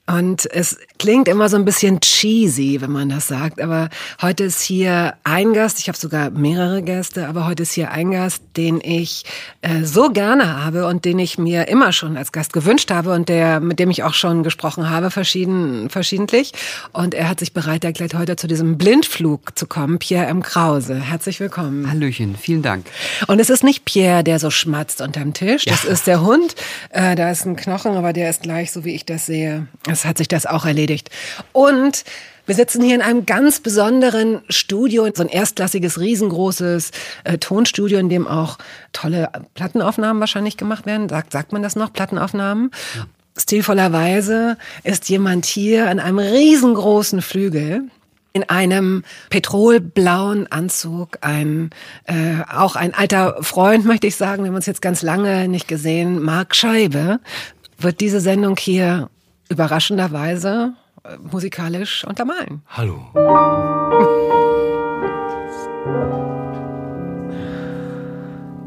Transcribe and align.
Und 0.07 0.47
es 0.51 0.77
klingt 0.99 1.27
immer 1.27 1.49
so 1.49 1.57
ein 1.57 1.65
bisschen 1.65 1.99
cheesy, 1.99 2.79
wenn 2.79 2.91
man 2.91 3.09
das 3.09 3.27
sagt. 3.27 3.59
Aber 3.59 3.89
heute 4.21 4.43
ist 4.43 4.61
hier 4.61 5.15
ein 5.23 5.53
Gast, 5.53 5.79
ich 5.79 5.87
habe 5.87 5.97
sogar 5.97 6.29
mehrere 6.29 6.83
Gäste, 6.83 7.27
aber 7.27 7.47
heute 7.47 7.63
ist 7.63 7.71
hier 7.71 7.89
ein 7.89 8.11
Gast, 8.11 8.43
den 8.55 8.79
ich 8.81 9.25
äh, 9.61 9.83
so 9.83 10.09
gerne 10.09 10.63
habe 10.63 10.85
und 10.85 11.05
den 11.05 11.17
ich 11.17 11.39
mir 11.39 11.67
immer 11.69 11.91
schon 11.91 12.17
als 12.17 12.31
Gast 12.31 12.53
gewünscht 12.53 12.91
habe 12.91 13.13
und 13.13 13.29
der, 13.29 13.59
mit 13.59 13.79
dem 13.79 13.89
ich 13.89 14.03
auch 14.03 14.13
schon 14.13 14.43
gesprochen 14.43 14.91
habe, 14.91 15.09
verschieden, 15.09 15.89
verschiedentlich. 15.89 16.51
Und 16.93 17.15
er 17.15 17.27
hat 17.27 17.39
sich 17.39 17.53
bereit 17.53 17.83
erklärt, 17.83 18.13
heute 18.13 18.35
zu 18.35 18.45
diesem 18.47 18.77
Blindflug 18.77 19.57
zu 19.57 19.65
kommen. 19.65 19.97
Pierre 19.97 20.27
M. 20.27 20.43
Krause. 20.43 20.99
Herzlich 20.99 21.39
willkommen. 21.39 21.89
Hallöchen, 21.89 22.35
vielen 22.39 22.61
Dank. 22.61 22.85
Und 23.25 23.39
es 23.39 23.49
ist 23.49 23.63
nicht 23.63 23.85
Pierre, 23.85 24.23
der 24.23 24.37
so 24.37 24.51
schmatzt 24.51 25.01
unterm 25.01 25.33
Tisch. 25.33 25.65
Das 25.65 25.83
ja. 25.83 25.89
ist 25.89 26.05
der 26.05 26.21
Hund. 26.21 26.53
Äh, 26.91 27.15
da 27.15 27.31
ist 27.31 27.45
ein 27.47 27.55
Knochen, 27.55 27.93
aber 27.93 28.13
der 28.13 28.29
ist 28.29 28.43
gleich, 28.43 28.71
so 28.71 28.85
wie 28.85 28.93
ich 28.93 29.03
das 29.03 29.25
sehe 29.25 29.67
es 29.95 30.05
hat 30.05 30.17
sich 30.17 30.27
das 30.27 30.45
auch 30.45 30.65
erledigt. 30.65 31.09
Und 31.51 32.03
wir 32.45 32.53
sitzen 32.53 32.83
hier 32.83 32.95
in 32.95 33.01
einem 33.01 33.25
ganz 33.25 33.59
besonderen 33.59 34.41
Studio, 34.49 35.09
so 35.13 35.23
ein 35.23 35.29
erstklassiges, 35.29 35.99
riesengroßes 35.99 36.91
äh, 37.23 37.37
Tonstudio, 37.39 37.97
in 37.97 38.09
dem 38.09 38.27
auch 38.27 38.57
tolle 38.93 39.29
Plattenaufnahmen 39.55 40.19
wahrscheinlich 40.19 40.57
gemacht 40.57 40.85
werden. 40.85 41.09
Sagt, 41.09 41.31
sagt 41.31 41.53
man 41.53 41.63
das 41.63 41.75
noch? 41.75 41.91
Plattenaufnahmen? 41.91 42.71
Ja. 42.95 43.05
Stilvollerweise 43.37 44.57
ist 44.83 45.09
jemand 45.09 45.45
hier 45.45 45.89
an 45.89 45.99
einem 45.99 46.19
riesengroßen 46.19 47.21
Flügel 47.21 47.89
in 48.31 48.43
einem 48.49 49.03
petrolblauen 49.29 50.51
Anzug, 50.51 51.17
ein 51.21 51.69
äh, 52.03 52.41
auch 52.53 52.75
ein 52.75 52.93
alter 52.93 53.37
Freund, 53.41 53.85
möchte 53.85 54.07
ich 54.07 54.17
sagen, 54.17 54.43
wir 54.43 54.49
haben 54.49 54.55
uns 54.55 54.65
jetzt 54.65 54.81
ganz 54.81 55.01
lange 55.01 55.47
nicht 55.47 55.69
gesehen, 55.69 56.21
Marc 56.21 56.53
Scheibe, 56.53 57.19
wird 57.77 58.01
diese 58.01 58.19
Sendung 58.19 58.57
hier 58.57 59.09
überraschenderweise 59.49 60.73
äh, 61.03 61.17
musikalisch 61.31 62.05
untermalen. 62.05 62.61
Hallo. 62.67 62.99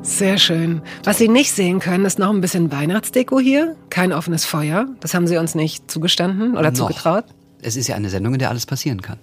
Sehr 0.02 0.38
schön. 0.38 0.80
Was 1.04 1.18
Sie 1.18 1.28
nicht 1.28 1.52
sehen 1.52 1.80
können, 1.80 2.04
ist 2.04 2.18
noch 2.18 2.30
ein 2.30 2.40
bisschen 2.40 2.72
Weihnachtsdeko 2.72 3.38
hier. 3.38 3.76
Kein 3.90 4.12
offenes 4.12 4.44
Feuer. 4.46 4.86
Das 5.00 5.14
haben 5.14 5.26
Sie 5.26 5.36
uns 5.36 5.54
nicht 5.54 5.90
zugestanden 5.90 6.56
oder 6.56 6.70
noch. 6.70 6.78
zugetraut. 6.78 7.24
Es 7.60 7.76
ist 7.76 7.88
ja 7.88 7.96
eine 7.96 8.08
Sendung, 8.08 8.32
in 8.32 8.38
der 8.38 8.48
alles 8.48 8.66
passieren 8.66 9.02
kann. 9.02 9.18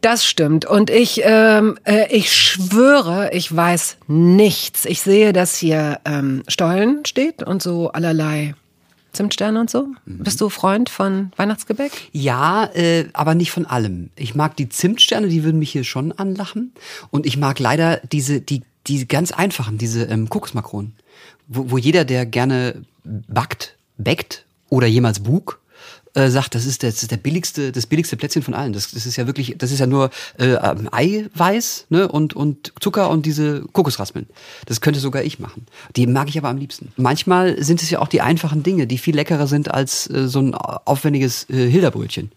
Das 0.00 0.24
stimmt. 0.24 0.64
Und 0.64 0.88
ich, 0.88 1.20
ähm, 1.24 1.78
äh, 1.84 2.06
ich 2.10 2.32
schwöre, 2.32 3.30
ich 3.32 3.54
weiß 3.54 3.98
nichts. 4.06 4.84
Ich 4.84 5.00
sehe, 5.00 5.32
dass 5.32 5.56
hier 5.56 5.98
ähm, 6.04 6.42
Stollen 6.48 7.04
steht 7.04 7.42
und 7.42 7.62
so 7.62 7.90
allerlei 7.90 8.54
Zimtsterne 9.16 9.60
und 9.60 9.70
so? 9.70 9.88
Mhm. 10.04 10.18
Bist 10.22 10.40
du 10.40 10.48
Freund 10.48 10.88
von 10.88 11.32
Weihnachtsgebäck? 11.36 11.92
Ja, 12.12 12.66
äh, 12.74 13.06
aber 13.12 13.34
nicht 13.34 13.50
von 13.50 13.66
allem. 13.66 14.10
Ich 14.16 14.34
mag 14.34 14.56
die 14.56 14.68
Zimtsterne, 14.68 15.28
die 15.28 15.42
würden 15.42 15.58
mich 15.58 15.72
hier 15.72 15.84
schon 15.84 16.12
anlachen. 16.12 16.72
Und 17.10 17.26
ich 17.26 17.36
mag 17.36 17.58
leider 17.58 18.00
diese, 18.12 18.40
die, 18.40 18.62
die 18.86 19.08
ganz 19.08 19.32
einfachen, 19.32 19.78
diese 19.78 20.04
ähm, 20.04 20.28
Kokosmakronen. 20.28 20.94
Wo, 21.48 21.70
wo 21.70 21.78
jeder, 21.78 22.04
der 22.04 22.26
gerne 22.26 22.82
backt, 23.04 23.76
backt 23.98 24.44
oder 24.68 24.86
jemals 24.86 25.20
bug, 25.20 25.60
äh, 26.16 26.30
sagt, 26.30 26.54
das 26.54 26.64
ist, 26.64 26.82
der, 26.82 26.90
das 26.90 27.02
ist 27.02 27.10
der 27.10 27.18
billigste, 27.18 27.72
das 27.72 27.86
billigste 27.86 28.16
Plätzchen 28.16 28.42
von 28.42 28.54
allen. 28.54 28.72
Das, 28.72 28.90
das 28.90 29.04
ist 29.04 29.16
ja 29.16 29.26
wirklich, 29.26 29.56
das 29.58 29.70
ist 29.70 29.78
ja 29.78 29.86
nur 29.86 30.10
äh, 30.38 30.54
ähm, 30.54 30.88
Eiweiß 30.90 31.86
ne, 31.90 32.08
und, 32.08 32.34
und 32.34 32.72
Zucker 32.80 33.10
und 33.10 33.26
diese 33.26 33.62
Kokosraspeln. 33.72 34.26
Das 34.64 34.80
könnte 34.80 34.98
sogar 34.98 35.22
ich 35.22 35.38
machen. 35.38 35.66
Die 35.94 36.06
mag 36.06 36.28
ich 36.28 36.38
aber 36.38 36.48
am 36.48 36.56
liebsten. 36.56 36.92
Manchmal 36.96 37.62
sind 37.62 37.82
es 37.82 37.90
ja 37.90 38.00
auch 38.00 38.08
die 38.08 38.22
einfachen 38.22 38.62
Dinge, 38.62 38.86
die 38.86 38.98
viel 38.98 39.14
leckerer 39.14 39.46
sind 39.46 39.70
als 39.70 40.08
äh, 40.08 40.26
so 40.26 40.40
ein 40.40 40.54
aufwendiges 40.54 41.48
äh, 41.50 41.68
Hilderbrötchen. 41.68 42.32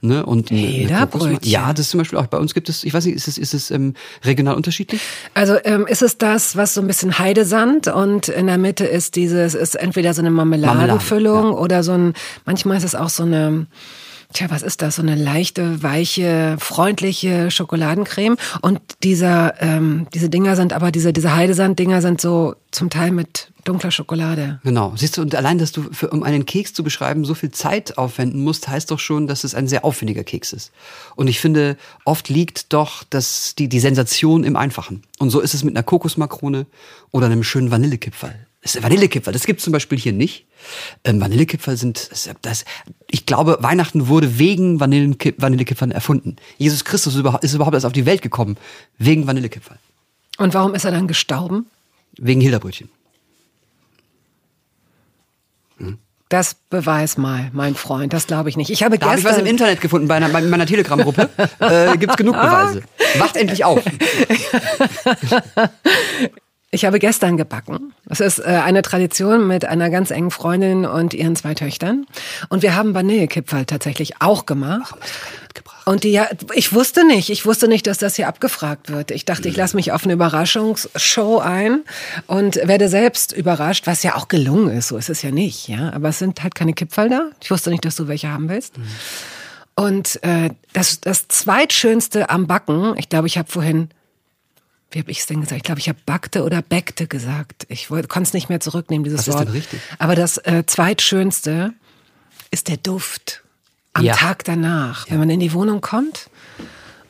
Ne? 0.00 0.24
Und 0.24 0.50
Lederbrötchen. 0.50 1.38
Ja, 1.42 1.72
das 1.72 1.90
zum 1.90 1.98
Beispiel 1.98 2.18
auch 2.18 2.28
bei 2.28 2.38
uns 2.38 2.54
gibt 2.54 2.68
es, 2.68 2.84
ich 2.84 2.94
weiß 2.94 3.04
nicht, 3.06 3.16
ist 3.16 3.26
es, 3.26 3.36
ist 3.36 3.52
es 3.52 3.70
ähm, 3.72 3.94
regional 4.24 4.54
unterschiedlich? 4.54 5.00
Also 5.34 5.56
ähm, 5.64 5.88
ist 5.88 6.02
es 6.02 6.18
das, 6.18 6.56
was 6.56 6.74
so 6.74 6.80
ein 6.80 6.86
bisschen 6.86 7.18
Heidesand 7.18 7.88
und 7.88 8.28
in 8.28 8.46
der 8.46 8.58
Mitte 8.58 8.84
ist 8.84 9.16
dieses, 9.16 9.54
ist 9.54 9.74
entweder 9.74 10.14
so 10.14 10.22
eine 10.22 10.30
Marmeladenfüllung 10.30 11.34
Marmelade, 11.34 11.56
ja. 11.56 11.62
oder 11.64 11.82
so 11.82 11.92
ein, 11.92 12.12
manchmal 12.44 12.76
ist 12.76 12.84
es 12.84 12.94
auch 12.94 13.08
so 13.08 13.24
eine, 13.24 13.66
Tja, 14.34 14.50
was 14.50 14.62
ist 14.62 14.82
das? 14.82 14.96
So 14.96 15.02
eine 15.02 15.14
leichte, 15.14 15.82
weiche, 15.82 16.56
freundliche 16.58 17.50
Schokoladencreme. 17.50 18.36
Und 18.60 18.80
dieser, 19.02 19.54
ähm, 19.62 20.06
diese 20.12 20.28
Dinger 20.28 20.54
sind 20.54 20.74
aber, 20.74 20.92
diese, 20.92 21.14
diese 21.14 21.34
Heidesand-Dinger 21.34 22.02
sind 22.02 22.20
so 22.20 22.54
zum 22.70 22.90
Teil 22.90 23.10
mit 23.10 23.50
dunkler 23.68 23.90
Schokolade. 23.90 24.60
Genau. 24.64 24.94
Siehst 24.96 25.16
du, 25.16 25.22
und 25.22 25.34
allein, 25.34 25.58
dass 25.58 25.72
du, 25.72 25.92
für, 25.92 26.10
um 26.10 26.22
einen 26.22 26.46
Keks 26.46 26.72
zu 26.72 26.82
beschreiben, 26.82 27.24
so 27.24 27.34
viel 27.34 27.50
Zeit 27.50 27.98
aufwenden 27.98 28.42
musst, 28.42 28.68
heißt 28.68 28.90
doch 28.90 28.98
schon, 28.98 29.26
dass 29.26 29.44
es 29.44 29.54
ein 29.54 29.68
sehr 29.68 29.84
aufwendiger 29.84 30.24
Keks 30.24 30.52
ist. 30.52 30.72
Und 31.16 31.28
ich 31.28 31.40
finde, 31.40 31.76
oft 32.04 32.28
liegt 32.28 32.72
doch 32.72 33.04
das, 33.04 33.54
die, 33.56 33.68
die 33.68 33.80
Sensation 33.80 34.44
im 34.44 34.56
Einfachen. 34.56 35.02
Und 35.18 35.30
so 35.30 35.40
ist 35.40 35.54
es 35.54 35.64
mit 35.64 35.76
einer 35.76 35.82
Kokosmakrone 35.82 36.66
oder 37.10 37.26
einem 37.26 37.44
schönen 37.44 37.70
Vanillekipferl. 37.70 38.34
Das 38.62 38.74
ist 38.74 38.82
Vanillekipferl, 38.82 39.32
das 39.32 39.46
gibt 39.46 39.60
es 39.60 39.64
zum 39.64 39.72
Beispiel 39.72 39.98
hier 39.98 40.12
nicht. 40.12 40.46
Ähm, 41.04 41.20
Vanillekipferl 41.20 41.76
sind, 41.76 42.10
das, 42.42 42.64
ich 43.08 43.24
glaube, 43.24 43.58
Weihnachten 43.60 44.08
wurde 44.08 44.38
wegen 44.38 44.80
Vanillekip 44.80 45.40
Vanillekipferl 45.40 45.92
erfunden. 45.92 46.36
Jesus 46.56 46.84
Christus 46.84 47.14
ist 47.14 47.20
überhaupt, 47.20 47.44
ist 47.44 47.54
überhaupt 47.54 47.74
erst 47.74 47.86
auf 47.86 47.92
die 47.92 48.04
Welt 48.04 48.20
gekommen, 48.20 48.56
wegen 48.98 49.26
Vanillekipferl. 49.26 49.78
Und 50.38 50.54
warum 50.54 50.74
ist 50.74 50.84
er 50.84 50.90
dann 50.90 51.06
gestorben? 51.06 51.66
Wegen 52.16 52.40
Hilderbrötchen. 52.40 52.90
Hm? 55.78 55.98
Das 56.28 56.56
beweis 56.68 57.16
mal, 57.16 57.48
mein 57.52 57.74
Freund. 57.74 58.12
Das 58.12 58.26
glaube 58.26 58.50
ich 58.50 58.56
nicht. 58.56 58.70
Ich 58.70 58.82
habe 58.82 58.98
da 58.98 59.06
gestern. 59.06 59.10
Habe 59.10 59.20
ich 59.20 59.24
was 59.24 59.38
im 59.38 59.46
Internet 59.46 59.80
gefunden 59.80 60.08
bei, 60.08 60.16
einer, 60.16 60.28
bei 60.28 60.42
meiner 60.42 60.66
Telegram-Gruppe. 60.66 61.30
äh, 61.60 61.96
gibt's 61.96 62.16
genug 62.16 62.34
Beweise. 62.34 62.82
Wacht 63.18 63.36
endlich 63.36 63.64
auf. 63.64 63.82
Ich 66.70 66.84
habe 66.84 66.98
gestern 66.98 67.38
gebacken. 67.38 67.94
Das 68.04 68.20
ist 68.20 68.40
äh, 68.40 68.42
eine 68.42 68.82
Tradition 68.82 69.46
mit 69.46 69.64
einer 69.64 69.88
ganz 69.88 70.10
engen 70.10 70.30
Freundin 70.30 70.84
und 70.84 71.14
ihren 71.14 71.34
zwei 71.34 71.54
Töchtern. 71.54 72.04
Und 72.50 72.60
wir 72.60 72.76
haben 72.76 72.92
Vanillekipferl 72.92 73.64
tatsächlich 73.64 74.20
auch 74.20 74.44
gemacht. 74.44 74.94
Und 75.88 76.04
die, 76.04 76.10
ja, 76.10 76.28
ich 76.52 76.74
wusste 76.74 77.06
nicht, 77.06 77.30
ich 77.30 77.46
wusste 77.46 77.66
nicht, 77.66 77.86
dass 77.86 77.96
das 77.96 78.16
hier 78.16 78.28
abgefragt 78.28 78.90
wird. 78.90 79.10
Ich 79.10 79.24
dachte, 79.24 79.48
ich 79.48 79.56
lasse 79.56 79.74
mich 79.74 79.90
auf 79.90 80.04
eine 80.04 80.12
Überraschungsshow 80.12 81.38
ein 81.38 81.82
und 82.26 82.56
werde 82.56 82.90
selbst 82.90 83.32
überrascht, 83.32 83.86
was 83.86 84.02
ja 84.02 84.14
auch 84.14 84.28
gelungen 84.28 84.68
ist. 84.76 84.88
So 84.88 84.98
ist 84.98 85.08
es 85.08 85.22
ja 85.22 85.30
nicht, 85.30 85.66
ja. 85.66 85.90
Aber 85.94 86.10
es 86.10 86.18
sind 86.18 86.42
halt 86.42 86.54
keine 86.54 86.74
Kipferl 86.74 87.08
da. 87.08 87.30
Ich 87.40 87.50
wusste 87.50 87.70
nicht, 87.70 87.86
dass 87.86 87.96
du 87.96 88.06
welche 88.06 88.28
haben 88.28 88.50
willst. 88.50 88.76
Mhm. 88.76 88.84
Und 89.76 90.22
äh, 90.24 90.50
das, 90.74 91.00
das 91.00 91.26
zweitschönste 91.28 92.28
am 92.28 92.46
Backen, 92.46 92.92
ich 92.98 93.08
glaube, 93.08 93.26
ich 93.26 93.38
habe 93.38 93.50
vorhin 93.50 93.88
wie 94.90 94.98
habe 94.98 95.10
ich 95.10 95.20
es 95.20 95.26
denn 95.26 95.40
gesagt? 95.40 95.56
Ich 95.56 95.64
glaube, 95.64 95.80
ich 95.80 95.88
habe 95.88 95.98
backte 96.04 96.44
oder 96.44 96.60
bäckte 96.60 97.06
gesagt. 97.06 97.64
Ich 97.70 97.88
konnte 97.88 98.22
es 98.22 98.34
nicht 98.34 98.50
mehr 98.50 98.60
zurücknehmen, 98.60 99.04
dieses 99.04 99.26
Was 99.26 99.34
Wort. 99.34 99.44
Ist 99.44 99.46
denn 99.46 99.54
richtig? 99.54 99.80
Aber 99.98 100.14
das 100.14 100.36
äh, 100.36 100.64
zweitschönste 100.66 101.72
ist 102.50 102.68
der 102.68 102.76
Duft 102.76 103.42
am 103.92 104.04
ja. 104.04 104.14
Tag 104.14 104.44
danach, 104.44 105.06
ja. 105.06 105.12
wenn 105.12 105.20
man 105.20 105.30
in 105.30 105.40
die 105.40 105.52
Wohnung 105.52 105.80
kommt. 105.80 106.30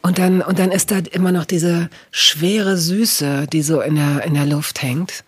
Und 0.01 0.19
dann, 0.19 0.41
und 0.41 0.59
dann 0.59 0.71
ist 0.71 0.91
da 0.91 0.99
immer 0.99 1.33
noch 1.33 1.45
diese 1.45 1.91
schwere 2.11 2.77
Süße, 2.77 3.47
die 3.53 3.63
so 3.63 3.81
in 3.81 3.97
der, 3.97 4.25
in 4.25 4.35
der 4.35 4.47
Luft 4.47 4.83
hängt. 4.83 5.25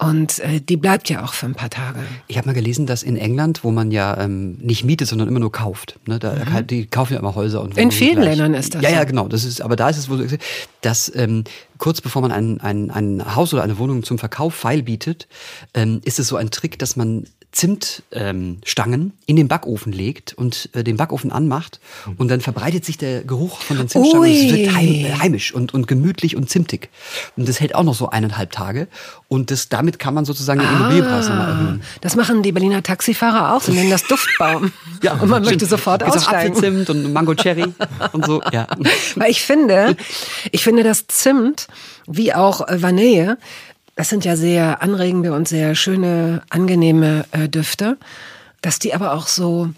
Und 0.00 0.38
äh, 0.38 0.62
die 0.62 0.78
bleibt 0.78 1.10
ja 1.10 1.22
auch 1.22 1.34
für 1.34 1.44
ein 1.44 1.54
paar 1.54 1.68
Tage. 1.68 1.98
Ich 2.26 2.38
habe 2.38 2.46
mal 2.46 2.54
gelesen, 2.54 2.86
dass 2.86 3.02
in 3.02 3.18
England, 3.18 3.64
wo 3.64 3.70
man 3.70 3.90
ja 3.90 4.16
ähm, 4.18 4.56
nicht 4.58 4.82
mietet, 4.82 5.08
sondern 5.08 5.28
immer 5.28 5.40
nur 5.40 5.52
kauft, 5.52 5.98
ne, 6.06 6.18
da, 6.18 6.32
mhm. 6.32 6.66
die 6.66 6.86
kaufen 6.86 7.12
ja 7.12 7.18
immer 7.18 7.34
Häuser 7.34 7.60
und 7.60 7.76
in 7.76 7.90
vielen 7.90 8.14
gleich. 8.14 8.38
Ländern 8.38 8.54
ist 8.54 8.74
das. 8.74 8.82
Ja, 8.82 8.88
ja, 8.88 9.04
genau. 9.04 9.28
Das 9.28 9.44
ist, 9.44 9.60
aber 9.60 9.76
da 9.76 9.90
ist 9.90 9.98
es, 9.98 10.08
wo 10.08 10.18
dass 10.80 11.14
ähm, 11.14 11.44
kurz 11.76 12.00
bevor 12.00 12.22
man 12.22 12.32
ein, 12.32 12.62
ein, 12.62 12.90
ein 12.90 13.36
Haus 13.36 13.52
oder 13.52 13.62
eine 13.62 13.76
Wohnung 13.76 14.02
zum 14.02 14.18
Verkauf 14.18 14.54
feil 14.54 14.82
bietet, 14.82 15.28
ähm, 15.74 16.00
ist 16.02 16.18
es 16.18 16.28
so 16.28 16.36
ein 16.36 16.50
Trick, 16.50 16.78
dass 16.78 16.96
man 16.96 17.24
Zimtstangen 17.52 19.12
in 19.26 19.36
den 19.36 19.48
Backofen 19.48 19.92
legt 19.92 20.34
und 20.34 20.68
äh, 20.72 20.84
den 20.84 20.96
Backofen 20.96 21.32
anmacht 21.32 21.80
und 22.16 22.28
dann 22.28 22.40
verbreitet 22.40 22.84
sich 22.84 22.96
der 22.96 23.24
Geruch 23.24 23.60
von 23.60 23.76
den 23.76 23.88
Zimtstangen. 23.88 24.20
und 24.20 24.28
Es 24.28 24.52
Ui. 24.52 24.52
wird 24.52 24.74
heim, 24.74 25.20
heimisch 25.20 25.52
und, 25.52 25.74
und 25.74 25.88
gemütlich 25.88 26.36
und 26.36 26.48
zimtig. 26.48 26.90
Und 27.36 27.48
das 27.48 27.58
hält 27.60 27.74
auch 27.74 27.82
noch 27.82 27.94
so 27.94 28.08
eineinhalb 28.08 28.52
Tage. 28.52 28.86
Und 29.26 29.50
das, 29.50 29.68
damit 29.68 29.98
kann 29.98 30.14
man 30.14 30.24
sozusagen 30.24 30.60
den 30.60 30.68
Immobilienpreis 30.68 31.28
nochmal 31.28 31.50
erhöhen. 31.50 31.82
Das 32.00 32.14
machen 32.14 32.42
die 32.42 32.52
Berliner 32.52 32.82
Taxifahrer 32.84 33.54
auch. 33.54 33.62
Sie 33.62 33.72
nennen 33.72 33.90
das 33.90 34.04
Duftbaum. 34.04 34.72
und 35.20 35.28
man 35.28 35.42
möchte 35.42 35.66
sofort 35.66 36.04
Gibt's 36.04 36.18
aussteigen. 36.18 36.54
Apfelzimt 36.56 36.90
und 36.90 37.12
Mango 37.12 37.34
Cherry 37.34 37.66
und 38.12 38.26
so. 38.26 38.42
Ja. 38.52 38.68
Weil 39.16 39.30
ich 39.30 39.42
finde, 39.42 39.96
ich 40.52 40.62
finde, 40.62 40.84
dass 40.84 41.06
Zimt 41.08 41.66
wie 42.06 42.32
auch 42.32 42.62
Vanille, 42.68 43.38
das 44.00 44.08
sind 44.08 44.24
ja 44.24 44.34
sehr 44.34 44.80
anregende 44.80 45.34
und 45.34 45.46
sehr 45.46 45.74
schöne, 45.74 46.40
angenehme 46.48 47.26
äh, 47.32 47.50
Düfte, 47.50 47.98
dass 48.62 48.78
die 48.78 48.94
aber 48.94 49.12
auch 49.12 49.26
so, 49.26 49.68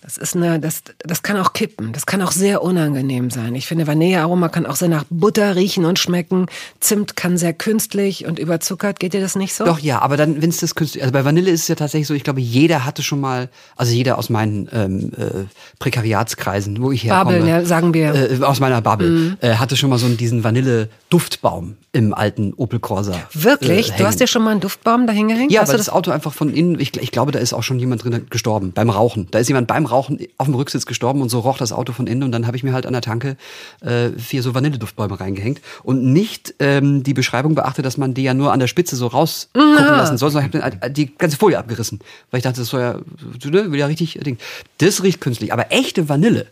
das 0.00 0.16
ist 0.16 0.36
eine, 0.36 0.60
das, 0.60 0.82
das 0.98 1.22
kann 1.22 1.36
auch 1.36 1.52
kippen, 1.52 1.92
das 1.92 2.06
kann 2.06 2.22
auch 2.22 2.30
sehr 2.30 2.62
unangenehm 2.62 3.30
sein. 3.30 3.54
Ich 3.54 3.66
finde, 3.66 3.86
Vanillearoma 3.86 4.48
kann 4.48 4.64
auch 4.64 4.76
sehr 4.76 4.88
nach 4.88 5.04
Butter 5.10 5.56
riechen 5.56 5.84
und 5.84 5.98
schmecken. 5.98 6.46
Zimt 6.80 7.16
kann 7.16 7.36
sehr 7.36 7.52
künstlich 7.52 8.24
und 8.26 8.38
überzuckert. 8.38 9.00
Geht 9.00 9.12
dir 9.12 9.20
das 9.20 9.34
nicht 9.34 9.54
so? 9.54 9.64
Doch, 9.64 9.80
ja, 9.80 10.00
aber 10.00 10.16
dann, 10.16 10.40
wenn 10.40 10.50
es 10.50 10.58
das 10.58 10.74
künstlich, 10.74 11.02
also 11.02 11.12
bei 11.12 11.24
Vanille 11.24 11.50
ist 11.50 11.62
es 11.62 11.68
ja 11.68 11.74
tatsächlich 11.74 12.06
so, 12.06 12.14
ich 12.14 12.22
glaube, 12.22 12.40
jeder 12.40 12.84
hatte 12.84 13.02
schon 13.02 13.20
mal, 13.20 13.48
also 13.76 13.92
jeder 13.92 14.18
aus 14.18 14.30
meinen 14.30 14.68
ähm, 14.72 15.12
äh, 15.16 15.44
Prekariatskreisen, 15.78 16.80
wo 16.80 16.92
ich 16.92 17.04
herkomme. 17.04 17.38
Bubble, 17.38 17.50
ja, 17.50 17.64
sagen 17.64 17.92
wir. 17.92 18.14
Äh, 18.14 18.44
aus 18.44 18.60
meiner 18.60 18.80
Bubble, 18.80 19.36
äh, 19.40 19.54
hatte 19.54 19.76
schon 19.76 19.90
mal 19.90 19.98
so 19.98 20.08
diesen 20.08 20.44
Vanille-Duftbaum 20.44 21.76
im 21.92 22.14
alten 22.14 22.54
Opel 22.54 22.78
Corsa. 22.78 23.14
Wirklich? 23.32 23.92
Äh, 23.92 23.96
du 23.98 24.06
hast 24.06 24.20
dir 24.20 24.26
schon 24.28 24.44
mal 24.44 24.52
einen 24.52 24.60
Duftbaum 24.60 25.06
da 25.06 25.12
hingehängt? 25.12 25.50
Ja, 25.50 25.62
hast 25.62 25.68
weil 25.68 25.74
du 25.74 25.78
das 25.78 25.88
Auto 25.88 26.12
einfach 26.12 26.32
von 26.32 26.50
innen, 26.50 26.78
ich, 26.78 26.96
ich 26.96 27.10
glaube, 27.10 27.32
da 27.32 27.40
ist 27.40 27.52
auch 27.52 27.62
schon 27.62 27.78
jemand 27.80 28.04
drin 28.04 28.26
gestorben, 28.30 28.72
beim 28.72 28.90
Rauchen. 28.90 29.28
Da 29.30 29.40
ist 29.40 29.48
jemand 29.48 29.66
beim 29.66 29.87
Rauchen 29.90 30.18
auf 30.36 30.46
dem 30.46 30.54
Rücksitz 30.54 30.86
gestorben 30.86 31.22
und 31.22 31.28
so 31.28 31.40
roch 31.40 31.58
das 31.58 31.72
Auto 31.72 31.92
von 31.92 32.06
innen 32.06 32.22
und 32.22 32.32
dann 32.32 32.46
habe 32.46 32.56
ich 32.56 32.62
mir 32.62 32.72
halt 32.72 32.86
an 32.86 32.92
der 32.92 33.02
Tanke 33.02 33.36
äh, 33.80 34.10
vier 34.10 34.42
so 34.42 34.54
Vanilleduftbäume 34.54 35.18
reingehängt 35.18 35.60
und 35.82 36.04
nicht 36.04 36.54
ähm, 36.58 37.02
die 37.02 37.14
Beschreibung 37.14 37.54
beachtet, 37.54 37.84
dass 37.84 37.96
man 37.96 38.14
die 38.14 38.22
ja 38.22 38.34
nur 38.34 38.52
an 38.52 38.60
der 38.60 38.66
Spitze 38.66 38.96
so 38.96 39.06
rausgucken 39.06 39.76
lassen 39.76 40.18
soll, 40.18 40.30
sondern 40.30 40.50
ich 40.50 40.62
habe 40.62 40.78
dann 40.78 40.92
die 40.92 41.14
ganze 41.16 41.36
Folie 41.36 41.58
abgerissen, 41.58 42.00
weil 42.30 42.38
ich 42.38 42.44
dachte, 42.44 42.60
das 42.60 42.68
soll 42.68 42.80
ja, 42.80 42.94
ne, 42.94 43.72
will 43.72 43.78
ja 43.78 43.86
richtig, 43.86 44.18
Ding. 44.24 44.38
das 44.78 45.02
riecht 45.02 45.20
künstlich, 45.20 45.52
aber 45.52 45.72
echte 45.72 46.08
Vanille, 46.08 46.46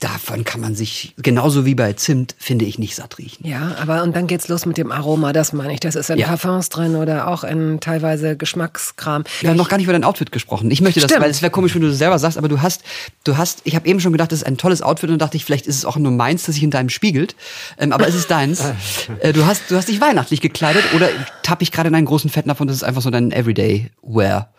davon 0.00 0.44
kann 0.44 0.60
man 0.62 0.74
sich, 0.74 1.14
genauso 1.18 1.66
wie 1.66 1.74
bei 1.74 1.92
Zimt, 1.92 2.34
finde 2.38 2.64
ich, 2.64 2.78
nicht 2.78 2.96
satt 2.96 3.18
riechen. 3.18 3.46
Ja, 3.46 3.76
aber 3.80 4.02
und 4.02 4.16
dann 4.16 4.26
geht's 4.26 4.48
los 4.48 4.64
mit 4.64 4.78
dem 4.78 4.90
Aroma, 4.92 5.32
das 5.34 5.52
meine 5.52 5.74
ich. 5.74 5.80
Das 5.80 5.94
ist 5.94 6.08
in 6.10 6.18
Ja. 6.18 6.26
Parfums 6.26 6.70
drin 6.70 6.96
oder 6.96 7.28
auch 7.28 7.44
in 7.44 7.80
teilweise 7.80 8.36
Geschmackskram. 8.36 9.24
Wir 9.40 9.50
haben 9.50 9.56
noch 9.58 9.68
gar 9.68 9.76
nicht 9.76 9.84
über 9.84 9.92
dein 9.92 10.04
Outfit 10.04 10.32
gesprochen. 10.32 10.70
Ich 10.70 10.80
möchte 10.80 11.00
das, 11.00 11.10
Stimmt. 11.10 11.22
weil 11.22 11.30
es 11.30 11.42
wäre 11.42 11.50
komisch, 11.50 11.74
wenn 11.74 11.82
du 11.82 11.88
das 11.88 11.98
selber 11.98 12.18
sagst, 12.18 12.38
aber 12.38 12.48
du 12.48 12.62
hast, 12.62 12.82
du 13.24 13.36
hast, 13.36 13.60
ich 13.64 13.76
habe 13.76 13.86
eben 13.86 14.00
schon 14.00 14.12
gedacht, 14.12 14.32
das 14.32 14.40
ist 14.40 14.46
ein 14.46 14.56
tolles 14.56 14.80
Outfit 14.80 15.10
und 15.10 15.18
dachte 15.20 15.36
ich, 15.36 15.44
vielleicht 15.44 15.66
ist 15.66 15.76
es 15.76 15.84
auch 15.84 15.96
nur 15.96 16.12
meins, 16.12 16.44
das 16.44 16.54
sich 16.54 16.64
in 16.64 16.70
deinem 16.70 16.88
spiegelt. 16.88 17.36
Ähm, 17.78 17.92
aber 17.92 18.08
es 18.08 18.14
ist 18.14 18.30
deins. 18.30 18.62
äh, 19.20 19.34
du 19.34 19.44
hast, 19.44 19.70
du 19.70 19.76
hast 19.76 19.88
dich 19.88 20.00
weihnachtlich 20.00 20.40
gekleidet 20.40 20.82
oder 20.96 21.08
tapp 21.42 21.60
ich 21.60 21.72
gerade 21.72 21.88
in 21.88 21.94
einen 21.94 22.06
großen 22.06 22.30
Fettnapf 22.30 22.60
und 22.60 22.68
das 22.68 22.76
ist 22.76 22.84
einfach 22.84 23.02
so 23.02 23.10
dein 23.10 23.32
Everyday 23.32 23.90
Wear. 24.02 24.50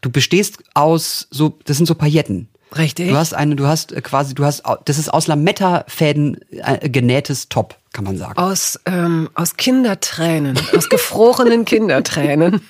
Du 0.00 0.10
bestehst 0.10 0.58
aus 0.74 1.28
so, 1.30 1.56
das 1.64 1.76
sind 1.76 1.86
so 1.86 1.94
Pailletten. 1.94 2.48
Richtig. 2.76 3.08
Du 3.08 3.16
hast 3.16 3.34
eine, 3.34 3.56
du 3.56 3.66
hast 3.66 3.92
äh, 3.92 4.00
quasi, 4.00 4.34
du 4.34 4.44
hast, 4.44 4.62
das 4.84 4.98
ist 4.98 5.08
aus 5.08 5.26
Lametta-Fäden 5.26 6.40
äh, 6.50 6.88
genähtes 6.88 7.48
Top, 7.48 7.76
kann 7.92 8.04
man 8.04 8.16
sagen. 8.18 8.38
Aus, 8.38 8.78
ähm, 8.86 9.30
aus 9.34 9.56
Kindertränen, 9.56 10.58
aus 10.76 10.88
gefrorenen 10.88 11.64
Kindertränen. 11.66 12.60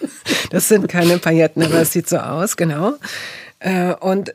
Das 0.50 0.68
sind 0.68 0.88
keine 0.88 1.18
Pailletten, 1.18 1.62
aber 1.62 1.80
es 1.80 1.92
sieht 1.92 2.08
so 2.08 2.18
aus, 2.18 2.56
genau. 2.56 2.94
Äh, 3.60 3.94
und 3.94 4.34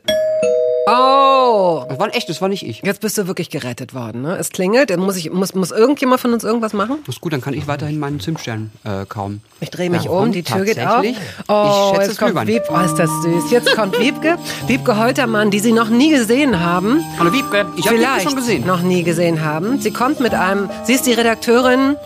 oh, 0.86 1.84
Das 1.88 1.98
war 1.98 2.14
echt, 2.14 2.28
das 2.28 2.40
war 2.40 2.48
nicht 2.48 2.66
ich. 2.66 2.82
jetzt 2.82 3.00
bist 3.00 3.16
du 3.18 3.26
wirklich 3.26 3.50
gerettet 3.50 3.94
worden. 3.94 4.22
Ne? 4.22 4.36
Es 4.36 4.50
klingelt. 4.50 4.90
Dann 4.90 5.00
Muss, 5.00 5.16
ich, 5.16 5.30
muss, 5.30 5.54
muss 5.54 5.70
irgendjemand 5.70 6.20
von 6.20 6.32
uns 6.32 6.44
irgendwas 6.44 6.72
machen? 6.72 6.98
Das 7.06 7.16
ist 7.16 7.20
gut, 7.20 7.32
dann 7.32 7.40
kann 7.40 7.54
ich 7.54 7.66
weiterhin 7.66 7.98
meinen 7.98 8.20
Zimtstern 8.20 8.70
äh, 8.84 9.04
kauen. 9.06 9.40
Ich 9.60 9.70
drehe 9.70 9.90
mich 9.90 10.06
Warum? 10.06 10.24
um, 10.24 10.32
die 10.32 10.42
Tür 10.42 10.64
geht 10.64 10.78
auf. 10.80 11.02
Oh, 11.02 11.02
ich 11.04 11.96
schätze 11.96 12.02
jetzt 12.02 12.10
es 12.12 12.18
kommt. 12.18 12.46
Wiebke. 12.46 12.68
Oh, 12.72 12.80
ist 12.84 12.96
das 12.96 13.10
süß. 13.22 13.50
Jetzt 13.50 13.74
kommt 13.74 13.98
Wiebke. 13.98 14.38
Wiebke 14.66 14.98
Holtermann, 14.98 15.50
die 15.50 15.60
Sie 15.60 15.72
noch 15.72 15.88
nie 15.88 16.10
gesehen 16.10 16.60
haben. 16.60 17.02
Hallo 17.18 17.32
Wiebke, 17.32 17.66
ich 17.76 17.86
habe 17.86 17.98
Wiebke 17.98 18.20
schon 18.22 18.36
gesehen. 18.36 18.66
noch 18.66 18.82
nie 18.82 19.02
gesehen 19.02 19.44
haben. 19.44 19.80
Sie 19.80 19.90
kommt 19.92 20.20
mit 20.20 20.34
einem, 20.34 20.68
sie 20.84 20.94
ist 20.94 21.06
die 21.06 21.12
Redakteurin 21.12 21.96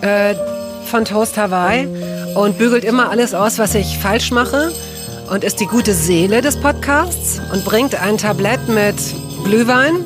äh, 0.00 0.34
von 0.86 1.04
Toast 1.04 1.36
Hawaii 1.36 1.86
und 2.34 2.58
bügelt 2.58 2.84
immer 2.84 3.10
alles 3.10 3.34
aus, 3.34 3.58
was 3.58 3.74
ich 3.74 3.98
falsch 3.98 4.30
mache 4.30 4.72
und 5.30 5.44
ist 5.44 5.60
die 5.60 5.66
gute 5.66 5.94
Seele 5.94 6.40
des 6.40 6.56
Podcasts 6.56 7.40
und 7.52 7.64
bringt 7.64 7.94
ein 7.94 8.18
Tablett 8.18 8.68
mit 8.68 8.96
Glühwein. 9.44 10.04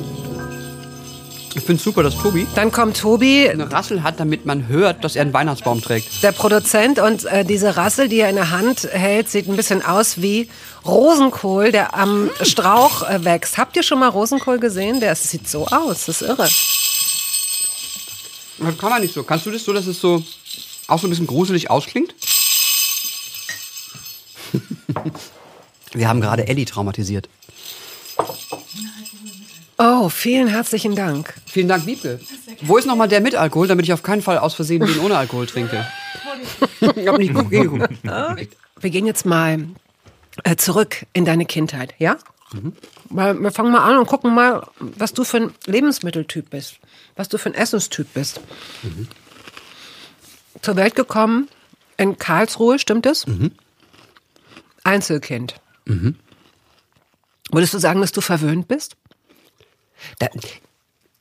Ich 1.55 1.63
finde 1.63 1.81
super, 1.81 2.03
dass 2.03 2.15
Tobi 2.15 2.45
Dann 2.53 2.71
kommt 2.71 2.97
Tobi, 2.97 3.49
eine 3.49 3.71
Rassel 3.71 4.03
hat, 4.03 4.19
damit 4.19 4.45
man 4.45 4.67
hört, 4.67 5.03
dass 5.03 5.15
er 5.15 5.23
einen 5.23 5.33
Weihnachtsbaum 5.33 5.81
trägt. 5.81 6.21
der 6.21 6.31
Produzent, 6.31 6.99
und 6.99 7.25
äh, 7.25 7.43
diese 7.43 7.75
Rassel, 7.75 8.09
die 8.09 8.19
er 8.19 8.29
in 8.29 8.35
der 8.35 8.51
Hand 8.51 8.87
hält, 8.91 9.29
sieht 9.29 9.49
ein 9.49 9.55
bisschen 9.55 9.83
aus 9.83 10.21
wie 10.21 10.49
Rosenkohl, 10.85 11.71
der 11.71 11.95
am 11.95 12.29
Strauch 12.41 13.09
äh, 13.09 13.25
wächst. 13.25 13.57
Habt 13.57 13.75
ihr 13.75 13.83
schon 13.83 13.99
mal 13.99 14.09
Rosenkohl 14.09 14.59
gesehen? 14.59 14.99
Der 14.99 15.15
sieht 15.15 15.49
so 15.49 15.65
aus, 15.67 16.05
das 16.05 16.21
ist 16.21 16.29
irre. 16.29 16.47
Das 18.59 18.77
kann 18.77 18.89
man 18.89 19.01
nicht 19.01 19.13
so. 19.13 19.23
Kannst 19.23 19.45
du 19.45 19.51
das 19.51 19.63
so, 19.63 19.73
dass 19.73 19.87
es 19.87 19.99
so 19.99 20.23
auch 20.87 20.99
so 20.99 21.07
ein 21.07 21.09
bisschen 21.09 21.27
gruselig 21.27 21.69
ausklingt? 21.69 22.13
Wir 25.93 26.07
haben 26.07 26.21
gerade 26.21 26.47
Ellie 26.47 26.65
traumatisiert. 26.65 27.29
Oh, 29.77 30.09
vielen 30.09 30.47
herzlichen 30.47 30.95
Dank. 30.95 31.35
Vielen 31.45 31.67
Dank, 31.67 31.85
Wiebke. 31.85 32.19
Wo 32.61 32.77
ist 32.77 32.85
nochmal 32.85 33.07
der 33.07 33.21
mit 33.21 33.35
Alkohol, 33.35 33.67
damit 33.67 33.85
ich 33.85 33.93
auf 33.93 34.01
keinen 34.03 34.21
Fall 34.21 34.39
aus 34.39 34.55
Versehen 34.55 34.85
den 34.85 34.99
ohne 34.99 35.17
Alkohol 35.17 35.45
trinke? 35.45 35.85
ich 36.95 37.07
hab 37.07 37.17
nicht 37.17 37.33
gut 37.33 37.49
hingeguckt. 37.49 37.93
Wir 38.79 38.89
gehen 38.89 39.05
jetzt 39.05 39.25
mal 39.25 39.67
äh, 40.43 40.55
zurück 40.55 41.05
in 41.13 41.25
deine 41.25 41.45
Kindheit, 41.45 41.93
ja? 41.99 42.17
Weil 43.09 43.35
wir 43.35 43.51
fangen 43.51 43.71
mal 43.71 43.83
an 43.83 43.97
und 43.97 44.07
gucken 44.07 44.33
mal, 44.33 44.67
was 44.79 45.13
du 45.13 45.23
für 45.23 45.37
ein 45.37 45.53
Lebensmitteltyp 45.65 46.49
bist, 46.49 46.79
was 47.15 47.27
du 47.27 47.37
für 47.37 47.49
ein 47.49 47.55
Essenstyp 47.55 48.07
bist. 48.13 48.39
Zur 50.61 50.75
Welt 50.75 50.95
gekommen 50.95 51.49
in 51.97 52.17
Karlsruhe, 52.17 52.79
stimmt 52.79 53.05
es? 53.05 53.25
Einzelkind. 54.87 55.55
Würdest 57.51 57.73
du 57.73 57.79
sagen, 57.79 58.01
dass 58.01 58.11
du 58.11 58.21
verwöhnt 58.21 58.67
bist? 58.67 58.97
Da, 60.19 60.27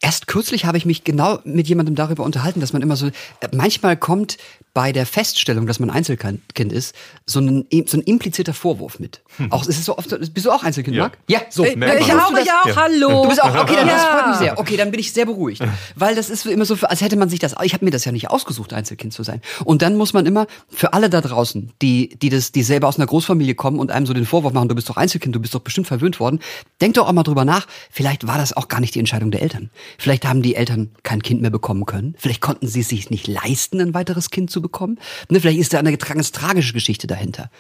erst 0.01 0.27
kürzlich 0.27 0.65
habe 0.65 0.79
ich 0.79 0.87
mich 0.87 1.05
genau 1.05 1.41
mit 1.45 1.69
jemandem 1.69 1.95
darüber 1.95 2.25
unterhalten, 2.25 2.61
dass 2.61 2.73
man 2.73 2.83
immer 2.83 2.97
so, 2.97 3.09
äh, 3.09 3.49
manchmal 3.53 3.97
kommt 3.97 4.39
bei 4.75 4.93
der 4.93 5.07
Feststellung, 5.07 5.67
dass 5.67 5.81
man 5.81 5.91
Einzelkind 5.91 6.73
ist, 6.73 6.95
so 7.27 7.41
ein, 7.41 7.67
so 7.87 7.97
ein 7.97 8.03
impliziter 8.03 8.55
Vorwurf 8.55 8.99
mit. 8.99 9.23
Auch, 9.51 9.63
ist 9.67 9.79
es 9.79 9.85
so 9.85 9.97
oft, 9.99 10.09
bist 10.33 10.47
du 10.47 10.51
auch 10.51 10.63
Einzelkind, 10.63 10.97
Ja. 10.97 11.05
Marc? 11.05 11.19
Ja, 11.29 11.41
so. 11.51 11.65
Äh, 11.65 11.71
ich 12.01 12.13
auch, 12.13 12.33
ich 12.33 12.51
auch, 12.53 12.67
Ja. 12.69 12.77
hallo. 12.77 13.23
Du 13.25 13.29
bist 13.29 13.43
auch, 13.43 13.55
okay, 13.55 13.75
dann, 13.77 13.87
das 13.89 14.03
Ja. 14.03 14.19
freut 14.19 14.29
mich 14.29 14.37
sehr. 14.39 14.59
Okay, 14.59 14.77
dann 14.77 14.91
bin 14.91 15.01
ich 15.01 15.13
sehr 15.13 15.27
beruhigt. 15.27 15.63
Weil 15.95 16.15
das 16.15 16.31
ist 16.31 16.47
immer 16.47 16.65
so, 16.65 16.77
als 16.83 17.01
hätte 17.01 17.17
man 17.17 17.29
sich 17.29 17.39
das, 17.39 17.55
ich 17.63 17.75
habe 17.75 17.85
mir 17.85 17.91
das 17.91 18.05
ja 18.05 18.13
nicht 18.13 18.31
ausgesucht, 18.31 18.73
Einzelkind 18.73 19.13
zu 19.13 19.23
sein. 19.23 19.41
Und 19.65 19.83
dann 19.83 19.97
muss 19.97 20.13
man 20.13 20.27
immer, 20.27 20.47
für 20.69 20.93
alle 20.93 21.11
da 21.11 21.21
draußen, 21.21 21.73
die, 21.83 22.17
die 22.21 22.29
das, 22.29 22.53
die 22.53 22.63
selber 22.63 22.89
aus 22.89 22.97
einer 22.97 23.07
Großfamilie 23.07 23.55
kommen 23.55 23.79
und 23.79 23.91
einem 23.91 24.07
so 24.07 24.15
den 24.15 24.27
Vorwurf 24.27 24.53
machen, 24.53 24.69
du 24.69 24.75
bist 24.75 24.89
doch 24.89 24.97
Einzelkind, 24.97 25.35
du 25.35 25.41
bist 25.41 25.55
doch 25.55 25.61
bestimmt 25.61 25.87
verwöhnt 25.87 26.19
worden, 26.21 26.41
denk 26.81 26.95
doch 26.95 27.09
auch 27.09 27.13
mal 27.13 27.23
drüber 27.23 27.45
nach, 27.45 27.67
vielleicht 27.91 28.27
war 28.27 28.39
das 28.39 28.53
auch 28.57 28.69
gar 28.69 28.81
nicht 28.81 28.95
die 28.95 28.99
Entscheidung 29.01 29.31
der 29.31 29.43
Eltern. 29.43 29.71
Vielleicht 29.99 30.27
haben 30.27 30.43
die 30.43 30.55
Eltern 30.55 30.91
kein 31.03 31.23
Kind 31.23 31.43
mehr 31.43 31.51
bekommen 31.51 31.87
können. 31.87 32.15
Vielleicht 32.19 32.41
konnten 32.41 32.67
sie 32.69 32.81
es 32.81 32.89
sich 32.89 33.11
nicht 33.11 33.27
leisten, 33.27 33.81
ein 33.81 33.95
weiteres 33.95 34.31
Kind 34.31 34.51
zu 34.51 34.63
bekommen. 34.63 34.99
Ne, 35.29 35.41
vielleicht 35.41 35.59
ist 35.59 35.73
da 35.75 35.79
eine 35.79 35.97
ganz 35.97 36.33
tragische 36.33 36.73
Geschichte 36.73 37.07
dahinter. 37.07 37.51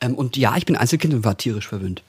Ähm, 0.00 0.14
und 0.14 0.36
ja, 0.36 0.56
ich 0.56 0.66
bin 0.66 0.76
Einzelkind 0.76 1.14
und 1.14 1.24
war 1.26 1.36
tierisch 1.36 1.68
verwöhnt. 1.68 2.02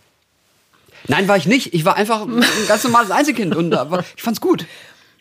Nein, 1.08 1.28
war 1.28 1.36
ich 1.38 1.46
nicht. 1.46 1.74
Ich 1.74 1.84
war 1.86 1.96
einfach 1.96 2.22
ein 2.26 2.44
ganz 2.68 2.84
normales 2.84 3.12
Einzelkind 3.12 3.56
und 3.56 3.74
äh, 3.74 3.92
war- 3.92 4.04
ich 4.16 4.24
fand's 4.24 4.40
gut. 4.42 4.66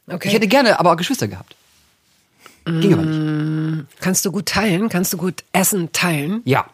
Okay. 0.07 0.29
Ich 0.29 0.35
hätte 0.35 0.47
gerne 0.49 0.79
aber 0.79 0.93
auch 0.93 0.97
Geschwister 0.97 1.26
gehabt. 1.29 1.57
Ging 2.65 2.93
aber 2.95 3.03
nicht. 3.03 3.87
Kannst 4.00 4.25
du 4.25 4.33
gut 4.33 4.47
teilen? 4.47 4.88
Kannst 4.88 5.12
du 5.12 5.17
gut 5.17 5.45
Essen 5.53 5.93
teilen? 5.93 6.43
Ja. 6.45 6.67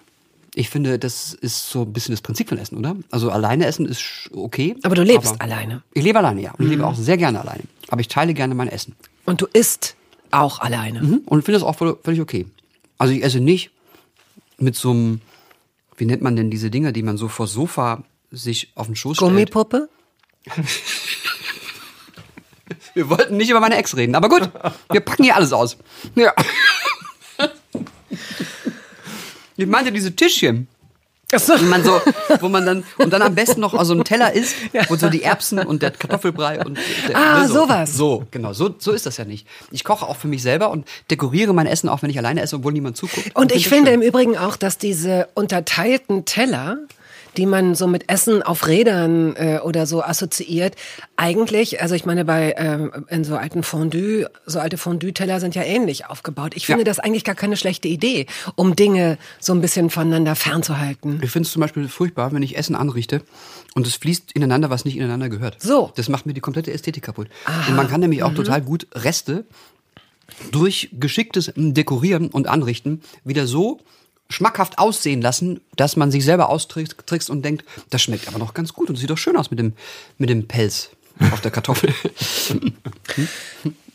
Ich 0.54 0.68
finde, 0.68 0.98
das 0.98 1.32
ist 1.34 1.70
so 1.70 1.82
ein 1.82 1.92
bisschen 1.94 2.12
das 2.14 2.20
Prinzip 2.20 2.48
von 2.50 2.58
Essen, 2.58 2.76
oder? 2.76 2.94
Also 3.10 3.30
alleine 3.30 3.64
essen 3.66 3.86
ist 3.86 4.02
okay. 4.34 4.76
Aber 4.82 4.94
du 4.94 5.02
lebst 5.02 5.40
alleine. 5.40 5.82
Ich 5.94 6.02
lebe 6.02 6.18
alleine, 6.18 6.42
ja. 6.42 6.52
Und 6.52 6.64
ich 6.66 6.70
lebe 6.70 6.86
auch 6.86 6.94
sehr 6.94 7.16
gerne 7.16 7.40
alleine. 7.40 7.62
Aber 7.88 8.00
ich 8.02 8.08
teile 8.08 8.34
gerne 8.34 8.54
mein 8.54 8.68
Essen. 8.68 8.94
Und 9.24 9.40
du 9.40 9.46
isst 9.52 9.94
auch 10.30 10.60
alleine. 10.60 11.02
Mhm. 11.02 11.20
Und 11.26 11.42
finde 11.44 11.58
das 11.58 11.66
auch 11.66 11.76
völlig 11.76 12.20
okay. 12.20 12.46
Also 12.98 13.12
ich 13.14 13.22
esse 13.22 13.40
nicht 13.40 13.70
mit 14.58 14.76
so 14.76 14.90
einem, 14.90 15.20
wie 16.02 16.06
nennt 16.06 16.20
man 16.20 16.34
denn 16.34 16.50
diese 16.50 16.68
Dinger, 16.68 16.90
die 16.90 17.04
man 17.04 17.16
so 17.16 17.28
vor 17.28 17.46
Sofa 17.46 18.02
sich 18.32 18.72
auf 18.74 18.86
den 18.86 18.96
Schoß 18.96 19.18
stellt? 19.18 19.30
Gummipuppe? 19.30 19.88
Wir 22.94 23.08
wollten 23.08 23.36
nicht 23.36 23.50
über 23.50 23.60
meine 23.60 23.76
Ex 23.76 23.96
reden, 23.96 24.16
aber 24.16 24.28
gut, 24.28 24.50
wir 24.90 25.00
packen 25.00 25.22
hier 25.22 25.36
alles 25.36 25.52
aus. 25.52 25.76
Ja. 26.16 26.34
Ich 29.56 29.66
meinte 29.66 29.92
diese 29.92 30.16
Tischchen. 30.16 30.66
So. 31.34 31.54
Und 31.54 31.68
man 31.68 31.82
so, 31.82 32.00
wo 32.40 32.48
man 32.48 32.66
dann, 32.66 32.84
und 32.98 33.12
dann 33.12 33.22
am 33.22 33.34
besten 33.34 33.60
noch 33.60 33.72
aus 33.74 33.86
so 33.86 33.94
einem 33.94 34.04
Teller 34.04 34.32
isst, 34.34 34.54
wo 34.88 34.96
so 34.96 35.08
die 35.08 35.22
Erbsen 35.22 35.58
und 35.60 35.82
der 35.82 35.90
Kartoffelbrei 35.90 36.64
und 36.64 36.78
der, 37.08 37.16
Ah, 37.16 37.40
ne, 37.42 37.48
so. 37.48 37.54
sowas. 37.54 37.94
So, 37.96 38.24
genau. 38.30 38.52
So, 38.52 38.74
so 38.78 38.92
ist 38.92 39.06
das 39.06 39.16
ja 39.16 39.24
nicht. 39.24 39.46
Ich 39.70 39.82
koche 39.84 40.06
auch 40.06 40.16
für 40.16 40.28
mich 40.28 40.42
selber 40.42 40.70
und 40.70 40.86
dekoriere 41.10 41.52
mein 41.54 41.66
Essen 41.66 41.88
auch, 41.88 42.02
wenn 42.02 42.10
ich 42.10 42.18
alleine 42.18 42.42
esse, 42.42 42.56
obwohl 42.56 42.72
niemand 42.72 42.96
zuguckt. 42.96 43.34
Und 43.34 43.52
ich 43.52 43.64
das 43.64 43.72
finde 43.72 43.90
schön. 43.92 44.02
im 44.02 44.06
Übrigen 44.06 44.36
auch, 44.36 44.56
dass 44.56 44.76
diese 44.78 45.28
unterteilten 45.34 46.24
Teller, 46.24 46.78
die 47.36 47.46
man 47.46 47.74
so 47.74 47.86
mit 47.86 48.08
Essen 48.08 48.42
auf 48.42 48.66
Rädern 48.66 49.34
äh, 49.36 49.58
oder 49.62 49.86
so 49.86 50.02
assoziiert, 50.02 50.74
eigentlich, 51.16 51.80
also 51.80 51.94
ich 51.94 52.04
meine, 52.04 52.24
bei 52.24 52.54
ähm, 52.56 53.06
in 53.08 53.24
so 53.24 53.36
alten 53.36 53.62
Fondue, 53.62 54.26
so 54.46 54.58
alte 54.58 54.76
Fondue-Teller 54.78 55.40
sind 55.40 55.54
ja 55.54 55.62
ähnlich 55.62 56.06
aufgebaut. 56.06 56.52
Ich 56.54 56.66
finde 56.66 56.80
Ja. 56.82 56.84
das 56.84 56.98
eigentlich 56.98 57.24
gar 57.24 57.34
keine 57.34 57.56
schlechte 57.56 57.88
Idee, 57.88 58.26
um 58.54 58.76
Dinge 58.76 59.18
so 59.40 59.52
ein 59.54 59.60
bisschen 59.60 59.90
voneinander 59.90 60.34
fernzuhalten. 60.36 61.20
Ich 61.22 61.30
finde 61.30 61.46
es 61.46 61.52
zum 61.52 61.60
Beispiel 61.60 61.88
furchtbar, 61.88 62.32
wenn 62.32 62.42
ich 62.42 62.56
Essen 62.56 62.74
anrichte 62.76 63.22
und 63.74 63.86
es 63.86 63.94
fließt 63.96 64.32
ineinander, 64.32 64.70
was 64.70 64.84
nicht 64.84 64.96
ineinander 64.96 65.28
gehört. 65.28 65.56
So. 65.60 65.92
Das 65.96 66.08
macht 66.08 66.26
mir 66.26 66.34
die 66.34 66.40
komplette 66.40 66.72
Ästhetik 66.72 67.02
kaputt. 67.04 67.28
Und 67.68 67.76
man 67.76 67.88
kann 67.88 68.00
nämlich 68.00 68.22
auch 68.22 68.34
total 68.34 68.60
gut 68.60 68.86
Reste 68.94 69.44
durch 70.50 70.90
geschicktes 70.92 71.52
Dekorieren 71.56 72.28
und 72.28 72.46
Anrichten 72.48 73.02
wieder 73.24 73.46
so 73.46 73.80
schmackhaft 74.32 74.78
aussehen 74.78 75.22
lassen, 75.22 75.60
dass 75.76 75.96
man 75.96 76.10
sich 76.10 76.24
selber 76.24 76.48
austrickst 76.48 77.30
und 77.30 77.44
denkt, 77.44 77.64
das 77.90 78.02
schmeckt 78.02 78.28
aber 78.28 78.38
noch 78.38 78.54
ganz 78.54 78.72
gut 78.72 78.88
und 78.88 78.96
sieht 78.96 79.10
doch 79.10 79.18
schön 79.18 79.36
aus 79.36 79.50
mit 79.50 79.58
dem, 79.58 79.74
mit 80.18 80.30
dem 80.30 80.48
Pelz 80.48 80.90
auf 81.32 81.40
der 81.40 81.50
Kartoffel. 81.50 81.94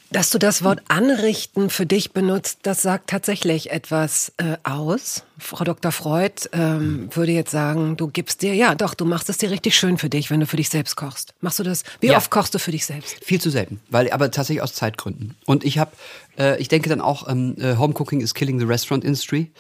Dass 0.10 0.30
du 0.30 0.38
das 0.38 0.64
Wort 0.64 0.80
anrichten 0.88 1.70
für 1.70 1.86
dich 1.86 2.14
benutzt, 2.14 2.60
das 2.62 2.82
sagt 2.82 3.10
tatsächlich 3.10 3.72
etwas 3.72 4.32
äh, 4.38 4.56
aus. 4.64 5.24
Frau 5.40 5.64
Dr. 5.64 5.92
Freud 5.92 6.50
ähm, 6.54 7.10
würde 7.14 7.32
jetzt 7.32 7.52
sagen, 7.52 7.96
du 7.98 8.08
gibst 8.08 8.42
dir, 8.42 8.56
ja 8.56 8.74
doch, 8.76 8.94
du 8.96 9.06
machst 9.06 9.30
es 9.30 9.38
dir 9.38 9.52
richtig 9.52 9.76
schön 9.78 9.98
für 9.98 10.10
dich, 10.10 10.32
wenn 10.32 10.40
du 10.40 10.48
für 10.48 10.58
dich 10.58 10.70
selbst 10.70 10.96
kochst. 10.96 11.34
Machst 11.42 11.60
du 11.60 11.64
das? 11.64 11.84
Wie 12.02 12.08
Ja. 12.08 12.18
oft 12.18 12.32
kochst 12.32 12.54
du 12.56 12.60
für 12.60 12.72
dich 12.72 12.86
selbst? 12.86 13.18
Viel 13.24 13.40
zu 13.40 13.50
selten, 13.50 13.80
weil 13.90 14.10
aber 14.12 14.32
tatsächlich 14.32 14.64
aus 14.64 14.74
Zeitgründen. 14.74 15.36
Und 15.46 15.64
ich 15.64 15.78
habe, 15.78 15.92
äh, 16.40 16.60
ich 16.60 16.70
denke 16.70 16.90
dann 16.90 17.02
auch, 17.02 17.28
ähm, 17.30 17.56
äh, 17.60 17.76
Home 17.78 17.94
Cooking 17.98 18.22
is 18.22 18.34
killing 18.34 18.60
the 18.60 18.66
restaurant 18.66 19.04
industry. 19.04 19.52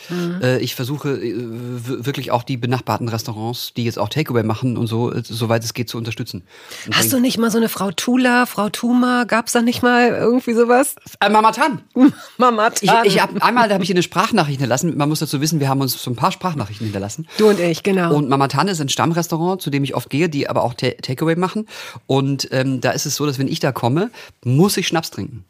Äh, 0.41 0.59
ich 0.59 0.73
versuche 0.73 1.09
äh, 1.11 1.33
wirklich 1.37 2.31
auch 2.31 2.43
die 2.43 2.57
benachbarten 2.57 3.07
Restaurants, 3.09 3.73
die 3.75 3.83
jetzt 3.83 3.99
auch 3.99 4.09
Takeaway 4.09 4.43
machen 4.43 4.77
und 4.77 4.87
so, 4.87 5.11
äh, 5.13 5.21
soweit 5.23 5.63
es 5.63 5.73
geht, 5.73 5.89
zu 5.89 5.97
unterstützen. 5.97 6.43
Und 6.87 6.97
Hast 6.97 7.13
du 7.13 7.19
nicht 7.19 7.37
mal 7.37 7.51
so 7.51 7.57
eine 7.57 7.69
Frau 7.69 7.91
Tula, 7.91 8.45
Frau 8.47 8.69
Tuma? 8.69 9.25
Gab's 9.25 9.51
da 9.51 9.61
nicht 9.61 9.83
mal 9.83 10.09
irgendwie 10.09 10.53
sowas? 10.53 10.95
äh, 11.19 11.29
Mama 11.29 11.51
Tan. 11.51 11.81
Mama 12.37 12.71
Ich, 12.81 12.91
ich 13.03 13.21
hab, 13.21 13.43
einmal 13.43 13.71
habe 13.71 13.83
ich 13.83 13.91
eine 13.91 14.01
Sprachnachricht 14.03 14.57
hinterlassen. 14.59 14.97
Man 14.97 15.07
muss 15.09 15.19
dazu 15.19 15.39
wissen, 15.41 15.59
wir 15.59 15.66
haben 15.67 15.81
uns 15.81 16.01
so 16.01 16.11
ein 16.11 16.15
paar 16.15 16.31
Sprachnachrichten 16.31 16.85
hinterlassen. 16.85 17.27
Du 17.37 17.49
und 17.49 17.59
ich, 17.59 17.83
genau. 17.83 18.15
Und 18.15 18.29
Mama 18.29 18.45
ist 18.45 18.81
ein 18.81 18.89
Stammrestaurant, 18.89 19.61
zu 19.61 19.69
dem 19.69 19.83
ich 19.83 19.95
oft 19.95 20.09
gehe, 20.09 20.29
die 20.29 20.49
aber 20.49 20.63
auch 20.63 20.73
Ta- 20.73 20.91
Takeaway 21.01 21.35
machen. 21.35 21.67
Und 22.05 22.47
ähm, 22.51 22.81
da 22.81 22.91
ist 22.91 23.05
es 23.05 23.15
so, 23.15 23.25
dass 23.25 23.39
wenn 23.39 23.47
ich 23.47 23.59
da 23.59 23.71
komme, 23.71 24.11
muss 24.43 24.77
ich 24.77 24.87
Schnaps 24.87 25.11
trinken. 25.11 25.43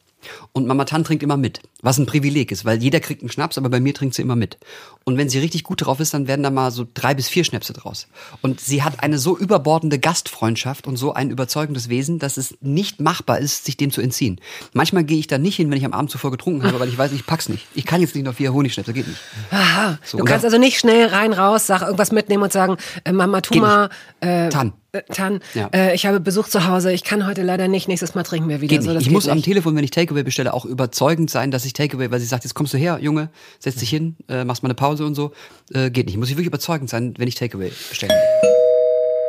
Und 0.51 0.67
Mama 0.67 0.85
Tan 0.85 1.03
trinkt 1.03 1.23
immer 1.23 1.37
mit, 1.37 1.61
was 1.83 1.97
ein 1.99 2.05
Privileg 2.07 2.51
ist, 2.51 2.65
weil 2.65 2.81
jeder 2.81 2.99
kriegt 2.99 3.21
einen 3.21 3.29
Schnaps, 3.31 3.57
aber 3.57 3.69
bei 3.69 3.79
mir 3.79 3.93
trinkt 3.93 4.15
sie 4.15 4.21
immer 4.23 4.35
mit. 4.35 4.57
Und 5.03 5.17
wenn 5.17 5.29
sie 5.29 5.39
richtig 5.39 5.63
gut 5.63 5.85
drauf 5.85 5.99
ist, 5.99 6.13
dann 6.13 6.27
werden 6.27 6.41
da 6.43 6.49
mal 6.49 6.71
so 6.71 6.85
drei 6.93 7.13
bis 7.13 7.29
vier 7.29 7.43
Schnäpse 7.43 7.71
draus. 7.73 8.07
Und 8.41 8.59
sie 8.59 8.83
hat 8.83 9.03
eine 9.03 9.19
so 9.19 9.37
überbordende 9.37 9.99
Gastfreundschaft 9.99 10.87
und 10.87 10.97
so 10.97 11.13
ein 11.13 11.29
überzeugendes 11.29 11.87
Wesen, 11.87 12.19
dass 12.19 12.37
es 12.37 12.57
nicht 12.61 12.99
machbar 12.99 13.39
ist, 13.39 13.65
sich 13.65 13.77
dem 13.77 13.91
zu 13.91 14.01
entziehen. 14.01 14.41
Manchmal 14.73 15.03
gehe 15.03 15.19
ich 15.19 15.27
da 15.27 15.37
nicht 15.37 15.55
hin, 15.55 15.69
wenn 15.69 15.77
ich 15.77 15.85
am 15.85 15.93
Abend 15.93 16.09
zuvor 16.09 16.31
getrunken 16.31 16.63
habe, 16.63 16.79
weil 16.79 16.89
ich 16.89 16.97
weiß, 16.97 17.11
ich 17.13 17.25
pack's 17.25 17.47
nicht. 17.47 17.67
Ich 17.75 17.85
kann 17.85 18.01
jetzt 18.01 18.15
nicht 18.15 18.25
noch 18.25 18.33
vier 18.33 18.53
Honigschnäpse, 18.53 18.91
geht 18.91 19.07
nicht. 19.07 19.19
Aha. 19.51 19.99
So, 20.03 20.17
du 20.17 20.23
kannst 20.25 20.45
also 20.45 20.57
nicht 20.57 20.79
schnell 20.79 21.07
rein, 21.07 21.31
raus, 21.31 21.67
sag 21.67 21.83
irgendwas 21.83 22.11
mitnehmen 22.11 22.43
und 22.43 22.51
sagen, 22.51 22.77
äh, 23.05 23.11
Mama 23.11 23.41
Tuma, 23.41 23.89
äh, 24.19 24.49
Tan. 24.49 24.73
äh, 24.91 25.01
Tan, 25.13 25.39
Ja. 25.53 25.69
äh, 25.73 25.93
ich 25.95 26.05
habe 26.05 26.19
Besuch 26.19 26.47
zu 26.47 26.67
Hause, 26.67 26.91
ich 26.91 27.03
kann 27.03 27.25
heute 27.27 27.43
leider 27.43 27.67
nicht, 27.67 27.87
nächstes 27.87 28.15
Mal 28.15 28.23
trinken 28.23 28.49
wir 28.49 28.61
wieder. 28.61 28.81
So, 28.81 28.95
ich 28.95 29.09
muss 29.09 29.27
am 29.27 29.37
nicht. 29.37 29.45
Telefon, 29.45 29.75
wenn 29.75 29.83
ich 29.83 29.91
Takeaway 29.91 30.23
bestelle, 30.23 30.53
auch 30.53 30.65
überzeugend 30.65 31.29
sein, 31.29 31.51
dass 31.51 31.63
ich 31.65 31.66
Takeaway, 31.73 32.11
weil 32.11 32.19
sie 32.19 32.25
sagt, 32.25 32.43
jetzt 32.43 32.53
kommst 32.53 32.73
du 32.73 32.77
her, 32.77 32.99
Junge, 33.01 33.29
setz 33.59 33.75
dich 33.77 33.89
hin, 33.89 34.15
äh, 34.29 34.43
machst 34.43 34.63
mal 34.63 34.67
eine 34.67 34.75
Pause 34.75 35.05
und 35.05 35.15
so. 35.15 35.31
Äh, 35.73 35.89
geht 35.91 36.05
nicht. 36.07 36.17
Muss 36.17 36.29
ich 36.29 36.35
wirklich 36.35 36.47
überzeugend 36.47 36.89
sein, 36.89 37.13
wenn 37.17 37.27
ich 37.27 37.35
Takeaway 37.35 37.71
bestelle. 37.89 38.13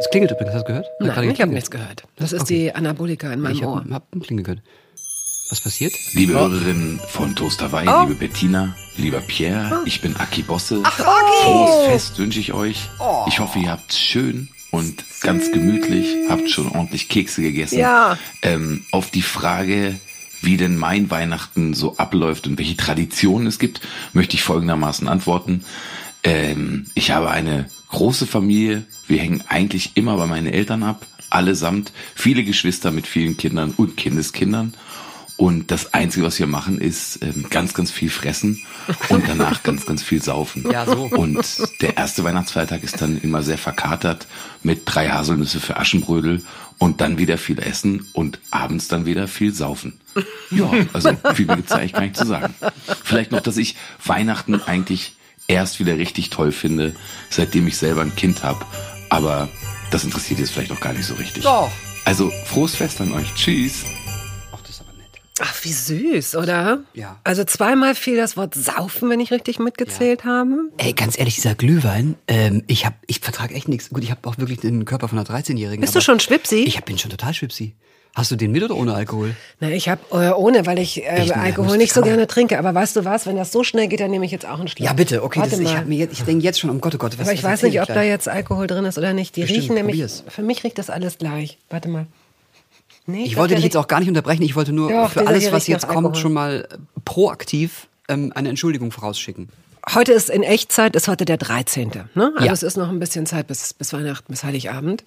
Es 0.01 0.09
klingelt 0.11 0.31
übrigens, 0.31 0.55
hast 0.55 0.63
du 0.63 0.67
gehört? 0.69 0.87
Hat 0.87 1.17
Nein, 1.17 1.31
ich 1.31 1.41
habe 1.41 1.53
nichts 1.53 1.71
gehört. 1.71 2.05
Das 2.17 2.33
ist 2.33 2.43
Okay. 2.43 2.55
die 2.67 2.75
Anabolika 2.75 3.33
in 3.33 3.41
meinem 3.41 3.55
Ich 3.57 3.65
Ohr. 3.65 3.81
habe 3.81 3.95
hab 3.95 4.15
ein 4.15 4.21
Klingel 4.21 4.45
gehört. 4.45 4.63
Was 5.51 5.61
passiert? 5.63 5.93
Liebe 6.13 6.35
Hörerinnen 6.35 7.01
von 7.09 7.35
Toast 7.35 7.63
Hawaii, 7.63 7.89
Oh. 7.89 8.03
liebe 8.03 8.15
Bettina, 8.17 8.77
lieber 8.97 9.21
Pierre, 9.21 9.81
ich 9.87 10.01
bin 10.03 10.15
Aki 10.15 10.43
Bosse. 10.43 10.81
Aki! 10.85 11.03
Frohes 11.43 11.87
Fest 11.87 12.19
wünsche 12.19 12.39
ich 12.39 12.53
euch. 12.53 12.89
Ich 13.29 13.41
hoffe, 13.41 13.59
ihr 13.59 13.71
habt's 13.71 13.99
schön 13.99 14.49
und 14.71 15.03
ganz 15.23 15.51
gemütlich, 15.51 16.15
habt 16.29 16.51
schon 16.51 16.69
ordentlich 16.69 17.09
Kekse 17.09 17.41
gegessen. 17.41 17.79
Ja. 17.79 18.19
Ähm, 18.43 18.85
auf 18.93 19.11
die 19.11 19.23
Frage, 19.23 19.99
wie 20.41 20.57
denn 20.57 20.77
mein 20.77 21.11
Weihnachten 21.11 21.75
so 21.75 21.97
abläuft 21.97 22.47
und 22.47 22.59
welche 22.59 22.77
Traditionen 22.77 23.47
es 23.47 23.59
gibt, 23.59 23.81
möchte 24.13 24.35
ich 24.35 24.43
folgendermaßen 24.43 25.09
antworten. 25.09 25.65
Ähm, 26.25 26.87
ich 26.95 27.11
habe 27.11 27.31
eine 27.31 27.67
große 27.89 28.27
Familie. 28.27 28.85
Wir 29.07 29.19
hängen 29.19 29.43
eigentlich 29.49 29.93
immer 29.95 30.17
bei 30.17 30.27
meinen 30.27 30.47
Eltern 30.47 30.83
ab, 30.83 31.07
allesamt. 31.31 31.93
Viele 32.15 32.45
Geschwister 32.45 32.91
mit 32.91 33.07
vielen 33.07 33.37
Kindern 33.37 33.73
und 33.77 33.97
Kindeskindern. 33.97 34.75
Und 35.39 35.71
das 35.71 35.95
Einzige, 35.95 36.27
was 36.27 36.41
wir 36.41 36.49
machen, 36.49 36.81
ist 36.81 37.23
ähm, 37.23 37.47
ganz, 37.49 37.73
ganz 37.73 37.93
viel 37.93 38.11
fressen 38.11 38.61
und 39.09 39.23
danach 39.29 39.63
ganz, 39.63 39.87
ganz 39.87 40.03
viel 40.03 40.21
saufen. 40.21 40.69
Ja, 40.69 40.85
so. 40.85 41.05
Und 41.05 41.39
der 41.81 41.97
erste 41.97 42.25
Weihnachtsfeiertag 42.25 42.83
ist 42.83 43.01
dann 43.01 43.21
immer 43.21 43.45
sehr 43.45 43.57
verkatert 43.57 44.27
mit 44.65 44.83
drei 44.85 45.11
Haselnüsse 45.11 45.61
für 45.61 45.77
Aschenbrödel 45.77 46.43
und 46.79 47.01
dann 47.01 47.19
wieder 47.19 47.39
viel 47.39 47.61
essen 47.61 48.05
und 48.15 48.41
abends 48.51 48.89
dann 48.89 49.07
wieder 49.07 49.29
viel 49.29 49.55
saufen. 49.55 50.01
Ja, 50.51 50.73
also 50.93 51.17
viel 51.35 51.47
mehr 51.47 51.55
gibt's 51.55 51.71
eigentlich 51.71 51.93
gar 51.93 52.01
nicht 52.01 52.17
zu 52.17 52.27
sagen. 52.27 52.53
Vielleicht 53.05 53.31
noch, 53.31 53.41
dass 53.41 53.59
ich 53.59 53.77
Weihnachten 54.05 54.61
eigentlich 54.61 55.15
erst 55.47 55.79
wieder 55.79 55.99
richtig 55.99 56.31
toll 56.31 56.51
finde, 56.51 56.97
seitdem 57.31 57.69
ich 57.69 57.77
selber 57.77 58.03
ein 58.03 58.17
Kind 58.17 58.43
habe. 58.43 58.67
Aber 59.09 59.49
das 59.93 60.03
interessiert 60.03 60.41
jetzt 60.41 60.51
vielleicht 60.51 60.73
auch 60.73 60.81
gar 60.81 60.95
nicht 60.95 61.07
so 61.07 61.15
richtig. 61.15 61.45
Doch. 61.45 61.71
Also 62.05 62.33
frohes 62.47 62.75
Fest 62.75 63.01
an 63.01 63.13
euch. 63.13 63.33
Tschüss. 63.37 63.85
Ach, 65.41 65.65
wie 65.65 65.73
süß, 65.73 66.37
oder? 66.37 66.81
Ja. 66.95 67.19
Also 67.25 67.45
zweimal 67.45 67.95
fiel 67.95 68.17
das 68.17 68.37
Wort 68.37 68.55
saufen, 68.55 69.11
wenn 69.11 69.21
ich 69.21 69.31
richtig 69.31 69.59
mitgezählt 69.59 70.25
habe. 70.25 70.57
Ey, 70.79 70.93
ganz 70.93 71.19
ehrlich, 71.19 71.35
dieser 71.37 71.55
Glühwein, 71.55 72.17
ähm, 72.27 72.63
ich 72.67 72.87
hab, 72.87 72.95
ich 73.07 73.21
vertrage 73.21 73.55
echt 73.55 73.69
nichts. 73.69 73.91
Gut, 73.91 74.03
ich 74.03 74.11
habe 74.11 74.27
auch 74.29 74.39
wirklich 74.39 74.61
den 74.61 74.85
Körper 74.85 75.09
von 75.09 75.19
einer 75.19 75.29
13-Jährigen. 75.29 75.81
Bist 75.81 75.95
du 75.95 76.01
schon 76.01 76.21
Schwipsi? 76.21 76.65
Ich 76.67 76.77
hab, 76.77 76.85
bin 76.87 76.99
schon 76.99 77.11
total 77.11 77.35
schwipsi. 77.35 77.75
Hast 78.15 78.31
du 78.33 78.37
den 78.37 78.51
mit 78.51 78.65
oder 78.65 78.75
ohne 78.75 78.95
Alkohol? 78.95 79.37
Na, 79.61 79.71
ich 79.71 79.89
habe 79.89 80.01
äh, 80.11 80.31
ohne, 80.33 80.67
weil 80.67 80.79
ich 80.81 81.05
äh, 81.05 81.27
ne? 81.27 81.37
Alkohol 81.37 81.77
nicht 81.77 81.93
so 81.93 82.01
gerne 82.03 82.27
trinke. 82.27 82.59
Aber 82.59 82.75
weißt 82.75 82.97
du 82.97 83.05
was, 83.05 83.27
wenn 83.27 83.37
das 83.37 83.53
so 83.53 83.63
schnell 83.63 83.87
geht, 83.87 84.01
dann 84.01 84.11
nehme 84.11 84.25
ich 84.25 84.33
jetzt 84.33 84.45
auch 84.45 84.59
einen 84.59 84.67
Schluck. 84.67 84.85
Ja, 84.85 84.93
bitte, 84.93 85.23
okay. 85.23 85.39
Warte 85.41 85.51
Das, 85.53 85.61
ich 85.61 85.99
jetzt, 85.99 86.13
ich 86.15 86.25
denke 86.25 86.43
jetzt 86.45 86.59
schon, 86.59 86.71
um 86.71 86.81
Gott, 86.81 86.95
oh 86.97 86.99
Gott, 86.99 87.17
was 87.19 87.29
aber 87.29 87.35
ich 87.35 87.45
weiß 87.45 87.63
nicht, 87.63 87.81
ob 87.81 87.87
da 87.87 88.03
jetzt 88.03 88.29
Alkohol 88.29 88.67
drin 88.67 88.87
ist 88.87 88.99
oder 88.99 89.13
nicht. 89.13 89.37
Die 89.37 89.43
Bestimmt, 89.43 89.63
riechen 89.63 89.75
nämlich, 89.77 89.97
probier's. 89.97 90.25
für 90.27 90.43
mich 90.43 90.65
riecht 90.65 90.79
das 90.79 90.91
alles 90.91 91.19
gleich. 91.19 91.59
Warte 91.71 91.89
mal. 91.89 92.07
Nee, 93.09 93.25
Ich 93.25 93.31
glaub, 93.33 93.43
wollte 93.43 93.55
dich 93.55 93.65
jetzt 93.65 93.77
auch 93.77 93.89
gar 93.89 94.01
nicht 94.01 94.09
unterbrechen. 94.09 94.43
Ich 94.43 94.55
wollte 94.55 94.73
nur 94.73 94.91
Doch, 94.93 95.11
für 95.13 95.27
alles, 95.27 95.51
was 95.51 95.67
jetzt 95.67 95.87
kommt, 95.89 95.97
Alkohol. 96.07 96.15
schon 96.21 96.33
mal 96.35 96.69
äh, 96.71 96.77
proaktiv 97.05 97.89
ähm, 98.09 98.33
eine 98.35 98.51
Entschuldigung 98.51 98.91
vorausschicken. 98.93 99.49
Heute 99.95 100.13
ist 100.13 100.29
in 100.29 100.43
Echtzeit, 100.43 100.95
ist 100.95 101.09
heute 101.09 101.25
der 101.25 101.39
13. 101.39 101.89
Ne? 102.15 102.33
Also 102.37 102.47
Ja. 102.47 102.53
es 102.53 102.63
ist 102.63 102.77
noch 102.77 102.91
ein 102.91 102.99
bisschen 103.01 103.25
Zeit 103.25 103.47
bis, 103.47 103.73
bis 103.73 103.93
Weihnachten, 103.95 104.31
bis 104.31 104.45
Heiligabend, 104.45 105.05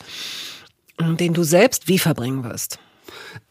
den 1.00 1.34
du 1.34 1.44
selbst 1.44 1.88
wie 1.88 2.00
verbringen 2.00 2.44
wirst. 2.44 2.80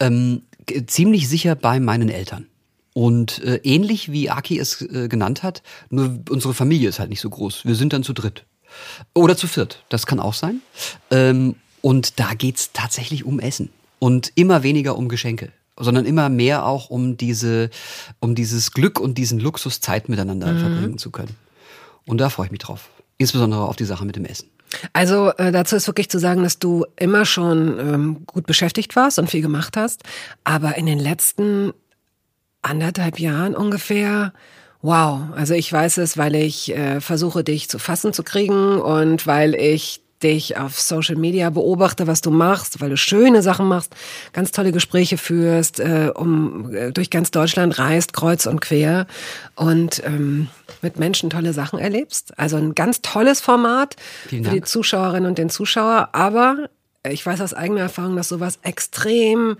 Ähm, 0.01 0.43
ziemlich 0.87 1.29
sicher 1.29 1.55
bei 1.55 1.79
meinen 1.79 2.09
Eltern. 2.09 2.47
Und 2.93 3.43
äh, 3.45 3.61
ähnlich 3.63 4.11
wie 4.11 4.31
Aki 4.31 4.59
es 4.59 4.83
äh, 4.83 5.07
genannt 5.07 5.45
hat, 5.45 5.63
nur 5.91 6.19
unsere 6.29 6.55
Familie 6.55 6.89
ist 6.89 6.99
halt 6.99 7.11
nicht 7.11 7.21
so 7.21 7.31
groß. 7.31 7.65
Wir 7.65 7.77
sind 7.77 7.93
dann 7.93 8.03
zu 8.03 8.13
dritt. 8.13 8.45
Oder 9.15 9.37
zu 9.37 9.47
viert, 9.47 9.85
das 9.89 10.07
kann 10.07 10.19
auch 10.19 10.35
sein. 10.35 10.61
Ähm, 11.13 11.55
und 11.83 12.19
da 12.19 12.35
geht's 12.35 12.71
tatsächlich 12.73 13.25
um 13.25 13.39
Essen. 13.39 13.71
Und 14.01 14.33
immer 14.35 14.65
weniger 14.65 14.97
um 14.97 15.09
Geschenke. 15.09 15.53
Sondern 15.79 16.05
immer 16.05 16.29
mehr 16.29 16.67
auch 16.67 16.91
um 16.91 17.17
diese, 17.17 17.71
um 18.19 18.35
dieses 18.35 18.73
Glück 18.73 18.99
und 18.99 19.17
diesen 19.17 19.39
Luxus 19.39 19.81
Zeit 19.81 20.09
miteinander 20.09 20.59
verbringen 20.59 20.99
zu 20.99 21.11
können. 21.11 21.37
Und 22.07 22.19
da 22.19 22.29
freue 22.29 22.47
ich 22.47 22.53
mich 22.53 22.61
drauf. 22.61 22.91
Insbesondere 23.19 23.63
auf 23.69 23.77
die 23.77 23.85
Sache 23.85 24.05
mit 24.05 24.17
dem 24.17 24.25
Essen. 24.25 24.49
Also 24.93 25.31
äh, 25.37 25.53
dazu 25.53 25.77
ist 25.77 25.87
wirklich 25.87 26.11
zu 26.11 26.19
sagen, 26.19 26.43
dass 26.43 26.59
du 26.59 26.87
immer 26.97 27.25
schon 27.25 27.79
ähm, 27.79 28.27
gut 28.27 28.47
beschäftigt 28.47 28.97
warst 28.97 29.19
und 29.19 29.31
viel 29.31 29.43
gemacht 29.43 29.77
hast, 29.77 30.03
aber 30.45 30.77
in 30.77 30.87
den 30.87 30.99
letzten 30.99 31.73
anderthalb 32.63 33.19
Jahren 33.19 33.57
ungefähr, 33.57 34.33
wow, 34.83 35.23
also 35.35 35.55
ich 35.55 35.73
weiß 35.73 35.99
es, 35.99 36.17
weil 36.17 36.35
ich 36.35 36.75
äh, 36.77 37.01
versuche, 37.01 37.43
dich 37.43 37.69
zu 37.69 37.79
fassen 37.79 38.13
zu 38.13 38.23
kriegen 38.23 38.81
und 38.81 39.27
weil 39.27 39.55
ich 39.55 40.03
dich 40.23 40.57
auf 40.57 40.81
Social 40.81 41.17
Media 41.17 41.51
beobachte, 41.51 42.07
was 42.07 42.21
du 42.21 42.31
machst, 42.31 42.81
weil 42.81 42.91
du 42.91 42.97
schöne 42.97 43.43
Sachen 43.43 43.67
machst, 43.67 43.95
ganz 44.33 44.53
tolle 44.53 44.73
Gespräche 44.73 45.19
führst, 45.19 45.81
äh, 45.81 46.11
um 46.15 46.75
äh, 46.75 46.93
durch 46.93 47.11
ganz 47.11 47.31
Deutschland 47.31 47.79
reist, 47.79 48.13
kreuz 48.13 48.47
und 48.47 48.61
quer 48.61 49.07
und 49.55 50.03
ähm, 50.05 50.49
mit 50.83 50.99
Menschen 50.99 51.31
tolle 51.31 51.53
Sachen 51.53 51.79
erlebst. 51.79 52.39
Also 52.39 52.57
ein 52.57 52.75
ganz 52.75 53.03
tolles 53.03 53.41
Format 53.41 53.97
für 54.29 54.37
die. 54.37 54.61
Zuschauerinnen 54.63 55.29
und 55.29 55.39
den 55.39 55.51
Zuschauer, 55.51 56.11
aber 56.13 56.69
ich 57.09 57.25
weiß 57.25 57.41
aus 57.41 57.55
eigener 57.55 57.81
Erfahrung, 57.81 58.17
dass 58.17 58.29
sowas 58.29 58.59
extrem 58.63 59.57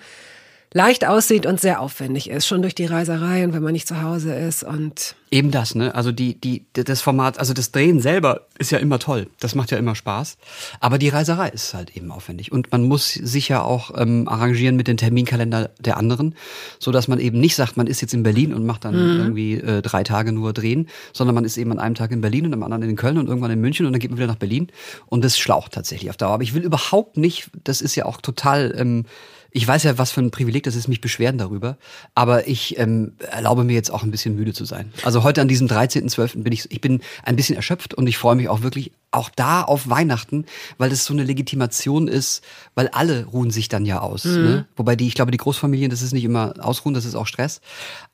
leicht 0.73 1.07
aussieht 1.07 1.47
und 1.47 1.61
sehr 1.61 1.81
aufwendig 1.81 2.31
ist, 2.31 2.47
schon 2.47 2.63
durch 2.63 2.75
die 2.75 2.87
Reiserei 2.87 3.45
und 3.45 3.53
wenn 3.53 3.63
man 3.63 3.73
nicht 3.73 3.89
zu 3.89 4.03
Hause 4.03 4.35
ist 4.35 4.63
und 4.63 5.17
Eben 5.33 5.53
das, 5.53 5.77
ne? 5.77 5.95
Also 5.95 6.11
die, 6.11 6.41
die, 6.41 6.65
das 6.73 7.03
Format, 7.03 7.39
also 7.39 7.55
das 7.55 7.71
Drehen 7.71 8.01
selber 8.01 8.49
ist 8.59 8.73
ja 8.73 8.79
immer 8.79 8.99
toll. 8.99 9.29
Das 9.39 9.55
macht 9.55 9.71
ja 9.71 9.79
immer 9.79 9.95
Spaß. 9.95 10.39
Aber 10.81 10.99
die 10.99 11.09
Reiserei 11.09 11.51
ist 11.51 11.73
halt 11.73 11.97
eben 11.97 12.11
aufwendig. 12.11 12.51
Und 12.51 12.73
man 12.73 12.83
muss 12.83 13.13
sich 13.15 13.49
ja 13.49 13.63
auch 13.63 13.93
ähm, 13.97 14.27
arrangieren 14.27 14.75
mit 14.75 14.89
dem 14.89 14.97
Terminkalender 14.97 15.71
der 15.79 15.99
anderen, 15.99 16.35
so 16.81 16.91
dass 16.91 17.07
man 17.07 17.21
eben 17.21 17.39
nicht 17.39 17.55
sagt, 17.55 17.77
man 17.77 17.87
ist 17.87 18.01
jetzt 18.01 18.13
in 18.13 18.25
Berlin 18.25 18.53
und 18.53 18.67
macht 18.67 18.85
dann 18.85 18.95
irgendwie 18.95 19.55
äh, 19.55 19.83
drei 19.83 20.03
Tage 20.03 20.33
nur 20.33 20.53
drehen, 20.53 20.89
sondern 21.13 21.37
man 21.37 21.45
ist 21.45 21.59
eben 21.59 21.71
an 21.71 21.79
einem 21.79 21.95
Tag 21.95 22.11
in 22.11 22.23
Berlin 22.23 22.47
und 22.47 22.55
am 22.55 22.65
anderen 22.65 22.83
in 22.83 22.97
Köln 22.97 23.17
und 23.17 23.29
irgendwann 23.29 23.53
in 23.53 23.61
München 23.61 23.87
und 23.87 23.93
dann 23.93 24.01
geht 24.01 24.11
man 24.11 24.19
wieder 24.19 24.27
nach 24.27 24.35
Berlin. 24.35 24.67
Und 25.07 25.25
das 25.25 25.39
schlaucht 25.39 25.71
tatsächlich 25.71 26.11
auf 26.11 26.17
Dauer. 26.17 26.33
Aber 26.33 26.43
ich 26.43 26.55
will 26.55 26.65
überhaupt 26.65 27.17
nicht, 27.17 27.51
das 27.63 27.83
ist 27.83 27.95
ja 27.95 28.05
auch 28.05 28.21
total. 28.21 28.75
Ähm, 28.77 29.05
ich 29.53 29.67
weiß 29.67 29.83
ja, 29.85 29.99
was 29.99 30.11
für 30.11 30.21
ein 30.21 30.31
Privileg 30.31 30.63
das 30.65 30.77
ist, 30.77 30.89
mich 30.89 31.01
beschweren 31.01 31.39
darüber. 31.39 31.77
Aber 32.15 32.47
ich 32.49 32.79
ähm, 32.79 33.15
erlaube 33.31 33.65
mir 33.65 33.75
jetzt 33.75 33.91
auch 33.91 34.03
ein 34.03 34.11
bisschen 34.11 34.37
müde 34.37 34.53
zu 34.53 34.65
sein. 34.65 34.93
Also 35.05 35.23
heute 35.23 35.41
an 35.41 35.49
diesem 35.49 35.67
13.12. 35.67 36.43
bin 36.43 36.53
ich, 36.53 36.71
ich 36.71 36.81
bin 36.81 37.01
ein 37.23 37.37
bisschen 37.37 37.57
erschöpft 37.57 37.95
und 37.95 38.07
ich 38.07 38.19
freue 38.19 38.37
mich 38.37 38.49
auch 38.49 38.63
wirklich 38.63 38.93
auch 39.13 39.29
da 39.35 39.63
auf 39.63 39.89
Weihnachten, 39.91 40.47
weil 40.79 40.91
das 40.91 41.05
so 41.05 41.13
eine 41.13 41.25
Legitimation 41.25 42.07
ist, 42.07 42.45
weil 42.77 42.89
alle 42.89 43.25
ruhen 43.25 43.51
sich 43.51 43.69
dann 43.69 43.85
ja 43.85 44.01
aus. 44.01 44.25
Ne? 44.25 44.67
Wobei 44.77 44.95
die, 44.95 45.09
ich 45.09 45.15
glaube, 45.15 45.33
die 45.33 45.37
Großfamilien, 45.39 45.91
das 45.91 46.01
ist 46.03 46.13
nicht 46.13 46.25
immer 46.25 46.55
Ausruhen, 46.61 46.95
das 46.95 47.05
ist 47.05 47.17
auch 47.17 47.27
Stress. 47.27 47.61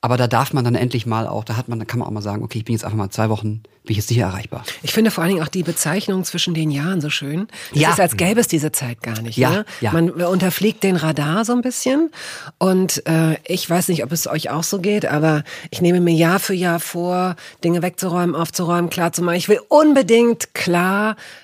Aber 0.01 0.17
da 0.17 0.27
darf 0.27 0.53
man 0.53 0.63
dann 0.65 0.73
endlich 0.75 1.05
mal 1.05 1.27
auch, 1.27 1.43
da 1.43 1.55
hat 1.55 1.67
man, 1.67 1.77
da 1.77 1.85
kann 1.85 1.99
man 1.99 2.07
auch 2.07 2.11
mal 2.11 2.21
sagen, 2.21 2.43
okay, 2.43 2.57
ich 2.57 2.65
bin 2.65 2.73
jetzt 2.73 2.83
einfach 2.83 2.97
mal 2.97 3.09
zwei 3.11 3.29
Wochen, 3.29 3.61
bin 3.83 3.91
ich 3.91 3.97
jetzt 3.97 4.09
nicht 4.09 4.19
erreichbar. 4.19 4.63
ich 4.81 4.91
finde 4.91 5.11
vor 5.11 5.23
allen 5.23 5.33
Dingen 5.33 5.43
auch 5.45 5.49
die 5.49 5.63
Bezeichnung 5.63 6.23
zwischen 6.23 6.53
den 6.55 6.71
Jahren 6.71 6.99
so 6.99 7.09
schön. 7.11 7.47
Es 7.73 7.79
Ja. 7.81 7.91
ist, 7.91 7.99
als 7.99 8.17
gäbe 8.17 8.39
es 8.41 8.47
diese 8.47 8.71
Zeit 8.71 9.01
gar 9.03 9.21
nicht. 9.21 9.37
Ja, 9.37 9.49
ne? 9.51 9.65
ja. 9.81 9.91
Man 9.93 10.09
unterfliegt 10.09 10.83
den 10.83 10.95
Radar 10.95 11.45
so 11.45 11.53
ein 11.53 11.61
bisschen. 11.61 12.09
Und 12.57 13.05
äh, 13.07 13.37
ich 13.45 13.69
weiß 13.69 13.87
nicht, 13.89 14.03
ob 14.03 14.11
es 14.11 14.25
euch 14.27 14.49
auch 14.49 14.63
so 14.63 14.79
geht, 14.79 15.05
aber 15.05 15.43
ich 15.69 15.79
nehme 15.81 16.01
mir 16.01 16.13
Jahr 16.13 16.39
für 16.39 16.55
Jahr 16.55 16.79
vor, 16.79 17.35
Dinge 17.63 17.81
wegzuräumen, 17.83 18.35
aufzuräumen, 18.35 18.89
klar 18.89 19.13
zu 19.13 19.21
machen. 19.21 19.35
Ich 19.35 19.47
will 19.47 19.61
unbedingt 19.69 20.53
klar 20.55 20.86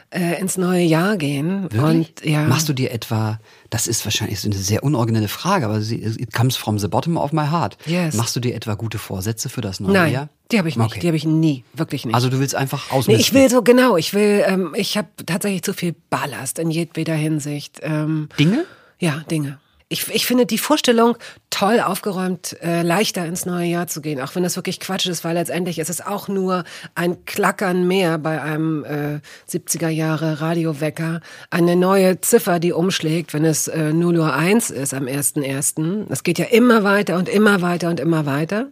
äh, 0.09 0.39
ins 0.39 0.57
neue 0.57 0.83
Jahr 0.83 1.17
gehen. 1.17 1.67
Und 1.67 2.07
ja. 2.23 2.43
Machst 2.45 2.67
du 2.69 2.73
dir 2.73 2.91
etwa, 2.91 3.39
das 3.69 3.87
ist 3.87 4.05
wahrscheinlich 4.05 4.39
so 4.39 4.47
eine 4.49 4.57
sehr 4.57 4.83
unoriginelle 4.83 5.27
Frage, 5.27 5.65
aber 5.65 5.81
sie, 5.81 5.95
it 5.95 6.33
comes 6.33 6.55
from 6.55 6.77
the 6.79 6.87
bottom 6.87 7.17
of 7.17 7.31
my 7.31 7.47
heart. 7.47 7.77
Yes. 7.85 8.15
Machst 8.15 8.35
du 8.35 8.39
dir 8.39 8.55
etwa 8.55 8.75
gute 8.75 8.97
Vorsätze 8.97 9.49
für 9.49 9.61
das 9.61 9.79
neue 9.79 9.93
Nein, 9.93 10.13
Jahr? 10.13 10.29
die 10.51 10.57
habe 10.59 10.69
ich 10.69 10.77
nicht. 10.77 10.85
Okay. 10.85 10.99
Die 10.99 11.07
habe 11.07 11.17
ich 11.17 11.25
nie, 11.25 11.63
wirklich 11.73 12.05
nicht. 12.05 12.15
Also 12.15 12.29
du 12.29 12.39
willst 12.39 12.55
einfach 12.55 12.91
Nee, 12.91 12.97
ausmisten. 12.97 13.19
ich 13.21 13.33
will 13.33 13.49
so 13.49 13.61
genau. 13.63 13.97
Ich 13.97 14.13
will. 14.13 14.43
Ähm, 14.45 14.73
ich 14.75 14.97
habe 14.97 15.07
tatsächlich 15.25 15.63
zu 15.63 15.73
viel 15.73 15.95
Ballast 16.09 16.59
in 16.59 16.69
jedweder 16.71 17.15
Hinsicht. 17.15 17.79
Ähm, 17.81 18.29
Dinge? 18.39 18.65
ja, 18.99 19.23
Dinge. 19.31 19.59
Ich, 19.89 20.07
ich 20.09 20.25
finde 20.25 20.45
die 20.47 20.57
Vorstellung 20.57 21.17
toll 21.53 21.79
aufgeräumt, 21.79 22.57
äh, 22.63 22.81
leichter 22.81 23.27
ins 23.27 23.45
neue 23.45 23.67
Jahr 23.67 23.85
zu 23.85 24.01
gehen, 24.01 24.19
auch 24.19 24.33
wenn 24.33 24.41
das 24.41 24.55
wirklich 24.55 24.79
Quatsch 24.79 25.05
ist, 25.05 25.23
weil 25.23 25.35
letztendlich 25.35 25.77
ist 25.77 25.91
es 25.91 26.01
auch 26.01 26.27
nur 26.27 26.63
ein 26.95 27.25
Klackern 27.25 27.87
mehr 27.87 28.17
bei 28.17 28.41
einem 28.41 28.83
äh, 28.83 29.19
70er 29.47 29.89
Jahre 29.89 30.41
Radiowecker, 30.41 31.21
eine 31.51 31.75
neue 31.75 32.19
Ziffer, 32.21 32.59
die 32.59 32.71
umschlägt, 32.71 33.35
wenn 33.35 33.45
es 33.45 33.67
äh, 33.67 33.93
0 33.93 34.17
Uhr 34.17 34.33
1 34.33 34.71
ist 34.71 34.95
am 34.95 35.03
1.1. 35.03 36.07
Es 36.09 36.23
geht 36.23 36.39
ja 36.39 36.45
immer 36.45 36.83
weiter 36.83 37.17
und 37.17 37.29
immer 37.29 37.61
weiter 37.61 37.89
und 37.89 37.99
immer 37.99 38.25
weiter. 38.25 38.69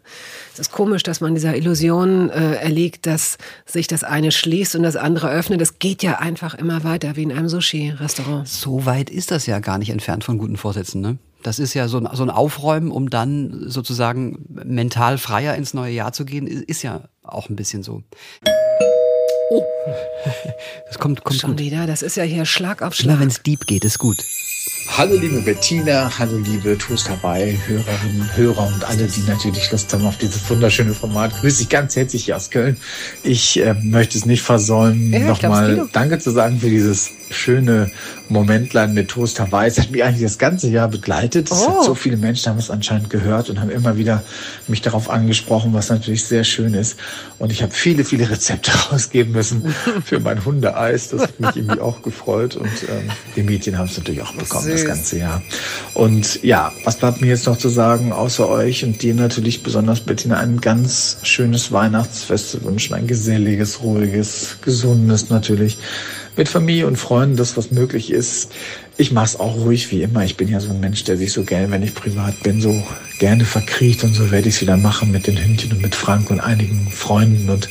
Es 0.53 0.59
ist 0.61 0.71
komisch, 0.71 1.03
dass 1.03 1.21
man 1.21 1.35
dieser 1.35 1.55
Illusion 1.55 2.31
äh, 2.31 2.55
erliegt, 2.55 3.05
dass 3.05 3.37
sich 3.67 3.85
das 3.85 4.03
eine 4.03 4.31
schließt 4.31 4.75
und 4.75 4.81
das 4.81 4.95
andere 4.95 5.29
öffnet. 5.29 5.61
Es 5.61 5.77
geht 5.77 6.01
ja 6.01 6.17
einfach 6.17 6.55
immer 6.55 6.83
weiter, 6.83 7.15
wie 7.15 7.23
in 7.23 7.31
einem 7.31 7.47
Sushi-Restaurant. 7.47 8.47
So 8.47 8.87
weit 8.87 9.11
ist 9.11 9.29
das 9.29 9.45
ja 9.45 9.59
gar 9.59 9.77
nicht 9.77 9.91
entfernt 9.91 10.23
von 10.23 10.39
guten 10.39 10.57
Vorsätzen, 10.57 11.01
ne? 11.01 11.19
Das 11.43 11.59
ist 11.59 11.73
ja 11.73 11.87
so 11.87 11.97
ein, 11.97 12.09
so 12.13 12.23
ein 12.23 12.29
Aufräumen, 12.29 12.91
um 12.91 13.09
dann 13.09 13.65
sozusagen 13.67 14.45
mental 14.49 15.17
freier 15.17 15.55
ins 15.55 15.73
neue 15.73 15.93
Jahr 15.93 16.13
zu 16.13 16.25
gehen, 16.25 16.47
ist, 16.47 16.83
ja 16.83 17.01
auch 17.23 17.49
ein 17.49 17.55
bisschen 17.55 17.83
so. 17.83 18.03
Oh. 19.49 19.63
Das 20.87 20.99
kommt, 20.99 21.23
kommt 21.23 21.39
Schon 21.39 21.51
gut. 21.51 21.59
wieder, 21.59 21.87
das 21.87 22.01
ist 22.01 22.15
ja 22.15 22.23
hier 22.23 22.45
Schlag 22.45 22.81
auf 22.81 22.93
Schlag. 22.93 23.19
wenn 23.19 23.27
es 23.27 23.41
deep 23.41 23.65
geht, 23.65 23.83
ist 23.85 23.99
gut. 23.99 24.17
Hallo 24.87 25.15
liebe 25.15 25.41
Bettina, 25.41 26.11
hallo 26.17 26.37
liebe 26.37 26.77
Toast 26.77 27.07
dabei, 27.07 27.57
Hörerinnen, 27.65 28.35
Hörer 28.35 28.67
und 28.67 28.83
alle, 28.83 29.07
die 29.07 29.21
natürlich 29.21 29.71
Lust 29.71 29.93
haben 29.93 30.05
auf 30.05 30.17
dieses 30.17 30.49
wunderschöne 30.49 30.93
Format. 30.93 31.33
Grüße 31.39 31.63
ich 31.63 31.69
ganz 31.69 31.95
herzlich 31.95 32.25
hier 32.25 32.35
aus 32.35 32.49
Köln. 32.49 32.77
Ich 33.23 33.59
äh, 33.59 33.75
möchte 33.81 34.17
es 34.17 34.25
nicht 34.25 34.41
versäumen, 34.41 35.13
Ja, 35.13 35.19
nochmal. 35.19 35.87
Danke 35.93 36.19
zu 36.19 36.31
sagen 36.31 36.59
für 36.59 36.69
dieses 36.69 37.11
schöne 37.29 37.89
Momentlein 38.27 38.93
mit 38.93 39.09
Toast 39.09 39.39
Hawaii. 39.39 39.67
Es 39.67 39.79
hat 39.79 39.91
mich 39.91 40.03
eigentlich 40.03 40.23
das 40.23 40.37
ganze 40.37 40.69
Jahr 40.69 40.89
begleitet. 40.89 41.49
Oh. 41.51 41.83
so 41.83 41.95
viele 41.95 42.17
Menschen 42.17 42.49
haben 42.49 42.59
es 42.59 42.69
anscheinend 42.69 43.09
gehört 43.09 43.49
und 43.49 43.61
haben 43.61 43.69
immer 43.69 43.95
wieder 43.97 44.23
mich 44.67 44.81
darauf 44.81 45.09
angesprochen, 45.09 45.73
was 45.73 45.89
natürlich 45.89 46.25
sehr 46.25 46.43
schön 46.43 46.73
ist. 46.73 46.97
Und 47.39 47.51
ich 47.51 47.63
habe 47.63 47.71
viele, 47.71 48.03
viele 48.03 48.29
Rezepte 48.29 48.71
rausgeben 48.91 49.31
müssen 49.31 49.73
für 50.03 50.19
mein 50.19 50.43
Hundeeis. 50.43 51.09
Das 51.09 51.21
hat 51.21 51.39
mich 51.39 51.55
irgendwie 51.55 51.79
auch 51.81 52.01
gefreut. 52.01 52.57
Und 52.57 52.67
ähm, 52.89 53.09
die 53.37 53.43
Mädchen 53.43 53.77
haben 53.77 53.87
es 53.87 53.97
natürlich 53.97 54.21
auch 54.21 54.33
bekommen 54.33 54.70
das 54.71 54.85
ganze 54.85 55.19
Jahr. 55.19 55.41
Und 55.93 56.41
ja, 56.43 56.71
was 56.83 56.97
bleibt 56.97 57.21
mir 57.21 57.27
jetzt 57.27 57.45
noch 57.45 57.57
zu 57.57 57.69
sagen, 57.69 58.11
außer 58.11 58.47
euch 58.47 58.83
und 58.83 59.01
dir 59.01 59.13
natürlich 59.13 59.63
besonders, 59.63 60.01
Bettina, 60.01 60.37
ein 60.37 60.61
ganz 60.61 61.17
schönes 61.23 61.71
Weihnachtsfest 61.71 62.51
zu 62.51 62.63
wünschen. 62.63 62.93
Ein 62.93 63.07
geselliges, 63.07 63.81
ruhiges, 63.83 64.57
gesundes 64.61 65.29
natürlich. 65.29 65.77
Mit 66.37 66.47
Familie 66.47 66.87
und 66.87 66.95
Freunden, 66.95 67.35
das 67.35 67.57
was 67.57 67.71
möglich 67.71 68.09
ist. 68.09 68.51
Ich 68.97 69.11
mache 69.11 69.25
es 69.25 69.39
auch 69.39 69.55
ruhig 69.57 69.91
wie 69.91 70.01
immer. 70.01 70.23
Ich 70.23 70.37
bin 70.37 70.47
ja 70.47 70.59
so 70.59 70.69
ein 70.69 70.79
Mensch, 70.79 71.03
der 71.03 71.17
sich 71.17 71.33
so 71.33 71.43
gerne, 71.43 71.69
wenn 71.71 71.83
ich 71.83 71.93
privat 71.93 72.41
bin, 72.43 72.61
so 72.61 72.81
gerne 73.19 73.43
verkriecht 73.43 74.03
und 74.03 74.13
so 74.13 74.31
werde 74.31 74.47
ich 74.47 74.55
es 74.55 74.61
wieder 74.61 74.77
machen 74.77 75.11
mit 75.11 75.27
den 75.27 75.37
Hündchen 75.37 75.73
und 75.73 75.81
mit 75.81 75.93
Frank 75.93 76.29
und 76.29 76.39
einigen 76.39 76.89
Freunden 76.89 77.49
und 77.49 77.69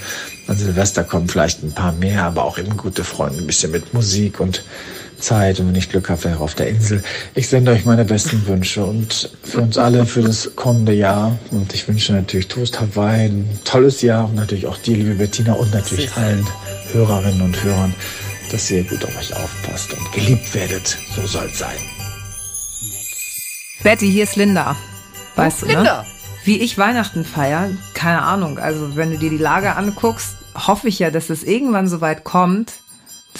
an 0.50 0.56
Silvester 0.56 1.04
kommen 1.04 1.28
vielleicht 1.28 1.62
ein 1.62 1.72
paar 1.72 1.92
mehr, 1.92 2.24
aber 2.24 2.44
auch 2.44 2.58
eben 2.58 2.76
gute 2.76 3.04
Freunde, 3.04 3.38
ein 3.38 3.46
bisschen 3.46 3.70
mit 3.70 3.94
Musik 3.94 4.40
und 4.40 4.64
Zeit 5.20 5.61
und 5.61 5.68
wenn 5.68 5.74
ich 5.74 5.88
Glück 5.88 6.09
habe, 6.09 6.24
wäre 6.24 6.40
auf 6.40 6.54
der 6.54 6.68
Insel. 6.68 7.02
Ich 7.35 7.48
sende 7.48 7.72
euch 7.72 7.85
meine 7.85 8.04
besten 8.04 8.46
Wünsche 8.46 8.85
und 8.85 9.30
für 9.42 9.61
uns 9.61 9.78
alle 9.78 10.06
für 10.06 10.22
das 10.22 10.56
kommende 10.56 10.92
Jahr 10.92 11.38
und 11.50 11.72
ich 11.74 11.87
wünsche 11.88 12.12
natürlich 12.12 12.48
Toast 12.48 12.80
Hawaii 12.80 13.26
ein 13.26 13.48
tolles 13.64 14.02
Jahr 14.02 14.24
und 14.24 14.35
natürlich 14.35 14.66
auch 14.66 14.78
dir, 14.78 14.96
liebe 14.96 15.14
Bettina 15.14 15.52
und 15.52 15.72
natürlich 15.72 16.14
allen 16.16 16.46
Hörerinnen 16.92 17.42
und 17.42 17.62
Hörern, 17.62 17.94
dass 18.50 18.70
ihr 18.70 18.83
gut 18.85 19.04
auf 19.04 19.16
euch 19.16 19.35
aufpasst 19.37 19.92
und 19.92 20.12
geliebt 20.12 20.54
werdet. 20.54 20.98
So 21.14 21.26
soll 21.26 21.46
es 21.46 21.59
sein. 21.59 21.78
Betty, 23.83 24.11
hier 24.11 24.24
ist 24.24 24.37
Linda. 24.37 24.76
Weißt 25.37 25.62
du, 25.62 25.66
Linda. 25.66 26.02
ne? 26.02 26.09
Wie 26.44 26.61
ich 26.61 26.78
Weihnachten 26.78 27.24
feier, 27.24 27.70
keine 27.94 28.22
Ahnung. 28.22 28.59
Also, 28.59 28.96
wenn 28.96 29.11
du 29.11 29.18
dir 29.18 29.30
die 29.30 29.38
Lage 29.38 29.76
anguckst, 29.76 30.37
hoffe 30.54 30.88
ich 30.88 30.98
ja, 30.98 31.11
dass 31.11 31.30
es 31.30 31.44
irgendwann 31.44 31.88
so 31.88 32.00
weit 32.00 32.24
kommt, 32.24 32.72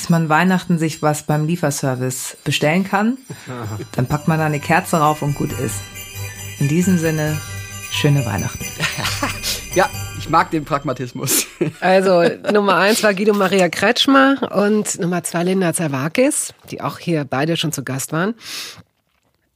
dass 0.01 0.09
man 0.09 0.31
Weihnachten 0.31 0.79
sich 0.79 1.03
was 1.03 1.25
beim 1.25 1.47
Lieferservice 1.47 2.39
bestellen 2.43 2.85
kann. 2.85 3.19
Dann 3.93 4.07
packt 4.07 4.29
man 4.29 4.39
da 4.39 4.47
eine 4.47 4.59
Kerze 4.59 4.97
rauf 4.97 5.21
und 5.21 5.35
gut 5.35 5.53
ist. 5.53 5.77
In 6.59 6.69
diesem 6.69 6.97
Sinne, 6.97 7.39
schöne 7.91 8.25
Weihnachten. 8.25 8.65
Ja, 9.73 9.89
ich 10.19 10.29
mag 10.29 10.51
den 10.51 10.65
Pragmatismus. 10.65 11.47
Also 11.81 12.25
Nummer 12.53 12.75
eins 12.75 13.05
war 13.05 13.15
Guido 13.15 13.35
Maria 13.35 13.69
Kretschmer 13.69 14.51
und 14.53 14.99
Nummer 14.99 15.23
zwei 15.23 15.45
Linda 15.45 15.73
Zerwakis, 15.73 16.55
die 16.73 16.81
auch 16.81 16.99
hier 16.99 17.25
beide 17.25 17.57
schon 17.57 17.71
zu 17.71 17.85
Gast 17.85 18.11
waren. 18.11 18.35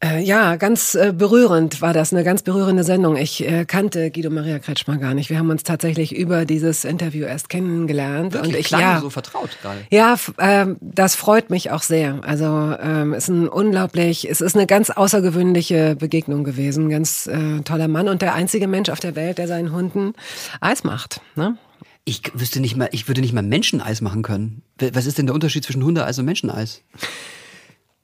Äh, 0.00 0.22
ja, 0.22 0.56
ganz 0.56 0.94
äh, 0.94 1.12
berührend 1.16 1.80
war 1.80 1.92
das, 1.92 2.12
eine 2.12 2.24
ganz 2.24 2.42
berührende 2.42 2.84
Sendung. 2.84 3.16
Ich 3.16 3.46
äh, 3.46 3.64
kannte 3.64 4.10
Guido 4.10 4.28
Maria 4.28 4.58
Kretschmer 4.58 4.98
gar 4.98 5.14
nicht. 5.14 5.30
Wir 5.30 5.38
haben 5.38 5.50
uns 5.50 5.62
tatsächlich 5.62 6.14
über 6.14 6.44
dieses 6.44 6.84
Interview 6.84 7.24
erst 7.24 7.48
kennengelernt. 7.48 8.36
und 8.36 8.54
ich 8.54 8.66
klang 8.66 8.80
ja, 8.80 9.00
so 9.00 9.08
vertraut 9.08 9.50
gerade. 9.62 9.80
Ja, 9.90 10.16
ähm, 10.38 10.76
das 10.80 11.14
freut 11.14 11.48
mich 11.48 11.70
auch 11.70 11.82
sehr. 11.82 12.20
Also 12.22 12.44
ähm, 12.44 13.14
ist 13.14 13.28
ein 13.28 13.48
unglaublich, 13.48 14.28
es 14.28 14.40
ist 14.40 14.56
eine 14.56 14.66
ganz 14.66 14.90
außergewöhnliche 14.90 15.96
Begegnung 15.96 16.44
gewesen. 16.44 16.90
Ganz 16.90 17.28
toller 17.64 17.88
Mann 17.88 18.08
und 18.08 18.22
der 18.22 18.34
einzige 18.34 18.66
Mensch 18.66 18.88
auf 18.90 19.00
der 19.00 19.16
Welt, 19.16 19.38
der 19.38 19.48
seinen 19.48 19.72
Hunden 19.72 20.14
Eis 20.60 20.84
macht. 20.84 21.20
Ne? 21.36 21.56
Ich 22.04 22.22
wüsste 22.34 22.60
nicht 22.60 22.76
mal, 22.76 22.88
ich 22.92 23.08
würde 23.08 23.20
nicht 23.20 23.32
mal 23.32 23.42
Menscheneis 23.42 24.00
machen 24.00 24.22
können. 24.22 24.62
Was 24.78 25.06
ist 25.06 25.18
denn 25.18 25.26
der 25.26 25.34
Unterschied 25.34 25.64
zwischen 25.64 25.82
Hundeeis 25.82 26.18
und 26.18 26.26
Menscheneis? 26.26 26.82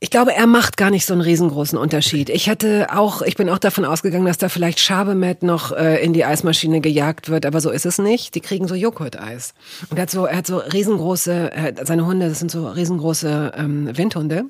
Ich 0.03 0.11
glaube, 0.11 0.35
er 0.35 0.47
macht 0.47 0.79
gar 0.79 0.89
nicht 0.89 1.05
so 1.05 1.13
einen 1.13 1.21
riesengroßen 1.21 1.77
Unterschied. 1.77 2.31
Ich 2.31 2.47
hätte 2.47 2.87
auch, 2.91 3.21
ich 3.21 3.37
bin 3.37 3.51
auch 3.51 3.59
davon 3.59 3.85
ausgegangen, 3.85 4.25
dass 4.25 4.39
da 4.39 4.49
vielleicht 4.49 4.81
Schabemet 4.81 5.43
noch 5.43 5.73
äh, 5.73 6.03
in 6.03 6.15
die 6.15 6.25
Eismaschine 6.25 6.81
gejagt 6.81 7.29
wird, 7.29 7.45
aber 7.45 7.61
so 7.61 7.69
ist 7.69 7.85
es 7.85 7.99
nicht. 7.99 8.35
Die 8.35 8.41
kriegen 8.41 8.67
so 8.67 8.75
Joghurt-Eis. 8.75 9.53
Und 9.91 9.99
er 9.99 10.03
hat 10.03 10.11
so, 10.11 10.25
er 10.25 10.39
hat 10.39 10.47
so 10.47 10.57
riesengroße, 10.57 11.51
hat, 11.55 11.87
seine 11.87 12.07
Hunde, 12.07 12.31
das 12.31 12.39
sind 12.39 12.51
so 12.51 12.67
riesengroße 12.67 13.53
ähm, 13.55 13.95
Windhunde, 13.95 14.45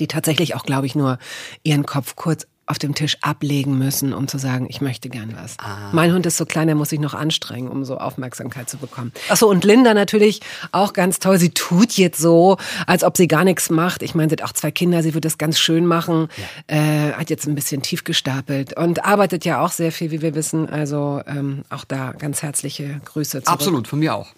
die 0.00 0.06
tatsächlich 0.06 0.54
auch, 0.54 0.64
glaube 0.64 0.86
ich, 0.86 0.94
nur 0.94 1.18
ihren 1.62 1.84
Kopf 1.84 2.16
kurz 2.16 2.46
auf 2.66 2.78
dem 2.78 2.94
Tisch 2.94 3.18
ablegen 3.20 3.78
müssen, 3.78 4.12
um 4.12 4.26
zu 4.26 4.38
sagen, 4.38 4.66
ich 4.68 4.80
möchte 4.80 5.08
gern 5.08 5.34
was. 5.36 5.56
Ah. 5.58 5.90
Mein 5.92 6.12
Hund 6.12 6.24
ist 6.26 6.36
so 6.36 6.46
klein, 6.46 6.66
der 6.66 6.76
muss 6.76 6.88
sich 6.90 7.00
noch 7.00 7.14
anstrengen, 7.14 7.68
um 7.68 7.84
so 7.84 7.98
Aufmerksamkeit 7.98 8.70
zu 8.70 8.78
bekommen. 8.78 9.12
Achso, 9.28 9.48
und 9.48 9.64
Linda 9.64 9.92
natürlich 9.92 10.40
auch 10.72 10.92
ganz 10.92 11.18
toll. 11.18 11.38
Sie 11.38 11.50
tut 11.50 11.92
jetzt 11.92 12.18
so, 12.18 12.56
als 12.86 13.04
ob 13.04 13.16
sie 13.16 13.28
gar 13.28 13.44
nichts 13.44 13.68
macht. 13.68 14.02
Ich 14.02 14.14
meine, 14.14 14.30
sie 14.30 14.36
hat 14.36 14.42
auch 14.42 14.52
zwei 14.52 14.70
Kinder, 14.70 15.02
sie 15.02 15.14
wird 15.14 15.24
das 15.24 15.36
ganz 15.36 15.58
schön 15.58 15.86
machen, 15.86 16.28
äh, 16.66 17.12
hat 17.12 17.30
jetzt 17.30 17.46
ein 17.46 17.54
bisschen 17.54 17.82
tief 17.82 18.04
gestapelt 18.04 18.76
und 18.76 19.04
arbeitet 19.04 19.44
ja 19.44 19.60
auch 19.60 19.70
sehr 19.70 19.92
viel, 19.92 20.10
wie 20.10 20.22
wir 20.22 20.34
wissen. 20.34 20.68
Also 20.68 21.20
ähm, 21.26 21.64
auch 21.68 21.84
da 21.84 22.12
ganz 22.12 22.42
herzliche 22.42 23.00
Grüße 23.04 23.42
zurück. 23.42 23.48
Absolut, 23.48 23.88
von 23.88 23.98
mir 23.98 24.14
auch. 24.14 24.28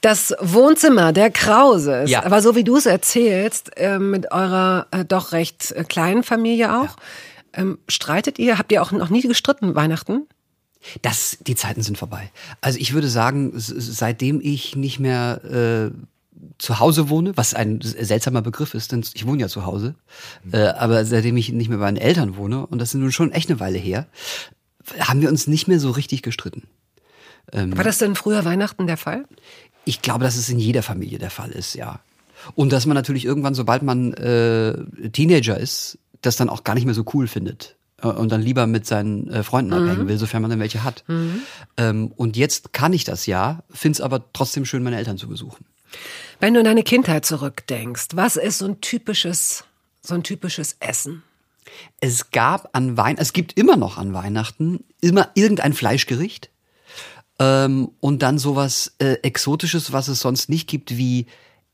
Das 0.00 0.34
Wohnzimmer 0.40 1.12
der 1.12 1.30
Krauses, 1.30 2.08
Ja. 2.10 2.24
aber 2.24 2.40
so 2.40 2.54
wie 2.54 2.64
du 2.64 2.76
es 2.76 2.86
erzählst, 2.86 3.76
äh, 3.76 3.98
mit 3.98 4.30
eurer 4.30 4.86
äh, 4.92 5.04
doch 5.04 5.32
recht 5.32 5.72
äh, 5.72 5.84
kleinen 5.84 6.22
Familie 6.22 6.76
auch, 6.80 6.96
ähm, 7.52 7.78
streitet 7.88 8.38
ihr? 8.38 8.58
Habt 8.58 8.70
ihr 8.70 8.80
auch 8.82 8.92
noch 8.92 9.10
nie 9.10 9.22
gestritten 9.22 9.74
Weihnachten? 9.74 10.26
Das, 11.02 11.38
die 11.40 11.56
Zeiten 11.56 11.82
sind 11.82 11.98
vorbei. 11.98 12.30
Also 12.60 12.78
ich 12.78 12.92
würde 12.94 13.08
sagen, 13.08 13.52
seitdem 13.56 14.40
ich 14.40 14.76
nicht 14.76 15.00
mehr 15.00 15.90
äh, 15.90 15.90
zu 16.58 16.78
Hause 16.78 17.08
wohne, 17.08 17.36
was 17.36 17.54
ein 17.54 17.80
seltsamer 17.82 18.42
Begriff 18.42 18.74
ist, 18.74 18.92
denn 18.92 19.04
ich 19.14 19.26
wohne 19.26 19.40
ja 19.40 19.48
zu 19.48 19.66
Hause, 19.66 19.96
äh, 20.52 20.58
aber 20.68 21.04
seitdem 21.04 21.36
ich 21.36 21.50
nicht 21.52 21.68
mehr 21.68 21.78
bei 21.78 21.86
meinen 21.86 21.96
Eltern 21.96 22.36
wohne, 22.36 22.64
und 22.66 22.78
das 22.78 22.90
ist 22.90 23.00
nun 23.00 23.10
schon 23.10 23.32
echt 23.32 23.50
eine 23.50 23.58
Weile 23.58 23.78
her, 23.78 24.06
haben 25.00 25.20
wir 25.20 25.28
uns 25.28 25.48
nicht 25.48 25.66
mehr 25.66 25.80
so 25.80 25.90
richtig 25.90 26.22
gestritten. 26.22 26.62
War 27.50 27.82
das 27.84 27.96
denn 27.96 28.14
früher 28.14 28.44
Weihnachten 28.44 28.86
der 28.86 28.98
Fall? 28.98 29.24
Ich 29.88 30.02
glaube, 30.02 30.22
dass 30.22 30.36
es 30.36 30.50
in 30.50 30.58
jeder 30.58 30.82
Familie 30.82 31.18
der 31.18 31.30
Fall 31.30 31.50
ist, 31.50 31.72
ja. 31.74 32.00
Und 32.54 32.72
dass 32.72 32.84
man 32.84 32.94
natürlich 32.94 33.24
irgendwann, 33.24 33.54
sobald 33.54 33.82
man 33.82 34.12
äh, 34.12 34.74
Teenager 35.12 35.58
ist, 35.58 35.98
das 36.20 36.36
dann 36.36 36.50
auch 36.50 36.62
gar 36.62 36.74
nicht 36.74 36.84
mehr 36.84 36.92
so 36.92 37.04
cool 37.14 37.26
findet. 37.26 37.76
äh, 38.02 38.08
Und 38.08 38.30
dann 38.30 38.42
lieber 38.42 38.66
mit 38.66 38.84
seinen 38.84 39.30
äh, 39.30 39.42
Freunden 39.42 39.72
abhängen 39.72 40.06
will, 40.06 40.18
sofern 40.18 40.42
man 40.42 40.50
dann 40.50 40.60
welche 40.60 40.84
hat. 40.84 41.04
Ähm, 41.78 42.12
und 42.16 42.36
jetzt 42.36 42.74
kann 42.74 42.92
ich 42.92 43.04
das 43.04 43.24
ja, 43.24 43.62
find's 43.70 44.02
aber 44.02 44.30
trotzdem 44.34 44.66
schön, 44.66 44.82
meine 44.82 44.98
Eltern 44.98 45.16
zu 45.16 45.26
besuchen. 45.26 45.64
Wenn 46.38 46.52
du 46.52 46.60
an 46.60 46.66
deine 46.66 46.82
Kindheit 46.82 47.24
zurückdenkst, 47.24 48.08
was 48.12 48.36
ist 48.36 48.58
so 48.58 48.66
ein 48.66 48.82
typisches, 48.82 49.64
so 50.02 50.14
ein 50.14 50.22
typisches 50.22 50.76
Essen? 50.80 51.22
Es 52.00 52.30
gab 52.30 52.68
an 52.76 52.98
Weihnachten, 52.98 53.22
es 53.22 53.32
gibt 53.32 53.58
immer 53.58 53.76
noch 53.76 53.96
an 53.96 54.12
Weihnachten 54.12 54.84
immer 55.00 55.30
irgendein 55.34 55.72
Fleischgericht 55.72 56.50
ähm, 57.38 57.90
und 58.00 58.22
dann 58.22 58.38
sowas 58.38 58.92
äh, 58.98 59.14
Exotisches, 59.22 59.92
was 59.92 60.08
es 60.08 60.20
sonst 60.20 60.48
nicht 60.48 60.68
gibt, 60.68 60.96
wie 60.96 61.26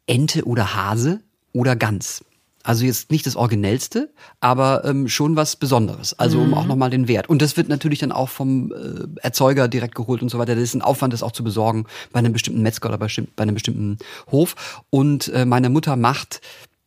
Ente 0.06 0.44
oder 0.44 0.74
Hase 0.74 1.20
oder 1.52 1.76
Gans. 1.76 2.24
Also 2.66 2.86
jetzt 2.86 3.10
nicht 3.10 3.26
das 3.26 3.36
Originellste, 3.36 4.10
aber 4.40 4.86
ähm, 4.86 5.06
schon 5.06 5.36
was 5.36 5.56
Besonderes. 5.56 6.18
Also 6.18 6.40
um 6.40 6.54
auch 6.54 6.64
nochmal 6.64 6.88
den 6.88 7.08
Wert. 7.08 7.28
Und 7.28 7.42
das 7.42 7.58
wird 7.58 7.68
natürlich 7.68 7.98
dann 7.98 8.10
auch 8.10 8.30
vom 8.30 8.72
äh, 8.72 9.20
Erzeuger 9.20 9.68
direkt 9.68 9.94
geholt 9.94 10.22
und 10.22 10.30
so 10.30 10.38
weiter. 10.38 10.54
Das 10.54 10.64
ist 10.64 10.74
ein 10.74 10.80
Aufwand, 10.80 11.12
das 11.12 11.22
auch 11.22 11.32
zu 11.32 11.44
besorgen 11.44 11.84
bei 12.10 12.20
einem 12.20 12.32
bestimmten 12.32 12.62
Metzger 12.62 12.88
oder 12.88 12.96
bei, 12.96 13.08
bei 13.36 13.42
einem 13.42 13.52
bestimmten 13.52 13.98
Hof. 14.32 14.82
Und 14.88 15.28
äh, 15.28 15.44
meine 15.44 15.68
Mutter 15.68 15.96
macht 15.96 16.40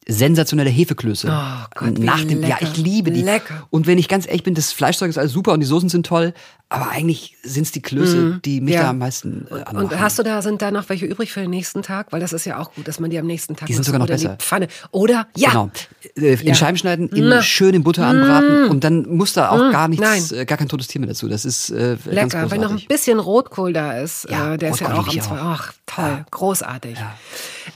sensationelle 0.07 0.69
Hefeklöße. 0.69 1.27
Oh 1.29 1.65
Gott, 1.75 1.99
Nach 1.99 2.23
dem, 2.23 2.41
ja, 2.41 2.57
lecker. 2.57 2.61
ich 2.63 2.77
liebe 2.77 3.11
die. 3.11 3.21
Lecker. 3.21 3.67
Und 3.69 3.87
wenn 3.87 3.97
ich 3.97 4.07
ganz 4.07 4.25
ehrlich 4.25 4.43
bin, 4.43 4.55
das 4.55 4.71
Fleischzeug 4.71 5.09
ist 5.09 5.17
alles 5.17 5.33
super 5.33 5.51
und 5.51 5.59
die 5.59 5.65
Soßen 5.65 5.89
sind 5.89 6.05
toll, 6.05 6.33
aber 6.69 6.89
eigentlich 6.89 7.37
sind's 7.43 7.71
die 7.71 7.81
Klöße, 7.81 8.41
die 8.43 8.59
mich 8.59 8.73
Mhm. 8.73 8.77
Ja. 8.77 8.83
da 8.83 8.89
am 8.89 8.97
meisten 8.97 9.47
äh, 9.49 9.53
anmachen. 9.63 9.77
Und 9.77 9.99
hast 9.99 10.19
du 10.19 10.23
da, 10.23 10.41
sind 10.41 10.61
da 10.61 10.69
noch 10.69 10.89
welche 10.89 11.05
übrig 11.05 11.31
für 11.31 11.39
den 11.39 11.49
nächsten 11.49 11.81
Tag? 11.81 12.11
Weil 12.11 12.19
das 12.19 12.33
ist 12.33 12.45
ja 12.45 12.59
auch 12.59 12.73
gut, 12.73 12.87
dass 12.89 12.99
man 12.99 13.09
die 13.09 13.17
am 13.17 13.25
nächsten 13.25 13.55
Tag 13.55 13.67
Die 13.67 13.73
sind 13.73 13.83
sogar 13.85 13.99
noch 13.99 14.07
besser. 14.07 14.35
Die 14.39 14.43
Pfanne. 14.43 14.67
Oder? 14.91 15.27
Ja. 15.37 15.49
Genau. 15.51 15.71
Äh, 16.17 16.33
in 16.33 16.47
Ja. 16.47 16.53
Scheiben 16.55 16.77
schneiden, 16.77 17.07
in 17.09 17.29
Na. 17.29 17.41
schön 17.41 17.73
in 17.73 17.83
Butter 17.83 18.05
anbraten 18.05 18.65
und 18.69 18.83
dann 18.83 19.07
muss 19.07 19.31
da 19.33 19.49
auch 19.49 19.71
gar 19.71 19.87
nichts, 19.87 20.31
äh, 20.33 20.45
gar 20.45 20.57
kein 20.57 20.67
totes 20.67 20.87
Tier 20.87 20.99
mehr 20.99 21.07
dazu. 21.07 21.29
Das 21.29 21.45
ist 21.45 21.69
äh, 21.69 21.97
ganz 22.03 22.33
Lecker. 22.33 22.51
Wenn 22.51 22.59
noch 22.61 22.71
ein 22.71 22.83
bisschen 22.87 23.19
Rotkohl 23.19 23.71
da 23.71 23.97
ist, 23.99 24.27
Ja, 24.29 24.55
äh, 24.55 24.57
der 24.57 24.71
ist 24.71 24.81
ja 24.81 24.87
Rotkohl 24.93 25.03
auch 25.03 25.13
am 25.13 25.21
zwei. 25.21 25.37
Ach, 25.39 25.73
toll. 25.85 26.25
Großartig. 26.31 26.97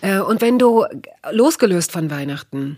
Äh, 0.02 0.20
und 0.20 0.42
wenn 0.42 0.60
du 0.60 0.86
losgelöst 1.32 1.94
von 1.94 2.10
Weihnachten 2.12 2.78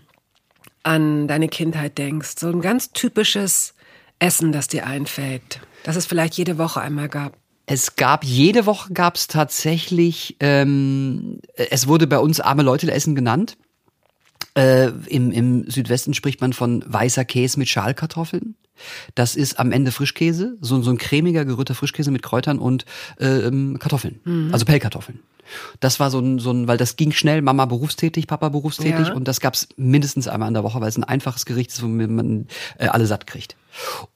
an 0.82 1.26
deine 1.28 1.48
Kindheit 1.48 1.98
denkst, 1.98 2.34
so 2.38 2.48
ein 2.50 2.60
ganz 2.60 2.92
typisches 2.92 3.74
Essen, 4.18 4.52
das 4.52 4.68
dir 4.68 4.86
einfällt, 4.86 5.60
das 5.84 5.94
es 5.96 6.06
vielleicht 6.06 6.34
jede 6.34 6.58
Woche 6.58 6.80
einmal 6.80 7.08
gab. 7.08 7.36
Es 7.66 7.96
gab 7.96 8.24
jede 8.24 8.66
Woche 8.66 8.92
gab 8.92 9.14
es 9.16 9.26
tatsächlich, 9.26 10.36
ähm, 10.40 11.38
es 11.54 11.86
wurde 11.86 12.06
bei 12.06 12.18
uns 12.18 12.40
arme 12.40 12.62
Leute 12.62 12.90
essen 12.92 13.14
genannt. 13.14 13.56
Äh, 14.56 14.88
im, 15.06 15.30
Im 15.30 15.70
Südwesten 15.70 16.14
spricht 16.14 16.40
man 16.40 16.52
von 16.52 16.84
weißer 16.86 17.24
Käse 17.24 17.58
mit 17.58 17.68
Schalkartoffeln. 17.68 18.56
Das 19.14 19.36
ist 19.36 19.58
am 19.58 19.72
Ende 19.72 19.92
Frischkäse, 19.92 20.56
so, 20.60 20.82
so 20.82 20.90
ein 20.90 20.98
cremiger 20.98 21.44
gerührter 21.44 21.74
Frischkäse 21.74 22.10
mit 22.10 22.22
Kräutern 22.22 22.58
und 22.58 22.84
ähm, 23.20 23.78
Kartoffeln, 23.78 24.50
also 24.52 24.64
Pellkartoffeln. 24.64 25.20
Das 25.78 26.00
war 26.00 26.10
so 26.10 26.18
ein, 26.18 26.38
so 26.40 26.50
ein, 26.50 26.66
weil 26.66 26.76
das 26.76 26.96
ging 26.96 27.12
schnell, 27.12 27.40
Mama 27.40 27.66
berufstätig, 27.66 28.26
Papa 28.26 28.48
berufstätig 28.48 29.08
Ja. 29.08 29.14
und 29.14 29.28
das 29.28 29.40
gab's 29.40 29.68
mindestens 29.76 30.26
einmal 30.26 30.48
in 30.48 30.54
der 30.54 30.64
Woche, 30.64 30.80
weil 30.80 30.88
es 30.88 30.96
ein 30.96 31.04
einfaches 31.04 31.46
Gericht 31.46 31.70
ist, 31.70 31.82
womit 31.82 32.10
man 32.10 32.48
äh, 32.78 32.88
alle 32.88 33.06
satt 33.06 33.26
kriegt. 33.26 33.56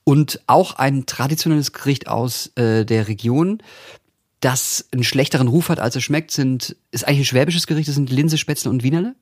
Und 0.05 0.40
auch 0.47 0.75
ein 0.75 1.07
traditionelles 1.07 1.73
Gericht 1.73 2.09
aus 2.09 2.53
äh, 2.57 2.85
der 2.85 3.09
Region, 3.09 3.62
das 4.40 4.87
einen 4.92 5.05
schlechteren 5.05 5.49
Ruf 5.49 5.68
hat, 5.68 5.81
als 5.81 5.97
es 5.97 6.05
schmeckt, 6.05 6.31
sind, 6.31 6.77
ist 6.92 7.07
eigentlich 7.07 7.21
ein 7.21 7.25
schwäbisches 7.25 7.66
Gericht, 7.66 7.88
das 7.88 7.97
sind 7.97 8.11
Linse, 8.11 8.38
Spätzle 8.38 8.71
und 8.71 8.83
Wienerle. 8.83 9.14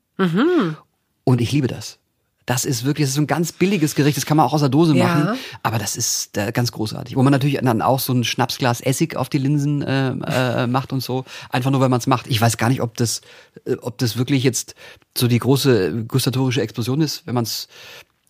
Und 1.23 1.41
ich 1.41 1.51
liebe 1.51 1.67
das. 1.67 1.97
Das 2.45 2.63
ist 2.63 2.85
wirklich, 2.85 3.03
das 3.03 3.09
ist 3.09 3.15
so 3.15 3.21
ein 3.21 3.27
ganz 3.27 3.51
billiges 3.51 3.93
Gericht, 3.93 4.15
das 4.15 4.25
kann 4.25 4.37
man 4.37 4.45
auch 4.45 4.53
aus 4.53 4.61
der 4.61 4.69
Dose 4.69 4.95
Ja. 4.95 5.03
machen, 5.05 5.37
aber 5.63 5.77
das 5.79 5.97
ist 5.97 6.37
äh, 6.37 6.53
ganz 6.53 6.71
großartig. 6.71 7.17
Wo 7.17 7.21
man 7.23 7.31
natürlich 7.33 7.59
dann 7.61 7.81
auch 7.81 7.99
so 7.99 8.13
ein 8.13 8.23
Schnapsglas 8.23 8.79
Essig 8.79 9.17
auf 9.17 9.27
die 9.27 9.37
Linsen 9.37 9.81
äh, 9.81 10.11
äh, 10.11 10.65
macht 10.67 10.93
und 10.93 11.01
so, 11.03 11.25
einfach 11.49 11.71
nur, 11.71 11.81
weil 11.81 11.89
man 11.89 11.99
es 11.99 12.07
macht. 12.07 12.27
Ich 12.27 12.39
weiß 12.39 12.55
gar 12.55 12.69
nicht, 12.69 12.81
ob 12.81 12.95
das, 12.95 13.19
äh, 13.65 13.73
ob 13.81 13.97
das 13.97 14.15
wirklich 14.17 14.43
jetzt 14.43 14.75
so 15.17 15.27
die 15.27 15.39
große 15.39 16.05
gustatorische 16.07 16.61
Explosion 16.61 17.01
ist, 17.01 17.27
wenn 17.27 17.35
man 17.35 17.43
es 17.43 17.67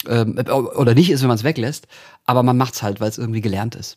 ähm, 0.07 0.37
oder 0.47 0.93
nicht 0.93 1.09
ist, 1.09 1.21
wenn 1.21 1.27
man 1.27 1.37
es 1.37 1.43
weglässt, 1.43 1.87
aber 2.25 2.43
man 2.43 2.57
macht's 2.57 2.83
halt, 2.83 2.99
weil 2.99 3.09
es 3.09 3.17
irgendwie 3.17 3.41
gelernt 3.41 3.75
ist. 3.75 3.95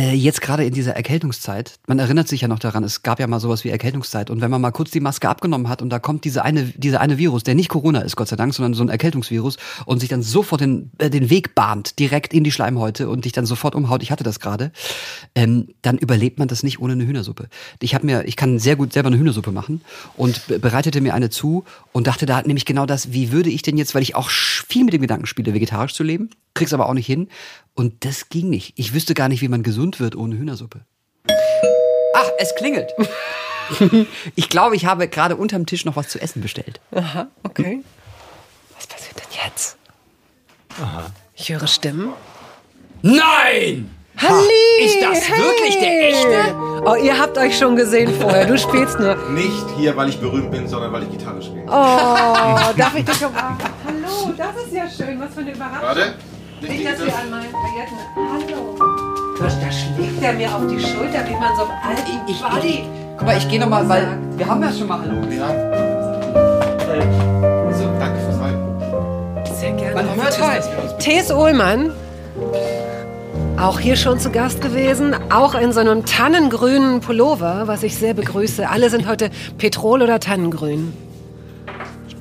Äh, 0.00 0.14
jetzt 0.14 0.40
gerade 0.40 0.64
in 0.64 0.72
dieser 0.72 0.96
Erkältungszeit, 0.96 1.74
man 1.86 1.98
erinnert 1.98 2.26
sich 2.26 2.40
ja 2.40 2.48
noch 2.48 2.58
daran, 2.58 2.82
es 2.82 3.02
gab 3.02 3.20
ja 3.20 3.26
mal 3.26 3.40
sowas 3.40 3.62
wie 3.62 3.68
Erkältungszeit 3.68 4.30
und 4.30 4.40
wenn 4.40 4.50
man 4.50 4.62
mal 4.62 4.70
kurz 4.70 4.90
die 4.90 5.00
Maske 5.00 5.28
abgenommen 5.28 5.68
hat 5.68 5.82
und 5.82 5.90
da 5.90 5.98
kommt 5.98 6.24
diese 6.24 6.42
eine, 6.46 6.64
dieser 6.64 7.02
eine 7.02 7.18
Virus, 7.18 7.42
der 7.42 7.54
nicht 7.54 7.68
Corona 7.68 8.00
ist, 8.00 8.16
Gott 8.16 8.28
sei 8.28 8.36
Dank, 8.36 8.54
sondern 8.54 8.72
so 8.72 8.82
ein 8.82 8.88
Erkältungsvirus 8.88 9.58
und 9.84 10.00
sich 10.00 10.08
dann 10.08 10.22
sofort 10.22 10.62
den, 10.62 10.92
äh, 10.96 11.10
den 11.10 11.28
Weg 11.28 11.54
bahnt, 11.54 11.98
direkt 11.98 12.32
in 12.32 12.42
die 12.42 12.50
Schleimhäute 12.50 13.10
und 13.10 13.26
dich 13.26 13.32
dann 13.32 13.44
sofort 13.44 13.74
umhaut, 13.74 14.02
ich 14.02 14.10
hatte 14.10 14.24
das 14.24 14.40
gerade, 14.40 14.72
ähm, 15.34 15.68
dann 15.82 15.98
überlebt 15.98 16.38
man 16.38 16.48
das 16.48 16.62
nicht 16.62 16.80
ohne 16.80 16.94
eine 16.94 17.06
Hühnersuppe. 17.06 17.48
Ich 17.80 17.94
habe 17.94 18.06
mir, 18.06 18.24
ich 18.26 18.36
kann 18.36 18.58
sehr 18.58 18.76
gut 18.76 18.94
selber 18.94 19.08
eine 19.08 19.18
Hühnersuppe 19.18 19.52
machen 19.52 19.82
und 20.16 20.46
be- 20.46 20.58
bereitete 20.58 21.02
mir 21.02 21.12
eine 21.12 21.28
zu 21.28 21.64
und 21.92 22.06
dachte 22.06 22.24
da 22.24 22.40
nämlich 22.40 22.64
genau 22.64 22.86
das, 22.86 23.12
wie 23.12 23.30
würde 23.30 23.50
ich 23.50 23.60
denn 23.60 23.76
jetzt, 23.76 23.94
weil 23.94 24.02
ich 24.02 24.16
auch 24.16 24.30
viel 24.30 24.84
mit 24.84 24.94
dem 24.94 25.02
Gedanken 25.02 25.26
spiele, 25.26 25.52
vegetarisch 25.52 25.92
zu 25.92 26.02
leben, 26.02 26.30
krieg's 26.54 26.72
aber 26.72 26.88
auch 26.88 26.94
nicht 26.94 27.06
hin 27.06 27.28
und 27.74 28.04
das 28.04 28.28
ging 28.28 28.50
nicht. 28.50 28.74
Ich 28.76 28.94
wüsste 28.94 29.14
gar 29.14 29.28
nicht, 29.28 29.40
wie 29.40 29.48
man 29.48 29.62
gesund 29.62 29.91
wird 30.00 30.16
ohne 30.16 30.36
Hühnersuppe. 30.36 30.80
Ach, 32.14 32.28
es 32.38 32.54
klingelt. 32.54 32.92
ich 34.34 34.48
glaube, 34.48 34.76
ich 34.76 34.86
habe 34.86 35.08
gerade 35.08 35.36
unterm 35.36 35.66
Tisch 35.66 35.84
noch 35.84 35.96
was 35.96 36.08
zu 36.08 36.20
essen 36.20 36.42
bestellt. 36.42 36.80
Aha, 36.94 37.28
okay. 37.42 37.82
Was 38.76 38.86
passiert 38.86 39.16
denn 39.16 39.44
jetzt? 39.44 39.76
Ich 41.34 41.50
höre 41.50 41.66
Stimmen. 41.66 42.12
Nein! 43.02 43.90
Halli! 44.16 44.84
Ist 44.84 45.02
das 45.02 45.28
wirklich 45.30 45.78
der 45.78 46.08
echte? 46.08 46.54
Oh, 46.84 46.94
ihr 46.94 47.18
habt 47.18 47.36
euch 47.38 47.56
schon 47.58 47.76
gesehen 47.76 48.12
vorher. 48.20 48.46
Du 48.46 48.58
spielst 48.58 48.98
nur. 49.00 49.16
Nicht 49.30 49.64
hier, 49.76 49.96
weil 49.96 50.08
ich 50.08 50.20
berühmt 50.20 50.50
bin, 50.50 50.68
sondern 50.68 50.92
weil 50.92 51.04
ich 51.04 51.10
Gitarre 51.10 51.42
spiele. 51.42 51.64
Oh, 51.66 52.72
darf 52.76 52.94
ich 52.94 53.04
dich 53.04 53.24
umarmen? 53.24 53.58
Hallo, 53.86 54.32
das 54.36 54.56
ist 54.66 54.72
ja 54.72 54.88
schön. 54.88 55.20
Was 55.20 55.34
für 55.34 55.40
eine 55.40 55.52
Überraschung. 55.52 55.82
Warte. 55.82 56.14
Nicht, 56.60 56.86
dass 56.86 57.04
wir 57.04 57.16
an 57.16 57.30
meinen 57.30 57.52
Pailletten. 57.52 57.98
Hallo. 58.14 59.11
Da 59.38 59.70
schlägt 59.72 60.22
er 60.22 60.32
mir 60.34 60.54
auf 60.54 60.66
die 60.68 60.78
Schulter, 60.78 61.26
wie 61.26 61.32
man 61.34 61.56
so 61.56 61.62
einem 61.62 61.72
alten 61.88 62.28
Ich, 62.28 62.40
Buddy. 62.42 62.68
ich, 62.68 62.84
guck 63.16 63.26
mal, 63.26 63.36
ich 63.36 63.48
gehe 63.48 63.58
nochmal, 63.60 63.88
weil 63.88 64.06
wir 64.36 64.46
haben 64.46 64.62
ja 64.62 64.70
schon 64.72 64.86
mal 64.88 65.00
Hallo. 65.00 65.16
Ja. 65.30 65.48
So, 67.72 67.84
danke 67.98 68.20
fürs 68.20 68.40
Halten. 68.40 69.54
Sehr 69.54 69.72
gerne. 69.72 69.94
Man 69.94 70.14
hört 70.16 70.40
halt. 70.40 70.64
Thes 70.98 71.30
Uhlmann, 71.32 71.92
auch 73.58 73.80
hier 73.80 73.96
schon 73.96 74.18
zu 74.20 74.30
Gast 74.30 74.60
gewesen, 74.60 75.14
auch 75.30 75.54
in 75.54 75.72
so 75.72 75.80
einem 75.80 76.04
tannengrünen 76.04 77.00
Pullover, 77.00 77.62
was 77.66 77.82
ich 77.82 77.96
sehr 77.96 78.14
begrüße. 78.14 78.68
Alle 78.68 78.90
sind 78.90 79.08
heute 79.08 79.30
Petrol 79.58 80.02
oder 80.02 80.20
Tannengrün. 80.20 80.92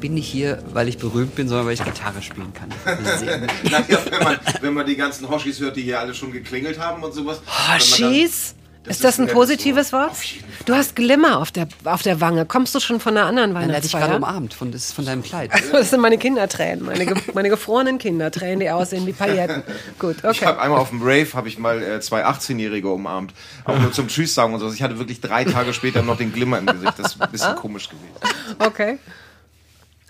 Bin 0.01 0.13
nicht 0.15 0.27
hier, 0.27 0.61
weil 0.73 0.89
ich 0.89 0.97
berühmt 0.97 1.35
bin, 1.35 1.47
sondern 1.47 1.67
weil 1.67 1.73
ich 1.75 1.83
Gitarre 1.83 2.21
spielen 2.21 2.51
kann. 2.53 2.69
Naja, 3.63 3.99
wenn 4.09 4.23
man, 4.23 4.39
wenn 4.59 4.73
man 4.73 4.85
die 4.85 4.95
ganzen 4.97 5.29
Hoshis 5.29 5.59
hört, 5.59 5.77
die 5.77 5.83
hier 5.83 5.99
alle 5.99 6.13
schon 6.13 6.31
geklingelt 6.31 6.79
haben 6.79 7.03
und 7.03 7.13
sowas. 7.13 7.41
Hoshis? 7.47 8.55
Das 8.83 8.95
Ist 8.95 9.03
das 9.03 9.19
ist 9.19 9.19
ein 9.19 9.27
positives 9.27 9.93
Wort. 9.93 10.11
Du 10.65 10.73
hast 10.73 10.95
Glimmer 10.95 11.37
auf 11.37 11.51
der, 11.51 11.67
auf 11.83 12.01
der 12.01 12.19
Wange. 12.19 12.47
Kommst 12.47 12.73
du 12.73 12.79
schon 12.79 12.99
von 12.99 13.15
einer 13.15 13.27
anderen 13.27 13.55
hatte 13.55 13.85
ich 13.85 13.91
gerade 13.91 14.05
Weihnachtsfeier? 14.05 14.17
umarmt 14.17 14.55
von, 14.55 14.71
das, 14.71 14.91
von 14.91 15.05
deinem 15.05 15.21
Kleid. 15.21 15.51
Das 15.71 15.91
sind 15.91 16.01
meine 16.01 16.17
Kindertränen, 16.17 16.83
meine, 16.83 17.05
ge 17.05 17.15
meine 17.35 17.49
gefrorenen 17.49 17.99
Kindertränen, 17.99 18.59
die 18.59 18.71
aussehen 18.71 19.05
wie 19.05 19.13
Pailletten. 19.13 19.61
Gut, 19.99 20.17
Ich 20.17 20.23
okay. 20.23 20.45
habe 20.47 20.59
einmal 20.59 20.79
auf 20.79 20.89
dem 20.89 21.03
Rave 21.03 21.31
habe 21.33 21.47
ich 21.47 21.59
mal 21.59 21.81
äh, 21.81 21.99
zwei 22.01 22.25
18-Jährige 22.25 22.89
umarmt, 22.89 23.33
auch 23.65 23.77
nur 23.77 23.91
zum 23.91 24.07
Tschüss 24.07 24.33
sagen 24.33 24.55
und 24.55 24.59
so. 24.59 24.73
Ich 24.73 24.81
hatte 24.81 24.97
wirklich 24.97 25.21
drei 25.21 25.45
Tage 25.45 25.73
später 25.73 26.01
noch 26.01 26.17
den 26.17 26.33
Glimmer 26.33 26.57
im 26.57 26.65
Gesicht. 26.65 26.93
Das 26.97 27.13
ist 27.13 27.21
ein 27.21 27.31
bisschen 27.31 27.55
komisch 27.57 27.87
gewesen. 27.87 28.35
Okay. 28.57 28.97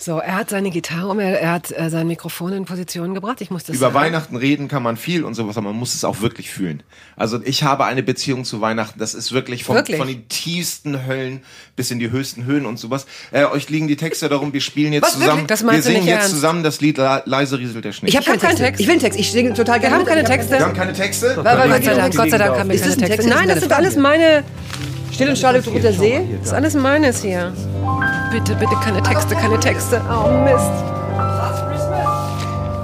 So, 0.03 0.17
er 0.17 0.33
hat 0.33 0.49
seine 0.49 0.71
Gitarre 0.71 1.09
um, 1.09 1.19
er, 1.19 1.39
er 1.39 1.51
hat 1.51 1.71
äh, 1.71 1.89
sein 1.91 2.07
Mikrofon 2.07 2.53
in 2.53 2.65
Position 2.65 3.13
gebracht. 3.13 3.39
Ich 3.41 3.51
muss 3.51 3.65
das 3.65 3.75
Über 3.75 3.87
sagen. 3.91 3.95
Weihnachten 3.95 4.35
reden 4.35 4.67
kann 4.67 4.81
man 4.81 4.97
viel 4.97 5.23
und 5.23 5.35
sowas, 5.35 5.57
aber 5.57 5.67
man 5.67 5.75
muss 5.77 5.93
es 5.93 6.03
auch 6.03 6.21
wirklich 6.21 6.49
fühlen. 6.49 6.81
Also 7.15 7.39
ich 7.43 7.61
habe 7.61 7.85
eine 7.85 8.01
Beziehung 8.01 8.43
zu 8.43 8.61
Weihnachten. 8.61 8.97
Das 8.97 9.13
ist 9.13 9.31
wirklich, 9.31 9.63
vom, 9.63 9.75
Wirklich? 9.75 9.97
von 9.97 10.07
den 10.07 10.27
tiefsten 10.27 11.05
Höllen 11.05 11.41
bis 11.75 11.91
in 11.91 11.99
die 11.99 12.09
höchsten 12.09 12.45
Höhen 12.45 12.65
und 12.65 12.79
sowas. 12.79 13.05
Äh, 13.31 13.45
euch 13.45 13.69
liegen 13.69 13.87
die 13.87 13.95
Texte 13.95 14.27
darum. 14.27 14.53
Wir 14.53 14.61
spielen 14.61 14.91
jetzt 14.91 15.03
Was, 15.03 15.13
zusammen. 15.13 15.41
wirklich? 15.41 15.47
Das 15.47 15.63
wir 15.63 15.81
singen 15.83 16.07
jetzt 16.07 16.17
ernst? 16.21 16.29
zusammen 16.31 16.63
das 16.63 16.81
Lied 16.81 16.97
Le 16.97 17.21
Leise 17.25 17.59
rieselt 17.59 17.85
der 17.85 17.91
Schnee. 17.91 18.09
Ich 18.09 18.17
habe 18.17 18.25
hab 18.25 18.39
keinen 18.39 18.55
Text. 18.55 18.57
Text. 18.63 18.81
Ich 18.81 18.87
will 18.87 18.93
einen 18.93 19.01
Text. 19.01 19.19
Ich 19.19 19.31
singe 19.31 19.53
total 19.53 19.75
Wir 19.75 19.81
gerne. 19.81 19.95
haben 19.97 20.05
keine. 20.05 20.23
Texte. 20.23 20.53
wir 20.53 20.61
haben 20.65 20.73
keine 20.73 20.93
Texte. 20.93 21.37
Weil- 21.37 21.45
weil- 21.45 21.69
Gott 21.69 21.83
sei 21.83 21.93
Dank, 21.93 22.15
Gott 22.15 22.29
sei 22.31 22.37
Dank 22.39 22.57
haben 22.59 22.69
wir 22.71 22.79
keine 22.79 22.91
ein 22.93 22.97
Text? 22.97 23.07
Texte. 23.17 23.29
Nein, 23.29 23.47
das 23.49 23.59
sind 23.59 23.71
alles 23.71 23.95
meine, 23.97 24.43
Still 25.13 25.29
und 25.29 25.37
Schale 25.37 25.61
durch 25.61 25.79
der 25.79 25.93
See. 25.93 26.21
das 26.39 26.47
ist 26.47 26.53
alles 26.53 26.73
meines 26.73 27.21
hier. 27.21 27.53
Bitte, 28.31 28.55
bitte 28.55 28.75
keine 28.83 29.01
Texte, 29.03 29.35
keine 29.35 29.59
Texte. 29.59 30.01
Oh 30.09 30.29
Mist. 30.43 30.65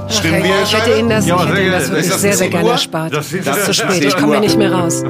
Stimmen 0.10 0.36
Okay, 0.40 0.44
wir, 0.44 0.64
ich 0.64 0.74
hätte? 0.78 1.00
Ihnen 1.00 1.10
das, 1.10 1.26
Ja, 1.28 1.36
ich 1.36 1.42
hätte 1.42 1.54
sehr 1.56 1.64
Ihnen 1.64 1.72
das 1.72 1.90
wirklich 1.90 2.10
das 2.10 2.22
sehr, 2.22 2.34
sehr 2.34 2.48
10 2.48 2.52
gerne 2.52 2.70
erspart. 2.72 3.14
Das 3.14 3.32
ist- 3.34 3.48
Das 3.48 3.58
ist 3.58 3.62
zu 3.64 3.68
das 3.68 3.76
spät, 3.78 4.04
ich 4.06 4.12
10 4.14 4.20
komme 4.22 4.32
hier 4.34 4.42
nicht 4.42 4.58
mehr 4.58 4.74
raus. 4.74 5.04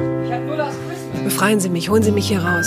Befreien 1.24 1.60
Sie 1.60 1.68
mich, 1.68 1.88
holen 1.88 2.02
Sie 2.02 2.12
mich 2.12 2.28
hier 2.28 2.40
raus. 2.42 2.66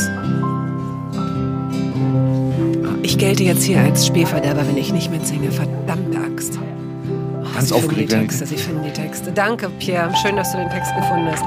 Ich 3.03 3.17
gelte 3.17 3.43
jetzt 3.43 3.63
hier 3.63 3.79
als 3.81 4.05
Spielverderber, 4.07 4.65
wenn 4.67 4.77
ich 4.77 4.93
nicht 4.93 5.11
mitsinge. 5.11 5.51
Verdammte 5.51 6.17
Axt. 6.19 6.57
Oh, 6.57 7.53
Ganz 7.53 7.67
Sie 7.69 7.73
finden 7.73 7.85
aufgeregt, 7.85 8.11
die 8.11 8.15
Anke. 8.15 8.27
Texte, 8.27 8.45
Sie 8.45 8.57
finden 8.57 8.83
die 8.83 8.91
Texte. 8.93 9.31
Danke, 9.31 9.69
Pierre. 9.79 10.09
Schön, 10.21 10.35
dass 10.35 10.51
du 10.51 10.57
den 10.59 10.69
Text 10.69 10.95
gefunden 10.95 11.27
hast. 11.31 11.43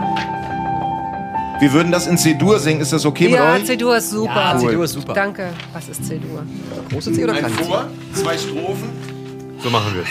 Wir 1.60 1.72
würden 1.72 1.92
das 1.92 2.06
in 2.06 2.18
C-Dur 2.18 2.58
singen. 2.58 2.80
Ist 2.80 2.92
das 2.92 3.06
okay 3.06 3.28
Ja, 3.30 3.52
mit 3.52 3.62
euch? 3.62 3.66
C-Dur 3.66 3.96
ist 3.96 4.10
super. 4.10 4.34
Ja, 4.34 4.58
C-Dur 4.58 4.84
ist 4.84 4.92
super. 4.92 5.14
Danke. 5.14 5.48
Was 5.72 5.88
ist 5.88 6.04
C-Dur? 6.04 6.42
Große 6.90 7.12
C 7.12 7.24
oder 7.24 7.32
Ein 7.34 7.38
kleine 7.40 7.56
C? 7.56 7.64
Vor, 7.64 7.86
zwei 8.12 8.36
Strophen. 8.38 8.88
So 9.62 9.70
machen 9.70 9.94
wir 9.94 10.02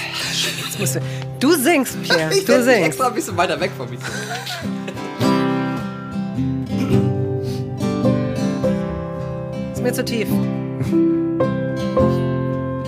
es. 0.84 0.93
Du, 0.93 0.99
du 1.39 1.53
singst, 1.56 2.01
Pierre. 2.01 2.32
Ich 2.34 2.45
Du 2.45 2.63
singst. 2.63 2.88
extra 2.88 3.08
ein 3.08 3.13
bisschen 3.13 3.38
weiter 3.38 3.60
weg 3.60 3.71
von 3.77 3.88
mir. 3.89 3.97
Ist 9.73 9.82
mir 9.84 9.93
zu 9.93 10.03
tief. 10.06 10.27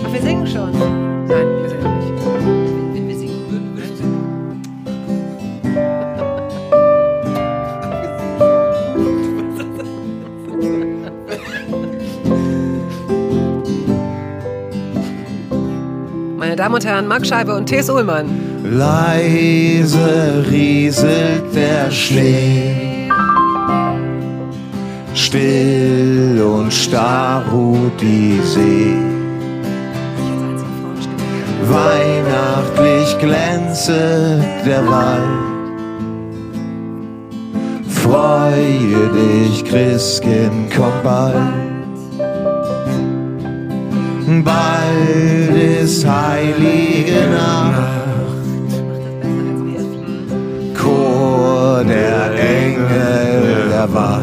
Ach, 0.04 0.12
wir 0.12 0.20
singen 0.22 0.46
schon. 0.46 0.72
Nein, 1.28 1.46
Damen 16.56 16.74
und 16.74 16.84
Herren, 16.86 17.06
Marc 17.06 17.26
Scheibe 17.26 17.54
und 17.54 17.66
T.S. 17.66 17.90
Ullmann. 17.90 18.26
Leise 18.64 20.44
rieselt 20.50 21.54
der 21.54 21.90
Schnee. 21.90 23.10
Still 25.14 26.42
und 26.42 26.72
starr 26.72 27.44
ruht 27.52 28.00
die 28.00 28.40
See. 28.42 28.94
Weihnachtlich 31.68 33.18
glänzet 33.18 34.64
der 34.64 34.86
Wald. 34.86 35.56
Freue 37.88 39.10
dich, 39.12 39.64
Christkind, 39.64 40.72
komm 40.74 40.92
bald. 41.02 41.75
Bald 44.28 45.56
ist 45.82 46.04
heilige 46.04 47.28
Nacht. 47.30 47.92
Chor 50.74 51.84
der 51.84 52.32
Engel 52.34 53.70
erwacht. 53.72 54.22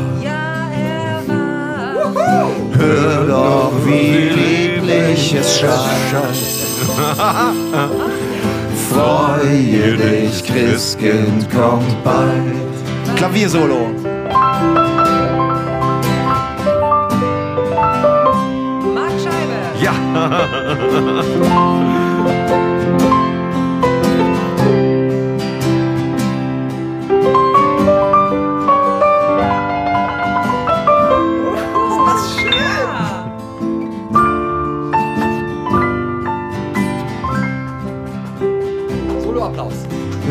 Hör 2.78 3.26
doch, 3.28 3.72
wie 3.86 4.28
lieblich 4.28 5.36
es 5.40 5.60
schallt. 5.60 6.04
Freue 8.90 9.96
dich, 9.96 10.44
Christkind, 10.44 11.50
kommt 11.50 12.04
bald. 12.04 13.16
Klaviersolo. 13.16 14.03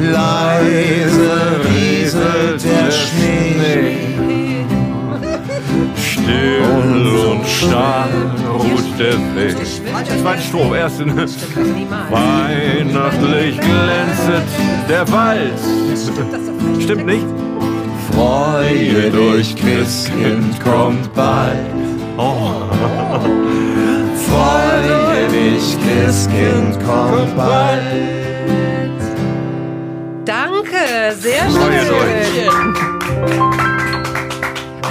Leise 0.01 1.61
rieselt 1.65 2.65
der 2.65 2.91
Schnee. 2.91 4.67
Still 5.97 7.27
und 7.31 7.47
starr 7.47 8.09
ruht 8.49 8.99
der 8.99 9.19
Weg. 9.37 9.72
Zweite 10.23 10.43
Strophe, 10.43 10.77
erste. 10.77 11.05
ne? 11.05 11.27
Weihnachtlich 12.11 13.59
glänzet 13.59 14.47
der 14.89 15.11
Wald. 15.11 15.59
Stimmt 16.81 17.07
nicht? 17.07 17.27
Freue 18.15 19.11
dich, 19.11 19.57
Christkind, 19.57 20.63
kommt 20.63 21.13
bald. 21.15 21.57
Freue 24.29 25.29
dich, 25.29 25.77
Christkind, 25.83 26.79
kommt 26.87 27.37
bald. 27.37 27.81
Danke, 30.25 31.17
sehr 31.19 31.51
schön. 31.51 32.82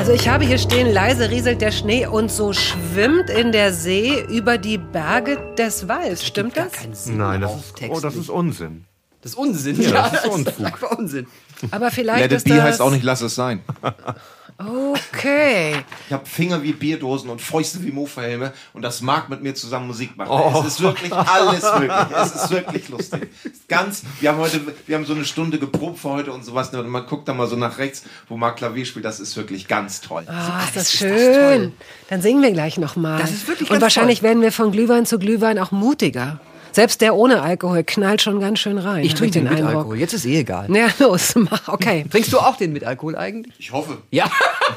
Also 0.01 0.13
ich 0.13 0.27
habe 0.27 0.43
hier 0.43 0.57
stehen, 0.57 0.91
leise 0.91 1.29
rieselt 1.29 1.61
der 1.61 1.69
Schnee 1.69 2.07
und 2.07 2.31
so 2.31 2.53
schwimmt 2.53 3.29
in 3.29 3.51
der 3.51 3.71
See 3.71 4.19
über 4.29 4.57
die 4.57 4.79
Berge 4.79 5.37
des 5.55 5.87
Walds. 5.87 6.25
Stimmt 6.25 6.57
das? 6.57 6.71
keinen 6.71 6.95
Sinn. 6.95 7.17
Nein, 7.17 7.41
das 7.41 7.55
ist, 7.55 7.75
Text 7.75 7.95
oh, 7.95 7.99
das 7.99 8.15
ist 8.15 8.27
Unsinn. 8.27 8.85
Das 9.21 9.33
ist 9.33 9.37
Unsinn. 9.37 9.79
Ja, 9.79 10.09
das 10.09 10.13
ist 10.13 10.25
das 10.25 10.33
Unfug. 10.33 10.65
einfach 10.65 10.97
Unsinn. 10.97 11.27
Aber 11.69 11.91
vielleicht 11.91 12.19
Let 12.19 12.31
it 12.31 12.37
ist 12.37 12.43
be 12.45 12.55
das... 12.55 12.63
heißt 12.63 12.81
auch 12.81 12.89
nicht, 12.89 13.03
lass 13.03 13.21
es 13.21 13.35
sein. 13.35 13.61
Okay. 14.67 15.75
Ich 16.07 16.13
habe 16.13 16.25
Finger 16.25 16.61
wie 16.61 16.73
Bierdosen 16.73 17.29
und 17.29 17.41
Fäuste 17.41 17.81
wie 17.83 17.91
Mofa-Helme 17.91 18.51
und 18.73 18.81
das 18.81 18.99
mag 19.01 19.29
mit 19.29 19.41
mir 19.41 19.55
zusammen 19.55 19.87
Musik 19.87 20.17
machen. 20.17 20.29
Oh. 20.29 20.59
Es 20.59 20.73
ist 20.73 20.81
wirklich 20.81 21.13
alles 21.13 21.63
möglich. 21.79 21.91
Es 22.21 22.35
ist 22.35 22.51
wirklich 22.51 22.89
lustig. 22.89 23.29
Ganz, 23.69 24.03
wir 24.19 24.29
haben 24.29 24.39
heute, 24.39 24.59
wir 24.87 24.97
haben 24.97 25.05
so 25.05 25.13
eine 25.13 25.23
Stunde 25.23 25.57
geprobt 25.57 25.99
für 25.99 26.09
heute 26.09 26.33
und 26.33 26.43
sowas. 26.43 26.73
Und 26.73 26.89
man 26.89 27.05
guckt 27.05 27.29
da 27.29 27.33
mal 27.33 27.47
so 27.47 27.55
nach 27.55 27.77
rechts, 27.77 28.03
wo 28.27 28.35
Marc 28.35 28.57
Klavier 28.57 28.85
spielt. 28.85 29.05
Das 29.05 29.21
ist 29.21 29.37
wirklich 29.37 29.69
ganz 29.69 30.01
toll. 30.01 30.25
Ah, 30.27 30.63
ist 30.65 30.75
das 30.75 30.93
ist 30.93 31.01
das 31.01 31.09
schön. 31.09 31.33
toll. 31.33 31.71
Dann 32.09 32.21
singen 32.21 32.41
wir 32.41 32.51
gleich 32.51 32.77
nochmal. 32.77 33.21
Das 33.21 33.31
ist 33.31 33.47
wirklich 33.47 33.69
Und 33.69 33.75
ganz 33.75 33.83
wahrscheinlich 33.83 34.19
toll. 34.19 34.29
werden 34.29 34.41
wir 34.41 34.51
von 34.51 34.73
Glühwein 34.73 35.05
zu 35.05 35.17
Glühwein 35.17 35.59
auch 35.59 35.71
mutiger. 35.71 36.41
Selbst 36.71 37.01
der 37.01 37.15
ohne 37.15 37.41
Alkohol 37.41 37.83
knallt 37.83 38.21
schon 38.21 38.39
ganz 38.39 38.59
schön 38.59 38.77
rein. 38.77 39.03
Ich 39.03 39.13
trinke 39.13 39.33
den 39.33 39.43
mit 39.43 39.53
Eindruck. 39.53 39.75
Alkohol. 39.75 39.97
Jetzt 39.97 40.13
ist 40.13 40.25
eh 40.25 40.39
egal. 40.39 40.73
Ja, 40.73 40.87
los, 40.99 41.35
mach. 41.49 41.67
Okay. 41.67 42.05
Trinkst 42.09 42.31
du 42.31 42.39
auch 42.39 42.57
den 42.57 42.73
mit 42.73 42.83
Alkohol 42.83 43.15
eigentlich? 43.15 43.53
Ich 43.59 43.71
hoffe. 43.71 43.97
Ja. 44.11 44.29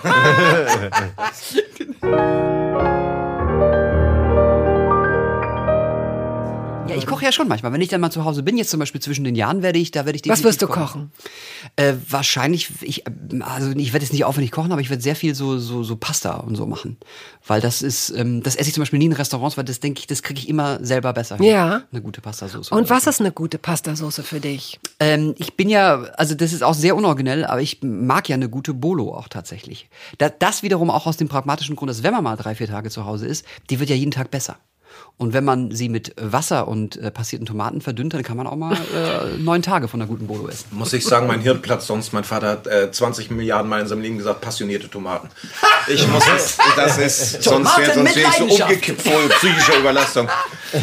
Ja, 6.95 7.03
ich 7.03 7.07
koche 7.07 7.25
ja 7.25 7.33
schon 7.33 7.49
manchmal. 7.49 7.73
Wenn 7.73 7.81
ich 7.81 7.89
dann 7.89 8.01
mal 8.01 8.11
zu 8.11 8.25
Hause 8.25 8.43
bin, 8.43 8.57
jetzt 8.57 8.71
zum 8.71 8.81
Beispiel 8.81 9.01
zwischen 9.01 9.25
den 9.25 9.35
Jahren, 9.35 9.63
werde 9.63 9.79
ich, 9.79 9.91
da 9.91 10.05
werde 10.07 10.17
ich 10.17 10.29
Was 10.29 10.41
definitiv 10.41 10.45
wirst 10.45 10.63
du 10.63 10.67
kochen? 10.69 11.13
Äh, 11.77 11.95
wahrscheinlich, 12.09 12.71
ich, 12.81 13.05
also 13.41 13.71
ich 13.71 13.93
werde 13.93 14.05
jetzt 14.05 14.13
nicht 14.13 14.25
aufwendig 14.25 14.51
kochen, 14.51 14.73
aber 14.73 14.81
ich 14.81 14.91
werde 14.91 15.03
sehr 15.03 15.17
viel 15.17 15.35
so, 15.35 15.59
so, 15.59 15.83
so 15.83 15.97
Pasta 15.97 16.35
und 16.35 16.57
so 16.57 16.67
machen. 16.67 16.97
Weil 17.47 17.61
das 17.61 17.83
ist, 17.83 18.11
ähm, 18.11 18.43
das 18.43 18.57
esse 18.57 18.69
ich 18.69 18.75
zum 18.75 18.83
Beispiel 18.83 18.99
nie 18.99 19.07
in 19.07 19.13
Restaurants, 19.13 19.57
weil 19.57 19.65
das 19.65 19.81
denke 19.81 20.01
ich, 20.01 20.07
das 20.07 20.23
kriege 20.23 20.41
ich 20.41 20.49
immer 20.49 20.85
selber 20.85 21.13
besser 21.13 21.37
hin. 21.37 21.47
Ja. 21.47 21.83
Eine 21.91 22.03
gute 22.03 22.21
Pastasauce. 22.21 22.71
Und 22.71 22.91
was 22.91 23.05
so. 23.05 23.11
ist 23.11 23.21
eine 23.21 23.33
gute 23.33 23.59
Pastasauce 23.59 24.21
für 24.25 24.41
dich? 24.41 24.79
Ähm, 25.01 25.35
ich 25.39 25.55
bin 25.55 25.69
ja, 25.69 26.03
also 26.17 26.35
das 26.35 26.53
ist 26.53 26.63
auch 26.63 26.75
sehr 26.75 26.97
unoriginell, 26.97 27.45
aber 27.45 27.61
ich 27.61 27.81
mag 27.83 28.29
ja 28.29 28.35
eine 28.35 28.49
gute 28.49 28.75
Bolo 28.75 29.15
auch 29.15 29.29
tatsächlich. 29.29 29.89
Da, 30.19 30.29
das 30.29 30.63
wiederum 30.63 30.91
auch 30.91 31.07
aus 31.07 31.17
dem 31.17 31.29
pragmatischen 31.29 31.77
Grund, 31.77 31.91
dass 31.91 32.03
wenn 32.03 32.13
man 32.13 32.25
mal 32.25 32.37
drei, 32.37 32.55
vier 32.55 32.69
Tage 32.69 32.91
zu 32.91 33.05
Hause 33.05 33.27
ist, 33.27 33.45
die 33.71 33.81
wird 33.81 33.91
ja 33.91 33.97
jeden 33.97 34.11
Tag 34.11 34.31
besser. 34.31 34.59
Und 35.17 35.33
wenn 35.33 35.45
man 35.45 35.71
sie 35.71 35.89
mit 35.89 36.13
Wasser 36.21 36.67
und 36.67 36.97
äh, 36.97 37.11
passierten 37.13 37.47
Tomaten 37.47 37.81
verdünnt, 37.81 38.15
dann 38.15 38.25
kann 38.25 38.37
man 38.37 38.49
auch 38.49 38.57
mal 38.57 38.75
äh, 38.75 39.37
neun 39.39 39.63
Tage 39.63 39.87
von 39.87 40.01
einer 40.01 40.09
guten 40.09 40.27
Bolo 40.27 40.49
essen. 40.49 40.67
Muss 40.73 40.93
ich 40.93 41.05
sagen, 41.05 41.29
mein 41.29 41.41
Hirn 41.41 41.63
platzt 41.63 41.87
sonst. 41.87 42.13
Mein 42.13 42.25
Vater 42.25 42.49
hat 42.49 42.67
äh, 42.67 42.91
20 42.91 43.31
Milliarden 43.31 43.69
Mal 43.69 43.83
in 43.83 43.87
seinem 43.87 44.03
Leben 44.03 44.19
gesagt, 44.19 44.41
passionierte 44.41 44.89
Tomaten. 44.89 45.29
Ich 45.87 46.09
muss 46.09 46.25
es, 46.35 46.57
das 46.77 46.97
ist, 46.97 47.43
sonst 47.43 47.77
wäre 47.77 47.93
sonst 47.93 48.17
wär 48.17 48.27
ich 48.27 48.57
so 48.57 48.63
umgekippt 48.63 49.03
vor 49.03 49.21
psychischer 49.37 49.79
Überlastung. 49.79 50.29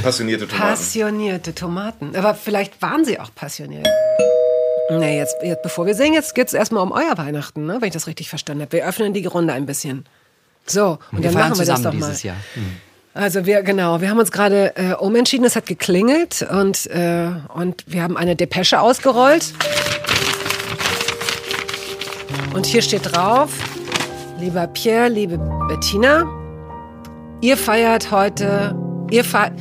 Passionierte 0.03 0.47
Tomaten. 0.47 0.69
Passionierte 0.69 1.55
Tomaten. 1.55 2.15
Aber 2.15 2.35
vielleicht 2.35 2.79
waren 2.83 3.03
sie 3.03 3.19
auch 3.19 3.33
passioniert. 3.33 3.87
Nee, 4.91 5.17
jetzt, 5.17 5.37
jetzt 5.41 5.63
bevor 5.63 5.87
wir 5.87 5.95
singen, 5.95 6.13
jetzt 6.13 6.35
geht's 6.35 6.53
erstmal 6.53 6.83
um 6.83 6.91
euer 6.91 7.17
Weihnachten, 7.17 7.65
ne? 7.65 7.77
wenn 7.79 7.87
ich 7.87 7.93
das 7.93 8.05
richtig 8.05 8.29
verstanden 8.29 8.61
habe. 8.61 8.73
Wir 8.73 8.85
öffnen 8.85 9.11
die 9.11 9.25
Runde 9.25 9.53
ein 9.53 9.65
bisschen. 9.65 10.05
So, 10.67 10.99
und 11.11 11.25
dann 11.25 11.33
feiern 11.33 11.49
machen 11.49 11.59
wir 11.59 11.65
das 11.65 11.81
doch 11.81 11.93
mal. 11.93 11.97
dieses 11.97 12.21
Jahr. 12.21 12.37
Also 13.13 13.45
wir, 13.45 13.61
genau, 13.61 13.99
wir 13.99 14.09
haben 14.09 14.19
uns 14.19 14.31
gerade 14.31 14.73
äh, 14.77 14.93
umentschieden, 14.93 15.45
es 15.45 15.57
hat 15.57 15.65
geklingelt 15.65 16.47
und, 16.49 16.87
äh, 16.87 17.27
und 17.53 17.83
wir 17.85 18.03
haben 18.03 18.15
eine 18.15 18.37
Depesche 18.37 18.79
ausgerollt. 18.79 19.53
Und 22.53 22.65
hier 22.65 22.81
steht 22.81 23.11
drauf, 23.11 23.49
lieber 24.39 24.65
Pierre, 24.67 25.09
liebe 25.09 25.37
Bettina, 25.67 26.25
ihr 27.41 27.57
feiert 27.57 28.11
heute, 28.11 28.75
ihr 29.09 29.25
feiert, 29.25 29.53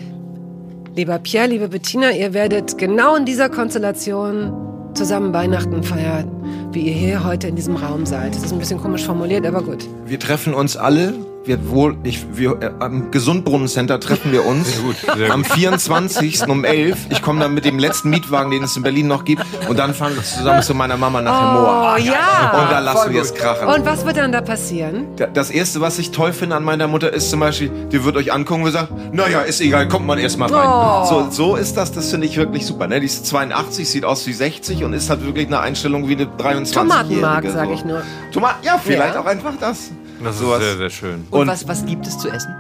lieber 0.94 1.18
Pierre, 1.18 1.48
liebe 1.48 1.68
Bettina, 1.68 2.10
ihr 2.12 2.32
werdet 2.32 2.78
genau 2.78 3.16
in 3.16 3.24
dieser 3.24 3.48
Konstellation 3.48 4.52
zusammen 4.94 5.32
Weihnachten 5.32 5.82
feiern, 5.82 6.68
wie 6.72 6.82
ihr 6.82 6.94
hier 6.94 7.24
heute 7.24 7.48
in 7.48 7.56
diesem 7.56 7.74
Raum 7.74 8.06
seid. 8.06 8.34
Das 8.34 8.44
ist 8.44 8.52
ein 8.52 8.60
bisschen 8.60 8.80
komisch 8.80 9.04
formuliert, 9.04 9.44
aber 9.44 9.62
gut. 9.62 9.88
Wir 10.06 10.20
treffen 10.20 10.54
uns 10.54 10.76
alle. 10.76 11.14
Wir 11.42 11.70
wohl, 11.70 11.96
ich, 12.03 12.26
wir, 12.37 12.61
äh, 12.61 12.70
am 12.81 13.11
Gesundbrunnencenter 13.11 13.98
treffen 13.98 14.31
wir 14.31 14.44
uns. 14.44 14.74
Sehr 14.74 14.83
gut, 14.85 14.96
sehr 14.98 15.14
gut. 15.16 15.31
Am 15.31 15.42
24. 15.44 16.46
um 16.48 16.64
11. 16.66 16.98
Ich 17.09 17.22
komme 17.22 17.40
dann 17.40 17.55
mit 17.55 17.64
dem 17.64 17.79
letzten 17.79 18.11
Mietwagen, 18.11 18.50
den 18.50 18.62
es 18.64 18.76
in 18.76 18.83
Berlin 18.83 19.07
noch 19.07 19.24
gibt. 19.24 19.42
Und 19.66 19.79
dann 19.79 19.94
fahren 19.94 20.14
wir 20.14 20.22
zusammen 20.22 20.62
zu 20.62 20.74
meiner 20.74 20.98
Mama 20.98 21.22
nach 21.22 21.40
Hemmoor. 21.40 21.94
Oh, 21.94 21.98
ja. 21.98 22.61
Und 22.62 22.70
da 22.70 22.79
lassen 22.81 23.14
wir 23.14 23.22
es 23.22 23.33
krachen. 23.35 23.68
Und 23.68 23.87
was 23.87 24.05
wird 24.05 24.18
dann 24.18 24.33
da 24.33 24.42
passieren? 24.42 25.07
Da- 25.16 25.29
Das 25.29 25.50
erste, 25.50 25.81
was 25.81 25.98
ich 25.98 26.11
toll 26.11 26.35
finde 26.35 26.57
an 26.57 26.62
meiner 26.64 26.87
Mutter, 26.88 27.11
ist 27.11 27.31
zum 27.31 27.40
Beispiel, 27.40 27.70
die 27.90 28.05
wird 28.05 28.16
euch 28.16 28.35
angucken 28.35 28.64
und 28.64 28.72
sagt, 28.72 28.92
naja, 29.14 29.40
ist 29.40 29.62
egal, 29.62 29.88
kommt 29.88 30.07
man 30.07 30.18
erst 30.18 30.38
mal 30.38 30.53
rein. 30.53 30.68
Oh. 30.68 31.07
So, 31.09 31.31
so 31.31 31.57
ist 31.57 31.74
das, 31.74 31.90
das 31.90 32.11
finde 32.11 32.26
ich 32.26 32.37
wirklich 32.37 32.66
super. 32.66 32.87
Ne? 32.87 33.00
Die 33.00 33.07
ist 33.07 33.24
82, 33.26 33.88
sieht 33.88 34.05
aus 34.05 34.26
wie 34.26 34.35
60 34.35 34.85
und 34.85 34.92
ist 34.92 35.09
halt 35.09 35.24
wirklich 35.24 35.46
eine 35.46 35.61
Einstellung 35.61 36.07
wie 36.07 36.16
eine 36.16 36.26
23 36.26 36.74
Tomatenmark, 36.76 37.44
sag 37.50 37.70
ich 37.70 37.83
nur. 37.85 38.03
Tomaten, 38.31 38.62
ja, 38.62 38.79
vielleicht 38.79 39.14
Ja. 39.14 39.20
auch 39.22 39.26
einfach 39.26 39.55
das. 39.59 39.90
Das 40.22 40.35
ist 40.37 40.40
Sowas. 40.42 40.62
sehr, 40.62 40.76
sehr 40.76 40.90
schön. 40.90 41.26
Und, 41.30 41.40
Und- 41.40 41.48
was, 41.48 41.66
was 41.68 41.85
gibt 41.87 42.06
es 42.06 42.18
zu 42.18 42.28
essen? 42.28 42.54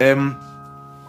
Ähm, 0.00 0.36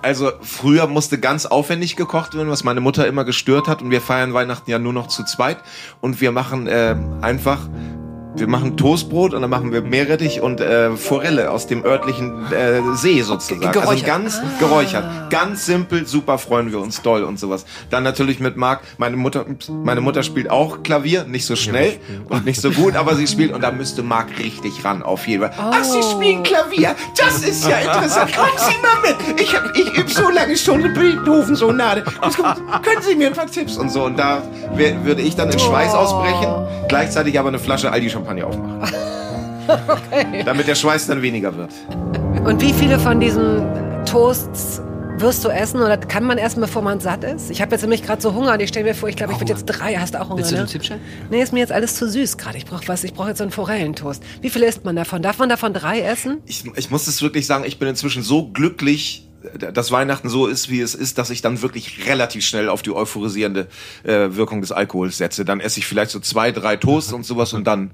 also 0.02 0.32
früher 0.42 0.86
musste 0.88 1.20
ganz 1.20 1.46
aufwendig 1.48 1.96
gekocht 1.96 2.36
werden, 2.36 2.50
was 2.50 2.64
meine 2.64 2.80
Mutter 2.82 3.08
immer 3.08 3.24
gestört 3.26 3.68
hat. 3.68 3.82
Und 3.82 3.90
wir 3.90 4.02
feiern 4.02 4.34
Weihnachten 4.34 4.70
ja 4.70 4.78
nur 4.78 4.94
noch 4.94 5.08
zu 5.08 5.24
zweit. 5.24 5.58
Und 6.02 6.22
wir 6.22 6.32
machen 6.32 6.68
äh, 6.68 6.96
einfach, 7.22 7.68
wir 8.38 8.48
machen 8.48 8.78
Toastbrot 8.78 9.34
und 9.34 9.42
dann 9.42 9.50
machen 9.50 9.72
wir 9.72 9.82
Meerrettich 9.82 10.42
und 10.42 10.60
äh, 10.60 10.92
Forelle 10.96 11.52
aus 11.52 11.68
dem 11.68 11.84
örtlichen 11.86 12.52
äh, 12.52 12.82
See 12.96 13.22
sozusagen. 13.22 13.66
Also 13.66 13.80
Geräuchert. 13.80 14.06
ganz 14.06 14.42
geräuchert. 14.60 15.30
Ganz 15.30 15.66
simpel, 15.66 16.06
super 16.06 16.38
freuen 16.38 16.72
wir 16.72 16.80
uns 16.80 17.02
doll 17.02 17.24
und 17.24 17.40
sowas. 17.40 17.66
Dann 17.90 18.04
natürlich 18.04 18.40
mit 18.40 18.58
Marc, 18.58 18.82
meine 18.98 19.18
Mutter, 19.18 19.46
meine 19.70 20.02
Mutter 20.02 20.24
spielt 20.24 20.50
auch 20.50 20.84
Klavier, 20.84 21.24
nicht 21.24 21.46
so 21.46 21.56
schnell 21.56 21.98
und 22.30 22.46
nicht 22.46 22.62
so 22.62 22.72
gut, 22.72 22.96
aber 22.96 23.16
sie 23.16 23.28
spielt 23.28 23.54
und 23.54 23.62
da 23.62 23.72
müsste 23.72 24.04
Marc 24.04 24.38
richtig 24.40 24.84
ran 24.84 25.04
auf 25.04 25.28
jeden 25.28 25.44
Fall. 25.44 25.54
Ach, 25.58 25.84
sie 25.84 26.02
spielen 26.04 26.44
Klavier, 26.44 26.96
das 27.18 27.44
ist 27.44 27.68
ja 27.68 27.78
interessant. 27.78 28.34
Kommen 28.36 28.50
Sie 28.58 28.76
mal 28.82 29.02
mit. 29.02 29.42
Ich, 29.42 29.56
hab, 29.56 29.76
ich 29.76 29.98
übe 29.98 30.10
so 30.10 30.30
lange 30.30 30.56
schon 30.58 30.84
eine 30.84 30.90
Beethoven-Sonate. 30.90 32.04
Können 32.04 33.02
Sie 33.02 33.16
mir 33.16 33.28
ein 33.28 33.34
paar 33.34 33.48
Tipps 33.48 33.78
und 33.78 33.90
so. 33.90 34.04
Und 34.04 34.18
da 34.18 34.42
wär, 34.74 35.04
würde 35.06 35.22
ich 35.22 35.36
dann 35.36 35.52
in 35.52 35.60
Schweiß 35.60 35.94
ausbrechen, 35.94 36.68
gleichzeitig 36.88 37.40
aber 37.40 37.50
eine 37.50 37.60
Flasche 37.60 37.92
Aldi-Champagner 38.26 38.48
aufmachen. 38.48 38.86
Damit 40.46 40.68
der 40.68 40.76
Schweiß 40.76 41.08
dann 41.08 41.22
weniger 41.22 41.56
wird. 41.58 41.72
Und 42.46 42.62
wie 42.62 42.74
viele 42.74 43.00
von 43.00 43.20
diesen 43.20 43.64
Toasts 44.06 44.82
wirst 45.18 45.46
du 45.46 45.50
essen 45.50 45.82
oder 45.82 45.98
kann 45.98 46.26
man 46.26 46.38
essen, 46.38 46.62
bevor 46.62 46.82
man 46.82 47.00
satt 47.00 47.24
ist? 47.24 47.50
Ich 47.50 47.62
habe 47.62 47.72
jetzt 47.72 47.82
nämlich 47.82 48.04
gerade 48.04 48.22
so 48.22 48.34
Hunger 48.34 48.54
und 48.54 48.60
ich 48.60 48.70
stelle 48.70 48.86
mir 48.86 48.94
vor, 48.94 49.10
ich 49.10 49.16
glaube, 49.16 49.34
ich 49.34 49.40
würde 49.40 49.54
jetzt 49.54 49.66
drei. 49.66 49.96
Hast 49.96 50.14
du 50.14 50.22
auch 50.22 50.30
Hunger, 50.30 50.48
Willst 50.50 50.74
du 50.74 50.94
ne? 50.94 51.00
Nee, 51.32 51.42
ist 51.42 51.54
mir 51.54 51.60
jetzt 51.60 51.72
alles 51.72 51.96
zu 51.96 52.10
süß 52.10 52.38
gerade. 52.38 52.58
Ich 52.58 52.66
brauche 52.66 52.88
was. 52.88 53.04
Ich 53.04 53.14
brauche 53.14 53.30
jetzt 53.30 53.38
so 53.40 53.44
einen 53.44 53.52
Forellentoast. 53.52 54.22
Wie 54.42 54.50
viele 54.50 54.68
isst 54.68 54.84
man 54.84 54.96
davon? 54.96 55.22
Darf 55.22 55.40
man 55.40 55.50
davon 55.50 55.74
drei 55.74 56.02
essen? 56.02 56.42
ich, 56.46 56.64
ich 56.76 56.92
muss 56.92 57.08
es 57.08 57.22
wirklich 57.22 57.48
sagen, 57.48 57.64
ich 57.66 57.80
bin 57.80 57.88
inzwischen 57.88 58.24
so 58.24 58.50
glücklich, 58.50 59.28
dass 59.54 59.92
Weihnachten 59.92 60.30
so 60.30 60.48
ist, 60.48 60.70
wie 60.70 60.82
es 60.82 60.96
ist, 60.96 61.18
dass 61.18 61.30
ich 61.30 61.42
dann 61.42 61.62
wirklich 61.62 62.08
relativ 62.08 62.46
schnell 62.46 62.70
auf 62.70 62.82
die 62.82 62.92
euphorisierende 62.92 63.68
äh, 64.04 64.36
Wirkung 64.36 64.62
des 64.62 64.72
Alkohols 64.72 65.18
setze. 65.18 65.46
Dann 65.46 65.60
esse 65.60 65.80
ich 65.80 65.88
vielleicht 65.88 66.12
so 66.12 66.20
zwei, 66.20 66.52
drei 66.52 66.78
Toasts 66.78 67.14
und 67.14 67.26
sowas 67.26 67.54
und 67.54 67.66
dann 67.66 67.92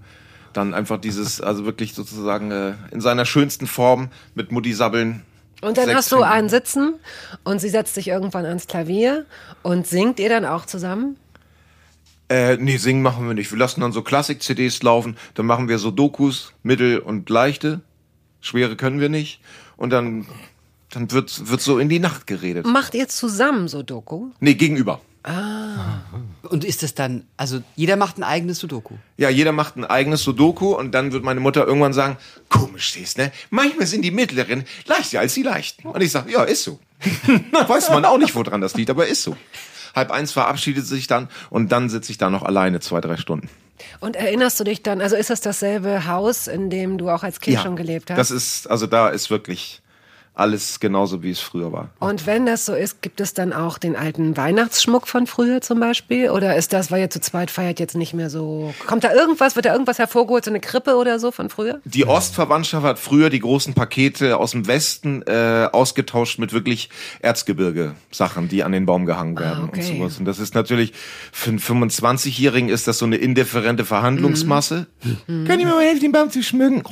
dann 0.53 0.73
einfach 0.73 0.99
dieses, 0.99 1.41
also 1.41 1.65
wirklich 1.65 1.93
sozusagen 1.93 2.51
äh, 2.51 2.73
in 2.91 3.01
seiner 3.01 3.25
schönsten 3.25 3.67
Form 3.67 4.09
mit 4.35 4.51
Mutti 4.51 4.73
sabbeln. 4.73 5.23
Und 5.61 5.77
dann 5.77 5.85
Sechs 5.85 5.97
hast 5.97 6.11
du 6.11 6.23
einen 6.23 6.49
sitzen 6.49 6.95
und 7.43 7.61
sie 7.61 7.69
setzt 7.69 7.93
sich 7.93 8.07
irgendwann 8.07 8.45
ans 8.45 8.67
Klavier 8.67 9.25
und 9.61 9.85
singt 9.85 10.19
ihr 10.19 10.29
dann 10.29 10.45
auch 10.45 10.65
zusammen? 10.65 11.17
Äh, 12.29 12.57
nee, 12.57 12.77
singen 12.77 13.01
machen 13.01 13.27
wir 13.27 13.33
nicht. 13.33 13.51
Wir 13.51 13.59
lassen 13.59 13.81
dann 13.81 13.91
so 13.91 14.01
Klassik-CDs 14.01 14.81
laufen, 14.83 15.17
dann 15.35 15.45
machen 15.45 15.67
wir 15.67 15.77
so 15.77 15.91
Dokus, 15.91 16.53
mittel 16.63 16.99
und 16.99 17.29
leichte. 17.29 17.81
Schwere 18.39 18.75
können 18.75 18.99
wir 18.99 19.09
nicht. 19.09 19.41
Und 19.77 19.91
dann, 19.91 20.25
dann 20.89 21.11
wird, 21.11 21.49
wird 21.49 21.61
so 21.61 21.77
in 21.77 21.89
die 21.89 21.99
Nacht 21.99 22.27
geredet. 22.27 22.65
Macht 22.65 22.95
ihr 22.95 23.07
zusammen 23.07 23.67
so 23.67 23.83
Doku? 23.83 24.29
Nee, 24.39 24.55
gegenüber. 24.55 25.01
Und 25.23 26.65
ist 26.65 26.81
das 26.81 26.95
dann, 26.95 27.25
also 27.37 27.61
jeder 27.75 27.95
macht 27.95 28.17
ein 28.17 28.23
eigenes 28.23 28.59
Sudoku. 28.59 28.95
Ja, 29.17 29.29
jeder 29.29 29.51
macht 29.51 29.75
ein 29.75 29.85
eigenes 29.85 30.23
Sudoku 30.23 30.75
und 30.75 30.93
dann 30.93 31.11
wird 31.11 31.23
meine 31.23 31.39
Mutter 31.39 31.67
irgendwann 31.67 31.93
sagen, 31.93 32.17
komisch 32.49 32.87
stehst, 32.87 33.17
ne? 33.19 33.31
Manchmal 33.51 33.85
sind 33.85 34.01
die 34.01 34.11
mittleren 34.11 34.65
leichter 34.85 35.19
als 35.19 35.35
die 35.35 35.43
leichten. 35.43 35.87
Und 35.87 36.01
ich 36.01 36.11
sage, 36.11 36.31
ja, 36.31 36.43
ist 36.43 36.63
so. 36.63 36.79
Weiß 37.67 37.89
man 37.89 38.05
auch 38.05 38.17
nicht, 38.17 38.33
woran 38.35 38.61
das 38.61 38.73
liegt, 38.75 38.89
aber 38.89 39.07
ist 39.07 39.21
so. 39.21 39.37
Halb 39.95 40.11
eins 40.11 40.31
verabschiedet 40.31 40.87
sich 40.87 41.07
dann 41.07 41.29
und 41.49 41.71
dann 41.71 41.89
sitze 41.89 42.11
ich 42.11 42.17
da 42.17 42.29
noch 42.29 42.43
alleine 42.43 42.79
zwei, 42.79 43.01
drei 43.01 43.17
Stunden. 43.17 43.49
Und 43.99 44.15
erinnerst 44.15 44.59
du 44.59 44.63
dich 44.63 44.81
dann, 44.83 45.01
also 45.01 45.15
ist 45.15 45.29
das 45.29 45.41
dasselbe 45.41 46.07
Haus, 46.07 46.47
in 46.47 46.69
dem 46.69 46.97
du 46.97 47.09
auch 47.09 47.23
als 47.23 47.39
Kind 47.41 47.59
schon 47.59 47.75
gelebt 47.75 48.09
hast? 48.09 48.17
Das 48.17 48.31
ist, 48.31 48.67
also 48.69 48.87
da 48.87 49.09
ist 49.09 49.29
wirklich 49.29 49.81
alles 50.33 50.79
genauso, 50.79 51.23
wie 51.23 51.31
es 51.31 51.41
früher 51.41 51.71
war. 51.73 51.89
Und 51.99 52.25
wenn 52.25 52.45
das 52.45 52.65
so 52.65 52.73
ist, 52.73 53.01
gibt 53.01 53.19
es 53.19 53.33
dann 53.33 53.51
auch 53.51 53.77
den 53.77 53.97
alten 53.97 54.37
Weihnachtsschmuck 54.37 55.07
von 55.07 55.27
früher 55.27 55.61
zum 55.61 55.79
Beispiel? 55.79 56.29
Oder 56.29 56.55
ist 56.55 56.71
das, 56.71 56.89
weil 56.89 57.01
ihr 57.01 57.09
zu 57.09 57.19
zweit 57.19 57.51
feiert, 57.51 57.79
jetzt 57.79 57.95
nicht 57.95 58.13
mehr 58.13 58.29
so? 58.29 58.73
Kommt 58.87 59.03
da 59.03 59.13
irgendwas, 59.13 59.55
wird 59.55 59.65
da 59.65 59.73
irgendwas 59.73 59.99
hervorgeholt, 59.99 60.45
so 60.45 60.51
eine 60.51 60.61
Krippe 60.61 60.95
oder 60.95 61.19
so 61.19 61.31
von 61.31 61.49
früher? 61.49 61.81
Die 61.83 62.07
Ostverwandtschaft 62.07 62.85
hat 62.85 62.99
früher 62.99 63.29
die 63.29 63.41
großen 63.41 63.73
Pakete 63.73 64.37
aus 64.37 64.51
dem 64.51 64.67
Westen 64.67 65.21
äh, 65.23 65.67
ausgetauscht 65.71 66.39
mit 66.39 66.53
wirklich 66.53 66.89
Erzgebirge-Sachen, 67.19 68.47
die 68.47 68.63
an 68.63 68.71
den 68.71 68.85
Baum 68.85 69.05
gehangen 69.05 69.37
werden 69.37 69.65
okay. 69.65 69.81
und 69.81 69.97
sowas. 69.97 70.17
Und 70.17 70.25
das 70.25 70.39
ist 70.39 70.55
natürlich, 70.55 70.93
für 71.33 71.49
einen 71.49 71.59
25-Jährigen 71.59 72.69
ist 72.69 72.87
das 72.87 72.99
so 72.99 73.05
eine 73.05 73.17
indifferente 73.17 73.83
Verhandlungsmasse. 73.83 74.87
Können 75.27 75.59
die 75.59 75.65
mir 75.65 75.75
mal 75.75 75.83
helfen, 75.83 76.01
den 76.01 76.11
Baum 76.13 76.31
zu 76.31 76.41
schmücken? 76.41 76.83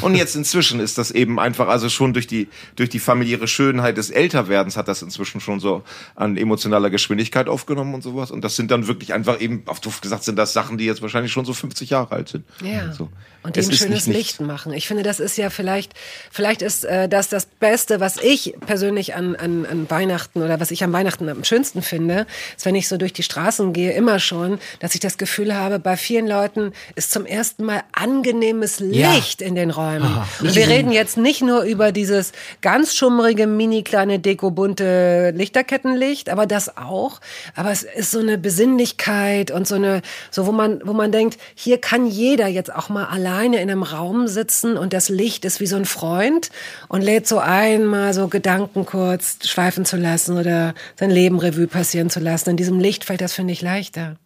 Und 0.00 0.14
jetzt 0.14 0.36
inzwischen 0.36 0.80
ist 0.80 0.98
das 0.98 1.10
eben 1.10 1.38
einfach, 1.38 1.68
also 1.68 1.88
schon 1.88 2.12
durch 2.12 2.26
die, 2.26 2.48
durch 2.76 2.88
die 2.88 2.98
familiäre 2.98 3.46
Schönheit 3.46 3.96
des 3.96 4.10
Älterwerdens 4.10 4.76
hat 4.76 4.88
das 4.88 5.02
inzwischen 5.02 5.40
schon 5.40 5.60
so 5.60 5.82
an 6.14 6.36
emotionaler 6.36 6.90
Geschwindigkeit 6.90 7.48
aufgenommen 7.48 7.94
und 7.94 8.02
sowas. 8.02 8.30
Und 8.30 8.42
das 8.42 8.56
sind 8.56 8.70
dann 8.70 8.86
wirklich 8.86 9.12
einfach 9.12 9.40
eben, 9.40 9.62
auf 9.66 9.80
Duft 9.80 10.02
gesagt, 10.02 10.24
sind 10.24 10.36
das 10.36 10.52
Sachen, 10.52 10.78
die 10.78 10.84
jetzt 10.84 11.02
wahrscheinlich 11.02 11.32
schon 11.32 11.44
so 11.44 11.52
50 11.52 11.90
Jahre 11.90 12.12
alt 12.12 12.28
sind. 12.28 12.44
Ja. 12.62 12.92
So. 12.92 13.08
Und 13.42 13.56
die 13.56 13.60
Es 13.60 13.68
ein 13.68 13.72
schönes 13.72 14.06
Licht 14.06 14.40
machen. 14.40 14.72
Ich 14.72 14.86
finde, 14.86 15.02
das 15.02 15.20
ist 15.20 15.38
ja 15.38 15.48
vielleicht, 15.48 15.94
vielleicht 16.30 16.62
ist 16.62 16.84
äh, 16.84 17.08
das 17.08 17.28
das 17.28 17.46
Beste, 17.46 18.00
was 18.00 18.16
ich 18.18 18.54
persönlich 18.66 19.14
an, 19.14 19.34
an, 19.36 19.64
an 19.64 19.88
Weihnachten 19.88 20.42
oder 20.42 20.60
was 20.60 20.70
ich 20.70 20.84
am 20.84 20.92
Weihnachten 20.92 21.28
am 21.28 21.44
schönsten 21.44 21.82
finde, 21.82 22.26
ist, 22.56 22.66
wenn 22.66 22.74
ich 22.74 22.88
so 22.88 22.96
durch 22.98 23.12
die 23.12 23.22
Straßen 23.22 23.72
gehe, 23.72 23.92
immer 23.92 24.18
schon, 24.18 24.58
dass 24.80 24.94
ich 24.94 25.00
das 25.00 25.16
Gefühl 25.16 25.54
habe, 25.54 25.78
bei 25.78 25.96
vielen 25.96 26.26
Leuten 26.26 26.72
ist 26.94 27.10
zum 27.12 27.24
ersten 27.24 27.64
Mal 27.64 27.82
angenehmes 27.92 28.80
Ja. 28.80 29.14
Licht 29.14 29.20
Licht 29.30 29.42
in 29.42 29.54
den 29.54 29.70
Räumen. 29.70 30.22
Und 30.40 30.54
wir 30.54 30.68
reden 30.68 30.92
jetzt 30.92 31.16
nicht 31.16 31.42
nur 31.42 31.62
über 31.62 31.92
dieses 31.92 32.32
ganz 32.62 32.94
schummrige, 32.94 33.46
mini 33.46 33.82
kleine 33.82 34.18
dekobunte 34.18 35.32
Lichterkettenlicht, 35.34 36.28
aber 36.28 36.46
das 36.46 36.76
auch. 36.76 37.20
Aber 37.54 37.70
es 37.70 37.82
ist 37.82 38.10
so 38.10 38.18
eine 38.18 38.38
Besinnlichkeit 38.38 39.50
und 39.50 39.66
so 39.66 39.76
eine, 39.76 40.02
so 40.30 40.46
wo 40.46 40.52
man, 40.52 40.80
wo 40.84 40.92
man 40.92 41.12
denkt, 41.12 41.38
hier 41.54 41.78
kann 41.78 42.06
jeder 42.06 42.48
jetzt 42.48 42.74
auch 42.74 42.88
mal 42.88 43.06
alleine 43.30 43.60
in 43.60 43.70
einem 43.70 43.82
Raum 43.82 44.26
sitzen 44.26 44.76
und 44.76 44.92
das 44.92 45.08
Licht 45.08 45.44
ist 45.44 45.60
wie 45.60 45.66
so 45.66 45.76
ein 45.76 45.84
Freund 45.84 46.50
und 46.88 47.02
lädt 47.02 47.26
so 47.26 47.38
ein, 47.38 47.86
mal 47.86 48.12
so 48.12 48.28
Gedanken 48.28 48.84
kurz 48.86 49.38
schweifen 49.46 49.84
zu 49.84 49.96
lassen 49.96 50.36
oder 50.36 50.74
sein 50.96 51.10
Leben 51.10 51.38
Revue 51.38 51.66
passieren 51.66 52.10
zu 52.10 52.20
lassen. 52.20 52.50
In 52.50 52.56
diesem 52.56 52.80
Licht 52.80 53.04
fällt 53.04 53.20
das, 53.20 53.32
finde 53.32 53.52
ich, 53.52 53.62
leichter. 53.62 54.16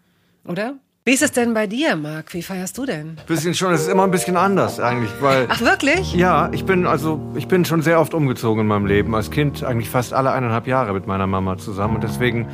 Oder? 0.46 0.74
Wie 1.04 1.12
ist 1.12 1.22
es 1.22 1.32
denn 1.32 1.52
bei 1.52 1.66
dir, 1.66 1.96
Marc? 1.96 2.32
Wie 2.32 2.42
feierst 2.42 2.78
du 2.78 2.86
denn? 2.86 3.18
Bisschen 3.26 3.52
schon, 3.52 3.74
es 3.74 3.82
ist 3.82 3.88
immer 3.88 4.04
ein 4.04 4.10
bisschen 4.10 4.38
anders 4.38 4.80
eigentlich, 4.80 5.10
weil 5.20 5.46
Ach, 5.50 5.60
wirklich? 5.60 6.14
ja, 6.14 6.48
ich 6.52 6.64
bin 6.64 6.86
also 6.86 7.20
ich 7.34 7.46
bin 7.46 7.66
schon 7.66 7.82
sehr 7.82 8.00
oft 8.00 8.14
umgezogen 8.14 8.62
in 8.62 8.66
meinem 8.66 8.86
Leben. 8.86 9.14
Als 9.14 9.30
Kind 9.30 9.62
eigentlich 9.62 9.90
fast 9.90 10.14
alle 10.14 10.32
eineinhalb 10.32 10.66
Jahre 10.66 10.94
mit 10.94 11.06
meiner 11.06 11.26
Mama 11.26 11.58
zusammen 11.58 11.96
und 11.96 12.04
deswegen 12.04 12.48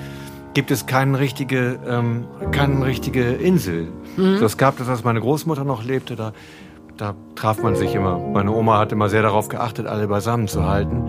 gibt 0.54 0.70
es 0.70 0.86
keine 0.86 1.18
richtige 1.18 1.78
ähm, 1.86 2.24
keine 2.52 2.84
richtige 2.84 3.22
Insel. 3.32 3.88
So, 4.16 4.44
es 4.44 4.56
gab 4.56 4.76
das, 4.78 4.88
als 4.88 5.04
meine 5.04 5.20
Großmutter 5.20 5.64
noch 5.64 5.84
lebte, 5.84 6.16
da 6.16 6.32
da 6.96 7.14
traf 7.34 7.62
man 7.62 7.76
sich 7.76 7.94
immer. 7.94 8.18
Meine 8.18 8.52
Oma 8.52 8.78
hat 8.78 8.92
immer 8.92 9.08
sehr 9.08 9.22
darauf 9.22 9.48
geachtet, 9.48 9.86
alle 9.86 10.06
beisammen 10.06 10.48
zu 10.48 10.66
halten. 10.66 11.02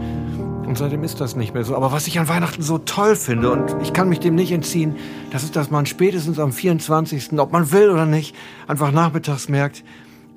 Und 0.66 0.78
seitdem 0.78 1.04
ist 1.04 1.20
das 1.20 1.36
nicht 1.36 1.54
mehr 1.54 1.66
so. 1.66 1.76
Aber 1.76 1.92
was 1.92 2.08
ich 2.08 2.18
an 2.18 2.30
Weihnachten 2.30 2.62
so 2.62 2.78
toll 2.78 3.18
finde, 3.18 3.52
und 3.52 3.76
ich 3.82 3.92
kann 3.92 4.08
mich 4.08 4.22
dem 4.22 4.36
nicht 4.36 4.54
entziehen, 4.54 4.96
das 5.32 5.44
ist, 5.44 5.58
dass 5.58 5.70
man 5.70 5.86
spätestens 5.86 6.40
am 6.40 6.54
24., 6.54 7.38
ob 7.40 7.52
man 7.52 7.74
will 7.74 7.90
oder 7.90 8.06
nicht, 8.06 8.34
einfach 8.68 8.94
nachmittags 8.94 9.50
merkt, 9.50 9.84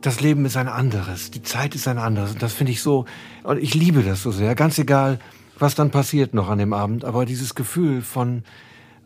das 0.01 0.21
Leben 0.21 0.45
ist 0.45 0.57
ein 0.57 0.67
anderes, 0.67 1.31
die 1.31 1.43
Zeit 1.43 1.77
ist 1.77 1.87
ein 1.87 1.99
anderes. 1.99 2.33
Und 2.33 2.43
das 2.43 2.53
finde 2.53 2.73
ich 2.73 2.83
so, 2.83 3.05
und 3.45 3.63
ich 3.63 3.75
liebe 3.75 4.03
das 4.03 4.23
so 4.23 4.33
sehr. 4.33 4.57
Ganz 4.57 4.77
egal, 4.79 5.21
was 5.59 5.77
dann 5.77 5.93
passiert 5.93 6.35
noch 6.35 6.49
an 6.49 6.59
dem 6.59 6.73
Abend. 6.73 7.05
Aber 7.05 7.27
dieses 7.27 7.55
Gefühl 7.55 8.03
von, 8.03 8.43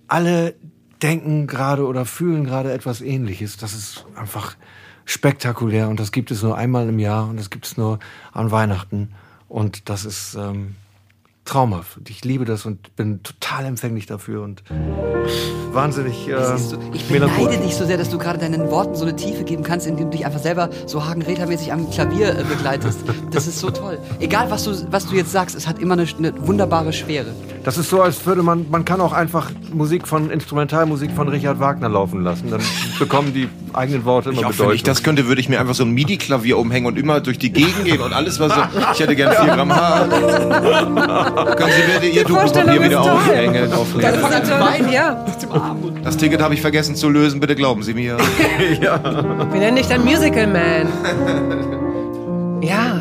alle 0.09 0.55
denken 1.03 1.47
gerade 1.47 1.87
oder 1.87 2.05
fühlen 2.05 2.45
gerade 2.45 2.73
etwas 2.73 3.01
Ähnliches, 3.01 3.57
das 3.57 3.75
ist 3.75 4.07
einfach 4.17 4.57
spektakulär. 5.05 5.89
Und 5.89 6.01
das 6.01 6.13
gibt 6.13 6.31
es 6.31 6.43
nur 6.43 6.57
einmal 6.57 6.89
im 6.89 6.99
Jahr 6.99 7.29
und 7.29 7.39
das 7.39 7.51
gibt 7.51 7.67
es 7.67 7.77
nur 7.77 7.99
an 8.33 8.51
Weihnachten. 8.51 9.15
Und 9.49 9.89
das 9.89 10.05
ist 10.05 10.35
ähm, 10.35 10.75
traumhaft. 11.49 11.97
Und 11.97 12.11
ich 12.11 12.25
liebe 12.25 12.45
das 12.45 12.67
und 12.67 12.95
bin 12.97 13.23
total 13.23 13.65
empfänglich 13.65 14.07
dafür 14.07 14.43
und 14.43 14.63
wahnsinnig 15.73 16.29
äh, 16.29 16.33
du, 16.33 16.79
ich 16.93 17.05
beneide 17.05 17.59
dich 17.59 17.75
so 17.75 17.85
sehr, 17.87 17.97
dass 17.97 18.11
du 18.11 18.19
gerade 18.19 18.39
deinen 18.39 18.71
Worten 18.71 18.95
so 18.95 19.05
eine 19.05 19.17
Tiefe 19.17 19.45
geben 19.45 19.63
kannst, 19.63 19.87
indem 19.87 20.11
du 20.11 20.17
dich 20.17 20.27
einfach 20.27 20.41
selber 20.41 20.71
so 20.87 21.05
Hagen-Räder-mäßig 21.05 21.73
am 21.73 21.91
Klavier 21.91 22.39
äh, 22.39 22.45
begleitest. 22.45 23.01
Das 23.31 23.47
ist 23.47 23.59
so 23.61 23.71
toll. 23.71 23.99
Egal, 24.21 24.51
was 24.51 24.65
du, 24.65 24.73
was 24.91 25.07
du 25.07 25.17
jetzt 25.17 25.33
sagst, 25.33 25.57
es 25.57 25.67
hat 25.67 25.79
immer 25.79 25.95
eine, 25.95 26.07
eine 26.19 26.47
wunderbare 26.47 26.93
Schwere. 26.93 27.33
Das 27.65 27.77
ist 27.77 27.91
so, 27.91 28.01
als 28.01 28.25
würde 28.25 28.43
man, 28.43 28.67
man 28.71 28.85
kann 28.85 29.01
auch 29.01 29.13
einfach 29.13 29.51
Musik 29.73 30.07
von, 30.09 30.31
Instrumentalmusik 30.31 31.11
von 31.13 31.29
Richard 31.29 31.61
Wagner 31.61 31.89
laufen 31.89 32.23
lassen. 32.23 32.51
Dann 32.51 32.63
bekommen 32.99 33.35
die 33.35 33.49
eigenen 33.75 34.05
Worte 34.05 34.31
immer 34.31 34.39
Ich 34.41 34.45
auch, 34.45 34.51
wenn 34.51 34.57
Bedeutung. 34.57 34.75
ich 34.75 34.83
das 34.83 35.03
könnte, 35.03 35.27
würde 35.27 35.41
ich 35.41 35.49
mir 35.49 35.61
einfach 35.61 35.75
so 35.75 35.85
ein 35.85 35.91
MIDI-Klavier 35.91 36.59
umhängen 36.59 36.87
und 36.87 36.99
immer 36.99 37.21
durch 37.21 37.39
die 37.39 37.53
Gegend 37.53 37.85
gehen 37.85 38.01
und 38.01 38.13
alles, 38.13 38.41
was 38.41 38.55
so. 38.55 38.61
Ich 38.93 39.01
hätte 39.01 39.15
gern 39.15 39.33
4 39.35 39.55
Gramm 39.55 39.75
Haar. 39.75 40.09
Können 41.45 41.73
Sie 41.73 41.93
bitte 41.93 42.07
Ihr 42.07 42.25
Tuchpapier 42.25 42.83
wieder 42.83 43.01
aufhängen? 43.01 43.73
auflegen? 43.73 44.13
Das 44.13 44.17
ist 44.17 44.49
natürlich, 44.51 44.93
ja. 44.93 45.25
Das 46.05 46.17
Ticket 46.17 46.43
habe 46.43 46.55
ich 46.55 46.61
vergessen 46.61 46.95
zu 46.97 47.09
lösen, 47.09 47.41
bitte 47.41 47.55
glauben 47.55 47.83
Sie 47.83 47.95
mir. 47.95 48.17
Wir 48.81 49.61
nennen 49.61 49.77
dich 49.77 49.87
dann 49.89 50.05
Musical 50.05 50.47
Man. 50.47 50.89
Ja. 52.61 52.97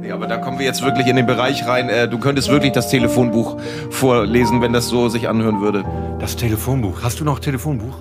Nee, 0.00 0.10
aber 0.10 0.26
da 0.26 0.38
kommen 0.38 0.58
wir 0.58 0.64
jetzt 0.64 0.82
wirklich 0.82 1.06
in 1.06 1.16
den 1.16 1.26
Bereich 1.26 1.66
rein. 1.66 1.90
Äh, 1.90 2.08
du 2.08 2.18
könntest 2.18 2.48
wirklich 2.50 2.72
das 2.72 2.88
Telefonbuch 2.88 3.58
vorlesen, 3.90 4.62
wenn 4.62 4.72
das 4.72 4.88
so 4.88 5.08
sich 5.10 5.28
anhören 5.28 5.60
würde. 5.60 5.84
das 6.18 6.36
Telefonbuch. 6.36 7.02
Hast 7.02 7.20
du 7.20 7.24
noch 7.24 7.40
Telefonbuch? 7.40 7.94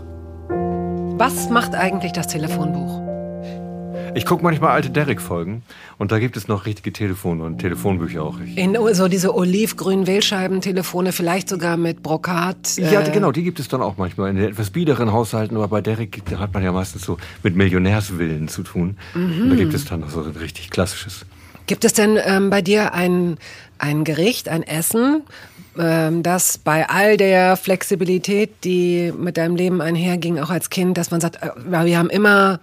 Was 1.17 1.49
macht 1.49 1.75
eigentlich 1.75 2.13
das 2.13 2.27
Telefonbuch? 2.27 3.01
Ich 4.15 4.25
gucke 4.25 4.43
manchmal 4.43 4.71
alte 4.71 4.89
Derrick-Folgen 4.89 5.63
und 5.97 6.11
da 6.11 6.19
gibt 6.19 6.37
es 6.37 6.47
noch 6.47 6.65
richtige 6.65 6.93
Telefone 6.93 7.43
und 7.43 7.59
Telefonbücher 7.59 8.23
auch. 8.23 8.39
Ich, 8.39 8.57
In 8.57 8.77
so 8.93 9.07
diese 9.07 9.33
olivgrünen 9.35 10.07
Wählscheibentelefone, 10.07 11.11
vielleicht 11.11 11.49
sogar 11.49 11.77
mit 11.77 12.03
Brokat. 12.03 12.77
ja, 12.77 13.01
äh, 13.01 13.11
genau, 13.11 13.31
die 13.31 13.43
gibt 13.43 13.59
es 13.59 13.67
dann 13.67 13.81
auch 13.81 13.97
manchmal 13.97 14.29
in 14.29 14.35
den 14.35 14.49
etwas 14.49 14.69
biederen 14.69 15.11
Haushalten, 15.11 15.55
aber 15.55 15.67
bei 15.67 15.81
Derrick 15.81 16.23
da 16.29 16.39
hat 16.39 16.53
man 16.53 16.63
ja 16.63 16.71
meistens 16.71 17.03
so 17.03 17.17
mit 17.41 17.55
Millionärswillen 17.55 18.47
zu 18.47 18.63
tun. 18.63 18.97
Und 19.15 19.49
da 19.49 19.55
gibt 19.55 19.73
es 19.73 19.85
dann 19.85 20.01
noch 20.01 20.09
so 20.09 20.21
ein 20.21 20.31
richtig 20.31 20.69
klassisches. 20.69 21.25
Gibt 21.65 21.85
es 21.85 21.93
denn 21.93 22.19
ähm, 22.23 22.49
bei 22.49 22.61
dir 22.61 22.93
ein, 22.93 23.37
ein 23.77 24.03
Gericht, 24.03 24.49
ein 24.49 24.63
Essen, 24.63 25.23
ähm, 25.77 26.21
das 26.21 26.57
bei 26.57 26.89
all 26.89 27.17
der 27.17 27.55
Flexibilität, 27.55 28.51
die 28.63 29.13
mit 29.17 29.37
deinem 29.37 29.55
Leben 29.55 29.81
einherging, 29.81 30.39
auch 30.39 30.49
als 30.49 30.69
Kind, 30.69 30.97
dass 30.97 31.09
man 31.11 31.21
sagt, 31.21 31.41
äh, 31.41 31.49
wir 31.85 31.97
haben 31.97 32.09
immer 32.09 32.59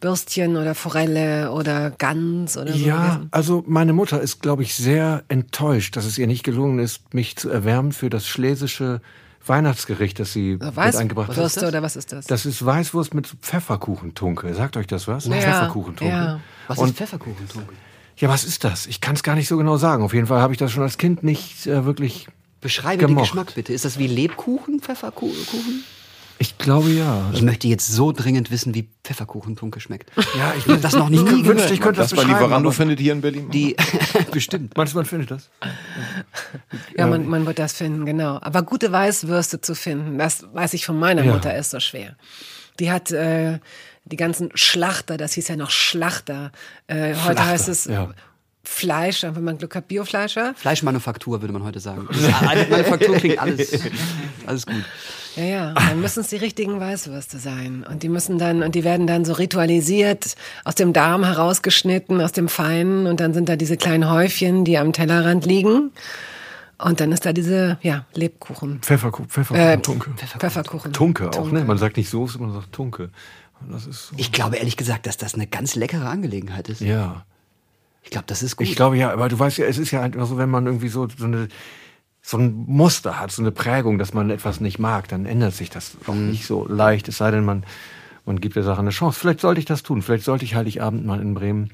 Würstchen 0.00 0.56
oder 0.56 0.74
Forelle 0.74 1.50
oder 1.52 1.90
Gans 1.90 2.56
oder 2.56 2.72
so 2.72 2.78
Ja, 2.78 3.02
gegessen? 3.06 3.28
also 3.30 3.64
meine 3.66 3.92
Mutter 3.92 4.20
ist, 4.20 4.42
glaube 4.42 4.62
ich, 4.62 4.74
sehr 4.74 5.24
enttäuscht, 5.28 5.96
dass 5.96 6.04
es 6.04 6.18
ihr 6.18 6.26
nicht 6.26 6.42
gelungen 6.44 6.78
ist, 6.78 7.14
mich 7.14 7.36
zu 7.36 7.48
erwärmen 7.50 7.92
für 7.92 8.10
das 8.10 8.26
schlesische 8.26 9.00
Weihnachtsgericht, 9.46 10.18
das 10.18 10.32
sie 10.32 10.58
mit 10.60 10.76
eingebracht 10.96 11.28
hat. 11.28 11.36
Weißwürste 11.36 11.68
oder 11.68 11.82
was 11.82 11.96
ist 11.96 12.12
das? 12.12 12.26
Das 12.26 12.44
ist 12.46 12.64
Weißwurst 12.64 13.14
mit 13.14 13.26
Pfefferkuchentunke. 13.42 14.52
Sagt 14.54 14.76
euch 14.76 14.86
das 14.86 15.06
was? 15.08 15.26
Ja, 15.26 15.34
Pfefferkuchentunke. 15.36 16.12
ja. 16.14 16.40
Was 16.68 16.78
Und- 16.78 16.88
ist 16.90 16.96
Pfefferkuchentunke? 16.96 17.72
Ja, 18.18 18.28
was 18.30 18.44
ist 18.44 18.64
das? 18.64 18.86
Ich 18.86 19.00
kann 19.02 19.14
es 19.14 19.22
gar 19.22 19.34
nicht 19.34 19.46
so 19.46 19.56
genau 19.58 19.76
sagen. 19.76 20.02
Auf 20.02 20.14
jeden 20.14 20.26
Fall 20.26 20.40
habe 20.40 20.52
ich 20.54 20.58
das 20.58 20.72
schon 20.72 20.82
als 20.82 20.96
Kind 20.98 21.22
nicht 21.22 21.66
äh, 21.66 21.84
wirklich. 21.84 22.26
Beschreibe 22.62 22.98
den 23.00 23.08
Gemocht. 23.08 23.24
Geschmack 23.26 23.54
bitte. 23.54 23.72
Ist 23.74 23.84
das 23.84 23.98
wie 23.98 24.06
Lebkuchen, 24.06 24.80
Pfefferkuchen? 24.80 25.84
Ich 26.38 26.58
glaube 26.58 26.90
ja. 26.90 27.30
Ich 27.32 27.40
möchte 27.42 27.66
jetzt 27.66 27.86
so 27.88 28.12
dringend 28.12 28.50
wissen, 28.50 28.74
wie 28.74 28.88
Pfefferkuchentunke 29.04 29.80
schmeckt. 29.80 30.10
Ja, 30.36 30.52
ich 30.56 30.66
Ich 30.66 30.72
habe 30.72 30.80
das 30.80 30.92
noch 30.94 31.08
nie 31.08 31.18
wünschte, 31.18 31.42
gehört. 31.54 31.70
ich 31.70 31.80
könnte 31.80 32.00
das, 32.00 32.10
Das 32.10 32.16
bei 32.18 32.24
beschreiben. 32.24 32.42
Lieferando 32.42 32.70
findet 32.72 33.00
hier 33.00 33.12
in 33.14 33.20
Berlin. 33.22 33.50
Die 33.50 33.74
bestimmt. 34.32 34.76
Meinst 34.76 34.92
du, 34.92 34.98
man 34.98 35.06
findet 35.06 35.30
das? 35.30 35.48
Ja, 36.96 37.06
man, 37.06 37.26
man 37.26 37.46
wird 37.46 37.58
das 37.58 37.72
finden, 37.72 38.04
genau. 38.04 38.38
Aber 38.42 38.62
gute 38.62 38.92
Weißwürste 38.92 39.60
zu 39.62 39.74
finden, 39.74 40.18
das 40.18 40.44
weiß 40.52 40.74
ich 40.74 40.84
von 40.84 40.98
meiner 40.98 41.24
Ja. 41.24 41.32
Mutter, 41.32 41.56
ist 41.56 41.70
so 41.70 41.80
schwer. 41.80 42.16
Die 42.80 42.90
hat 42.90 43.10
äh, 43.12 43.58
die 44.04 44.16
ganzen 44.16 44.50
Schlachter, 44.54 45.16
das 45.16 45.32
hieß 45.32 45.48
ja 45.48 45.56
noch 45.56 45.70
Schlachter. 45.70 46.52
Äh, 46.86 47.14
heute 47.14 47.18
Schlachter, 47.20 47.46
heißt 47.46 47.68
es 47.68 47.84
ja. 47.86 48.10
Fleisch, 48.62 49.22
wenn 49.22 49.42
man 49.44 49.56
Glück 49.58 49.74
hat, 49.74 49.88
Biofleischer. 49.88 50.52
Fleischmanufaktur 50.56 51.40
würde 51.40 51.52
man 51.54 51.64
heute 51.64 51.80
sagen. 51.80 52.08
Ja, 52.20 52.40
eine 52.48 52.66
Manufaktur 52.66 53.16
klingt 53.16 53.38
alles, 53.38 53.80
alles 54.46 54.66
gut. 54.66 54.84
Ja, 55.36 55.44
ja. 55.44 55.72
Dann 55.74 56.00
müssen 56.00 56.20
es 56.20 56.28
die 56.28 56.36
richtigen 56.36 56.80
Weißwürste 56.80 57.38
sein. 57.38 57.84
Und 57.88 58.02
die 58.02 58.08
müssen 58.08 58.38
dann, 58.38 58.62
und 58.62 58.74
die 58.74 58.84
werden 58.84 59.06
dann 59.06 59.24
so 59.24 59.34
ritualisiert, 59.34 60.34
aus 60.64 60.74
dem 60.74 60.92
Darm 60.92 61.24
herausgeschnitten, 61.24 62.20
aus 62.20 62.32
dem 62.32 62.48
Feinen. 62.48 63.06
Und 63.06 63.20
dann 63.20 63.34
sind 63.34 63.48
da 63.48 63.56
diese 63.56 63.76
kleinen 63.76 64.10
Häufchen, 64.10 64.64
die 64.64 64.78
am 64.78 64.92
Tellerrand 64.92 65.44
liegen. 65.46 65.90
Und 66.78 67.00
dann 67.00 67.12
ist 67.12 67.24
da 67.24 67.32
diese, 67.32 67.78
ja, 67.82 68.04
Lebkuchen. 68.14 68.80
Pfefferkuchen, 68.82 69.26
Äh, 69.28 69.30
Pfefferkuchen, 69.30 69.82
Tunke. 69.82 70.10
Pfefferkuchen. 70.38 70.92
Tunke 70.92 71.28
auch, 71.28 71.34
Tunke. 71.34 71.54
ne? 71.54 71.64
Man 71.64 71.78
sagt 71.78 71.96
nicht 71.96 72.10
Soße, 72.10 72.38
man 72.38 72.52
sagt 72.52 72.72
Tunke. 72.72 73.10
Und 73.60 73.72
Das 73.72 73.86
ist 73.86 74.08
so. 74.08 74.14
Ich 74.18 74.32
glaube 74.32 74.56
ehrlich 74.56 74.76
gesagt, 74.76 75.06
dass 75.06 75.16
das 75.16 75.34
eine 75.34 75.46
ganz 75.46 75.74
leckere 75.74 76.08
Angelegenheit 76.08 76.68
ist. 76.68 76.80
ja. 76.80 77.24
Ich 78.02 78.10
glaube, 78.10 78.26
das 78.28 78.44
ist 78.44 78.54
gut. 78.56 78.68
Ich 78.68 78.76
glaube 78.76 78.96
ja, 78.96 79.10
aber 79.12 79.28
du 79.28 79.36
weißt 79.36 79.58
ja, 79.58 79.66
es 79.66 79.78
ist 79.78 79.90
ja 79.90 80.00
einfach 80.00 80.26
so, 80.28 80.38
wenn 80.38 80.48
man 80.48 80.64
irgendwie 80.66 80.86
so, 80.86 81.08
so 81.08 81.24
eine 81.24 81.48
so 82.28 82.38
ein 82.38 82.64
Muster 82.66 83.20
hat, 83.20 83.30
so 83.30 83.40
eine 83.40 83.52
Prägung, 83.52 83.98
dass 83.98 84.12
man 84.12 84.30
etwas 84.30 84.60
nicht 84.60 84.80
mag, 84.80 85.06
dann 85.06 85.26
ändert 85.26 85.54
sich 85.54 85.70
das 85.70 85.96
auch 86.08 86.14
Mhm. 86.14 86.30
nicht 86.30 86.44
so 86.44 86.66
leicht, 86.66 87.06
es 87.06 87.18
sei 87.18 87.30
denn, 87.30 87.44
man, 87.44 87.62
man 88.24 88.40
gibt 88.40 88.56
der 88.56 88.64
Sache 88.64 88.80
eine 88.80 88.90
Chance. 88.90 89.20
Vielleicht 89.20 89.38
sollte 89.40 89.60
ich 89.60 89.64
das 89.64 89.84
tun. 89.84 90.02
Vielleicht 90.02 90.24
sollte 90.24 90.44
ich 90.44 90.56
Heiligabend 90.56 91.06
mal 91.06 91.20
in 91.20 91.34
Bremen 91.34 91.70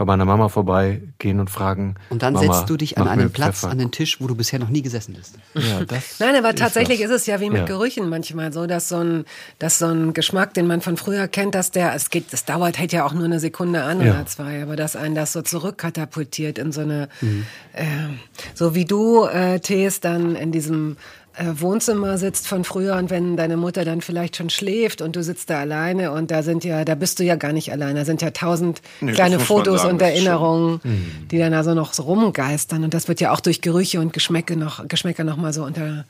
bei 0.00 0.06
meiner 0.06 0.24
Mama 0.24 0.48
vorbeigehen 0.48 1.40
und 1.40 1.50
fragen. 1.50 1.96
Und 2.08 2.22
dann 2.22 2.32
Mama, 2.32 2.54
setzt 2.54 2.70
du 2.70 2.78
dich 2.78 2.96
an 2.96 3.06
einen 3.06 3.30
Platz, 3.30 3.60
Pfeffer. 3.60 3.70
an 3.70 3.76
den 3.76 3.90
Tisch, 3.90 4.18
wo 4.18 4.26
du 4.28 4.34
bisher 4.34 4.58
noch 4.58 4.70
nie 4.70 4.80
gesessen 4.80 5.12
bist. 5.12 5.34
Ja, 5.54 5.84
das 5.84 6.16
Nein, 6.20 6.34
aber 6.36 6.48
ist 6.50 6.58
tatsächlich 6.58 7.00
das. 7.02 7.10
ist 7.10 7.16
es 7.22 7.26
ja 7.26 7.38
wie 7.40 7.50
mit 7.50 7.58
Ja. 7.60 7.64
Gerüchen 7.66 8.08
manchmal 8.08 8.50
so, 8.50 8.66
dass 8.66 8.88
so 8.88 8.96
ein, 8.96 9.26
dass 9.58 9.78
so 9.78 9.88
ein 9.88 10.14
Geschmack, 10.14 10.54
den 10.54 10.66
man 10.66 10.80
von 10.80 10.96
früher 10.96 11.28
kennt, 11.28 11.54
dass 11.54 11.70
der, 11.70 11.94
es 11.94 12.08
geht, 12.08 12.32
das 12.32 12.46
dauert, 12.46 12.78
hält 12.78 12.92
ja 12.92 13.04
auch 13.04 13.12
nur 13.12 13.26
eine 13.26 13.40
Sekunde 13.40 13.82
an 13.82 14.00
Ja. 14.00 14.12
oder 14.14 14.26
zwei, 14.26 14.62
aber 14.62 14.74
dass 14.76 14.96
einen 14.96 15.14
das 15.14 15.34
so 15.34 15.42
zurückkatapultiert 15.42 16.56
in 16.58 16.72
so 16.72 16.80
eine, 16.80 17.08
Mhm. 17.20 17.44
äh, 17.74 17.84
so 18.54 18.74
wie 18.74 18.86
du, 18.86 19.26
äh, 19.26 19.60
Tees, 19.60 20.00
dann 20.00 20.34
in 20.34 20.50
diesem 20.50 20.96
Wohnzimmer 21.38 22.18
sitzt 22.18 22.48
von 22.48 22.64
früher 22.64 22.96
und 22.96 23.08
wenn 23.10 23.36
deine 23.36 23.56
Mutter 23.56 23.84
dann 23.84 24.00
vielleicht 24.00 24.36
schon 24.36 24.50
schläft 24.50 25.00
und 25.00 25.16
du 25.16 25.22
sitzt 25.22 25.48
da 25.50 25.60
alleine 25.60 26.12
und 26.12 26.30
da 26.30 26.42
sind 26.42 26.64
ja, 26.64 26.84
da 26.84 26.94
bist 26.94 27.18
du 27.18 27.24
ja 27.24 27.36
gar 27.36 27.52
nicht 27.52 27.72
allein, 27.72 27.96
da 27.96 28.04
sind 28.04 28.20
ja 28.22 28.30
tausend 28.30 28.82
Nee, 29.00 29.12
kleine 29.12 29.38
Fotos 29.38 29.82
sagen, 29.82 29.94
und 29.94 30.02
Erinnerungen, 30.02 30.80
Mhm. 30.82 31.28
die 31.30 31.38
dann 31.38 31.54
also 31.54 31.74
noch 31.74 31.92
so 31.94 32.02
rumgeistern 32.02 32.84
und 32.84 32.94
das 32.94 33.08
wird 33.08 33.20
ja 33.20 33.32
auch 33.32 33.40
durch 33.40 33.60
Gerüche 33.60 34.00
und 34.00 34.12
Geschmäcke 34.12 34.56
noch, 34.56 34.86
Geschmäcker 34.88 35.24
noch 35.24 35.36
mal 35.36 35.52
so 35.52 35.64
unter, 35.64 36.04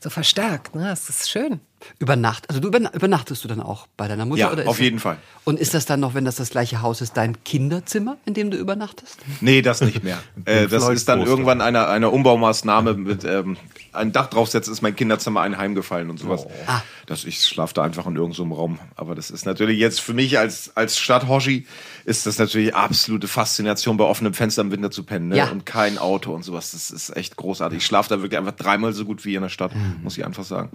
so 0.00 0.10
verstärkt. 0.10 0.74
Ne? 0.74 0.84
Das 0.88 1.08
ist 1.08 1.30
schön. 1.30 1.60
Über 1.98 2.16
Nacht, 2.16 2.48
also 2.48 2.60
du 2.60 2.68
überna 2.68 2.90
übernachtest 2.94 3.44
du 3.44 3.48
dann 3.48 3.60
auch 3.60 3.86
bei 3.98 4.08
deiner 4.08 4.24
Mutter? 4.24 4.40
Ja, 4.40 4.52
oder 4.52 4.62
auf 4.62 4.76
das- 4.76 4.78
jeden 4.80 4.98
Fall. 4.98 5.18
Und 5.44 5.60
ist 5.60 5.74
das 5.74 5.84
dann 5.86 6.00
noch, 6.00 6.14
wenn 6.14 6.24
das 6.24 6.36
das 6.36 6.48
gleiche 6.50 6.80
Haus 6.82 7.00
ist, 7.02 7.16
dein 7.16 7.42
Kinderzimmer, 7.44 8.16
in 8.24 8.32
dem 8.34 8.50
du 8.50 8.56
übernachtest? 8.56 9.18
Nee, 9.42 9.60
das 9.62 9.82
nicht 9.82 10.02
mehr. 10.02 10.18
äh, 10.46 10.66
das 10.66 10.88
ist 10.88 11.08
dann 11.08 11.20
irgendwann 11.20 11.60
eine, 11.60 11.86
eine 11.88 12.08
Umbaumaßnahme 12.10 12.94
mit 12.94 13.24
ähm, 13.24 13.56
ein 13.94 14.12
Dach 14.12 14.26
draufsetzen, 14.26 14.72
ist 14.72 14.82
mein 14.82 14.96
Kinderzimmer 14.96 15.40
ein 15.40 15.58
Heim 15.58 15.74
gefallen 15.74 16.10
und 16.10 16.18
sowas. 16.18 16.46
Ah. 16.66 16.82
Das, 17.06 17.24
ich 17.24 17.44
schlafe 17.44 17.74
da 17.74 17.82
einfach 17.82 18.06
in 18.06 18.16
irgendeinem 18.16 18.52
Raum. 18.52 18.78
Aber 18.96 19.14
das 19.14 19.30
ist 19.30 19.46
natürlich 19.46 19.78
jetzt 19.78 20.00
für 20.00 20.14
mich 20.14 20.38
als, 20.38 20.76
als 20.76 20.98
Stadthoshi 20.98 21.66
ist 22.04 22.26
das 22.26 22.38
natürlich 22.38 22.74
absolute 22.74 23.28
Faszination, 23.28 23.96
bei 23.96 24.04
offenem 24.04 24.34
Fenster 24.34 24.62
im 24.62 24.70
Winter 24.70 24.90
zu 24.90 25.04
pennen. 25.04 25.28
Ne? 25.28 25.36
Ja. 25.36 25.50
Und 25.50 25.66
kein 25.66 25.98
Auto 25.98 26.34
und 26.34 26.42
sowas. 26.42 26.72
Das 26.72 26.90
ist 26.90 27.16
echt 27.16 27.36
großartig. 27.36 27.78
Ich 27.78 27.86
schlafe 27.86 28.08
da 28.08 28.22
wirklich 28.22 28.38
einfach 28.38 28.52
dreimal 28.52 28.92
so 28.92 29.04
gut 29.04 29.24
wie 29.24 29.34
in 29.34 29.42
der 29.42 29.48
Stadt, 29.48 29.72
muss 30.02 30.16
ich 30.16 30.24
einfach 30.24 30.44
sagen. 30.44 30.70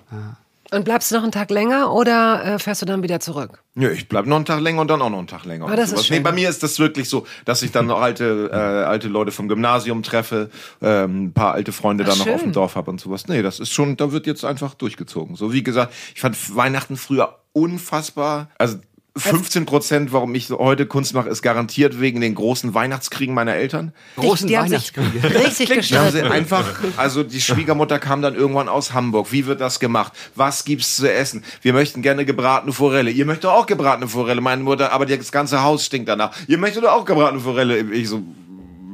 Und 0.72 0.86
bleibst 0.86 1.10
du 1.10 1.16
noch 1.16 1.24
einen 1.24 1.32
Tag 1.32 1.50
länger 1.50 1.92
oder 1.92 2.44
äh, 2.46 2.60
fährst 2.60 2.82
du 2.82 2.86
dann 2.86 3.02
wieder 3.02 3.20
zurück? 3.20 3.64
Ja, 3.76 3.90
ich 3.90 4.08
bleib 4.08 4.28
noch 4.28 4.36
einen 4.36 4.46
Tag 4.46 4.62
länger 4.62 4.82
und 4.82 4.88
dann 4.90 5.02
auch 5.02 5.10
noch 5.10 5.18
einen 5.18 5.28
Tag 5.28 5.46
länger. 5.46 5.66
Und 5.66 5.76
das 5.76 5.92
ist 5.92 6.06
schön. 6.06 6.18
Nee, 6.18 6.24
bei 6.24 6.32
mir 6.32 6.48
ist 6.48 6.62
das 6.62 6.78
wirklich 6.78 7.10
so, 7.10 7.26
dass 7.46 7.64
ich 7.64 7.72
dann 7.72 7.88
noch 7.88 8.00
alte, 8.00 8.50
äh, 8.52 8.56
alte 8.56 9.08
Leute 9.08 9.32
vom 9.32 9.48
Gymnasium 9.48 10.04
treffe, 10.04 10.52
ähm, 10.82 11.26
ein 11.26 11.34
paar 11.34 11.54
alte 11.54 11.72
Freunde 11.72 12.04
Ach, 12.06 12.10
da 12.10 12.16
noch 12.18 12.28
auf 12.28 12.44
dem 12.44 12.52
Dorf 12.52 12.76
habe 12.76 12.92
und 12.92 13.02
sowas. 13.02 13.28
Nee, 13.28 13.42
das 13.42 13.60
ist 13.60 13.72
schon, 13.74 13.98
da 13.98 14.12
wird 14.12 14.28
jetzt 14.28 14.46
einfach 14.46 14.76
durchgezogen. 14.76 15.36
So 15.36 15.54
wie 15.54 15.64
gesagt, 15.64 15.94
ich 16.14 16.22
fand 16.22 16.38
Weihnachten 16.56 16.98
früher 16.98 17.40
unfassbar. 17.54 18.50
Also 18.58 18.78
15 19.20 19.66
Prozent, 19.66 20.12
warum 20.14 20.34
ich 20.36 20.50
heute 20.50 20.86
Kunst 20.86 21.14
mache, 21.14 21.30
ist 21.30 21.42
garantiert 21.42 22.00
wegen 22.00 22.22
den 22.22 22.36
großen 22.36 22.74
Weihnachtskriegen 22.74 23.34
meiner 23.36 23.56
Eltern. 23.56 23.94
Großen 24.16 24.48
die 24.48 24.56
Weihnachtskriege. 24.56 25.24
richtig 25.24 25.68
Da 25.68 25.76
haben 25.76 26.12
sie 26.12 26.20
gestritten. 26.20 26.28
einfach, 26.32 26.66
also 26.98 27.24
die 27.24 27.42
Schwiegermutter 27.42 28.00
kam 28.00 28.22
dann 28.22 28.36
irgendwann 28.36 28.70
aus 28.70 28.94
Hamburg. 28.94 29.32
Wie 29.32 29.46
wird 29.46 29.62
das 29.62 29.80
gemacht? 29.80 30.14
Was 30.36 30.66
gibt's 30.66 30.96
zu 30.96 31.12
essen? 31.12 31.44
Wir 31.62 31.74
möchten 31.74 32.02
gerne 32.02 32.26
gebratene 32.26 32.74
Forelle. 32.74 33.12
Ihr 33.12 33.26
möchtet 33.26 33.46
auch 33.48 33.66
gebratene 33.66 34.08
Forelle. 34.08 34.42
Meine 34.42 34.64
Mutter, 34.64 34.92
aber 34.92 35.06
das 35.06 35.32
ganze 35.32 35.62
Haus 35.64 35.86
stinkt 35.86 36.10
danach. 36.10 36.36
Ihr 36.48 36.58
möchtet 36.58 36.86
auch 36.86 37.06
gebratene 37.06 37.42
Forelle. 37.42 37.80
Ich 37.80 38.10
so, 38.10 38.22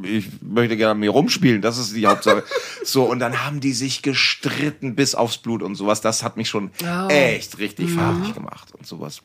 ich 0.04 0.26
möchte 0.42 0.78
gerne 0.78 0.94
mit 0.94 1.08
mir 1.08 1.12
rumspielen, 1.12 1.62
das 1.64 1.78
ist 1.80 1.96
die 1.96 2.06
Hauptsache. 2.06 2.44
so, 2.84 3.04
und 3.06 3.20
dann 3.20 3.44
haben 3.46 3.60
die 3.60 3.74
sich 3.74 4.02
gestritten 4.04 4.96
bis 4.96 5.16
aufs 5.16 5.38
Blut 5.40 5.64
und 5.64 5.74
sowas. 5.76 6.02
Das 6.02 6.22
hat 6.24 6.38
mich 6.38 6.48
schon 6.50 6.70
Oh. 6.84 7.08
echt 7.10 7.58
richtig 7.58 7.90
fertig 7.92 8.34
gemacht 8.36 8.74
und 8.78 8.86
sowas. 8.86 9.22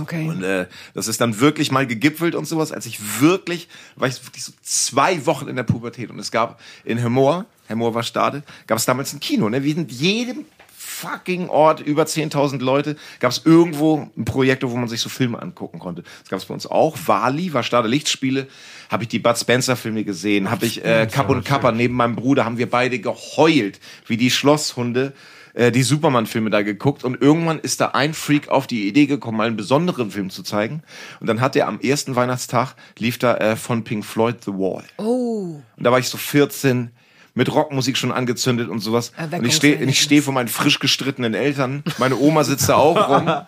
Okay. 0.00 0.28
Und 0.28 0.42
äh, 0.42 0.66
das 0.94 1.08
ist 1.08 1.20
dann 1.20 1.40
wirklich 1.40 1.70
mal 1.70 1.86
gegipfelt 1.86 2.34
und 2.34 2.46
sowas, 2.46 2.72
als 2.72 2.86
ich 2.86 3.20
wirklich, 3.20 3.68
war 3.96 4.08
ich 4.08 4.24
wirklich 4.24 4.44
so 4.44 4.52
zwei 4.62 5.26
Wochen 5.26 5.46
in 5.46 5.56
der 5.56 5.62
Pubertät 5.62 6.10
und 6.10 6.18
es 6.18 6.30
gab 6.30 6.60
in 6.84 6.96
Hemmoor, 6.96 7.44
Hemmoor 7.66 7.94
war 7.94 8.02
Stade, 8.02 8.42
gab 8.66 8.78
es 8.78 8.86
damals 8.86 9.12
ein 9.12 9.20
Kino, 9.20 9.48
ne? 9.48 9.62
Wie 9.62 9.72
in 9.72 9.88
jedem 9.88 10.46
fucking 10.76 11.48
Ort, 11.48 11.80
über 11.80 12.04
10.000 12.04 12.60
Leute, 12.60 12.96
gab 13.20 13.32
es 13.32 13.42
irgendwo 13.44 14.08
ein 14.16 14.24
Projekt, 14.24 14.62
wo 14.62 14.76
man 14.76 14.88
sich 14.88 15.00
so 15.00 15.08
Filme 15.08 15.40
angucken 15.40 15.78
konnte. 15.78 16.02
Das 16.20 16.30
gab 16.30 16.38
es 16.38 16.46
bei 16.46 16.54
uns 16.54 16.66
auch. 16.66 16.96
Wali 17.06 17.52
war 17.52 17.62
Stade 17.62 17.88
Lichtspiele, 17.88 18.46
habe 18.90 19.02
ich 19.02 19.08
die 19.08 19.18
Bud 19.18 19.36
Spencer 19.36 19.76
Filme 19.76 20.04
gesehen, 20.04 20.50
habe 20.50 20.66
ich 20.66 20.84
äh, 20.84 21.08
Kapp 21.10 21.28
und 21.28 21.44
Kappa 21.44 21.72
neben 21.72 21.94
meinem 21.94 22.16
Bruder, 22.16 22.44
haben 22.44 22.58
wir 22.58 22.70
beide 22.70 22.98
geheult, 23.00 23.80
wie 24.06 24.16
die 24.16 24.30
Schlosshunde 24.30 25.12
äh, 25.54 25.72
die 25.72 25.82
Superman-Filme 25.82 26.50
da 26.50 26.62
geguckt 26.62 27.04
und 27.04 27.20
irgendwann 27.20 27.58
ist 27.58 27.80
da 27.80 27.88
ein 27.88 28.14
Freak 28.14 28.48
auf 28.48 28.66
die 28.66 28.86
Idee 28.86 29.06
gekommen, 29.06 29.38
mal 29.38 29.46
einen 29.46 29.56
besonderen 29.56 30.10
Film 30.10 30.30
zu 30.30 30.42
zeigen. 30.42 30.82
Und 31.20 31.26
dann 31.28 31.40
hat 31.40 31.56
er 31.56 31.68
am 31.68 31.80
ersten 31.80 32.16
Weihnachtstag 32.16 32.74
lief 32.98 33.18
da 33.18 33.36
äh, 33.36 33.56
von 33.56 33.84
Pink 33.84 34.04
Floyd 34.04 34.44
The 34.44 34.52
Wall. 34.52 34.84
Oh. 34.98 35.60
Und 35.76 35.84
da 35.84 35.90
war 35.90 35.98
ich 35.98 36.08
so 36.08 36.18
14, 36.18 36.90
mit 37.34 37.52
Rockmusik 37.52 37.96
schon 37.96 38.12
angezündet 38.12 38.68
und 38.68 38.78
sowas. 38.78 39.12
Und 39.18 39.44
ich 39.44 39.56
stehe 39.56 39.82
ich 39.82 40.00
steh 40.00 40.22
vor 40.22 40.32
meinen 40.32 40.48
frisch 40.48 40.78
gestrittenen 40.78 41.34
Eltern. 41.34 41.82
Meine 41.98 42.16
Oma 42.16 42.44
sitzt 42.44 42.68
da 42.68 42.76
auch 42.76 43.08
rum. 43.08 43.24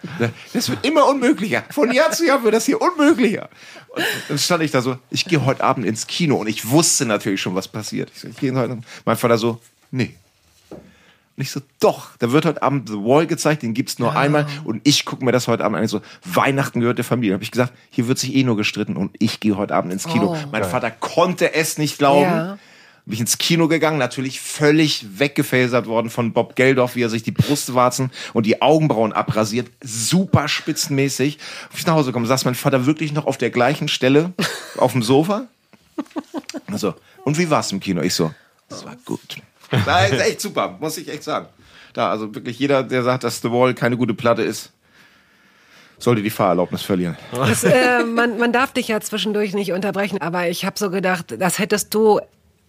Das 0.52 0.68
wird 0.68 0.84
immer 0.84 1.07
unmöglicher. 1.07 1.62
Von 1.70 1.92
Jahr 1.92 2.11
zu 2.11 2.26
Jahr 2.26 2.42
wird 2.42 2.54
das 2.54 2.66
hier 2.66 2.80
unmöglicher. 2.80 3.48
Und 3.90 4.04
dann 4.28 4.38
stand 4.38 4.62
ich 4.62 4.70
da 4.70 4.80
so, 4.80 4.98
ich 5.11 5.24
gehe 5.24 5.44
heute 5.44 5.62
Abend 5.62 5.86
ins 5.86 6.07
Kino 6.07 6.36
und 6.36 6.48
ich 6.48 6.68
wusste 6.68 7.07
natürlich 7.07 7.40
schon, 7.40 7.54
was 7.54 7.68
passiert. 7.68 8.11
Ich, 8.14 8.20
so, 8.20 8.28
ich 8.28 8.36
gehe 8.36 8.52
heute 8.54 8.72
Abend. 8.72 8.84
Mein 9.04 9.16
Vater 9.16 9.38
so, 9.38 9.61
nee. 9.90 10.14
Und 11.37 11.43
ich 11.43 11.51
so, 11.51 11.61
doch, 11.80 12.16
da 12.18 12.32
wird 12.32 12.47
heute 12.47 12.62
Abend 12.62 12.89
The 12.89 12.95
Wall 12.95 13.26
gezeigt, 13.26 13.62
den 13.62 13.74
gibt's 13.74 13.99
nur 13.99 14.16
einmal 14.16 14.47
und 14.64 14.80
ich 14.84 15.05
gucke 15.05 15.22
mir 15.22 15.32
das 15.32 15.49
heute 15.49 15.64
Abend 15.64 15.76
an. 15.76 15.84
Ich 15.84 15.91
so, 15.91 16.01
Weihnachten 16.24 16.80
gehört 16.80 16.97
der 16.97 17.05
Familie. 17.05 17.34
Habe 17.34 17.45
ich 17.45 17.51
gesagt, 17.51 17.74
hier 17.91 18.09
wird 18.09 18.18
sich 18.18 18.34
eh 18.34 18.43
nur 18.43 18.57
gestritten 18.57 18.97
und 18.97 19.14
ich 19.18 19.39
gehe 19.39 19.57
heute 19.57 19.74
Abend 19.74 19.93
ins 19.93 20.05
Kino. 20.05 20.34
Oh. 20.34 20.49
mein 20.51 20.64
Vater 20.64 20.91
konnte 20.91 21.53
es 21.53 21.76
nicht 21.76 21.99
glauben. 21.99 22.22
Ja. 22.22 22.59
Bin 23.05 23.14
ich 23.14 23.20
ins 23.20 23.39
Kino 23.39 23.68
gegangen, 23.68 23.99
natürlich 23.99 24.41
völlig 24.41 25.20
weggefasert 25.20 25.87
worden 25.87 26.11
von 26.11 26.32
Bob 26.32 26.57
Geldorf, 26.57 26.97
wie 26.97 27.03
er 27.03 27.11
sich 27.11 27.22
die 27.22 27.30
Brustwarzen 27.30 28.11
und 28.32 28.47
die 28.47 28.62
Augenbrauen 28.62 29.12
abrasiert, 29.12 29.68
super 29.80 30.49
spitzenmäßig. 30.49 31.39
Ich 31.76 31.87
nach 31.87 31.95
Hause 31.95 32.12
komme, 32.12 32.26
saß 32.26 32.47
mein 32.47 32.57
Vater 32.57 32.87
wirklich 32.87 33.12
noch 33.12 33.26
auf 33.26 33.37
der 33.37 33.51
gleichen 33.51 33.89
Stelle 33.89 34.32
auf 34.78 34.93
dem 34.93 35.03
Sofa. 35.03 35.47
Also, 36.66 36.95
und 37.24 37.39
wie 37.39 37.49
war's 37.49 37.70
im 37.70 37.78
Kino? 37.78 38.03
Ich 38.03 38.14
so, 38.14 38.32
das 38.68 38.84
war 38.84 38.97
gut. 39.05 39.20
Das 39.86 40.12
ist 40.12 40.20
echt 40.20 40.40
super, 40.40 40.76
muss 40.80 40.96
ich 40.98 41.08
echt 41.08 41.24
sagen. 41.24 41.46
Da, 41.92 42.10
also 42.10 42.34
wirklich 42.34 42.58
jeder, 42.58 42.82
der 42.82 43.02
sagt, 43.02 43.24
dass 43.24 43.40
The 43.40 43.50
Wall 43.50 43.74
keine 43.74 43.96
gute 43.96 44.14
Platte 44.14 44.42
ist, 44.42 44.70
sollte 45.98 46.22
die 46.22 46.30
Fahrerlaubnis 46.30 46.82
verlieren. 46.82 47.16
Das, 47.32 47.64
äh, 47.64 48.04
man, 48.04 48.38
man 48.38 48.52
darf 48.52 48.72
dich 48.72 48.88
ja 48.88 49.00
zwischendurch 49.00 49.54
nicht 49.54 49.72
unterbrechen, 49.72 50.20
aber 50.20 50.48
ich 50.48 50.64
habe 50.64 50.78
so 50.78 50.90
gedacht, 50.90 51.34
das 51.38 51.58
hättest 51.58 51.94
du 51.94 52.20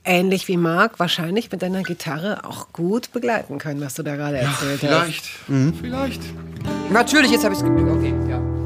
ähnlich 0.06 0.48
wie 0.48 0.58
Marc 0.58 1.00
wahrscheinlich 1.00 1.52
mit 1.52 1.62
deiner 1.62 1.84
Gitarre 1.84 2.46
auch 2.46 2.72
gut 2.72 3.12
begleiten 3.12 3.58
können, 3.58 3.82
was 3.82 3.96
du 3.96 4.04
da 4.04 4.16
gerade 4.16 4.38
erzählt 4.38 4.82
hast. 4.82 4.82
vielleicht. 5.82 6.24
Natürlich, 6.90 7.32
jetzt 7.32 7.44
habe 7.44 7.54
ich 7.54 7.60
es 7.60 7.66
Okay, 7.66 8.14
ja. 8.30 8.57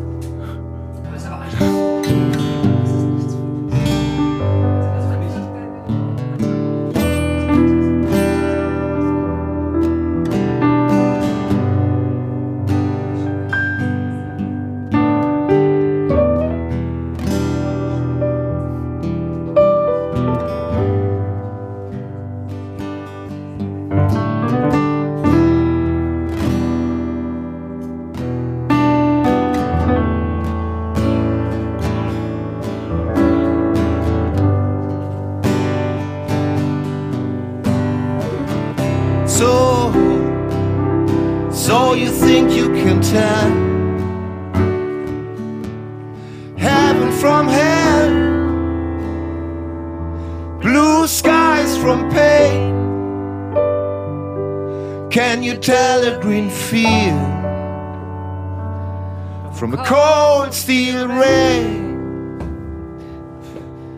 From 59.61 59.73
a 59.75 59.85
cold 59.85 60.51
steel 60.55 61.07
rain? 61.07 62.41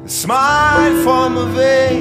A 0.03 0.09
smile 0.09 1.01
from 1.03 1.37
a 1.37 1.45
veil. 1.55 1.92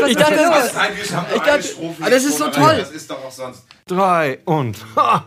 Was 0.00 0.08
Ich 0.10 0.16
dachte, 0.16 0.34
das 0.36 0.66
ist- 0.66 0.74
Ich 1.34 1.40
dachte- 1.42 1.62
Strophe. 1.62 2.10
das 2.10 2.24
ist 2.24 2.38
so 2.38 2.48
toll. 2.48 2.76
Das 2.78 2.90
ist 2.90 3.10
doch 3.10 3.24
auch 3.24 3.30
sonst. 3.30 3.62
Drei 3.86 4.38
und. 4.44 4.76
Ha! 4.96 5.24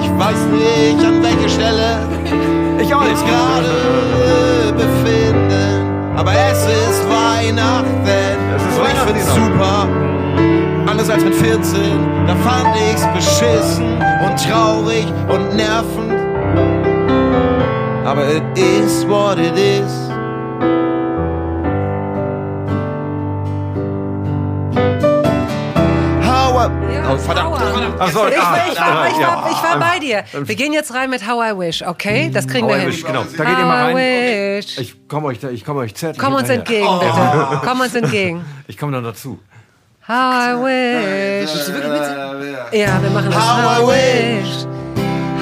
Ich 0.00 0.10
weiß 0.18 0.38
nicht, 0.52 1.04
an 1.04 1.22
welcher 1.22 1.48
Stelle 1.48 1.98
Ich 2.80 2.88
wir 2.88 2.98
uns 2.98 3.22
gerade 3.24 4.72
befinden. 4.76 6.16
Aber 6.16 6.32
es 6.34 6.64
ist 6.64 7.02
Weihnachten. 7.08 7.86
Es 8.56 8.62
ist 8.62 8.78
und 8.78 8.86
ich 8.86 8.92
Weihnachten, 8.94 9.08
find's 9.14 9.34
genau. 9.34 9.46
super. 9.46 9.88
Anders 10.90 11.10
als 11.10 11.24
mit 11.24 11.34
14, 11.34 11.82
da 12.26 12.34
fand 12.36 12.76
ich's 12.76 13.06
beschissen 13.14 13.94
und 13.94 14.36
traurig 14.48 15.06
und 15.28 15.56
nervend. 15.56 16.21
Aber 18.12 18.28
it 18.28 18.42
is 18.58 19.06
what 19.06 19.38
it 19.38 19.56
is. 19.56 19.90
How 26.20 26.58
I 26.58 26.92
Ja, 26.92 27.14
oh, 27.14 27.16
verdammt. 27.16 27.56
Ach 27.98 28.10
so, 28.10 28.28
Ich, 28.28 28.36
ah, 28.38 28.52
war, 28.52 28.68
ich, 28.70 28.78
war, 28.78 29.08
ich, 29.08 29.18
war, 29.18 29.50
ich 29.50 29.62
war 29.62 29.72
ja. 29.72 29.76
bei 29.78 29.98
dir. 29.98 30.24
Wir 30.46 30.54
gehen 30.56 30.74
jetzt 30.74 30.92
rein 30.92 31.08
mit 31.08 31.26
How 31.26 31.52
I 31.52 31.58
Wish, 31.58 31.80
okay? 31.82 32.30
Das 32.30 32.46
kriegen 32.46 32.68
wir 32.68 32.74
How 32.74 32.82
I 32.82 32.84
hin. 32.84 32.92
wish, 32.92 33.02
genau. 33.02 33.24
Da 33.34 33.44
geht 33.44 33.58
ihr 33.58 33.64
mal 33.64 33.84
How 33.84 33.90
I 33.90 33.94
rein. 33.94 34.58
wish. 34.58 34.78
Ich 34.78 35.08
komme 35.08 35.28
euch, 35.28 35.42
ich 35.42 35.64
komme 35.64 35.80
euch 35.80 35.94
zärtlich 35.94 36.22
Komm 36.22 36.34
uns 36.34 36.50
entgegen, 36.50 36.86
bitte. 37.00 37.60
Komm 37.64 37.80
uns 37.80 37.94
entgegen. 37.94 38.44
Ich 38.68 38.76
komme 38.76 38.92
dann 38.92 39.04
dazu. 39.04 39.38
How 40.06 40.58
I 40.60 41.46
wish. 41.46 41.50
Ja, 42.78 43.02
wir 43.02 43.10
machen 43.10 43.30
das. 43.30 43.40
How 43.40 43.78
I 43.78 43.86
wish. 43.86 44.66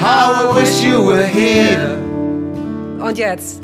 How 0.01 0.55
I 0.55 0.55
wish 0.55 0.81
you 0.81 1.05
were 1.05 1.25
here. 1.25 1.90
Und 3.01 3.17
jetzt. 3.17 3.61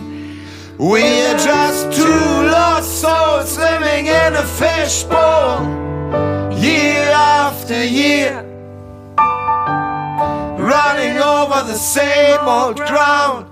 We're 0.80 1.34
just 1.38 1.92
two 1.94 2.44
lost 2.52 3.02
souls 3.02 3.58
living 3.58 4.06
in 4.08 4.36
a 4.36 4.44
fishbowl, 4.44 5.64
year 6.54 7.10
after 7.12 7.84
year, 7.84 8.44
running 10.58 11.18
over 11.18 11.64
the 11.66 11.74
same 11.74 12.48
old 12.48 12.78
ground. 12.78 13.48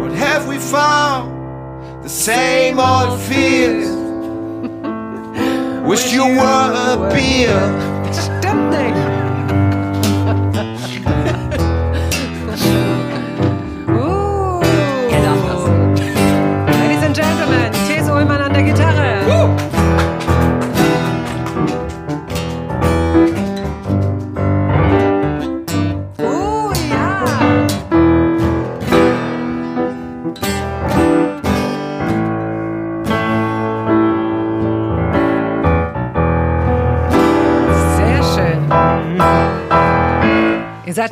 What 0.00 0.12
have 0.12 0.46
we 0.46 0.58
found? 0.58 1.32
The 2.02 2.10
same 2.10 2.78
old 2.78 3.18
fears. 3.20 3.88
Wish 5.88 6.12
you 6.12 6.26
were 6.26 6.72
a 6.74 7.10
beer. 7.14 7.58
Stimmt 8.12 8.70
nicht. 8.70 9.11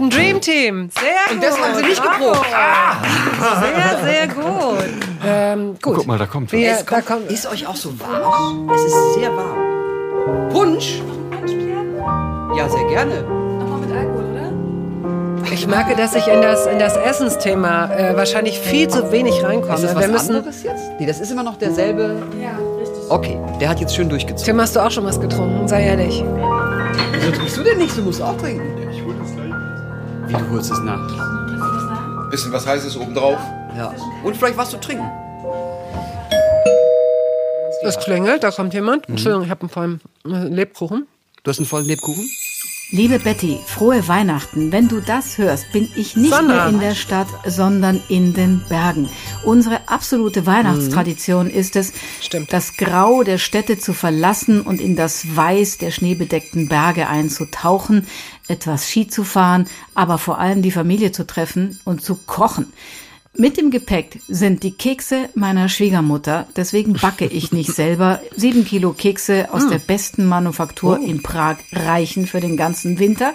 Ein 0.00 0.10
Dream 0.10 0.40
Team. 0.40 0.90
Sehr 0.98 1.10
gut. 1.28 1.34
Und 1.34 1.44
das 1.44 1.60
haben 1.60 1.74
sie 1.76 1.84
nicht 1.84 2.02
geprobt. 2.02 2.46
Sehr, 3.60 4.12
sehr 4.12 4.28
gut. 4.28 4.84
Ähm, 5.26 5.76
gut. 5.82 5.96
Guck 5.96 6.06
mal, 6.06 6.18
da 6.18 6.26
kommt 6.26 6.52
was. 6.52 6.58
Wir, 6.58 6.72
Es 6.72 6.84
da 6.84 7.00
kommt, 7.02 7.06
kommt, 7.06 7.30
ist 7.30 7.46
euch 7.46 7.66
auch 7.66 7.76
so 7.76 7.92
warm? 8.00 8.70
Es 8.74 8.82
ist 8.82 9.14
sehr 9.14 9.30
warm. 9.36 10.48
Punsch? 10.50 11.02
Ja, 12.56 12.68
sehr 12.68 12.84
gerne. 12.88 13.24
ich 15.60 15.66
merke, 15.66 15.94
dass 15.94 16.14
ich 16.14 16.26
in 16.26 16.40
das, 16.40 16.66
in 16.66 16.78
das 16.78 16.96
Essensthema 16.96 17.92
äh, 17.94 18.16
wahrscheinlich 18.16 18.58
viel 18.58 18.88
zu 18.88 19.12
wenig 19.12 19.42
reinkomme. 19.42 19.74
Ist 19.74 19.84
das 19.84 19.94
was 19.94 20.02
Wir 20.02 20.08
müssen, 20.08 20.36
anderes 20.36 20.62
jetzt? 20.62 20.82
Nee, 20.98 21.06
das 21.06 21.20
ist 21.20 21.30
immer 21.30 21.42
noch 21.42 21.58
derselbe. 21.58 22.16
Ja, 22.40 22.56
richtig. 22.78 23.10
Okay, 23.10 23.38
der 23.60 23.68
hat 23.68 23.78
jetzt 23.80 23.94
schön 23.94 24.08
durchgezogen. 24.08 24.44
Tim, 24.44 24.60
hast 24.60 24.74
du 24.74 24.80
auch 24.80 24.90
schon 24.90 25.04
was 25.04 25.20
getrunken? 25.20 25.68
Sei 25.68 25.84
ehrlich. 25.84 26.24
Wieso 27.12 27.32
trinkst 27.32 27.56
du 27.58 27.62
denn 27.62 27.78
nicht? 27.78 27.96
Du 27.96 28.02
musst 28.02 28.22
auch 28.22 28.36
trinken. 28.38 28.89
Wie, 30.30 30.34
du 30.34 30.50
holst 30.50 30.70
es 30.70 30.78
nach? 30.82 32.30
Bisschen 32.30 32.52
was 32.52 32.64
Heißes 32.64 32.96
obendrauf. 32.96 33.40
Ja. 33.76 33.92
Und 34.22 34.36
vielleicht 34.36 34.56
was 34.56 34.70
zu 34.70 34.78
trinken. 34.78 35.10
Es 37.82 37.98
klingelt, 37.98 38.44
da 38.44 38.52
kommt 38.52 38.72
jemand. 38.72 39.08
Entschuldigung, 39.08 39.44
ich 39.44 39.50
habe 39.50 39.62
einen 39.62 39.70
vollen 39.70 40.00
äh, 40.24 40.44
Lebkuchen. 40.46 41.08
Du 41.42 41.48
hast 41.50 41.58
einen 41.58 41.66
vollen 41.66 41.86
Lebkuchen? 41.86 42.28
Liebe 42.92 43.20
Betty, 43.20 43.56
frohe 43.66 44.08
Weihnachten. 44.08 44.72
Wenn 44.72 44.88
du 44.88 45.00
das 45.00 45.38
hörst, 45.38 45.70
bin 45.70 45.88
ich 45.94 46.16
nicht 46.16 46.30
Sandra. 46.30 46.54
mehr 46.56 46.68
in 46.70 46.80
der 46.80 46.96
Stadt, 46.96 47.28
sondern 47.46 48.02
in 48.08 48.34
den 48.34 48.62
Bergen. 48.68 49.08
Unsere 49.44 49.88
absolute 49.88 50.44
Weihnachtstradition 50.44 51.48
ist 51.50 51.76
es, 51.76 51.92
Stimmt. 52.20 52.52
das 52.52 52.76
Grau 52.76 53.22
der 53.22 53.38
Städte 53.38 53.78
zu 53.78 53.92
verlassen 53.92 54.60
und 54.62 54.80
in 54.80 54.96
das 54.96 55.36
Weiß 55.36 55.78
der 55.78 55.92
schneebedeckten 55.92 56.66
Berge 56.66 57.06
einzutauchen, 57.06 58.08
etwas 58.48 58.88
Ski 58.88 59.06
zu 59.06 59.22
fahren, 59.22 59.68
aber 59.94 60.18
vor 60.18 60.38
allem 60.38 60.60
die 60.60 60.72
Familie 60.72 61.12
zu 61.12 61.24
treffen 61.24 61.78
und 61.84 62.02
zu 62.02 62.16
kochen. 62.16 62.72
Mit 63.36 63.56
dem 63.56 63.70
Gepäck 63.70 64.20
sind 64.26 64.64
die 64.64 64.72
Kekse 64.72 65.28
meiner 65.34 65.68
Schwiegermutter. 65.68 66.48
Deswegen 66.56 66.94
backe 66.94 67.26
ich 67.26 67.52
nicht 67.52 67.72
selber. 67.72 68.20
Sieben 68.36 68.64
Kilo 68.64 68.92
Kekse 68.92 69.48
aus 69.52 69.68
der 69.68 69.78
besten 69.78 70.26
Manufaktur 70.26 70.98
in 70.98 71.22
Prag 71.22 71.58
reichen 71.72 72.26
für 72.26 72.40
den 72.40 72.56
ganzen 72.56 72.98
Winter. 72.98 73.32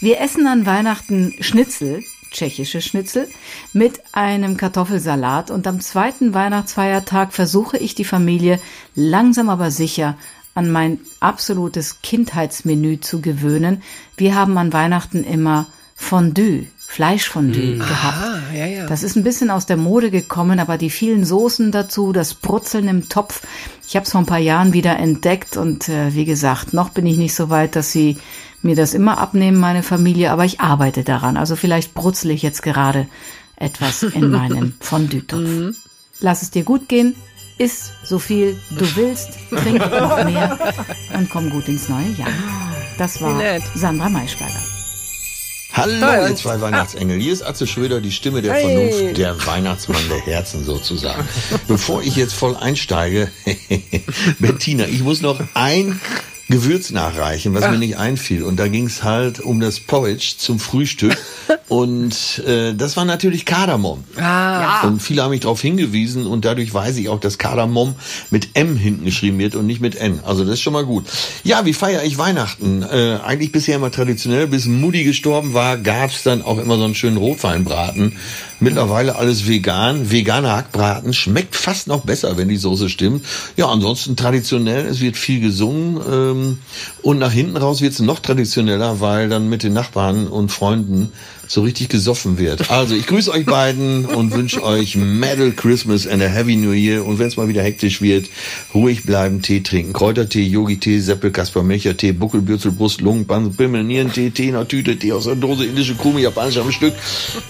Wir 0.00 0.20
essen 0.20 0.46
an 0.46 0.66
Weihnachten 0.66 1.34
Schnitzel, 1.40 2.02
tschechische 2.30 2.82
Schnitzel, 2.82 3.26
mit 3.72 4.02
einem 4.12 4.58
Kartoffelsalat. 4.58 5.50
Und 5.50 5.66
am 5.66 5.80
zweiten 5.80 6.34
Weihnachtsfeiertag 6.34 7.32
versuche 7.32 7.78
ich 7.78 7.94
die 7.94 8.04
Familie 8.04 8.60
langsam 8.94 9.48
aber 9.48 9.70
sicher 9.70 10.18
an 10.54 10.70
mein 10.70 11.00
absolutes 11.20 12.02
Kindheitsmenü 12.02 13.00
zu 13.00 13.22
gewöhnen. 13.22 13.82
Wir 14.16 14.34
haben 14.34 14.58
an 14.58 14.74
Weihnachten 14.74 15.24
immer 15.24 15.66
Fondue, 15.94 16.66
Fleischfondue 16.90 17.76
gehabt. 17.76 18.18
Ah, 18.18 18.52
ja, 18.52 18.66
ja. 18.66 18.86
Das 18.86 19.02
ist 19.02 19.14
ein 19.14 19.22
bisschen 19.22 19.50
aus 19.50 19.66
der 19.66 19.76
Mode 19.76 20.10
gekommen, 20.10 20.58
aber 20.58 20.78
die 20.78 20.88
vielen 20.88 21.22
Soßen 21.22 21.70
dazu, 21.70 22.12
das 22.12 22.32
Brutzeln 22.32 22.88
im 22.88 23.10
Topf, 23.10 23.42
ich 23.86 23.94
habe 23.94 24.04
es 24.04 24.12
vor 24.12 24.22
ein 24.22 24.26
paar 24.26 24.38
Jahren 24.38 24.72
wieder 24.72 24.98
entdeckt 24.98 25.58
und 25.58 25.90
äh, 25.90 26.14
wie 26.14 26.24
gesagt, 26.24 26.72
noch 26.72 26.88
bin 26.88 27.06
ich 27.06 27.18
nicht 27.18 27.34
so 27.34 27.50
weit, 27.50 27.76
dass 27.76 27.92
sie 27.92 28.16
mir 28.62 28.74
das 28.74 28.94
immer 28.94 29.18
abnehmen, 29.18 29.58
meine 29.58 29.82
Familie, 29.82 30.32
aber 30.32 30.46
ich 30.46 30.60
arbeite 30.60 31.04
daran. 31.04 31.36
Also 31.36 31.56
vielleicht 31.56 31.92
brutzel 31.92 32.30
ich 32.30 32.42
jetzt 32.42 32.62
gerade 32.62 33.06
etwas 33.56 34.02
in 34.02 34.30
meinem 34.32 34.72
Fondue-Topf. 34.80 35.76
Lass 36.20 36.40
es 36.40 36.50
dir 36.50 36.64
gut 36.64 36.88
gehen, 36.88 37.14
iss 37.58 37.92
so 38.02 38.18
viel 38.18 38.58
du 38.70 38.96
willst, 38.96 39.28
trink 39.50 39.78
noch 39.78 40.24
mehr 40.24 40.58
und 41.16 41.28
komm 41.28 41.50
gut 41.50 41.68
ins 41.68 41.90
neue 41.90 42.12
Jahr. 42.12 42.32
Das 42.96 43.20
war. 43.20 43.38
Sandra 43.74 44.08
Maischberger. 44.08 44.77
Hallo, 45.78 46.00
Toll, 46.00 46.30
ihr 46.30 46.36
zwei 46.36 46.60
Weihnachtsengel. 46.60 47.20
Hier 47.20 47.32
ist 47.32 47.42
Atze 47.42 47.66
Schröder, 47.68 48.00
die 48.00 48.10
Stimme 48.10 48.42
der 48.42 48.56
Vernunft, 48.56 49.16
der 49.16 49.46
Weihnachtsmann 49.46 50.02
der 50.08 50.18
Herzen 50.18 50.64
sozusagen. 50.64 51.26
Bevor 51.68 52.02
ich 52.02 52.16
jetzt 52.16 52.34
voll 52.34 52.56
einsteige, 52.56 53.30
Bettina, 54.40 54.86
ich 54.86 55.02
muss 55.02 55.22
noch 55.22 55.40
ein 55.54 56.00
Gewürz 56.48 56.90
nachreichen, 56.90 57.54
was 57.54 57.70
mir 57.70 57.78
nicht 57.78 57.98
einfiel. 57.98 58.42
Und 58.42 58.56
da 58.58 58.68
ging 58.68 58.86
es 58.86 59.02
halt 59.02 59.40
um 59.40 59.60
das 59.60 59.80
Porridge 59.80 60.34
zum 60.38 60.58
Frühstück. 60.58 61.16
Und 61.68 62.42
äh, 62.46 62.72
das 62.74 62.96
war 62.96 63.04
natürlich 63.04 63.44
Kardamom. 63.44 64.04
Ah, 64.16 64.86
Und 64.86 65.02
viele 65.02 65.22
haben 65.22 65.30
mich 65.30 65.40
darauf 65.40 65.60
hingewiesen 65.60 66.26
und 66.26 66.46
dadurch 66.46 66.72
weiß 66.72 66.96
ich 66.96 67.10
auch, 67.10 67.20
dass 67.20 67.36
Kardamom 67.36 67.94
mit 68.30 68.50
M 68.54 68.76
hinten 68.76 69.04
geschrieben 69.04 69.38
wird 69.38 69.54
und 69.54 69.66
nicht 69.66 69.82
mit 69.82 69.94
N. 69.96 70.20
Also 70.24 70.44
das 70.44 70.54
ist 70.54 70.60
schon 70.62 70.72
mal 70.72 70.86
gut. 70.86 71.04
Ja, 71.44 71.66
wie 71.66 71.74
feiere 71.74 72.04
ich 72.04 72.16
Weihnachten? 72.16 72.82
Äh, 72.82 73.18
eigentlich 73.22 73.52
bisher 73.52 73.76
immer 73.76 73.90
traditionell. 73.90 74.46
Bis 74.46 74.64
Mutti 74.64 75.04
gestorben 75.04 75.52
war, 75.52 75.76
gab's 75.76 76.22
dann 76.22 76.40
auch 76.40 76.56
immer 76.56 76.78
so 76.78 76.84
einen 76.84 76.94
schönen 76.94 77.18
Rotweinbraten. 77.18 78.16
Mittlerweile 78.60 79.16
alles 79.16 79.46
vegan. 79.46 80.10
Veganer 80.10 80.56
Hackbraten 80.56 81.12
schmeckt 81.12 81.54
fast 81.54 81.86
noch 81.86 82.00
besser, 82.00 82.38
wenn 82.38 82.48
die 82.48 82.56
Soße 82.56 82.88
stimmt. 82.88 83.24
Ja, 83.56 83.68
ansonsten 83.68 84.16
traditionell, 84.16 84.86
es 84.86 85.00
wird 85.00 85.18
viel 85.18 85.40
gesungen. 85.40 86.00
Ähm, 86.10 86.37
Ähm, 86.38 86.58
und 87.02 87.18
nach 87.18 87.32
hinten 87.32 87.56
raus 87.56 87.80
wird's 87.80 88.00
noch 88.00 88.20
traditioneller, 88.20 89.00
weil 89.00 89.28
dann 89.28 89.48
mit 89.48 89.62
den 89.62 89.72
Nachbarn 89.72 90.26
und 90.26 90.50
Freunden 90.50 91.12
so 91.46 91.62
richtig 91.62 91.88
gesoffen 91.88 92.38
wird. 92.38 92.70
Also 92.70 92.94
ich 92.94 93.06
grüße 93.06 93.30
euch 93.32 93.46
beiden 93.46 94.04
und 94.04 94.34
wünsche 94.34 94.62
euch 94.62 94.96
Metal 94.96 95.50
Christmas 95.52 96.06
and 96.06 96.22
a 96.22 96.26
Heavy 96.26 96.56
New 96.56 96.72
Year. 96.72 97.06
Und 97.06 97.18
wenn 97.18 97.28
es 97.28 97.38
mal 97.38 97.48
wieder 97.48 97.62
hektisch 97.62 98.02
wird, 98.02 98.26
ruhig 98.74 99.04
bleiben, 99.04 99.40
Tee 99.40 99.62
trinken. 99.62 99.94
Kräutertee, 99.94 100.42
Yogi-Tee, 100.42 101.00
Seppel, 101.00 101.30
Kasper, 101.30 101.62
Melcher-Tee, 101.62 102.12
Buckelbürzel, 102.12 102.72
Brust, 102.72 103.00
Lungen, 103.00 103.26
Pansen, 103.26 103.56
Pimmel, 103.56 103.84
Nierentee, 103.84 104.30
Tee 104.30 104.48
in 104.48 104.54
der 104.54 104.68
Tüte, 104.68 104.98
Tee 104.98 105.12
aus 105.12 105.24
der 105.24 105.36
Dose, 105.36 105.64
indische 105.64 105.94
Krume, 105.94 106.20
japanisch 106.20 106.58
am 106.58 106.70
Stück. 106.70 106.92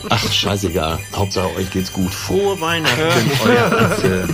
Ach, 0.09 0.33
scheißegal. 0.33 1.01
Hauptsache 1.15 1.57
euch 1.57 1.71
geht's 1.71 1.93
gut. 1.93 2.15
Frohe 2.15 2.61
Weihnachten, 2.61 3.31
euer 3.45 3.73
Atze. 3.73 4.29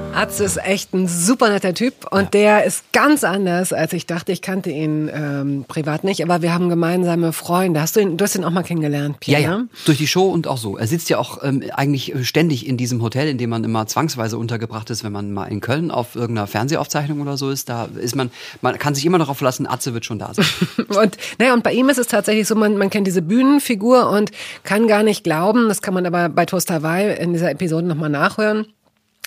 Atze 0.16 0.44
ist 0.44 0.56
echt 0.56 0.94
ein 0.94 1.08
super 1.08 1.50
netter 1.50 1.74
Typ 1.74 2.10
und 2.10 2.32
der 2.32 2.64
ist 2.64 2.90
ganz 2.92 3.22
anders, 3.22 3.74
als 3.74 3.92
ich 3.92 4.06
dachte. 4.06 4.32
Ich 4.32 4.40
kannte 4.40 4.70
ihn 4.70 5.10
ähm, 5.12 5.66
privat 5.68 6.04
nicht, 6.04 6.22
aber 6.24 6.40
wir 6.40 6.54
haben 6.54 6.70
gemeinsame 6.70 7.34
Freunde. 7.34 7.82
Hast 7.82 7.96
du 7.96 8.00
ihn, 8.00 8.16
du 8.16 8.24
hast 8.24 8.34
ihn 8.34 8.42
auch 8.44 8.50
mal 8.50 8.62
kennengelernt, 8.62 9.18
Ja, 9.26 9.38
Pierre? 9.38 9.52
ja, 9.52 9.64
durch 9.84 9.98
die 9.98 10.06
Show 10.06 10.30
und 10.30 10.46
auch 10.48 10.56
so. 10.56 10.78
Er 10.78 10.86
sitzt 10.86 11.10
ja 11.10 11.18
auch 11.18 11.42
ähm, 11.44 11.62
eigentlich 11.74 12.14
ständig 12.26 12.66
in 12.66 12.78
diesem 12.78 13.02
Hotel, 13.02 13.28
in 13.28 13.36
dem 13.36 13.50
man 13.50 13.62
immer 13.62 13.86
zwangsweise 13.86 14.38
untergebracht 14.38 14.88
ist, 14.88 15.04
wenn 15.04 15.12
man 15.12 15.32
mal 15.32 15.46
in 15.46 15.60
Köln 15.60 15.90
auf 15.90 16.16
irgendeiner 16.16 16.46
Fernsehaufzeichnung 16.46 17.20
oder 17.20 17.36
so 17.36 17.50
ist. 17.50 17.68
Da 17.68 17.86
ist 18.00 18.16
man, 18.16 18.30
man 18.62 18.78
kann 18.78 18.94
sich 18.94 19.04
immer 19.04 19.18
darauf 19.18 19.36
verlassen, 19.36 19.66
Atze 19.66 19.92
wird 19.92 20.06
schon 20.06 20.18
da 20.18 20.32
sein. 20.32 20.46
Und 20.88 21.18
naja, 21.38 21.52
und 21.52 21.62
bei 21.62 21.72
ihm 21.74 21.90
ist 21.90 21.98
es 21.98 22.06
tatsächlich 22.06 22.48
so, 22.48 22.54
man, 22.54 22.78
man 22.78 22.88
kennt 22.88 23.06
diese 23.06 23.20
Bühnenfigur 23.22 24.08
und 24.08 24.30
kann 24.64 24.88
gar 24.88 25.02
nicht 25.02 25.24
glauben, 25.24 25.68
das 25.68 25.82
kann 25.82 25.92
man 25.92 26.06
aber 26.06 26.28
bei 26.30 26.46
Toast 26.46 26.70
Hawaii 26.70 27.14
in 27.20 27.32
dieser 27.34 27.50
Episode 27.50 27.86
nochmal 27.86 28.08
nachhören, 28.08 28.66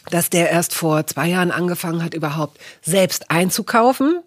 dass 0.10 0.30
der 0.30 0.49
erst 0.49 0.74
vor 0.74 1.05
zwei 1.07 1.28
Jahren 1.28 1.51
angefangen 1.51 2.03
hat, 2.03 2.14
überhaupt 2.14 2.60
selbst 2.82 3.32
einzukaufen 3.32 4.22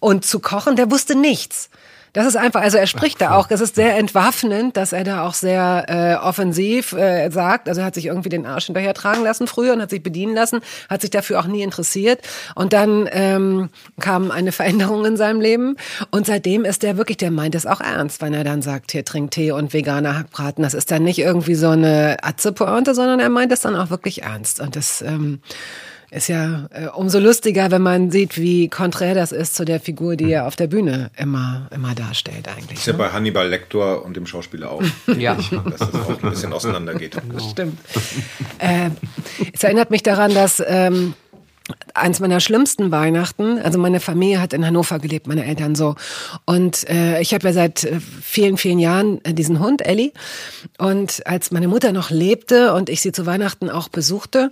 und 0.00 0.24
zu 0.24 0.40
kochen. 0.40 0.76
Der 0.76 0.90
wusste 0.90 1.14
nichts. 1.14 1.70
Das 2.16 2.24
ist 2.24 2.36
einfach, 2.36 2.62
also 2.62 2.78
er 2.78 2.86
spricht 2.86 3.20
da 3.20 3.34
auch, 3.34 3.46
das 3.46 3.60
ist 3.60 3.74
sehr 3.74 3.94
entwaffnend, 3.98 4.78
dass 4.78 4.94
er 4.94 5.04
da 5.04 5.26
auch 5.26 5.34
sehr 5.34 5.84
äh, 5.86 6.26
offensiv 6.26 6.94
äh, 6.94 7.28
sagt. 7.28 7.68
Also 7.68 7.82
er 7.82 7.86
hat 7.88 7.94
sich 7.94 8.06
irgendwie 8.06 8.30
den 8.30 8.46
Arsch 8.46 8.64
hinterher 8.64 8.94
tragen 8.94 9.22
lassen 9.22 9.46
früher 9.46 9.74
und 9.74 9.82
hat 9.82 9.90
sich 9.90 10.02
bedienen 10.02 10.34
lassen, 10.34 10.60
hat 10.88 11.02
sich 11.02 11.10
dafür 11.10 11.38
auch 11.38 11.46
nie 11.46 11.60
interessiert. 11.60 12.22
Und 12.54 12.72
dann 12.72 13.06
ähm, 13.12 13.68
kam 14.00 14.30
eine 14.30 14.52
Veränderung 14.52 15.04
in 15.04 15.18
seinem 15.18 15.42
Leben 15.42 15.76
und 16.10 16.24
seitdem 16.24 16.64
ist 16.64 16.84
er 16.84 16.96
wirklich, 16.96 17.18
der 17.18 17.30
meint 17.30 17.54
es 17.54 17.66
auch 17.66 17.82
ernst, 17.82 18.22
wenn 18.22 18.32
er 18.32 18.44
dann 18.44 18.62
sagt, 18.62 18.92
hier 18.92 19.04
trink 19.04 19.32
Tee 19.32 19.50
und 19.50 19.74
veganer 19.74 20.16
Hackbraten. 20.16 20.62
Das 20.62 20.72
ist 20.72 20.90
dann 20.90 21.04
nicht 21.04 21.18
irgendwie 21.18 21.54
so 21.54 21.68
eine 21.68 22.16
Atze-Pointe, 22.22 22.94
sondern 22.94 23.20
er 23.20 23.28
meint 23.28 23.52
es 23.52 23.60
dann 23.60 23.76
auch 23.76 23.90
wirklich 23.90 24.22
ernst. 24.22 24.62
Und 24.62 24.74
das 24.74 25.02
ähm, 25.02 25.40
ist 26.10 26.28
ja 26.28 26.68
äh, 26.70 26.86
umso 26.86 27.18
lustiger, 27.18 27.70
wenn 27.70 27.82
man 27.82 28.10
sieht, 28.10 28.38
wie 28.38 28.68
konträr 28.68 29.14
das 29.14 29.32
ist 29.32 29.56
zu 29.56 29.64
der 29.64 29.80
Figur, 29.80 30.16
die 30.16 30.30
er 30.30 30.46
auf 30.46 30.56
der 30.56 30.66
Bühne 30.66 31.10
immer, 31.16 31.68
immer 31.74 31.94
darstellt 31.94 32.48
eigentlich. 32.48 32.78
Ist 32.78 32.86
ja 32.86 32.92
ne? 32.92 32.98
bei 32.98 33.10
Hannibal 33.10 33.48
Lecter 33.48 34.04
und 34.04 34.16
dem 34.16 34.26
Schauspieler 34.26 34.70
auch. 34.70 34.82
Ja. 35.18 35.34
Dass 35.34 35.90
das 35.90 35.94
auch 35.94 36.22
ein 36.22 36.30
bisschen 36.30 36.52
auseinandergeht. 36.52 37.16
Stimmt. 37.50 37.78
Äh, 38.58 38.90
es 39.52 39.64
erinnert 39.64 39.90
mich 39.90 40.02
daran, 40.02 40.34
dass 40.34 40.62
ähm, 40.66 41.14
eins 41.94 42.20
meiner 42.20 42.40
schlimmsten 42.40 42.90
Weihnachten, 42.90 43.58
also 43.58 43.78
meine 43.78 44.00
Familie 44.00 44.40
hat 44.40 44.52
in 44.52 44.64
Hannover 44.64 44.98
gelebt, 44.98 45.26
meine 45.26 45.44
Eltern 45.44 45.74
so. 45.74 45.96
Und 46.44 46.88
äh, 46.88 47.20
ich 47.20 47.34
habe 47.34 47.48
ja 47.48 47.52
seit 47.52 47.84
äh, 47.84 47.98
vielen, 48.22 48.56
vielen 48.56 48.78
Jahren 48.78 49.24
äh, 49.24 49.34
diesen 49.34 49.58
Hund, 49.60 49.84
Ellie. 49.84 50.12
Und 50.78 51.26
als 51.26 51.50
meine 51.50 51.68
Mutter 51.68 51.92
noch 51.92 52.10
lebte 52.10 52.74
und 52.74 52.88
ich 52.88 53.00
sie 53.00 53.12
zu 53.12 53.26
Weihnachten 53.26 53.70
auch 53.70 53.88
besuchte, 53.88 54.50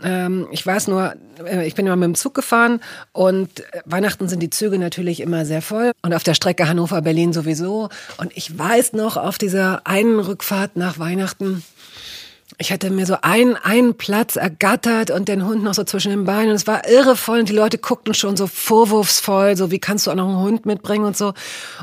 ich 0.00 0.64
weiß 0.64 0.86
nur, 0.88 1.14
äh, 1.44 1.66
ich 1.66 1.74
bin 1.74 1.86
immer 1.86 1.96
mit 1.96 2.06
dem 2.06 2.14
Zug 2.14 2.34
gefahren 2.34 2.80
und 3.12 3.60
äh, 3.60 3.82
Weihnachten 3.84 4.28
sind 4.28 4.40
die 4.40 4.50
Züge 4.50 4.78
natürlich 4.78 5.20
immer 5.20 5.44
sehr 5.44 5.60
voll 5.60 5.90
und 6.02 6.14
auf 6.14 6.22
der 6.22 6.34
Strecke 6.34 6.68
Hannover-Berlin 6.68 7.32
sowieso. 7.32 7.88
Und 8.16 8.36
ich 8.36 8.56
weiß 8.56 8.92
noch, 8.92 9.16
auf 9.16 9.38
dieser 9.38 9.86
einen 9.86 10.20
Rückfahrt 10.20 10.76
nach 10.76 11.00
Weihnachten, 11.00 11.64
ich 12.58 12.72
hatte 12.72 12.90
mir 12.90 13.06
so 13.06 13.16
einen, 13.22 13.56
einen 13.56 13.94
Platz 13.94 14.36
ergattert 14.36 15.10
und 15.10 15.28
den 15.28 15.44
Hund 15.44 15.64
noch 15.64 15.74
so 15.74 15.84
zwischen 15.84 16.10
den 16.10 16.24
Beinen. 16.24 16.50
Und 16.50 16.56
es 16.56 16.66
war 16.66 16.88
irre 16.88 17.16
voll 17.16 17.40
und 17.40 17.48
die 17.48 17.54
Leute 17.54 17.78
guckten 17.78 18.14
schon 18.14 18.36
so 18.36 18.46
vorwurfsvoll, 18.46 19.56
so 19.56 19.70
wie 19.70 19.78
kannst 19.80 20.06
du 20.06 20.12
auch 20.12 20.16
noch 20.16 20.28
einen 20.28 20.40
Hund 20.40 20.66
mitbringen 20.66 21.04
und 21.04 21.16
so. 21.16 21.34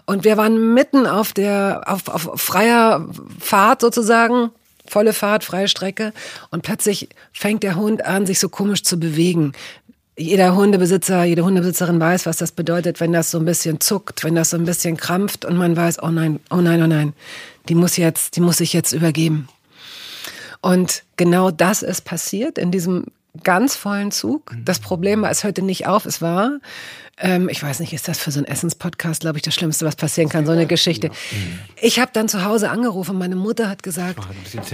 Und 0.06 0.24
wir 0.24 0.38
waren 0.38 0.74
mitten 0.74 1.06
auf 1.06 1.34
der, 1.34 1.84
auf, 1.86 2.08
auf 2.08 2.42
freier 2.42 3.08
Fahrt 3.40 3.82
sozusagen, 3.82 4.52
volle 4.88 5.14
Fahrt, 5.14 5.44
freie 5.44 5.68
Strecke. 5.68 6.14
Und 6.52 6.64
plötzlich 6.64 7.10
fängt 7.34 7.64
der 7.64 7.76
Hund 7.76 8.06
an, 8.06 8.26
sich 8.26 8.40
so 8.40 8.50
komisch 8.50 8.84
zu 8.84 9.00
bewegen. 9.00 9.54
Jeder 10.18 10.56
Hundebesitzer, 10.56 11.26
jede 11.26 11.44
Hundebesitzerin 11.44 12.00
weiß, 12.00 12.26
was 12.26 12.38
das 12.38 12.54
bedeutet, 12.54 13.02
wenn 13.02 13.12
das 13.12 13.32
so 13.32 13.38
ein 13.38 13.46
bisschen 13.46 13.82
zuckt, 13.82 14.24
wenn 14.24 14.36
das 14.36 14.52
so 14.52 14.58
ein 14.58 14.66
bisschen 14.66 14.96
krampft 14.96 15.44
und 15.44 15.58
man 15.58 15.76
weiß, 15.76 16.02
oh 16.02 16.10
nein, 16.10 16.40
oh 16.50 16.62
nein, 16.62 16.82
oh 16.82 16.88
nein, 16.88 17.14
die 17.68 17.76
muss 17.76 17.98
jetzt, 17.98 18.38
die 18.38 18.42
muss 18.42 18.58
sich 18.58 18.72
jetzt 18.72 18.94
übergeben. 18.94 19.50
Und 20.62 21.04
genau 21.18 21.52
das 21.52 21.84
ist 21.84 22.06
passiert 22.06 22.58
in 22.58 22.72
diesem 22.72 23.06
ganz 23.44 23.76
vollen 23.76 24.12
Zug. 24.12 24.52
Das 24.64 24.80
Problem 24.80 25.22
war, 25.22 25.32
es 25.32 25.44
hörte 25.44 25.62
nicht 25.62 25.88
auf, 25.88 26.06
es 26.06 26.22
war, 26.22 26.60
ähm, 27.18 27.50
ich 27.50 27.62
weiß 27.62 27.80
nicht, 27.80 27.94
ist 27.94 28.08
das 28.08 28.20
für 28.20 28.32
so 28.32 28.40
einen 28.40 28.48
Essenspodcast, 28.48 29.22
glaube 29.22 29.38
ich, 29.38 29.44
das 29.44 29.54
Schlimmste, 29.54 29.86
was 29.86 29.96
passieren 29.96 30.30
kann, 30.30 30.46
so 30.46 30.52
eine 30.52 30.66
Geschichte. 30.66 31.10
Ich 31.82 32.00
habe 32.00 32.12
dann 32.14 32.28
zu 32.28 32.44
Hause 32.44 32.70
angerufen, 32.70 33.18
meine 33.18 33.36
Mutter 33.36 33.70
hat 33.70 33.84
gesagt, 33.84 34.20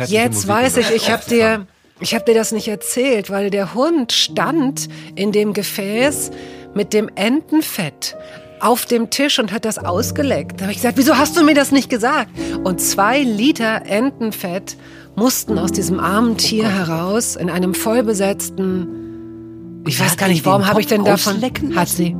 jetzt 0.07 0.47
weiß 0.47 0.78
ich, 0.78 0.91
ich 0.91 1.12
habe 1.12 1.24
dir, 1.30 1.68
ich 1.99 2.16
habe 2.16 2.26
dir 2.26 2.34
das 2.34 2.51
nicht 2.51 2.68
erzählt, 2.68 3.30
weil 3.30 3.49
der 3.49 3.74
Hund 3.74 4.12
stand 4.12 4.88
in 5.16 5.32
dem 5.32 5.53
Gefäß 5.53 6.32
mit 6.74 6.93
dem 6.93 7.09
Entenfett 7.16 8.16
auf 8.59 8.86
dem 8.86 9.09
Tisch 9.09 9.39
und 9.39 9.51
hat 9.51 9.66
das 9.66 9.78
ausgeleckt. 9.78 10.59
Da 10.59 10.66
habe 10.66 10.72
ich 10.72 10.78
gesagt, 10.78 10.97
wieso 10.97 11.18
hast 11.18 11.36
du 11.36 11.43
mir 11.43 11.55
das 11.55 11.72
nicht 11.72 11.89
gesagt? 11.89 12.30
Und 12.64 12.80
zwei 12.80 13.22
Liter 13.22 13.84
Entenfett 13.86 14.78
mussten 15.22 15.59
aus 15.59 15.72
diesem 15.72 15.99
armen 15.99 16.36
Tier 16.36 16.67
heraus 16.67 17.36
in 17.36 17.51
einem 17.51 17.76
vollbesetzten. 17.76 19.84
Ich 19.86 19.99
weiß 19.99 20.17
gar 20.17 20.28
nicht, 20.28 20.43
warum 20.47 20.65
habe 20.65 20.82
ich 20.82 20.88
denn 20.88 21.05
davon? 21.05 21.39
Hat 21.76 21.89
sie. 21.89 22.15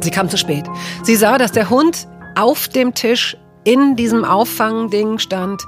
Sie 0.00 0.10
kam 0.10 0.30
zu 0.30 0.38
spät. 0.38 0.64
Sie 1.02 1.14
sah, 1.14 1.36
dass 1.36 1.52
der 1.52 1.68
Hund 1.68 2.08
auf 2.34 2.68
dem 2.68 2.94
Tisch 2.94 3.36
in 3.64 3.96
diesem 3.96 4.24
Auffangding 4.24 5.18
stand, 5.18 5.62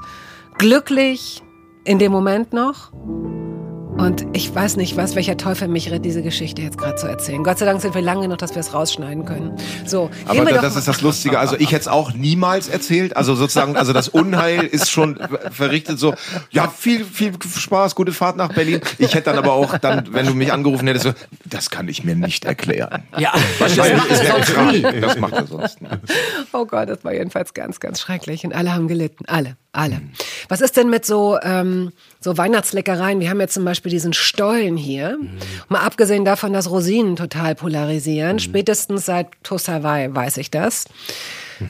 glücklich 0.56 1.42
in 1.84 1.98
dem 1.98 2.12
Moment 2.12 2.54
noch. 2.54 2.92
Und 3.98 4.24
ich 4.32 4.54
weiß 4.54 4.76
nicht, 4.76 4.96
was, 4.96 5.16
welcher 5.16 5.36
Teufel 5.36 5.66
mich 5.66 5.90
rät, 5.90 6.04
diese 6.04 6.22
Geschichte 6.22 6.62
jetzt 6.62 6.78
gerade 6.78 6.94
zu 6.94 7.08
erzählen. 7.08 7.42
Gott 7.42 7.58
sei 7.58 7.66
Dank 7.66 7.80
sind 7.80 7.94
wir 7.96 8.00
lange 8.00 8.22
genug, 8.22 8.38
dass 8.38 8.54
wir 8.54 8.60
es 8.60 8.72
rausschneiden 8.72 9.24
können. 9.24 9.56
So, 9.86 10.06
gehen 10.06 10.16
Aber 10.28 10.46
wir 10.46 10.54
da- 10.54 10.62
das 10.62 10.76
ist 10.76 10.86
das 10.86 11.00
Lustige. 11.00 11.40
Also 11.40 11.56
ich 11.58 11.72
hätte 11.72 11.80
es 11.80 11.88
auch 11.88 12.12
niemals 12.12 12.68
erzählt. 12.68 13.16
Also 13.16 13.34
sozusagen, 13.34 13.76
also 13.76 13.92
das 13.92 14.08
Unheil 14.08 14.62
ist 14.64 14.88
schon 14.88 15.18
verrichtet. 15.50 15.98
So, 15.98 16.14
ja, 16.50 16.68
viel, 16.68 17.04
viel 17.04 17.32
Spaß, 17.42 17.96
gute 17.96 18.12
Fahrt 18.12 18.36
nach 18.36 18.52
Berlin. 18.52 18.80
Ich 18.98 19.14
hätte 19.14 19.30
dann 19.30 19.38
aber 19.38 19.52
auch 19.54 19.76
dann, 19.78 20.12
wenn 20.12 20.26
du 20.26 20.34
mich 20.34 20.52
angerufen 20.52 20.86
hättest, 20.86 21.04
so, 21.04 21.12
das 21.44 21.68
kann 21.70 21.88
ich 21.88 22.04
mir 22.04 22.14
nicht 22.14 22.44
erklären. 22.44 23.02
Ja, 23.18 23.32
er 23.58 23.76
wäre 23.76 24.44
sonst 24.44 24.72
nie. 24.72 25.00
Das 25.00 25.18
macht 25.18 25.32
er 25.32 25.46
sonst 25.46 25.82
nicht. 25.82 25.92
Oh 26.52 26.64
Gott, 26.66 26.88
das 26.88 27.02
war 27.04 27.12
jedenfalls 27.14 27.52
ganz, 27.52 27.80
ganz 27.80 28.00
schrecklich. 28.00 28.44
Und 28.44 28.54
alle 28.54 28.72
haben 28.72 28.86
gelitten. 28.86 29.24
Alle, 29.26 29.56
alle. 29.72 30.00
Was 30.48 30.60
ist 30.60 30.76
denn 30.76 30.88
mit 30.88 31.04
so, 31.04 31.36
ähm, 31.42 31.90
so 32.20 32.36
Weihnachtsleckereien? 32.36 33.20
Wir 33.20 33.30
haben 33.30 33.40
jetzt 33.40 33.54
zum 33.54 33.64
Beispiel 33.64 33.90
diesen 33.90 34.12
Stollen 34.12 34.76
hier. 34.76 35.18
Mal 35.68 35.80
abgesehen 35.80 36.24
davon, 36.24 36.52
dass 36.52 36.70
Rosinen 36.70 37.16
total 37.16 37.54
polarisieren. 37.54 38.38
Spätestens 38.38 39.06
seit 39.06 39.28
Toast 39.42 39.68
Hawaii 39.68 40.14
weiß 40.14 40.36
ich 40.38 40.50
das. 40.50 40.84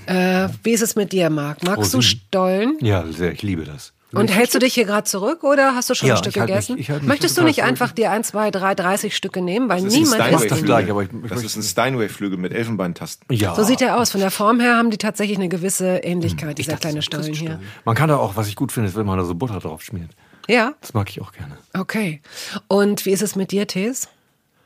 Äh, 0.07 0.49
wie 0.63 0.73
ist 0.73 0.83
es 0.83 0.97
mit 0.97 1.13
dir, 1.13 1.31
Marc? 1.31 1.63
Magst 1.63 1.93
du 1.95 1.99
Rosinen. 1.99 2.03
Stollen? 2.03 2.77
Ja, 2.81 3.05
sehr, 3.11 3.33
ich 3.33 3.43
liebe 3.43 3.65
das. 3.65 3.93
Und 4.11 4.35
hältst 4.35 4.55
du 4.55 4.59
dich 4.59 4.73
hier 4.73 4.87
gerade 4.87 5.05
zurück 5.05 5.45
oder 5.45 5.75
hast 5.75 5.91
du 5.91 5.95
schon 5.95 6.09
Ja, 6.09 6.15
ein 6.15 6.19
Stück 6.19 6.35
ich 6.35 6.41
halt 6.41 6.49
mich- 6.49 6.57
gegessen? 6.67 6.79
ich 6.79 6.89
halt 6.91 7.03
mich 7.03 7.09
Möchtest 7.09 7.37
du 7.37 7.43
nicht 7.43 7.63
einfach 7.63 7.93
dir 7.93 8.11
ein, 8.11 8.25
zwei, 8.25 8.51
drei, 8.51 8.75
30 8.75 9.15
Stücke 9.15 9.43
nehmen? 9.43 9.69
Weil 9.69 9.83
Das 9.83 9.93
ist 9.93 9.99
ein 9.99 10.03
niemand 10.19 10.43
isst 10.43 10.51
das 10.51 10.63
gleich, 10.63 10.91
aber 10.91 11.03
ich- 11.03 11.11
ich 11.25 11.29
Das 11.31 11.45
ist 11.45 11.57
ein 11.57 11.63
Steinway-Flügel 11.63 12.39
mit 12.39 12.55
Elfenbeintasten. 12.55 13.27
Ja. 13.37 13.55
So 13.55 13.65
sieht 13.65 13.83
er 13.83 13.99
aus. 14.01 14.11
Von 14.13 14.21
der 14.23 14.31
Form 14.31 14.61
her 14.61 14.77
haben 14.79 14.89
die 14.91 14.97
tatsächlich 14.97 15.37
eine 15.37 15.51
gewisse 15.51 15.99
Ähnlichkeit, 15.99 16.57
dieser 16.57 16.79
kleine 16.79 17.03
Stollen 17.03 17.35
hier. 17.35 17.61
Man 17.85 17.95
kann 17.95 18.09
da 18.09 18.17
auch, 18.17 18.35
was 18.35 18.49
ich 18.49 18.57
gut 18.57 18.73
finde, 18.73 18.89
ist, 18.89 18.97
wenn 18.97 19.05
man 19.05 19.19
da 19.19 19.27
so 19.27 19.35
Butter 19.35 19.59
drauf 19.61 19.83
schmiert. 19.83 20.11
Ja, 20.49 20.75
Das 20.81 20.95
mag 20.95 21.11
ich 21.11 21.21
auch 21.21 21.33
gerne. 21.33 21.59
okay. 21.75 22.23
Und 22.69 23.05
wie 23.07 23.11
ist 23.13 23.23
es 23.23 23.37
mit 23.37 23.53
dir, 23.53 23.67
Tees? 23.67 24.09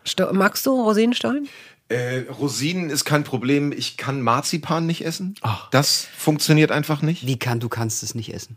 Sto 0.05 0.33
magst 0.33 0.65
du 0.67 0.81
Rosinenstollen? 0.83 1.49
Äh, 1.89 2.21
Rosinen 2.31 2.89
ist 2.91 3.05
kein 3.05 3.25
Problem. 3.25 3.73
Ich 3.73 3.97
kann 3.97 4.23
Marzipan 4.23 4.87
nicht 4.87 5.05
essen. 5.05 5.35
Das 5.73 6.07
funktioniert 6.17 6.71
einfach 6.73 7.03
nicht. 7.03 7.27
Wie 7.27 7.39
kann, 7.39 7.61
du 7.61 7.69
kannst 7.69 8.03
es 8.03 8.15
nicht 8.15 8.33
essen? 8.33 8.57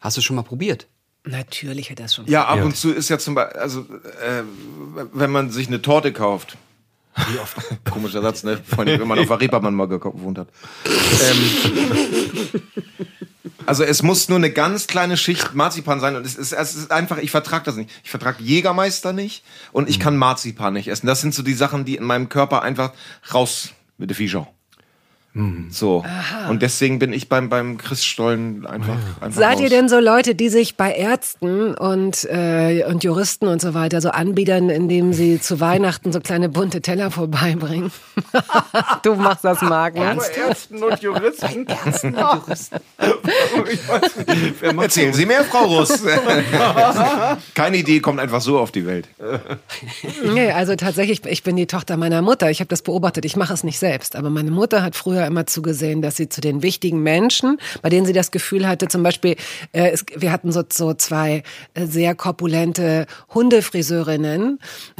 Hast 0.00 0.16
du 0.16 0.20
schon 0.20 0.36
mal 0.36 0.42
probiert? 0.42 0.86
Natürlich 1.24 1.90
hat 1.90 1.98
er 2.00 2.04
das 2.04 2.14
schon. 2.16 2.26
Ja, 2.26 2.44
ab 2.44 2.58
Ja. 2.58 2.64
und 2.64 2.76
zu 2.76 2.92
ist 2.92 3.08
ja 3.08 3.18
zum 3.18 3.34
Beispiel, 3.34 3.58
also 3.60 3.80
äh, 3.80 4.42
wenn 5.14 5.30
man 5.30 5.50
sich 5.50 5.68
eine 5.68 5.80
Torte 5.80 6.12
kauft. 6.12 6.58
Wie 7.30 7.38
oft? 7.38 7.56
Komischer 7.90 8.20
Satz, 8.20 8.42
ne? 8.42 8.60
Vor 8.66 8.80
allem, 8.80 9.00
wenn 9.00 9.08
man 9.08 9.18
auf 9.18 9.28
der 9.28 9.40
Reeperbahn 9.40 9.74
mal 9.74 9.86
gewohnt 9.88 10.36
hat. 10.38 10.48
Ähm, 10.84 12.60
Also 13.66 13.82
es 13.84 14.02
muss 14.02 14.28
nur 14.28 14.38
eine 14.38 14.50
ganz 14.50 14.86
kleine 14.86 15.16
Schicht 15.16 15.54
Marzipan 15.54 16.00
sein 16.00 16.16
und 16.16 16.26
es 16.26 16.36
ist, 16.36 16.52
es 16.52 16.74
ist 16.74 16.90
einfach, 16.90 17.18
ich 17.18 17.30
vertrag 17.30 17.64
das 17.64 17.76
nicht. 17.76 17.90
Ich 18.02 18.10
vertrag 18.10 18.40
Jägermeister 18.40 19.12
nicht 19.12 19.44
und 19.72 19.88
ich 19.88 19.98
kann 19.98 20.16
Marzipan 20.16 20.74
nicht 20.74 20.88
essen. 20.88 21.06
Das 21.06 21.20
sind 21.20 21.34
so 21.34 21.42
die 21.42 21.54
Sachen, 21.54 21.84
die 21.84 21.96
in 21.96 22.04
meinem 22.04 22.28
Körper 22.28 22.62
einfach 22.62 22.92
raus 23.32 23.70
mit 23.96 24.10
der 24.10 24.16
Fischau. 25.34 25.64
So. 25.70 26.04
Und 26.48 26.62
deswegen 26.62 27.00
bin 27.00 27.12
ich 27.12 27.28
beim, 27.28 27.48
beim 27.48 27.76
Christstollen 27.76 28.66
einfach, 28.66 28.96
einfach 29.20 29.40
Seid 29.40 29.56
raus. 29.56 29.62
ihr 29.62 29.68
denn 29.68 29.88
so 29.88 29.98
Leute, 29.98 30.36
die 30.36 30.48
sich 30.48 30.76
bei 30.76 30.92
Ärzten 30.92 31.74
und, 31.74 32.24
äh, 32.30 32.84
und 32.88 33.02
Juristen 33.02 33.48
und 33.48 33.60
so 33.60 33.74
weiter 33.74 34.00
so 34.00 34.10
anbiedern, 34.10 34.70
indem 34.70 35.12
sie 35.12 35.40
zu 35.40 35.58
Weihnachten 35.58 36.12
so 36.12 36.20
kleine 36.20 36.48
bunte 36.48 36.82
Teller 36.82 37.10
vorbeibringen? 37.10 37.90
du 39.02 39.14
machst 39.16 39.44
das, 39.44 39.60
Marc, 39.62 39.94
ne? 39.94 40.16
Bei 40.16 40.48
Ärzten 40.48 40.82
und 40.82 41.02
Juristen. 41.02 41.66
Ärzten 41.66 42.14
und 42.14 42.46
Juristen. 42.46 42.78
Erzählen 44.80 45.12
Sie 45.12 45.26
mehr, 45.26 45.44
Frau 45.44 45.64
Russ. 45.64 46.00
Keine 47.54 47.76
Idee 47.78 47.98
kommt 48.00 48.20
einfach 48.20 48.40
so 48.40 48.58
auf 48.60 48.70
die 48.70 48.86
Welt. 48.86 49.08
Nee, 50.32 50.52
also 50.52 50.76
tatsächlich, 50.76 51.24
ich 51.26 51.42
bin 51.42 51.56
die 51.56 51.66
Tochter 51.66 51.96
meiner 51.96 52.22
Mutter. 52.22 52.50
Ich 52.50 52.60
habe 52.60 52.68
das 52.68 52.82
beobachtet. 52.82 53.24
Ich 53.24 53.34
mache 53.36 53.52
es 53.52 53.64
nicht 53.64 53.78
selbst. 53.78 54.14
Aber 54.14 54.30
meine 54.30 54.50
Mutter 54.50 54.82
hat 54.82 54.94
früher 54.94 55.23
immer 55.26 55.46
zugesehen, 55.46 56.02
dass 56.02 56.16
sie 56.16 56.28
zu 56.28 56.40
den 56.40 56.62
wichtigen 56.62 57.02
Menschen, 57.02 57.58
bei 57.82 57.88
denen 57.88 58.06
sie 58.06 58.12
das 58.12 58.30
Gefühl 58.30 58.66
hatte, 58.66 58.88
zum 58.88 59.02
Beispiel, 59.02 59.36
äh, 59.72 59.90
es, 59.90 60.04
wir 60.16 60.32
hatten 60.32 60.52
so, 60.52 60.62
so 60.70 60.94
zwei 60.94 61.42
äh, 61.74 61.86
sehr 61.86 62.14
korpulente 62.14 63.06
Hundefriseurinnen 63.34 64.58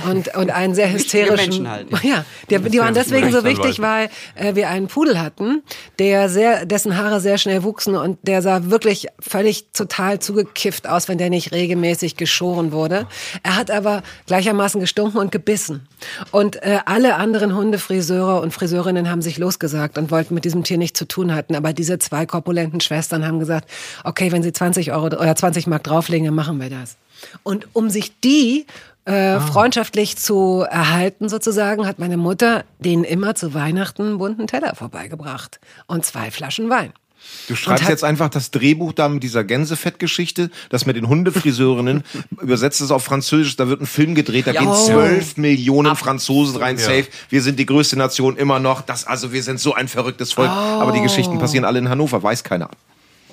und, 0.09 0.35
und 0.37 0.51
einen 0.51 0.75
sehr 0.75 0.93
hysterischen. 0.93 1.65
Menschen 1.65 1.71
halt. 1.71 1.89
Ja, 2.03 2.25
die, 2.51 2.59
die 2.59 2.79
waren 2.79 2.95
deswegen 2.95 3.31
so 3.33 3.45
wichtig, 3.45 3.81
weil 3.81 4.09
äh, 4.35 4.55
wir 4.55 4.69
einen 4.69 4.89
Pudel 4.89 5.21
hatten, 5.21 5.63
der 5.99 6.29
sehr, 6.29 6.67
dessen 6.67 6.97
Haare 6.97 7.21
sehr 7.21 7.39
schnell 7.39 7.63
wuchsen 7.63 7.97
und 7.97 8.19
der 8.23 8.43
sah 8.43 8.71
wirklich 8.71 9.07
völlig 9.21 9.67
total 9.73 10.19
zugekifft 10.19 10.89
aus, 10.89 11.09
wenn 11.09 11.19
der 11.19 11.31
nicht 11.31 11.53
regelmäßig 11.53 12.17
geschoren 12.17 12.73
wurde. 12.73 13.07
Er 13.43 13.57
hat 13.57 13.71
aber 13.71 14.03
gleichermaßen 14.27 14.81
gestunken 14.81 15.19
und 15.19 15.33
gebissen. 15.33 15.89
Und 16.31 16.63
äh, 16.63 16.79
alle 16.87 17.17
anderen 17.17 17.55
Hundefriseure 17.55 18.41
und 18.41 18.53
Friseurinnen 18.53 19.11
haben 19.11 19.23
sich 19.23 19.39
losgesagt 19.39 19.99
und 19.99 20.11
wollten 20.11 20.35
mit 20.35 20.45
diesem 20.45 20.65
Tier 20.65 20.79
nichts 20.79 20.99
zu 20.99 21.07
tun 21.07 21.35
hatten. 21.35 21.55
Aber 21.55 21.73
diese 21.73 21.99
zwei 21.99 22.27
korpulenten 22.27 22.81
Schwestern 22.81 23.27
haben 23.27 23.39
gesagt, 23.39 23.71
okay, 24.05 24.33
wenn 24.33 24.43
sie 24.43 24.53
20 24.53 24.93
Euro 24.93 25.07
oder 25.07 25.35
20 25.35 25.67
Mark 25.67 25.85
drauflegen, 25.85 26.27
dann 26.27 26.35
machen 26.35 26.61
wir 26.61 26.71
das. 26.71 26.97
Und 27.43 27.69
um 27.73 27.91
sich 27.91 28.21
die 28.21 28.67
äh, 29.05 29.39
freundschaftlich 29.39 30.17
zu 30.17 30.65
erhalten 30.69 31.29
sozusagen, 31.29 31.87
hat 31.87 31.99
meine 31.99 32.17
Mutter 32.17 32.65
denen 32.79 33.05
immer 33.05 33.35
zu 33.35 33.55
Weihnachten 33.55 34.03
einen 34.03 34.19
bunten 34.19 34.47
Teller 34.47 34.75
vorbeigebracht 34.75 35.61
und 35.87 36.05
zwei 36.05 36.31
Flaschen 36.31 36.71
Wein. 36.71 36.93
Du 37.49 37.57
schreibst 37.57 37.89
jetzt 37.89 38.05
einfach 38.05 38.29
das 38.31 38.51
Drehbuch 38.51 38.93
da 38.93 39.09
mit 39.09 39.23
dieser 39.23 39.45
Gänsefettgeschichte, 39.45 40.51
das 40.71 40.87
mit 40.87 40.97
den 40.97 41.09
Hundefriseurinnen, 41.09 42.03
übersetzt 42.41 42.81
es 42.81 42.91
auf 42.91 43.05
Französisch, 43.05 43.57
da 43.57 43.69
wird 43.69 43.81
ein 43.83 43.87
Film 43.87 44.15
gedreht, 44.15 44.47
da 44.47 44.53
Ja. 44.53 44.61
gehen 44.61 44.71
Oh. 44.71 44.87
zwölf 44.87 45.37
Millionen 45.37 45.95
Franzosen 45.97 46.57
rein, 46.57 46.79
safe. 46.79 47.07
Wir 47.29 47.43
sind 47.43 47.59
die 47.59 47.67
größte 47.67 47.97
Nation 47.97 48.37
immer 48.37 48.59
noch. 48.61 48.81
Das, 48.81 49.07
also 49.07 49.33
wir 49.33 49.43
sind 49.43 49.61
so 49.61 49.75
ein 49.75 49.89
verrücktes 49.89 50.33
Volk. 50.33 50.49
Aber 50.51 50.93
die 50.93 51.01
Geschichten 51.03 51.39
passieren 51.39 51.65
alle 51.65 51.79
in 51.79 51.89
Hannover, 51.89 52.23
weiß 52.23 52.45
keiner. 52.45 52.71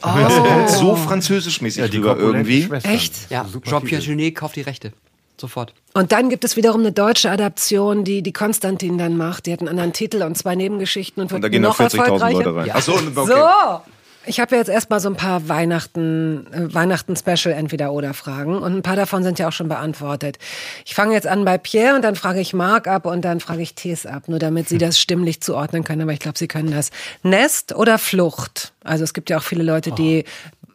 Das 0.01 0.35
kommt 0.35 0.69
so 0.69 0.95
französischmäßig 0.95 1.89
die 1.91 1.97
rüber 1.97 2.17
irgendwie. 2.17 2.63
Schwestern. 2.63 2.91
Echt? 2.93 3.13
Ja, 3.29 3.45
Jean-Pierre 3.63 4.03
Genet 4.03 4.35
kauft 4.35 4.55
die 4.55 4.61
Rechte. 4.61 4.93
Sofort. 5.41 5.73
Und 5.93 6.11
dann 6.11 6.29
gibt 6.29 6.45
es 6.45 6.55
wiederum 6.55 6.81
eine 6.81 6.91
deutsche 6.91 7.29
Adaption, 7.29 8.03
die 8.03 8.21
die 8.21 8.31
Konstantin 8.31 8.97
dann 8.97 9.17
macht. 9.17 9.47
Die 9.47 9.51
hat 9.51 9.59
einen 9.59 9.69
anderen 9.69 9.91
Titel 9.91 10.21
und 10.21 10.37
zwei 10.37 10.55
Nebengeschichten 10.55 11.21
und 11.21 11.31
wird 11.31 11.37
Und 11.37 11.41
da 11.41 11.49
gehen 11.49 11.63
noch 11.63 11.79
40.000 11.79 11.97
erfolgreicher. 11.97 12.37
Leute 12.37 12.55
rein. 12.55 12.67
Ja. 12.67 12.73
Ach 12.77 12.81
so, 12.81 12.93
okay. 12.93 13.25
So. 13.25 13.81
Ich 14.27 14.39
habe 14.39 14.55
jetzt 14.55 14.69
erstmal 14.69 14.99
so 14.99 15.09
ein 15.09 15.15
paar 15.15 15.49
Weihnachten, 15.49 16.45
äh, 16.53 16.71
Weihnachten-Special 16.71 17.55
entweder 17.55 17.91
oder 17.91 18.13
Fragen 18.13 18.59
und 18.59 18.71
ein 18.75 18.83
paar 18.83 18.95
davon 18.95 19.23
sind 19.23 19.39
ja 19.39 19.47
auch 19.47 19.51
schon 19.51 19.67
beantwortet. 19.67 20.37
Ich 20.85 20.93
fange 20.93 21.15
jetzt 21.15 21.25
an 21.25 21.43
bei 21.43 21.57
Pierre 21.57 21.95
und 21.95 22.03
dann 22.03 22.15
frage 22.15 22.39
ich 22.39 22.53
Marc 22.53 22.87
ab 22.87 23.07
und 23.07 23.25
dann 23.25 23.39
frage 23.39 23.63
ich 23.63 23.73
Thies 23.73 24.05
ab, 24.05 24.27
nur 24.27 24.37
damit 24.37 24.69
Sie 24.69 24.77
das 24.77 24.99
stimmlich 24.99 25.41
zuordnen 25.41 25.83
können. 25.83 26.03
Aber 26.03 26.13
ich 26.13 26.19
glaube, 26.19 26.37
Sie 26.37 26.47
können 26.47 26.69
das. 26.69 26.91
Nest 27.23 27.73
oder 27.75 27.97
Flucht? 27.97 28.73
Also 28.83 29.03
es 29.03 29.15
gibt 29.15 29.31
ja 29.31 29.39
auch 29.39 29.43
viele 29.43 29.63
Leute, 29.63 29.91
die 29.91 30.23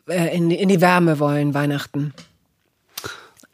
äh, 0.09 0.37
in, 0.37 0.51
in 0.51 0.69
die 0.69 0.81
Wärme 0.81 1.21
wollen 1.21 1.55
Weihnachten. 1.55 2.15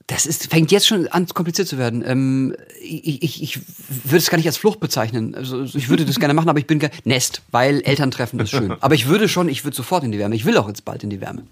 Das 0.09 0.27
ist, 0.27 0.49
fängt 0.51 0.73
jetzt 0.73 0.87
schon 0.87 1.07
an, 1.09 1.27
kompliziert 1.29 1.69
zu 1.69 1.79
werden. 1.79 2.03
Ähm, 2.07 2.55
ich, 2.83 3.23
ich, 3.23 3.43
ich 3.43 3.61
würde 4.05 4.19
es 4.19 4.31
gar 4.31 4.37
nicht 4.37 4.47
als 4.47 4.57
Flucht 4.57 4.81
bezeichnen. 4.81 5.35
Also 5.35 5.63
ich 5.63 5.89
würde 5.89 6.05
das 6.05 6.19
gerne 6.19 6.35
machen, 6.35 6.49
aber 6.49 6.59
ich 6.59 6.67
bin 6.67 6.81
Nest, 7.05 7.43
weil 7.53 7.81
Elterntreffen 7.83 8.41
ist 8.41 8.51
schön. 8.51 8.75
Aber 8.81 8.95
ich 8.95 9.07
würde 9.07 9.29
schon, 9.29 9.49
ich 9.49 9.65
würde 9.65 9.77
sofort 9.77 10.03
in 10.05 10.11
die 10.13 10.19
Wärme. 10.19 10.35
Ich 10.35 10.45
will 10.45 10.57
auch 10.59 10.67
jetzt 10.69 10.85
bald 10.85 11.05
in 11.05 11.11
die 11.11 11.21
Wärme. 11.21 11.45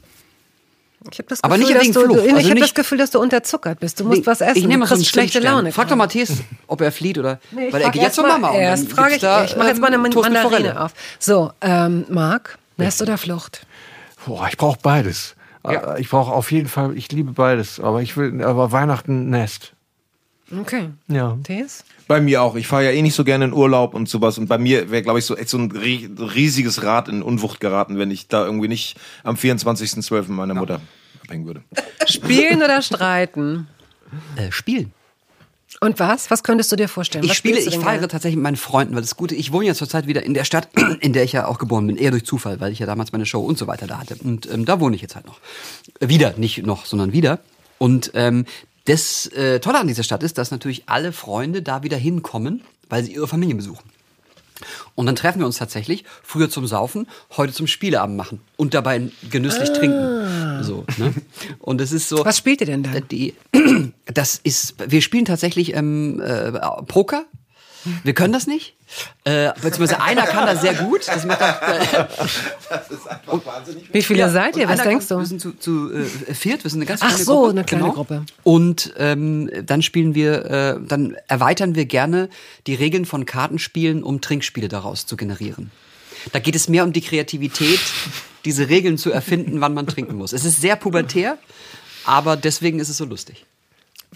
Ich 1.10 1.18
habe 1.18 1.28
das 1.28 1.42
Aber 1.42 1.56
Gefühl, 1.56 1.68
nicht 1.68 1.76
dass 1.78 1.82
wegen 1.84 1.94
du, 1.94 2.00
du, 2.00 2.06
Flucht. 2.14 2.26
ich 2.26 2.34
Also 2.34 2.50
hab 2.50 2.58
das 2.58 2.74
Gefühl, 2.74 2.98
dass 2.98 3.10
du 3.10 3.20
unterzuckert 3.20 3.80
bist. 3.80 4.00
Du 4.00 4.04
musst 4.04 4.20
Nee, 4.20 4.26
was 4.26 4.40
essen. 4.42 4.56
Ich 4.58 4.62
nehme 4.66 4.74
du 4.74 4.78
mal 4.80 4.86
so 4.88 4.94
einen 4.94 5.00
kriegst 5.02 5.12
schlechte. 5.14 5.38
Laune. 5.40 5.72
Frag 5.72 5.88
doch 5.88 5.96
Matthias, 5.96 6.30
ob 6.66 6.80
er 6.82 6.92
flieht 6.92 7.16
oder. 7.18 7.38
Nee, 7.52 7.68
ich 7.68 7.72
weil 7.72 7.80
er 7.82 7.90
geht 7.90 8.02
jetzt 8.02 8.16
zur 8.16 8.26
mal- 8.26 8.38
Mama. 8.38 8.50
und 8.50 8.60
Erst 8.60 8.88
dann 8.90 8.96
frage 8.96 9.14
ich, 9.14 9.20
da, 9.22 9.44
ich 9.44 9.56
mache 9.56 9.68
jetzt 9.68 9.80
mal 9.80 9.86
eine 9.86 9.96
ähm, 9.96 10.02
Mandarine 10.14 10.78
auf. 10.84 10.92
So, 11.18 11.52
ähm, 11.62 12.04
Marc, 12.10 12.58
Nest 12.76 13.00
oder 13.00 13.16
Flucht? 13.16 13.64
Boah, 14.26 14.46
ich 14.50 14.58
brauche 14.58 14.78
beides. 14.82 15.36
Ja. 15.64 15.94
Äh, 15.96 16.00
Ich 16.00 16.08
brauche 16.08 16.32
auf 16.32 16.50
jeden 16.52 16.68
Fall, 16.68 16.96
ich 16.96 17.10
liebe 17.12 17.32
beides, 17.32 17.80
aber 17.80 18.02
ich 18.02 18.16
will, 18.16 18.42
aber 18.42 18.72
Weihnachten 18.72 19.30
Nest. 19.30 19.72
Okay. 20.58 20.88
Ja. 21.06 21.38
Thies? 21.44 21.84
Bei 22.08 22.20
mir 22.20 22.42
auch. 22.42 22.56
Ich 22.56 22.66
fahre 22.66 22.84
ja 22.84 22.90
eh 22.90 23.02
nicht 23.02 23.14
so 23.14 23.22
gerne 23.22 23.44
in 23.44 23.52
Urlaub 23.52 23.94
und 23.94 24.08
sowas. 24.08 24.36
Und 24.36 24.48
bei 24.48 24.58
mir 24.58 24.90
wäre, 24.90 25.02
glaube 25.02 25.20
ich, 25.20 25.24
so 25.24 25.36
echt 25.36 25.48
so 25.48 25.58
ein 25.58 25.70
rie- 25.70 26.10
riesiges 26.18 26.82
Rad 26.82 27.08
in 27.08 27.22
Unwucht 27.22 27.60
geraten, 27.60 27.98
wenn 27.98 28.10
ich 28.10 28.26
da 28.26 28.44
irgendwie 28.44 28.66
nicht 28.66 28.96
am 29.22 29.36
24.12. 29.36 30.32
meiner 30.32 30.54
Mutter 30.54 30.80
abhängen 31.22 31.46
würde. 31.46 31.62
Spielen 32.06 32.62
oder 32.64 32.82
streiten? 32.82 33.68
Äh, 34.34 34.50
spielen. 34.50 34.92
Und 35.82 35.98
was? 35.98 36.30
Was 36.30 36.42
könntest 36.42 36.70
du 36.70 36.76
dir 36.76 36.88
vorstellen? 36.88 37.24
Ich 37.24 37.30
was 37.30 37.36
spiele, 37.38 37.58
ich 37.58 37.80
gerne? 37.80 38.06
tatsächlich 38.06 38.36
mit 38.36 38.42
meinen 38.42 38.56
Freunden, 38.56 38.94
weil 38.94 39.00
das 39.00 39.16
Gute, 39.16 39.34
ich 39.34 39.50
wohne 39.50 39.66
ja 39.66 39.74
zurzeit 39.74 40.06
wieder 40.06 40.22
in 40.22 40.34
der 40.34 40.44
Stadt, 40.44 40.68
in 41.00 41.14
der 41.14 41.24
ich 41.24 41.32
ja 41.32 41.46
auch 41.46 41.58
geboren 41.58 41.86
bin, 41.86 41.96
eher 41.96 42.10
durch 42.10 42.26
Zufall, 42.26 42.60
weil 42.60 42.70
ich 42.70 42.80
ja 42.80 42.86
damals 42.86 43.12
meine 43.12 43.24
Show 43.24 43.40
und 43.40 43.56
so 43.56 43.66
weiter 43.66 43.86
da 43.86 43.98
hatte. 43.98 44.16
Und 44.22 44.50
ähm, 44.52 44.66
da 44.66 44.78
wohne 44.78 44.94
ich 44.94 45.00
jetzt 45.00 45.16
halt 45.16 45.26
noch. 45.26 45.40
Äh, 45.98 46.08
Wieder, 46.08 46.34
nicht 46.36 46.66
noch, 46.66 46.84
sondern 46.84 47.12
wieder. 47.12 47.40
Und 47.78 48.10
ähm, 48.12 48.44
das 48.84 49.26
äh, 49.28 49.60
Tolle 49.60 49.78
an 49.78 49.88
dieser 49.88 50.02
Stadt 50.02 50.22
ist, 50.22 50.36
dass 50.36 50.50
natürlich 50.50 50.82
alle 50.86 51.12
Freunde 51.12 51.62
da 51.62 51.82
wieder 51.82 51.96
hinkommen, 51.96 52.62
weil 52.90 53.02
sie 53.02 53.14
ihre 53.14 53.26
Familien 53.26 53.56
besuchen. 53.56 53.88
Und 54.94 55.06
dann 55.06 55.16
treffen 55.16 55.40
wir 55.40 55.46
uns 55.46 55.58
tatsächlich, 55.58 56.04
früher 56.22 56.50
zum 56.50 56.66
Saufen, 56.66 57.06
heute 57.36 57.52
zum 57.52 57.66
Spieleabend 57.66 58.16
machen 58.16 58.40
und 58.56 58.74
dabei 58.74 59.08
genüsslich 59.30 59.70
trinken. 59.72 60.62
So, 60.62 60.84
ne? 60.98 61.14
Und 61.58 61.80
es 61.80 61.92
ist 61.92 62.08
so. 62.08 62.24
Was 62.24 62.38
spielt 62.38 62.60
ihr 62.60 62.66
denn 62.66 62.82
da? 62.82 63.00
Die, 63.00 63.34
das 64.06 64.40
ist, 64.42 64.74
wir 64.90 65.02
spielen 65.02 65.24
tatsächlich 65.24 65.74
ähm, 65.74 66.20
äh, 66.20 66.52
Poker. 66.86 67.24
Wir 68.04 68.14
können 68.14 68.32
das 68.32 68.46
nicht. 68.46 68.74
Äh, 69.24 69.52
beziehungsweise 69.54 70.00
einer 70.02 70.26
kann 70.26 70.46
das 70.46 70.60
sehr 70.60 70.74
gut. 70.74 71.06
Das 71.08 71.24
macht 71.24 71.42
auch, 71.42 71.62
äh, 71.62 72.06
Wie 73.92 74.02
viele 74.02 74.30
seid 74.30 74.56
ihr? 74.56 74.68
Was 74.68 74.82
denkst 74.82 75.08
kommt, 75.08 75.20
Wir 75.20 75.22
du? 75.22 75.24
sind 75.24 75.40
zu, 75.40 75.52
zu 75.52 75.92
äh, 75.92 76.34
viert, 76.34 76.64
wir 76.64 76.70
sind 76.70 76.80
eine 76.80 76.86
ganz 76.86 77.00
Ach 77.02 77.08
kleine 77.08 77.24
so, 77.24 77.36
Gruppe. 77.36 77.50
eine 77.50 77.64
kleine 77.64 77.82
genau. 77.84 77.94
Gruppe. 77.94 78.26
Und 78.42 78.92
ähm, 78.98 79.50
dann 79.64 79.82
spielen 79.82 80.14
wir, 80.14 80.44
äh, 80.44 80.80
dann 80.86 81.16
erweitern 81.28 81.74
wir 81.74 81.86
gerne 81.86 82.28
die 82.66 82.74
Regeln 82.74 83.06
von 83.06 83.26
Kartenspielen, 83.26 84.02
um 84.02 84.20
Trinkspiele 84.20 84.68
daraus 84.68 85.06
zu 85.06 85.16
generieren. 85.16 85.70
Da 86.32 86.38
geht 86.38 86.56
es 86.56 86.68
mehr 86.68 86.84
um 86.84 86.92
die 86.92 87.00
Kreativität, 87.00 87.80
diese 88.44 88.68
Regeln 88.68 88.98
zu 88.98 89.10
erfinden, 89.10 89.60
wann 89.60 89.74
man 89.74 89.86
trinken 89.86 90.16
muss. 90.16 90.32
Es 90.32 90.44
ist 90.44 90.60
sehr 90.60 90.76
pubertär, 90.76 91.38
aber 92.04 92.36
deswegen 92.36 92.78
ist 92.78 92.88
es 92.88 92.98
so 92.98 93.04
lustig. 93.04 93.46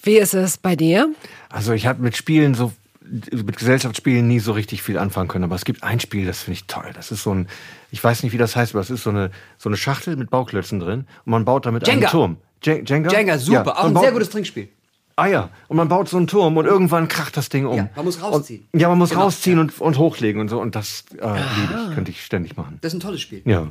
Wie 0.03 0.19
ist 0.19 0.35
es 0.35 0.59
bei 0.59 0.77
dir? 0.77 1.15
Also 1.49 1.73
ich 1.73 1.87
habe 1.87 2.03
mit 2.03 2.17
Spielen 2.17 2.55
so 2.55 2.73
mit 3.05 3.57
Gesellschaftsspielen 3.59 4.27
nie 4.27 4.41
so 4.41 4.53
richtig 4.53 4.83
viel 4.83 4.99
anfangen 4.99 5.29
können, 5.29 5.45
aber 5.45 5.55
es 5.57 5.65
gibt 5.65 5.83
ein 5.83 6.01
Spiel, 6.01 6.25
das 6.27 6.43
finde 6.43 6.55
ich 6.59 6.67
toll. 6.67 6.91
Das 6.95 7.11
ist 7.13 7.23
so 7.23 7.35
ein, 7.35 7.49
ich 7.91 8.03
weiß 8.03 8.23
nicht, 8.23 8.33
wie 8.33 8.39
das 8.39 8.57
heißt, 8.57 8.73
aber 8.75 8.81
es 8.81 8.91
ist 8.91 9.03
so 9.03 9.11
eine 9.11 9.31
so 9.59 9.69
eine 9.69 9.77
Schachtel 9.77 10.17
mit 10.17 10.31
Bauklötzen 10.31 10.81
drin 10.81 11.07
und 11.27 11.31
man 11.31 11.45
baut 11.45 11.67
damit 11.67 11.87
Jenga. 11.87 12.07
einen 12.07 12.11
Turm. 12.11 12.37
Jen- 12.63 12.85
Jenga? 12.87 13.11
Jenga, 13.13 13.39
super, 13.39 13.65
Ja, 13.67 13.77
auch 13.77 13.85
ein 13.85 13.93
baut- 13.95 14.03
sehr 14.05 14.13
gutes 14.13 14.31
Trinkspiel. 14.31 14.69
Ah 15.17 15.27
ja, 15.27 15.51
und 15.69 15.77
man 15.77 15.87
baut 15.89 16.09
so 16.09 16.17
einen 16.17 16.27
Turm 16.27 16.57
und 16.57 16.65
irgendwann 16.67 17.07
kracht 17.07 17.37
das 17.37 17.49
Ding 17.49 17.67
um. 17.67 17.77
Ja, 17.77 17.89
man 17.95 18.05
muss 18.07 18.21
rausziehen. 18.21 18.67
Und, 18.73 18.81
ja, 18.81 18.89
man 18.89 18.99
muss 18.99 19.11
Genau, 19.11 19.23
rausziehen 19.23 19.59
und, 19.61 19.81
und 19.81 19.97
hochlegen 19.99 20.41
und 20.41 20.49
so 20.49 20.61
und 20.61 20.75
das 20.75 21.05
äh, 21.21 21.27
liebe 21.61 21.87
ich, 21.89 21.95
könnte 21.95 22.11
ich 22.11 22.25
ständig 22.25 22.57
machen. 22.57 22.79
Das 22.81 22.93
ist 22.93 22.99
ein 22.99 23.01
tolles 23.01 23.21
Spiel. 23.21 23.43
Ja. 23.45 23.69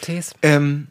Thies? 0.00 0.32
Ähm, 0.42 0.86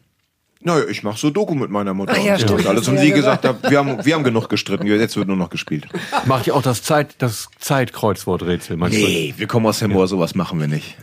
naja, 0.64 0.86
ich 0.88 1.02
mache 1.02 1.18
so 1.18 1.28
Doku 1.28 1.54
mit 1.54 1.70
meiner 1.70 1.92
Mutter. 1.92 2.14
Ach 2.16 2.24
ja, 2.24 2.32
und 2.32 2.40
so 2.40 2.46
stimmt, 2.46 2.60
und 2.60 2.66
alles. 2.66 2.88
Und 2.88 2.98
sie 2.98 3.10
ja 3.10 3.14
gesagt 3.14 3.44
hat, 3.44 3.70
wir 3.70 3.78
haben, 3.78 4.02
wir 4.02 4.14
haben 4.14 4.24
genug 4.24 4.48
gestritten, 4.48 4.86
jetzt 4.86 5.14
wird 5.14 5.28
nur 5.28 5.36
noch 5.36 5.50
gespielt. 5.50 5.86
Macht 6.24 6.46
ihr 6.46 6.56
auch 6.56 6.62
das 6.62 6.82
Zeit 6.82 7.16
das 7.18 7.48
Zeitkreuzworträtsel 7.58 8.78
manchmal? 8.78 9.02
Nee, 9.02 9.34
wir 9.36 9.46
kommen 9.46 9.66
aus 9.66 9.82
Hemmoor, 9.82 10.08
sowas 10.08 10.34
machen 10.34 10.58
wir 10.58 10.66
nicht. 10.66 10.96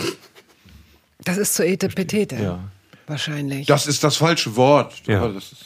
Das 1.24 1.38
ist 1.38 1.54
zu 1.54 1.64
etepetete. 1.64 2.38
Ja. 2.38 2.60
Wahrscheinlich. 3.06 3.68
Das 3.68 3.86
ist 3.86 4.04
das 4.04 4.18
falsche 4.18 4.56
Wort. 4.56 4.96
Ja. 5.06 5.28
Das 5.28 5.52
ist 5.52 5.66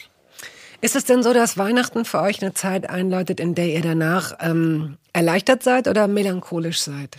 Ist 0.82 0.94
es 0.94 1.04
denn 1.06 1.22
so, 1.22 1.32
dass 1.32 1.56
Weihnachten 1.56 2.04
für 2.04 2.20
euch 2.20 2.42
eine 2.42 2.52
Zeit 2.52 2.90
einläutet, 2.90 3.40
in 3.40 3.54
der 3.54 3.68
ihr 3.68 3.80
danach 3.80 4.34
ähm, 4.40 4.98
erleichtert 5.14 5.62
seid 5.62 5.88
oder 5.88 6.06
melancholisch 6.06 6.80
seid? 6.80 7.16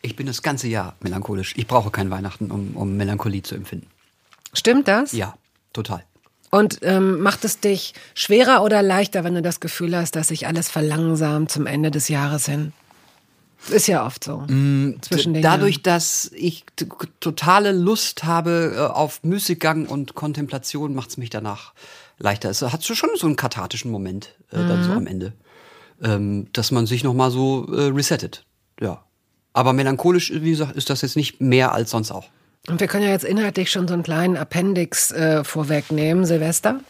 Ich 0.00 0.16
bin 0.16 0.26
das 0.26 0.40
ganze 0.40 0.68
Jahr 0.68 0.96
melancholisch. 1.00 1.52
Ich 1.58 1.66
brauche 1.66 1.90
kein 1.90 2.10
Weihnachten, 2.10 2.50
um, 2.50 2.76
um 2.76 2.96
Melancholie 2.96 3.42
zu 3.42 3.54
empfinden. 3.54 3.88
Stimmt 4.54 4.88
das? 4.88 5.12
Ja, 5.12 5.34
total. 5.76 6.04
Und 6.50 6.78
ähm, 6.82 7.20
macht 7.20 7.44
es 7.44 7.60
dich 7.60 7.94
schwerer 8.14 8.62
oder 8.62 8.82
leichter, 8.82 9.24
wenn 9.24 9.34
du 9.34 9.42
das 9.42 9.60
Gefühl 9.60 9.96
hast, 9.96 10.16
dass 10.16 10.28
sich 10.28 10.46
alles 10.46 10.68
verlangsamt 10.68 11.50
zum 11.50 11.66
Ende 11.66 11.90
des 11.90 12.08
Jahres 12.08 12.46
hin? 12.46 12.72
Ist 13.68 13.88
ja 13.88 14.06
oft 14.06 14.22
so. 14.22 14.44
zwischen 15.00 15.34
den 15.34 15.42
Dadurch, 15.42 15.76
Jahren. 15.76 15.82
dass 15.82 16.30
ich 16.34 16.64
totale 17.20 17.72
Lust 17.72 18.24
habe 18.24 18.74
äh, 18.76 18.80
auf 18.80 19.24
Müßiggang 19.24 19.86
und 19.86 20.14
Kontemplation, 20.14 20.94
macht's 20.94 21.16
mich 21.16 21.30
danach 21.30 21.72
leichter. 22.18 22.48
Es 22.48 22.62
hat 22.62 22.84
schon 22.84 23.10
so 23.16 23.26
einen 23.26 23.36
kathartischen 23.36 23.90
Moment 23.90 24.36
äh, 24.50 24.56
dann 24.56 24.84
so 24.84 24.92
am 24.92 25.06
Ende, 25.06 25.32
ähm, 26.00 26.46
dass 26.52 26.70
man 26.70 26.86
sich 26.86 27.02
noch 27.02 27.14
mal 27.14 27.30
so 27.30 27.66
äh, 27.72 27.88
resettet. 27.88 28.44
Ja, 28.80 29.02
aber 29.52 29.72
melancholisch, 29.72 30.32
wie 30.32 30.50
gesagt, 30.50 30.76
ist 30.76 30.90
das 30.90 31.02
jetzt 31.02 31.16
nicht 31.16 31.40
mehr 31.40 31.72
als 31.72 31.90
sonst 31.90 32.12
auch. 32.12 32.28
Und 32.68 32.80
wir 32.80 32.88
können 32.88 33.04
ja 33.04 33.10
jetzt 33.10 33.24
inhaltlich 33.24 33.70
schon 33.70 33.86
so 33.86 33.94
einen 33.94 34.02
kleinen 34.02 34.36
Appendix 34.36 35.12
äh, 35.12 35.44
vorwegnehmen, 35.44 36.24
Silvester. 36.24 36.80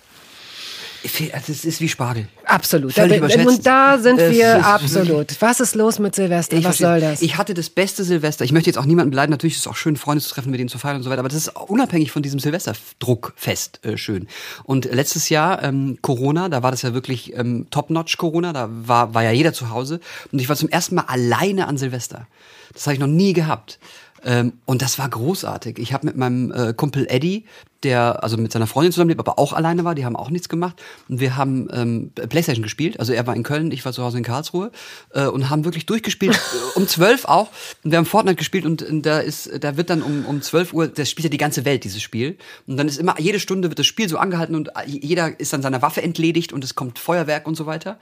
Das 1.32 1.48
ist 1.64 1.80
wie 1.80 1.88
Spargel. 1.88 2.26
Absolut. 2.46 2.92
Völlig 2.94 3.12
Da, 3.12 3.16
überschätzt. 3.18 3.46
und 3.46 3.66
da 3.66 3.98
sind 3.98 4.18
wir 4.18 4.66
absolut. 4.66 5.40
Was 5.40 5.60
ist 5.60 5.76
los 5.76 6.00
mit 6.00 6.16
Silvester? 6.16 6.56
Ich 6.56 6.64
Was 6.64 6.78
verstehe- 6.78 6.86
soll 6.88 7.00
das? 7.00 7.22
Ich 7.22 7.36
hatte 7.36 7.54
das 7.54 7.70
beste 7.70 8.02
Silvester. 8.02 8.44
Ich 8.44 8.50
möchte 8.50 8.70
jetzt 8.70 8.76
auch 8.78 8.86
niemanden 8.86 9.10
beleidigen. 9.10 9.30
Natürlich 9.30 9.54
ist 9.54 9.60
es 9.60 9.66
auch 9.68 9.76
schön, 9.76 9.96
Freunde 9.96 10.24
zu 10.24 10.30
treffen, 10.34 10.50
mit 10.50 10.58
denen 10.58 10.68
zu 10.68 10.78
feiern 10.78 10.96
und 10.96 11.02
so 11.04 11.10
weiter. 11.10 11.20
Aber 11.20 11.28
das 11.28 11.38
ist 11.38 11.54
unabhängig 11.54 12.10
von 12.10 12.22
diesem 12.22 12.40
Silvesterdruckfest 12.40 13.84
äh, 13.84 13.96
schön. 13.96 14.26
Und 14.64 14.86
letztes 14.86 15.28
Jahr 15.28 15.62
ähm, 15.62 15.98
Corona, 16.02 16.48
da 16.48 16.64
war 16.64 16.72
das 16.72 16.82
ja 16.82 16.92
wirklich 16.92 17.34
ähm, 17.36 17.68
Top-Notch 17.70 18.16
Corona. 18.16 18.52
Da 18.52 18.68
war, 18.70 19.14
war 19.14 19.22
ja 19.22 19.30
jeder 19.30 19.52
zu 19.52 19.70
Hause. 19.70 20.00
Und 20.32 20.40
ich 20.40 20.48
war 20.48 20.56
zum 20.56 20.70
ersten 20.70 20.96
Mal 20.96 21.04
alleine 21.06 21.68
an 21.68 21.78
Silvester. 21.78 22.26
Das 22.72 22.84
habe 22.86 22.94
ich 22.94 23.00
noch 23.00 23.06
nie 23.06 23.32
gehabt. 23.32 23.78
Ähm, 24.26 24.54
und 24.66 24.82
das 24.82 24.98
war 24.98 25.08
großartig. 25.08 25.78
Ich 25.78 25.92
habe 25.92 26.04
mit 26.04 26.16
meinem 26.16 26.50
äh, 26.50 26.74
Kumpel 26.74 27.06
Eddie, 27.08 27.44
der 27.86 28.22
also 28.22 28.36
mit 28.36 28.52
seiner 28.52 28.66
Freundin 28.66 28.92
zusammenlebt, 28.92 29.20
aber 29.20 29.38
auch 29.38 29.52
alleine 29.52 29.84
war, 29.84 29.94
die 29.94 30.04
haben 30.04 30.16
auch 30.16 30.30
nichts 30.30 30.48
gemacht. 30.48 30.82
Und 31.08 31.20
wir 31.20 31.36
haben 31.36 31.68
ähm, 31.72 32.10
Playstation 32.28 32.62
gespielt. 32.62 32.98
Also 32.98 33.12
er 33.12 33.26
war 33.26 33.34
in 33.36 33.44
Köln, 33.44 33.70
ich 33.70 33.84
war 33.84 33.92
zu 33.92 34.02
Hause 34.02 34.18
in 34.18 34.24
Karlsruhe 34.24 34.70
äh, 35.14 35.26
und 35.26 35.48
haben 35.48 35.64
wirklich 35.64 35.86
durchgespielt. 35.86 36.38
um 36.74 36.86
zwölf 36.88 37.24
auch. 37.24 37.48
Und 37.84 37.92
wir 37.92 37.98
haben 37.98 38.06
Fortnite 38.06 38.36
gespielt 38.36 38.66
und, 38.66 38.82
und 38.82 39.02
da 39.02 39.20
ist, 39.20 39.50
da 39.60 39.76
wird 39.76 39.88
dann 39.88 40.02
um 40.02 40.26
um 40.26 40.42
zwölf 40.42 40.72
Uhr, 40.72 40.88
das 40.88 41.10
spielt 41.10 41.24
ja 41.24 41.30
die 41.30 41.36
ganze 41.38 41.64
Welt 41.64 41.84
dieses 41.84 42.02
Spiel. 42.02 42.36
Und 42.66 42.76
dann 42.76 42.88
ist 42.88 42.98
immer 42.98 43.18
jede 43.18 43.40
Stunde 43.40 43.68
wird 43.68 43.78
das 43.78 43.86
Spiel 43.86 44.08
so 44.08 44.18
angehalten 44.18 44.54
und 44.54 44.70
jeder 44.86 45.38
ist 45.38 45.52
dann 45.52 45.62
seiner 45.62 45.82
Waffe 45.82 46.02
entledigt 46.02 46.52
und 46.52 46.64
es 46.64 46.74
kommt 46.74 46.98
Feuerwerk 46.98 47.46
und 47.46 47.56
so 47.56 47.66
weiter. 47.66 47.98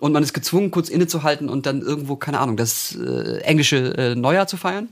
Und 0.00 0.12
man 0.12 0.22
ist 0.22 0.32
gezwungen, 0.32 0.70
kurz 0.70 0.88
innezuhalten 0.88 1.48
und 1.48 1.66
dann 1.66 1.80
irgendwo 1.80 2.16
keine 2.16 2.40
Ahnung 2.40 2.56
das 2.56 2.96
äh, 2.96 3.38
englische 3.38 3.96
äh, 3.96 4.14
Neujahr 4.14 4.46
zu 4.46 4.56
feiern. 4.56 4.88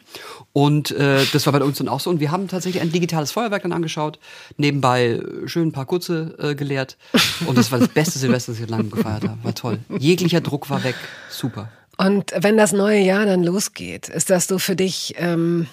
Und 0.52 0.90
äh, 0.92 1.24
das 1.32 1.46
war 1.46 1.52
bei 1.52 1.62
uns 1.62 1.78
dann 1.78 1.88
auch 1.88 2.00
so. 2.00 2.10
Und 2.10 2.20
wir 2.20 2.30
haben 2.30 2.48
tatsächlich 2.48 2.82
ein 2.82 2.92
digitales 2.92 3.32
Feuerwerk 3.32 3.62
dann 3.62 3.72
angeschaut, 3.72 4.18
nebenbei 4.56 5.06
äh, 5.06 5.48
schön 5.48 5.68
ein 5.68 5.72
paar 5.72 5.86
kurze 5.86 6.34
äh, 6.38 6.54
geleert. 6.54 6.96
Und 7.46 7.58
das 7.58 7.70
war 7.72 7.78
das 7.78 7.88
beste 7.88 8.18
Silvester, 8.18 8.52
das 8.52 8.60
ich 8.60 8.68
lange 8.68 8.84
gefeiert 8.84 9.24
habe. 9.24 9.38
War 9.42 9.54
toll. 9.54 9.78
Jeglicher 9.98 10.40
Druck 10.40 10.70
war 10.70 10.84
weg. 10.84 10.96
Super. 11.30 11.70
Und 11.96 12.32
wenn 12.36 12.56
das 12.56 12.72
neue 12.72 13.00
Jahr 13.00 13.24
dann 13.26 13.42
losgeht, 13.42 14.08
ist 14.08 14.30
das 14.30 14.46
so 14.46 14.58
für 14.58 14.76
dich, 14.76 15.14
ähm, 15.18 15.66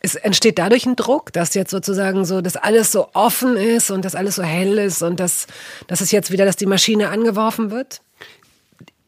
es 0.00 0.14
entsteht 0.14 0.58
dadurch 0.58 0.86
ein 0.86 0.96
Druck, 0.96 1.32
dass 1.32 1.54
jetzt 1.54 1.70
sozusagen 1.70 2.24
so, 2.24 2.40
dass 2.40 2.56
alles 2.56 2.92
so 2.92 3.08
offen 3.14 3.56
ist 3.56 3.90
und 3.90 4.04
dass 4.04 4.14
alles 4.14 4.36
so 4.36 4.42
hell 4.42 4.78
ist 4.78 5.02
und 5.02 5.20
dass, 5.20 5.46
dass 5.86 6.00
es 6.00 6.10
jetzt 6.10 6.30
wieder, 6.30 6.44
dass 6.44 6.56
die 6.56 6.66
Maschine 6.66 7.08
angeworfen 7.08 7.70
wird? 7.70 8.00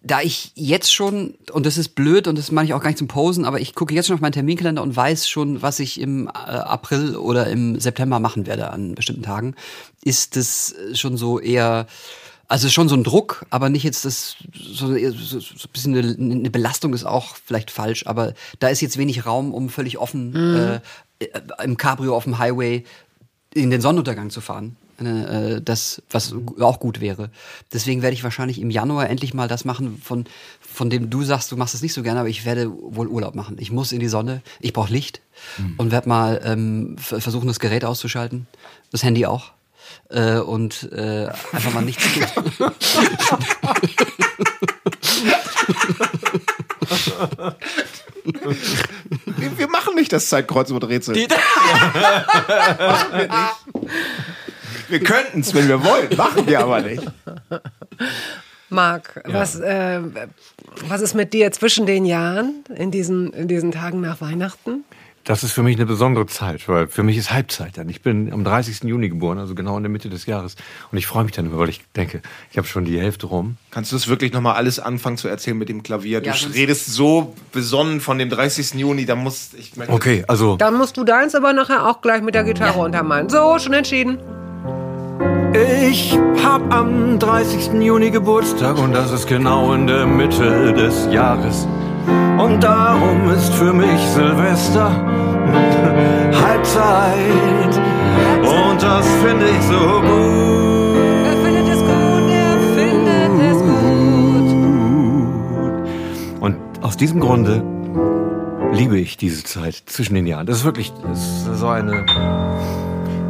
Da 0.06 0.20
ich 0.20 0.52
jetzt 0.54 0.92
schon, 0.92 1.34
und 1.52 1.66
das 1.66 1.78
ist 1.78 1.90
blöd 1.90 2.28
und 2.28 2.38
das 2.38 2.52
meine 2.52 2.66
ich 2.66 2.74
auch 2.74 2.80
gar 2.80 2.88
nicht 2.88 2.98
zum 2.98 3.08
Posen, 3.08 3.44
aber 3.44 3.60
ich 3.60 3.74
gucke 3.74 3.94
jetzt 3.94 4.06
schon 4.06 4.14
auf 4.14 4.20
meinen 4.20 4.32
Terminkalender 4.32 4.82
und 4.82 4.94
weiß 4.94 5.28
schon, 5.28 5.62
was 5.62 5.80
ich 5.80 6.00
im 6.00 6.28
äh, 6.28 6.30
April 6.30 7.16
oder 7.16 7.48
im 7.48 7.80
September 7.80 8.20
machen 8.20 8.46
werde 8.46 8.70
an 8.70 8.94
bestimmten 8.94 9.22
Tagen, 9.22 9.54
ist 10.04 10.36
das 10.36 10.74
schon 10.94 11.16
so 11.16 11.40
eher, 11.40 11.86
also 12.46 12.68
schon 12.68 12.88
so 12.88 12.94
ein 12.94 13.02
Druck, 13.02 13.46
aber 13.50 13.68
nicht 13.68 13.82
jetzt 13.82 14.04
das, 14.04 14.36
so, 14.54 14.94
eher 14.94 15.10
so, 15.10 15.40
so 15.40 15.54
ein 15.54 15.72
bisschen 15.72 15.96
eine, 15.96 16.36
eine 16.36 16.50
Belastung 16.50 16.94
ist 16.94 17.04
auch 17.04 17.34
vielleicht 17.44 17.72
falsch, 17.72 18.06
aber 18.06 18.34
da 18.60 18.68
ist 18.68 18.80
jetzt 18.80 18.98
wenig 18.98 19.26
Raum, 19.26 19.52
um 19.52 19.68
völlig 19.68 19.98
offen 19.98 20.80
äh, 21.20 21.34
im 21.64 21.76
Cabrio 21.76 22.14
auf 22.14 22.24
dem 22.24 22.38
Highway 22.38 22.84
in 23.54 23.70
den 23.70 23.80
Sonnenuntergang 23.80 24.30
zu 24.30 24.40
fahren. 24.40 24.76
Äh, 24.98 25.60
das, 25.62 26.02
was 26.10 26.34
auch 26.60 26.80
gut 26.80 27.00
wäre. 27.00 27.30
Deswegen 27.72 28.02
werde 28.02 28.14
ich 28.14 28.24
wahrscheinlich 28.24 28.60
im 28.60 28.70
Januar 28.70 29.10
endlich 29.10 29.34
mal 29.34 29.46
das 29.48 29.64
machen, 29.64 30.00
von, 30.02 30.24
von 30.60 30.88
dem 30.88 31.10
du 31.10 31.22
sagst, 31.22 31.52
du 31.52 31.56
machst 31.56 31.74
es 31.74 31.82
nicht 31.82 31.92
so 31.92 32.02
gerne, 32.02 32.20
aber 32.20 32.30
ich 32.30 32.46
werde 32.46 32.70
wohl 32.70 33.08
Urlaub 33.08 33.34
machen. 33.34 33.56
Ich 33.58 33.70
muss 33.70 33.92
in 33.92 34.00
die 34.00 34.08
Sonne, 34.08 34.40
ich 34.60 34.72
brauche 34.72 34.92
Licht 34.92 35.20
und 35.76 35.90
werde 35.90 36.08
mal 36.08 36.40
ähm, 36.44 36.96
versuchen, 36.98 37.46
das 37.46 37.60
Gerät 37.60 37.84
auszuschalten, 37.84 38.46
das 38.90 39.02
Handy 39.02 39.26
auch. 39.26 39.52
Äh, 40.08 40.38
und 40.38 40.90
äh, 40.92 41.28
einfach 41.52 41.72
mal 41.72 41.82
nichts 41.84 42.04
tun. 42.12 42.24
Wir, 49.36 49.58
wir 49.58 49.68
machen 49.68 49.94
nicht 49.94 50.12
das 50.12 50.28
Zeitkreuzworträtsel. 50.28 51.14
Machen 52.78 53.12
wir 53.12 53.28
nicht. 53.28 53.90
Wir 54.88 55.00
könnten 55.00 55.40
es, 55.40 55.54
wenn 55.54 55.68
wir 55.68 55.82
wollen, 55.84 56.08
machen 56.16 56.46
wir 56.46 56.60
aber 56.60 56.80
nicht. 56.80 57.02
Marc, 58.68 59.22
was, 59.26 59.60
äh, 59.60 60.00
was 60.88 61.00
ist 61.00 61.14
mit 61.14 61.32
dir 61.32 61.52
zwischen 61.52 61.86
den 61.86 62.04
Jahren, 62.04 62.64
in 62.74 62.90
diesen, 62.90 63.32
in 63.32 63.46
diesen 63.48 63.70
Tagen 63.70 64.00
nach 64.00 64.20
Weihnachten? 64.20 64.84
Das 65.22 65.42
ist 65.42 65.50
für 65.52 65.64
mich 65.64 65.74
eine 65.76 65.86
besondere 65.86 66.26
Zeit, 66.26 66.68
weil 66.68 66.86
für 66.86 67.02
mich 67.02 67.16
ist 67.16 67.32
Halbzeit 67.32 67.78
dann. 67.78 67.88
Ich 67.88 68.00
bin 68.00 68.32
am 68.32 68.44
30. 68.44 68.84
Juni 68.84 69.08
geboren, 69.08 69.38
also 69.38 69.56
genau 69.56 69.76
in 69.76 69.82
der 69.82 69.90
Mitte 69.90 70.08
des 70.08 70.26
Jahres. 70.26 70.54
Und 70.92 70.98
ich 70.98 71.06
freue 71.08 71.24
mich 71.24 71.32
dann, 71.32 71.56
weil 71.56 71.68
ich 71.68 71.80
denke, 71.96 72.22
ich 72.52 72.58
habe 72.58 72.66
schon 72.68 72.84
die 72.84 73.00
Hälfte 73.00 73.26
rum. 73.26 73.56
Kannst 73.72 73.90
du 73.90 73.96
es 73.96 74.06
wirklich 74.06 74.32
nochmal 74.32 74.54
alles 74.54 74.78
anfangen 74.78 75.16
zu 75.16 75.26
erzählen 75.26 75.58
mit 75.58 75.68
dem 75.68 75.82
Klavier? 75.82 76.20
Du 76.20 76.28
Ja, 76.28 76.34
sonst- 76.34 76.54
redest 76.54 76.86
so 76.92 77.34
besonnen 77.50 78.00
von 78.00 78.18
dem 78.18 78.30
30. 78.30 78.74
Juni, 78.78 79.04
da 79.04 79.16
muss 79.16 79.50
ich 79.58 79.76
möchte- 79.76 79.92
Okay, 79.92 80.24
also 80.28 80.56
Dann 80.56 80.74
musst 80.74 80.96
du 80.96 81.02
deins 81.02 81.34
aber 81.34 81.52
nachher 81.52 81.86
auch 81.88 82.02
gleich 82.02 82.22
mit 82.22 82.36
der 82.36 82.44
Gitarre 82.44 82.78
untermalen. 82.78 83.28
So, 83.28 83.58
schon 83.58 83.72
entschieden. 83.72 84.18
Ich 85.54 86.18
hab 86.44 86.72
am 86.72 87.18
30. 87.18 87.80
Juni 87.80 88.10
Geburtstag 88.10 88.78
und 88.78 88.92
das 88.92 89.12
ist 89.12 89.26
genau 89.26 89.72
in 89.72 89.86
der 89.86 90.06
Mitte 90.06 90.72
des 90.72 91.08
Jahres. 91.12 91.66
Und 92.38 92.62
darum 92.62 93.30
ist 93.30 93.52
für 93.54 93.72
mich 93.72 94.00
Silvester 94.14 94.90
Halbzeit. 96.46 97.80
Und 98.42 98.82
das 98.82 99.06
finde 99.24 99.46
ich 99.46 99.62
so 99.62 100.00
gut. 100.02 100.96
Er 101.24 101.36
findet 101.44 101.68
es 101.68 101.80
gut, 101.80 102.30
er 102.30 102.58
findet 102.76 103.40
es 103.50 103.58
gut. 103.58 104.56
Und 106.40 106.56
aus 106.82 106.96
diesem 106.96 107.20
Grunde 107.20 107.62
liebe 108.72 108.98
ich 108.98 109.16
diese 109.16 109.42
Zeit 109.44 109.82
zwischen 109.86 110.14
den 110.14 110.26
Jahren. 110.26 110.46
Das 110.46 110.58
ist 110.58 110.64
wirklich 110.64 110.92
das 111.02 111.18
ist 111.18 111.58
so 111.58 111.68
eine, 111.68 112.04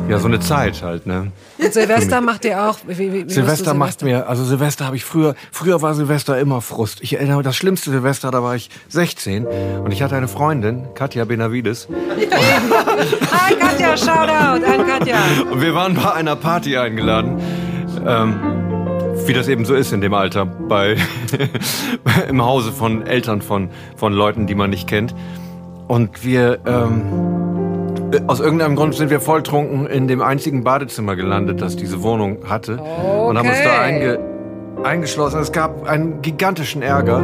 ja, 0.09 0.19
so 0.19 0.27
eine 0.27 0.41
Zeit 0.41 0.83
halt, 0.83 1.07
ne? 1.07 1.33
Und 1.59 1.73
Silvester 1.73 2.21
macht 2.21 2.45
dir 2.45 2.63
auch. 2.63 2.79
Wie, 2.87 2.99
wie, 2.99 3.27
wie 3.29 3.33
Silvester 3.33 3.75
macht 3.75 4.03
mir, 4.03 4.29
also 4.29 4.45
Silvester 4.45 4.87
habe 4.87 4.97
ich 4.97 5.05
früher, 5.05 5.35
früher 5.51 5.83
war 5.83 5.95
Silvester 5.95 6.39
immer 6.39 6.61
Frust. 6.61 7.01
Ich 7.01 7.15
erinnere 7.15 7.39
mich, 7.39 7.45
das 7.45 7.57
schlimmste 7.57 7.91
Silvester, 7.91 8.31
da 8.31 8.43
war 8.43 8.55
ich 8.55 8.71
16 8.89 9.47
und 9.47 9.93
ich 9.93 10.03
hatte 10.03 10.17
eine 10.17 10.29
Freundin, 10.29 10.89
Katja 10.95 11.25
Benavides, 11.25 11.89
Hi 13.33 13.55
Katja, 13.55 13.97
Shoutout 13.97 14.65
an 14.65 14.87
Katja. 14.87 15.17
und 15.51 15.61
wir 15.61 15.75
waren 15.75 15.95
bei 15.95 16.13
einer 16.13 16.37
Party 16.37 16.77
eingeladen. 16.77 17.41
Ähm, 18.07 18.39
wie 19.27 19.33
das 19.33 19.49
eben 19.49 19.65
so 19.65 19.75
ist 19.75 19.93
in 19.93 20.01
dem 20.01 20.15
Alter, 20.15 20.47
bei, 20.47 20.97
im 22.29 22.45
Hause 22.45 22.71
von 22.71 23.07
Eltern 23.07 23.43
von, 23.43 23.71
von 23.97 24.13
Leuten, 24.13 24.47
die 24.47 24.55
man 24.55 24.71
nicht 24.71 24.89
kennt. 24.89 25.15
Und 25.89 26.25
wir, 26.25 26.59
ähm, 26.67 27.03
äh, 27.43 27.46
aus 28.27 28.41
irgendeinem 28.41 28.77
Grund 28.77 28.95
sind 28.95 29.11
wir 29.11 29.21
volltrunken 29.21 29.87
in 29.87 30.09
dem 30.09 30.23
einzigen 30.23 30.65
Badezimmer 30.65 31.17
gelandet, 31.17 31.61
das 31.61 31.77
diese 31.77 32.03
Wohnung 32.03 32.39
hatte. 32.49 32.79
Und 32.79 33.39
haben 33.39 33.49
uns 33.49 33.63
da 33.63 33.81
einge, 33.81 34.19
eingeschlossen. 34.83 35.41
Es 35.41 35.53
gab 35.53 35.89
einen 35.89 36.23
gigantischen 36.23 36.83
Ärger. 36.83 37.19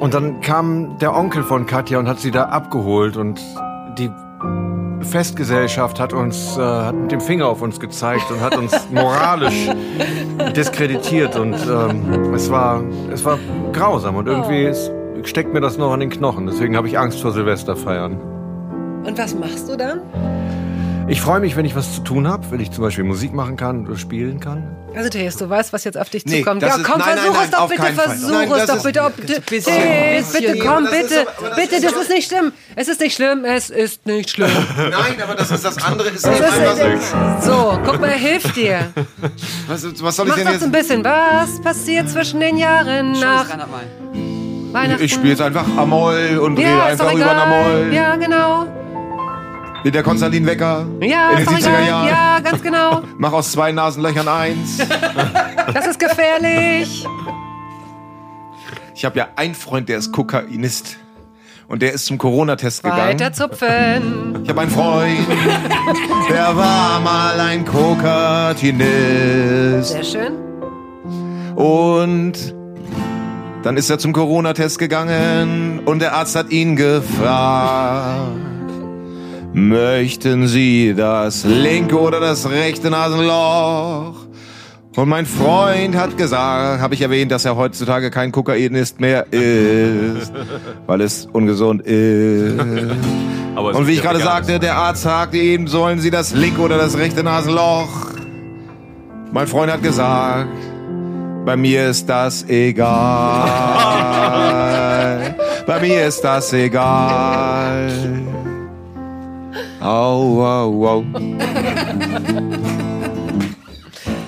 Und 0.00 0.14
dann 0.14 0.40
kam 0.40 0.98
der 0.98 1.14
Onkel 1.14 1.42
von 1.42 1.66
Katja 1.66 1.98
und 1.98 2.08
hat 2.08 2.20
sie 2.20 2.30
da 2.30 2.44
abgeholt 2.44 3.16
und 3.16 3.40
die 3.98 4.10
Festgesellschaft 5.02 5.98
hat 5.98 6.12
uns 6.12 6.56
äh, 6.56 6.60
hat 6.60 6.94
mit 6.94 7.12
dem 7.12 7.20
Finger 7.20 7.46
auf 7.48 7.62
uns 7.62 7.80
gezeigt 7.80 8.30
und 8.30 8.40
hat 8.40 8.56
uns 8.56 8.72
moralisch 8.90 9.68
diskreditiert 10.54 11.36
und 11.36 11.54
ähm, 11.54 12.34
es 12.34 12.50
war 12.50 12.82
es 13.12 13.24
war 13.24 13.38
grausam 13.72 14.16
und 14.16 14.26
irgendwie 14.26 14.64
ist, 14.64 14.90
steckt 15.24 15.52
mir 15.52 15.60
das 15.60 15.78
noch 15.78 15.92
an 15.92 16.00
den 16.00 16.10
Knochen. 16.10 16.46
Deswegen 16.46 16.76
habe 16.76 16.88
ich 16.88 16.98
Angst 16.98 17.20
vor 17.20 17.32
Silvesterfeiern. 17.32 18.39
Und 19.04 19.18
was 19.18 19.34
machst 19.34 19.68
du 19.68 19.76
dann? 19.76 20.00
Ich 21.08 21.20
freue 21.20 21.40
mich, 21.40 21.56
wenn 21.56 21.64
ich 21.64 21.74
was 21.74 21.96
zu 21.96 22.02
tun 22.02 22.28
habe, 22.28 22.46
wenn 22.52 22.60
ich 22.60 22.70
zum 22.70 22.84
Beispiel 22.84 23.02
Musik 23.02 23.32
machen 23.34 23.56
kann 23.56 23.84
oder 23.86 23.96
spielen 23.98 24.38
kann. 24.38 24.76
Also 24.94 25.08
Thees, 25.08 25.36
du 25.36 25.48
weißt, 25.50 25.72
was 25.72 25.82
jetzt 25.82 25.98
auf 25.98 26.08
dich 26.08 26.24
Nee, 26.24 26.38
zukommt. 26.38 26.62
das 26.62 26.70
Ja, 26.70 26.76
ist- 26.76 26.84
komm, 26.84 26.98
nein, 27.00 27.16
versuch 27.18 27.32
nein, 27.34 27.44
es 27.44 27.50
doch 27.50 27.68
bitte, 27.68 27.82
versuch 27.82 28.30
Nein, 28.30 28.50
es 28.52 28.66
das 28.66 28.76
doch 28.76 28.82
bitte. 28.84 29.02
Ob, 29.02 29.16
bisschen- 29.16 29.74
Thees, 29.74 30.32
Ja, 30.34 30.40
bitte 30.52 30.58
komm, 30.64 30.84
das 30.84 30.92
ist 30.94 31.08
bitte, 31.08 31.20
aber- 31.38 31.48
das 31.48 31.56
bitte, 31.56 31.80
das 31.82 31.92
ist 32.02 32.10
nicht 32.10 32.28
schlimm. 32.28 32.52
Es 32.76 32.88
ist 32.88 33.00
nicht 33.00 33.16
schlimm, 33.16 33.44
es 33.44 33.70
ist 33.70 34.06
nicht 34.06 34.30
schlimm. 34.30 34.50
Nein, 34.76 34.92
aber 35.22 35.34
das 35.34 35.50
ist 35.50 35.64
das 35.64 35.82
andere. 35.84 36.08
Ist 36.10 36.24
Es 36.26 36.36
eben 36.36 36.44
einfach 36.44 36.78
ist, 36.78 37.44
so. 37.44 37.50
so, 37.52 37.78
guck 37.84 38.00
mal, 38.00 38.08
er 38.08 38.16
hilft 38.18 38.54
dir. 38.56 38.92
Was, 39.66 39.84
was 40.02 40.16
soll 40.16 40.26
ich 40.26 40.30
Mach 40.30 40.36
denn 40.36 40.46
doch 40.46 40.52
jetzt? 40.52 40.62
ein 40.64 40.72
bisschen. 40.72 41.04
Was 41.04 41.60
passiert 41.60 42.08
zwischen 42.08 42.38
den 42.38 42.56
Jahren 42.56 43.12
nach 43.12 43.46
Weihnachten? 44.72 45.02
Ich 45.04 45.12
spiele 45.12 45.30
jetzt 45.30 45.42
einfach 45.42 45.66
Amol 45.76 46.38
und 46.40 46.56
rede 46.56 46.68
ja, 46.70 46.84
einfach 46.86 47.12
über. 47.12 47.36
Amol. 47.36 47.92
Ja, 47.92 48.14
genau. 48.16 48.66
Wie 49.82 49.90
der 49.90 50.02
Konstantin 50.02 50.44
Wecker 50.46 50.86
Ja, 51.00 51.30
in 51.30 51.36
den 51.36 51.38
ist 51.38 51.48
doch 51.48 51.52
70er 51.54 51.58
egal. 51.68 51.86
Jahren. 51.86 52.08
Ja, 52.08 52.38
ganz 52.40 52.62
genau. 52.62 53.02
Mach 53.18 53.32
aus 53.32 53.52
zwei 53.52 53.72
Nasenlöchern 53.72 54.28
eins. 54.28 54.78
Das 55.72 55.86
ist 55.86 56.00
gefährlich. 56.00 57.06
Ich 58.94 59.04
habe 59.04 59.18
ja 59.18 59.28
einen 59.36 59.54
Freund, 59.54 59.88
der 59.88 59.98
ist 59.98 60.10
Kokainist. 60.10 60.96
Und 61.68 61.80
der 61.80 61.92
ist 61.92 62.06
zum 62.06 62.18
Corona-Test 62.18 62.82
gegangen. 62.82 63.00
Weiter 63.00 63.32
zupfen. 63.32 64.40
Ich 64.42 64.48
habe 64.48 64.62
einen 64.62 64.70
Freund, 64.72 65.20
der 66.28 66.56
war 66.56 66.98
mal 66.98 67.38
ein 67.38 67.64
Kokainist. 67.64 68.80
Sehr 69.92 70.02
schön. 70.02 70.32
Und 71.54 72.32
dann 73.62 73.76
ist 73.76 73.88
er 73.88 74.00
zum 74.00 74.12
Corona-Test 74.12 74.80
gegangen 74.80 75.82
und 75.84 76.00
der 76.00 76.14
Arzt 76.16 76.34
hat 76.34 76.50
ihn 76.50 76.74
gefragt. 76.74 78.26
Möchten 79.52 80.46
Sie 80.46 80.94
das 80.96 81.44
linke 81.44 81.98
oder 81.98 82.20
das 82.20 82.48
rechte 82.48 82.88
Nasenloch? 82.88 84.14
Und 84.96 85.08
mein 85.08 85.26
Freund 85.26 85.96
hat 85.96 86.16
gesagt, 86.16 86.80
habe 86.80 86.94
ich 86.94 87.00
erwähnt, 87.00 87.32
dass 87.32 87.44
er 87.44 87.56
heutzutage 87.56 88.10
kein 88.10 88.30
Kokainist 88.32 89.00
mehr 89.00 89.32
ist, 89.32 90.32
weil 90.86 91.00
es 91.00 91.26
ungesund 91.32 91.82
ist. 91.82 92.60
Und 92.60 93.86
wie 93.86 93.92
ich 93.92 94.02
gerade 94.02 94.20
sagte, 94.20 94.58
der 94.60 94.76
Arzt 94.76 95.02
sagte 95.02 95.36
ihm, 95.38 95.66
sollen 95.66 96.00
Sie 96.00 96.10
das 96.10 96.32
linke 96.34 96.60
oder 96.60 96.76
das 96.76 96.96
rechte 96.96 97.22
Nasenloch? 97.24 98.10
Mein 99.32 99.46
Freund 99.46 99.72
hat 99.72 99.82
gesagt, 99.82 100.48
bei 101.44 101.56
mir 101.56 101.88
ist 101.88 102.08
das 102.08 102.48
egal. 102.48 103.48
bei 105.66 105.80
mir 105.80 106.06
ist 106.06 106.20
das 106.22 106.52
egal. 106.52 107.90
Au, 109.80 110.42
au, 110.42 110.86
au. 110.86 111.04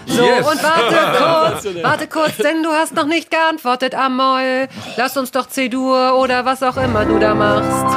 So, 0.07 0.25
und 0.25 0.63
warte 0.63 1.63
kurz, 1.63 1.83
warte 1.83 2.07
kurz, 2.07 2.37
denn 2.37 2.63
du 2.63 2.71
hast 2.71 2.95
noch 2.95 3.07
nicht 3.07 3.31
geantwortet, 3.31 3.95
Amoll. 3.95 4.69
Lass 4.97 5.17
uns 5.17 5.31
doch 5.31 5.49
C-Dur 5.49 6.15
oder 6.19 6.45
was 6.45 6.63
auch 6.63 6.77
immer 6.77 7.05
du 7.05 7.19
da 7.19 7.35
machst. 7.35 7.97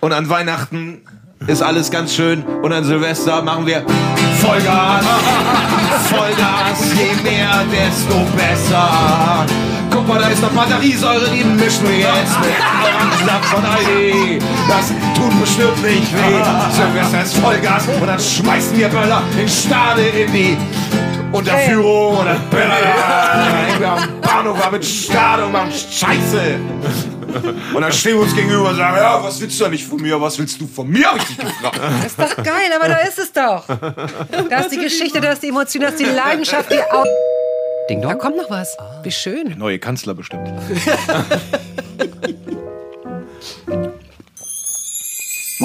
Und 0.00 0.12
an 0.12 0.28
Weihnachten 0.28 1.02
ist 1.46 1.62
alles 1.62 1.90
ganz 1.90 2.14
schön. 2.14 2.42
Und 2.62 2.72
an 2.72 2.84
Silvester 2.84 3.42
machen 3.42 3.66
wir 3.66 3.84
Vollgas. 4.40 5.04
Vollgas, 6.08 6.92
je 6.94 7.30
mehr, 7.30 7.64
desto 7.70 8.24
besser. 8.36 9.46
Guck 9.90 10.08
mal, 10.08 10.18
da 10.18 10.28
ist 10.28 10.42
noch 10.42 10.50
Batteriesäure, 10.50 11.28
die 11.30 11.44
mischen 11.44 11.88
wir 11.88 11.98
jetzt 11.98 12.38
mit 12.40 12.50
Orangensaft 12.82 13.44
von 13.44 13.64
Aldi. 13.64 14.38
Das 14.68 14.88
tut 15.14 15.40
bestimmt 15.40 15.82
nicht 15.82 16.12
weh. 16.12 16.42
Silvester 16.72 17.22
ist 17.22 17.36
Vollgas 17.36 17.86
und 18.00 18.06
dann 18.06 18.18
schmeißen 18.18 18.76
wir 18.76 18.88
Böller 18.88 19.22
in 19.40 19.48
Stade 19.48 20.02
in 20.02 20.32
die 20.32 20.56
Unterführung 21.34 22.18
oder 22.18 22.36
Böller. 22.50 23.86
Am 23.96 24.20
Bahnhof 24.20 24.58
war 24.62 24.70
mit 24.70 24.84
Stade 24.84 25.44
und 25.46 25.52
machen 25.52 25.70
Scheiße. 25.72 26.56
Und 27.74 27.80
dann 27.80 27.92
stehen 27.92 28.14
wir 28.14 28.22
uns 28.22 28.34
gegenüber 28.34 28.68
und 28.70 28.76
sagen, 28.76 28.96
ja, 28.96 29.22
was 29.22 29.40
willst 29.40 29.60
du 29.60 29.64
eigentlich 29.64 29.84
von 29.84 30.00
mir? 30.00 30.20
Was 30.20 30.38
willst 30.38 30.60
du 30.60 30.66
von 30.68 30.88
mir? 30.88 31.06
Hab 31.10 31.16
ich 31.16 31.24
dich 31.24 31.38
gefragt. 31.38 31.80
Das 32.02 32.06
ist 32.06 32.18
doch 32.18 32.36
geil, 32.44 32.70
aber 32.78 32.88
da 32.88 32.96
ist 32.98 33.18
es 33.18 33.32
doch. 33.32 33.64
Da 34.48 34.60
ist 34.60 34.70
die 34.70 34.78
Geschichte, 34.78 35.20
da 35.20 35.32
ist 35.32 35.42
die 35.42 35.48
Emotion, 35.48 35.82
da 35.82 35.88
ist 35.88 35.98
die 35.98 36.04
Leidenschaft, 36.04 36.70
die 36.70 36.80
Au 36.92 37.04
Ding 37.90 38.00
Da 38.00 38.10
Dong. 38.10 38.18
kommt 38.18 38.36
noch 38.36 38.48
was. 38.50 38.76
Wie 39.02 39.10
schön. 39.10 39.54
Neue 39.58 39.78
Kanzler 39.78 40.14
bestimmt. 40.14 40.48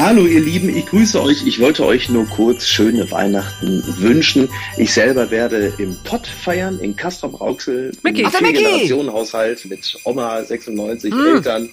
Hallo 0.02 0.26
ihr 0.26 0.40
Lieben, 0.40 0.70
ich 0.70 0.86
grüße 0.86 1.22
euch. 1.22 1.46
Ich 1.46 1.60
wollte 1.60 1.86
euch 1.86 2.08
nur 2.08 2.26
kurz 2.26 2.66
schöne 2.66 3.12
Weihnachten 3.12 3.84
wünschen. 3.98 4.48
Ich 4.78 4.94
selber 4.94 5.30
werde 5.30 5.74
im 5.78 5.94
Pott 6.06 6.26
feiern, 6.26 6.80
in 6.80 6.96
Castrop-Rauxel, 6.96 7.92
Micky. 8.02 8.22
im. 8.22 8.32
Vier-Generationen-Haushalt 8.32 9.66
mit 9.66 9.98
Oma 10.06 10.42
96 10.42 11.14
Eltern. 11.14 11.70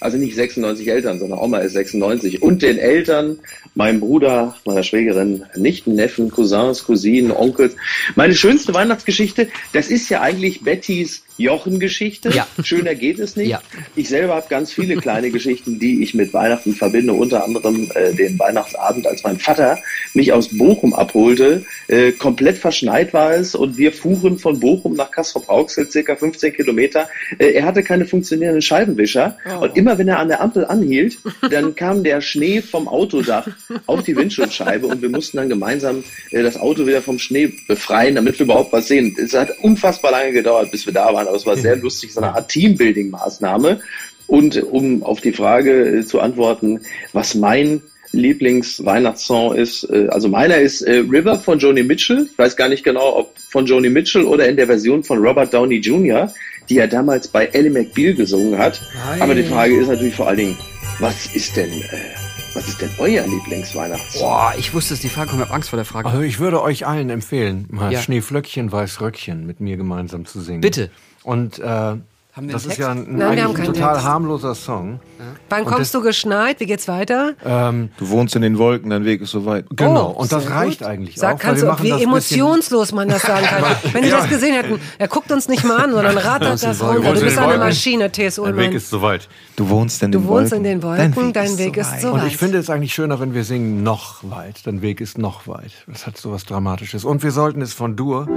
Also 0.00 0.16
nicht 0.18 0.34
96 0.34 0.88
Eltern, 0.88 1.20
sondern 1.20 1.38
Oma 1.38 1.58
ist 1.58 1.74
96. 1.74 2.42
Und 2.42 2.62
den 2.62 2.78
Eltern, 2.78 3.38
meinem 3.76 4.00
Bruder, 4.00 4.56
meiner 4.64 4.82
Schwägerin, 4.82 5.44
Nichten, 5.54 5.94
Neffen, 5.94 6.32
Cousins, 6.32 6.82
Cousinen, 6.82 7.30
Onkels. 7.30 7.76
Meine 8.16 8.34
schönste 8.34 8.74
Weihnachtsgeschichte, 8.74 9.46
das 9.72 9.86
ist 9.86 10.08
ja 10.08 10.20
eigentlich 10.20 10.62
Bettys 10.62 11.22
Jochen-Geschichte. 11.38 12.30
Ja. 12.30 12.46
Schöner 12.62 12.94
geht 12.94 13.18
es 13.18 13.36
nicht. 13.36 13.48
Ja. 13.48 13.62
Ich 13.96 14.08
selber 14.08 14.34
habe 14.34 14.46
ganz 14.48 14.72
viele 14.72 14.96
kleine 14.96 15.30
Geschichten, 15.30 15.78
die 15.78 16.02
ich 16.02 16.14
mit 16.14 16.34
Weihnachten 16.34 16.74
verbinde. 16.74 17.12
Unter 17.12 17.44
anderem 17.44 17.90
äh, 17.94 18.12
den 18.12 18.38
Weihnachtsabend, 18.38 19.06
als 19.06 19.22
mein 19.22 19.38
Vater 19.38 19.78
mich 20.14 20.32
aus 20.32 20.56
Bochum 20.56 20.94
abholte. 20.94 21.64
Äh, 21.86 22.12
komplett 22.12 22.58
verschneit 22.58 23.14
war 23.14 23.34
es 23.34 23.54
und 23.54 23.78
wir 23.78 23.92
fuhren 23.92 24.38
von 24.38 24.60
Bochum 24.60 24.94
nach 24.94 25.10
Kastrop-Rauxel, 25.10 25.90
circa 25.90 26.16
15 26.16 26.52
Kilometer. 26.52 27.08
Äh, 27.38 27.52
er 27.52 27.64
hatte 27.64 27.82
keine 27.82 28.04
funktionierenden 28.04 28.62
Scheibenwischer 28.62 29.36
und 29.60 29.76
immer 29.76 29.96
wenn 29.98 30.08
er 30.08 30.18
an 30.18 30.28
der 30.28 30.40
Ampel 30.40 30.64
anhielt, 30.66 31.18
dann 31.50 31.74
kam 31.76 32.02
der 32.02 32.20
Schnee 32.20 32.60
vom 32.60 32.88
Autodach 32.88 33.48
auf 33.86 34.02
die 34.02 34.16
Windschutzscheibe 34.16 34.86
und 34.86 35.02
wir 35.02 35.08
mussten 35.08 35.36
dann 35.36 35.48
gemeinsam 35.48 36.04
äh, 36.30 36.42
das 36.42 36.56
Auto 36.56 36.86
wieder 36.86 37.02
vom 37.02 37.18
Schnee 37.18 37.52
befreien, 37.66 38.14
damit 38.14 38.38
wir 38.38 38.44
überhaupt 38.44 38.72
was 38.72 38.88
sehen. 38.88 39.16
Es 39.18 39.34
hat 39.34 39.50
unfassbar 39.62 40.10
lange 40.10 40.32
gedauert, 40.32 40.70
bis 40.70 40.86
wir 40.86 40.92
da 40.92 41.12
waren, 41.12 41.27
aber 41.28 41.36
es 41.36 41.46
war 41.46 41.56
sehr 41.56 41.76
lustig, 41.84 42.12
so 42.12 42.20
eine 42.20 42.34
Art 42.34 42.50
Teambuilding-Maßnahme. 42.50 43.80
Und 44.26 44.62
um 44.62 45.02
auf 45.02 45.20
die 45.20 45.32
Frage 45.32 45.98
äh, 46.00 46.04
zu 46.04 46.20
antworten, 46.20 46.80
was 47.12 47.34
mein 47.34 47.80
Lieblings-Weihnachtssong 48.12 49.54
ist, 49.54 49.84
äh, 49.90 50.08
also 50.10 50.28
meiner 50.28 50.56
ist 50.58 50.82
äh, 50.82 50.98
River 50.98 51.38
von 51.38 51.58
Joni 51.58 51.82
Mitchell. 51.82 52.28
Ich 52.30 52.38
weiß 52.38 52.56
gar 52.56 52.68
nicht 52.68 52.84
genau, 52.84 53.16
ob 53.16 53.34
von 53.50 53.66
Joni 53.66 53.88
Mitchell 53.90 54.24
oder 54.24 54.48
in 54.48 54.56
der 54.56 54.66
Version 54.66 55.02
von 55.02 55.18
Robert 55.18 55.52
Downey 55.52 55.76
Jr., 55.76 56.32
die 56.68 56.78
er 56.78 56.88
damals 56.88 57.28
bei 57.28 57.46
Ellie 57.46 57.70
McBeal 57.70 58.14
gesungen 58.14 58.58
hat. 58.58 58.80
Aber 59.20 59.34
die 59.34 59.42
Frage 59.44 59.78
ist 59.78 59.88
natürlich 59.88 60.14
vor 60.14 60.28
allen 60.28 60.38
Dingen, 60.38 60.58
was 61.00 61.34
ist 61.34 61.56
denn, 61.56 61.70
was 62.52 62.68
ist 62.68 62.80
denn 62.82 62.90
euer 62.98 63.26
Lieblings-Weihnachtssong? 63.26 64.20
Boah, 64.20 64.52
ich 64.58 64.74
wusste 64.74 64.94
es, 64.94 65.00
die 65.00 65.08
Frage 65.08 65.30
kommt, 65.30 65.42
ich 65.42 65.48
hab 65.48 65.54
Angst 65.54 65.70
vor 65.70 65.78
der 65.78 65.86
Frage. 65.86 66.08
Also 66.08 66.20
ich 66.22 66.38
würde 66.38 66.62
euch 66.62 66.86
allen 66.86 67.08
empfehlen, 67.08 67.66
mal 67.70 67.92
Ja. 67.92 68.00
Schneeflöckchen, 68.00 68.70
Weißröckchen 68.70 69.46
mit 69.46 69.60
mir 69.60 69.76
gemeinsam 69.76 70.26
zu 70.26 70.40
singen. 70.40 70.60
Bitte. 70.60 70.90
Und 71.28 71.58
äh, 71.58 71.62
wir 72.40 72.52
das 72.52 72.66
ist 72.66 72.78
ja 72.78 72.92
ein, 72.92 73.16
Nein, 73.16 73.36
ein 73.40 73.52
total 73.52 73.94
Text. 73.94 74.04
harmloser 74.06 74.54
Song. 74.54 75.00
Wann 75.48 75.62
Und 75.62 75.66
kommst 75.66 75.92
das- 75.92 76.00
du 76.00 76.02
geschneit? 76.06 76.60
Wie 76.60 76.66
geht's 76.66 76.86
weiter? 76.86 77.32
Ähm, 77.44 77.88
Du 77.98 78.08
wohnst 78.10 78.36
in 78.36 78.42
den 78.42 78.58
Wolken, 78.58 78.90
dein 78.90 79.04
Weg 79.04 79.20
ist 79.22 79.32
so 79.32 79.44
weit. 79.44 79.64
genau, 79.74 80.14
Oh, 80.16 80.20
und 80.20 80.30
das 80.30 80.48
reicht 80.48 80.78
gut. 80.78 80.86
eigentlich 80.88 81.16
Sag, 81.16 81.30
auch. 81.30 81.32
weil 81.32 81.38
kannst 81.56 81.62
wir 81.64 81.72
du, 81.72 81.82
wie 81.98 82.02
emotionslos 82.04 82.92
man 82.92 83.08
das 83.08 83.22
sagen 83.22 83.44
kann. 83.44 83.64
Wenn 83.92 84.04
Sie 84.04 84.10
das 84.10 84.28
gesehen 84.28 84.54
hätten, 84.54 84.78
er 84.98 85.08
guckt 85.08 85.32
uns 85.32 85.48
nicht 85.48 85.64
mal 85.64 85.78
an, 85.82 85.90
sondern 85.90 86.16
rattert 86.16 86.62
das 86.62 86.80
runter. 86.80 87.12
Du 87.14 87.20
bist 87.20 87.38
eine. 87.38 87.58
Maschine, 87.58 88.12
T.S. 88.12 88.36
Dein 88.36 88.44
Weg 88.44 88.54
Ullmann. 88.54 88.72
ist 88.72 88.88
soweit. 88.90 89.28
Du 89.56 89.68
wohnst 89.68 90.00
in 90.04 90.12
den 90.12 90.22
Du 90.22 90.28
Wolken. 90.28 90.42
wohnst 90.44 90.52
in 90.52 90.62
den 90.62 90.82
Wolken, 90.84 91.32
dein 91.32 91.58
Weg 91.58 91.76
ist 91.76 92.00
so 92.00 92.12
Und 92.12 92.20
weit. 92.20 92.28
ich 92.28 92.36
finde 92.36 92.58
es 92.58 92.70
eigentlich 92.70 92.94
schöner, 92.94 93.18
wenn 93.18 93.34
wir 93.34 93.42
singen 93.42 93.82
noch 93.82 94.18
weit. 94.22 94.64
Dein 94.64 94.80
Weg 94.80 95.00
ist 95.00 95.18
noch 95.18 95.48
weit. 95.48 95.72
Das 95.88 96.06
hat 96.06 96.16
so 96.16 96.30
was 96.30 96.44
Dramatisches. 96.44 97.04
Und 97.04 97.24
wir 97.24 97.32
sollten 97.32 97.60
es 97.62 97.72
von 97.74 97.96
Dur 97.96 98.28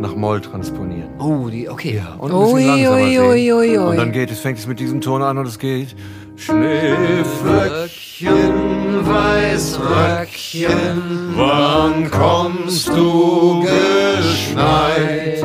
nach 0.00 0.14
Moll 0.14 0.40
transponieren. 0.40 1.10
Oh, 1.18 1.48
die, 1.48 1.68
okay. 1.68 2.00
Und 2.18 2.32
ein 2.32 2.38
bisschen 2.38 2.54
Ui, 2.54 2.64
langsamer 2.66 2.96
ui, 2.96 3.52
ui, 3.52 3.52
ui. 3.52 3.76
Und 3.78 3.96
dann 3.96 4.12
geht 4.12 4.30
es, 4.30 4.38
fängt 4.40 4.58
es 4.58 4.66
mit 4.66 4.78
diesem 4.80 5.00
Ton 5.00 5.22
an 5.22 5.38
und 5.38 5.46
es 5.46 5.58
geht. 5.58 5.96
Schneeflöckchen, 6.36 9.06
Weißröckchen, 9.06 11.02
wann 11.34 12.10
kommst 12.10 12.88
du 12.88 13.62
geschneit? 13.62 15.44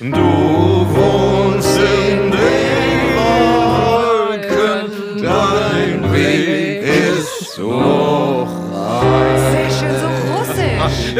Du 0.00 0.86
wohnst 0.96 1.78
in 1.78 2.29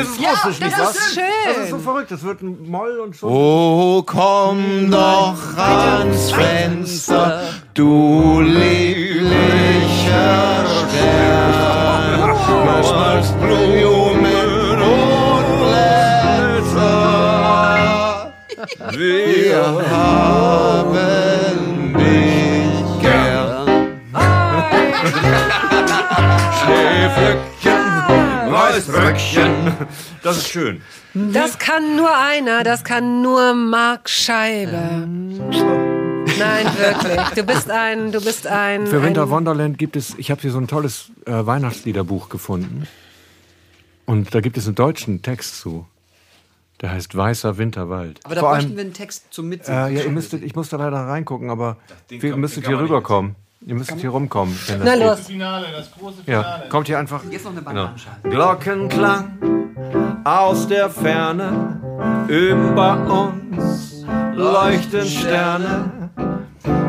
Das 0.01 0.09
ist 0.09 0.21
Ja, 0.21 0.31
russisch, 0.31 0.59
das 0.59 0.69
nicht 0.69 0.79
wahr? 0.79 0.91
ist 0.91 1.15
schön. 1.15 1.25
Das 1.47 1.57
ist 1.65 1.71
so 1.71 1.79
verrückt, 1.79 2.11
das 2.11 2.23
wird 2.23 2.41
ein 2.43 2.71
Moll 2.71 2.99
und 3.01 3.15
so. 3.17 3.27
Oh, 3.29 4.03
komm 4.07 4.91
doch 4.91 5.35
ans 5.59 6.31
Fenster, 6.33 7.43
du 7.75 8.41
lieblicher 8.41 9.29
Stern. 10.89 12.31
als 12.93 13.33
Blumen 13.33 14.81
und 14.81 15.47
Blätter. 16.71 18.33
Wir 18.93 19.63
haben 19.91 20.30
Weißröckchen. 28.75 29.73
Das 30.23 30.37
ist 30.37 30.49
schön. 30.49 30.83
Das 31.15 31.59
kann 31.59 31.97
nur 31.97 32.15
einer, 32.15 32.63
das 32.63 32.85
kann 32.85 33.23
nur 33.23 33.55
Mark 33.55 34.09
Scheibe. 34.11 35.09
Nein, 36.39 36.67
wirklich. 36.79 37.21
Du 37.35 37.43
bist 37.43 37.71
ein, 37.71 38.13
du 38.13 38.21
bist 38.21 38.47
ein. 38.47 38.87
Für 38.87 39.03
Winter 39.03 39.23
ein, 39.23 39.31
Wonderland 39.31 39.79
gibt 39.79 39.97
es, 39.97 40.15
ich 40.19 40.31
habe 40.31 40.43
hier 40.43 40.51
so 40.51 40.59
ein 40.59 40.69
tolles 40.69 41.11
äh, 41.25 41.33
Weihnachtsliederbuch 41.33 42.29
gefunden. 42.29 42.87
Und 44.05 44.35
da 44.35 44.41
gibt 44.41 44.57
es 44.59 44.67
einen 44.67 44.75
deutschen 44.75 45.23
Text 45.23 45.59
zu. 45.61 45.87
Der 46.81 46.91
heißt 46.93 47.17
Weißer 47.17 47.59
Winterwald. 47.59 48.21
Aber 48.25 48.35
da 48.35 48.41
Vor 48.41 48.51
bräuchten 48.51 48.69
allem, 48.69 48.77
wir 48.77 48.85
einen 48.85 48.95
Text 48.95 49.27
zum 49.31 49.49
Mitsingen. 49.49 49.87
äh, 49.89 49.95
ja, 49.95 50.03
ihr 50.05 50.11
müsstet, 50.11 50.43
ich 50.43 50.55
muss 50.55 50.69
da 50.69 50.77
leider 50.77 50.97
reingucken, 50.97 51.51
aber 51.51 51.77
wir 52.09 52.37
müsstet 52.37 52.67
hier 52.67 52.77
man 52.77 52.85
nicht 52.85 52.91
rüberkommen. 52.91 53.37
Ihr 53.67 53.75
müsstet 53.75 54.01
hier 54.01 54.11
rumkommen. 54.11 54.59
wenn 54.69 54.79
das 54.81 54.87
Na 54.89 54.95
geht. 54.97 55.05
los. 55.07 55.21
Finale, 55.27 55.67
das 55.77 55.91
große 55.93 56.17
Ja, 56.27 56.63
kommt 56.71 56.87
hier 56.87 56.99
einfach. 56.99 57.23
Jetzt 57.31 57.45
noch 57.45 57.53
eine 57.53 57.61
Genau. 57.61 57.71
Bananenschale. 57.73 58.17
Glockenklang 58.23 59.39
aus 60.25 60.67
der 60.67 60.89
Ferne, 60.91 61.79
über 62.29 63.33
uns 63.53 64.05
leuchten 64.35 65.07
Sterne. 65.07 65.91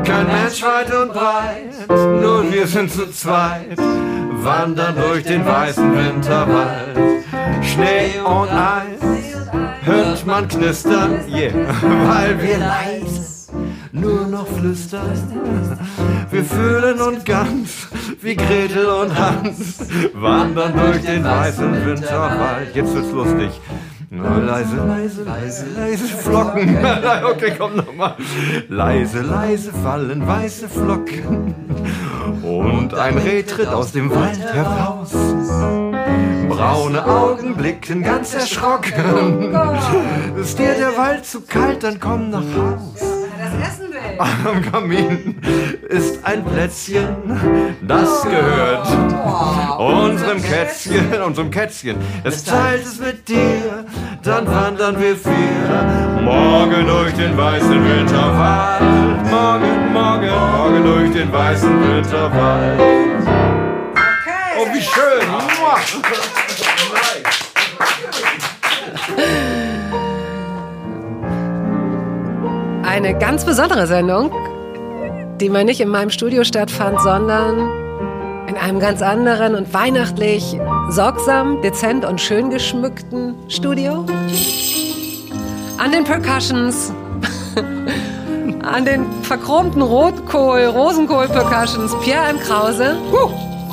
Kein 0.06 0.28
Mensch 0.28 0.64
weit 0.64 0.94
und 0.94 1.14
breit, 1.14 1.88
nur 2.22 2.52
wir 2.52 2.66
sind 2.68 2.92
zu 2.92 3.10
zweit, 3.12 3.78
wandern 3.78 4.96
durch 4.96 5.24
den 5.24 5.46
weißen 5.46 5.94
Winterwald. 5.96 6.98
Schnee 7.64 8.20
und 8.24 8.50
Eis 8.50 9.48
hört 9.84 10.26
man 10.26 10.48
knistern, 10.48 11.20
yeah, 11.30 11.52
weil 12.08 12.42
wir 12.42 12.58
leise 12.58 13.41
nur 13.92 14.28
noch 14.28 14.48
flüstern. 14.48 15.18
Wir 16.30 16.44
fühlen 16.44 17.02
uns 17.02 17.24
ganz 17.24 17.88
wie 18.22 18.36
Gretel 18.36 18.86
und 18.86 19.18
Hans, 19.18 19.80
wandern 20.14 20.74
durch 20.76 21.02
den 21.02 21.24
weißen 21.24 21.86
Winterwald. 21.86 22.76
Jetzt 22.76 22.94
wird's 22.94 23.12
lustig. 23.12 23.62
Leise, 24.14 24.76
leise, 24.76 25.24
leise, 25.24 25.66
leise 25.74 26.06
Flocken. 26.06 26.78
okay, 27.32 27.54
komm 27.58 27.78
nochmal. 27.78 28.16
Leise, 28.68 29.22
leise 29.22 29.72
fallen 29.72 30.28
weiße 30.28 30.68
Flocken. 30.68 31.56
Und 32.44 32.94
ein 32.94 33.18
Reh 33.18 33.44
tritt 33.44 33.70
aus 33.70 33.94
dem 33.94 34.14
Wald 34.14 34.40
heraus. 34.54 35.12
Braune 36.50 37.06
Augen 37.06 37.56
blicken 37.56 38.04
ganz 38.04 38.34
erschrocken. 38.34 39.56
Ist 40.38 40.60
dir 40.60 40.74
der 40.74 40.98
Wald 40.98 41.26
zu 41.26 41.42
kalt, 41.42 41.84
dann 41.84 41.98
komm 41.98 42.32
nach 42.32 42.42
Haus. 42.42 43.21
Am 44.20 44.62
Kamin 44.72 45.42
ist 45.90 46.24
ein 46.24 46.46
Plätzchen, 46.46 47.08
das 47.82 48.24
gehört 48.24 48.88
unserem 49.80 50.42
Kätzchen, 50.44 51.22
unserem 51.22 51.50
Kätzchen. 51.50 51.98
Es 52.24 52.44
teilt 52.44 52.86
es 52.86 53.00
mit 53.00 53.28
dir, 53.28 53.86
dann 54.22 54.46
wandern 54.48 55.00
wir 55.02 55.16
vier. 55.16 56.22
Morgen 56.22 56.86
durch 56.86 57.14
den 57.14 57.36
weißen 57.36 57.84
Winterwald. 57.84 58.82
Morgen, 59.32 59.92
morgen, 59.92 60.30
morgen 60.30 60.84
durch 60.84 61.12
den 61.12 61.32
weißen 61.32 61.82
Winterwald. 61.82 62.80
Oh, 64.60 64.68
wie 64.72 64.82
schön! 64.82 65.28
Muah. 65.58 65.80
Eine 72.92 73.18
ganz 73.18 73.46
besondere 73.46 73.88
Sendung, 73.88 74.32
die 75.40 75.48
mal 75.48 75.64
nicht 75.64 75.80
in 75.80 75.88
meinem 75.88 76.10
Studio 76.10 76.44
stattfand, 76.44 77.00
sondern 77.00 77.70
in 78.50 78.58
einem 78.58 78.82
ganz 78.82 79.02
anderen 79.02 79.56
und 79.56 79.74
weihnachtlich 79.74 80.60
sorgsam, 80.90 81.62
dezent 81.62 82.04
und 82.04 82.20
schön 82.20 82.50
geschmückten 82.50 83.36
Studio. 83.48 84.06
An 85.78 85.94
den 85.94 86.04
Percussions, 86.04 86.92
an 88.62 88.84
den 88.84 89.06
verchromten 89.22 89.82
Rotkohl, 89.82 90.66
Rosenkohl-Percussions, 90.66 91.96
Pierre 92.04 92.28
M. 92.28 92.40
Krause. 92.42 92.98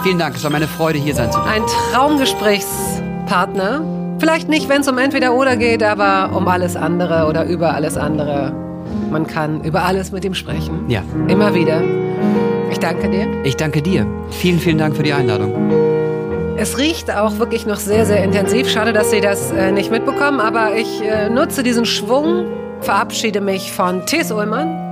Vielen 0.05 0.21
Dank, 0.21 0.37
es 0.37 0.45
war 0.45 0.53
meine 0.53 0.69
Freude, 0.69 1.01
hier 1.01 1.17
sein 1.17 1.33
zu 1.33 1.41
können. 1.41 1.55
Ein 1.55 1.67
Traumgesprächspartner. 1.93 3.81
Vielleicht 4.21 4.49
nicht, 4.49 4.69
wenn 4.69 4.83
es 4.83 4.89
um 4.89 4.97
entweder 4.97 5.35
oder 5.35 5.57
geht, 5.57 5.83
aber 5.83 6.31
um 6.37 6.47
alles 6.47 6.77
andere 6.77 7.27
oder 7.27 7.47
über 7.47 7.75
alles 7.75 7.97
andere. 7.97 8.68
Man 9.11 9.27
kann 9.27 9.63
über 9.63 9.85
alles 9.85 10.13
mit 10.13 10.25
ihm 10.25 10.35
sprechen. 10.35 10.85
Ja. 10.89 11.03
Immer 11.29 11.55
wieder. 11.55 11.83
Ich 12.71 12.79
danke 12.79 13.09
dir. 13.09 13.27
Ich 13.45 13.57
danke 13.57 13.83
dir. 13.83 14.07
Vielen, 14.31 14.59
vielen 14.59 14.79
Dank 14.79 14.97
für 14.97 15.03
die 15.03 15.13
Einladung. 15.13 15.53
Es 16.57 16.77
riecht 16.77 17.11
auch 17.11 17.39
wirklich 17.39 17.67
noch 17.67 17.77
sehr, 17.77 18.05
sehr 18.05 18.23
intensiv. 18.23 18.69
Schade, 18.69 18.93
dass 18.93 19.11
Sie 19.11 19.21
das 19.21 19.53
äh, 19.53 19.71
nicht 19.71 19.91
mitbekommen, 19.91 20.41
aber 20.41 20.77
ich 20.77 21.01
äh, 21.03 21.31
nutze 21.31 21.63
diesen 21.63 21.87
Schwung, 21.87 22.47
verabschiede 22.81 23.41
mich 23.41 23.73
von 23.73 24.05
T.S. 24.07 24.33
Ullmann. 24.33 24.89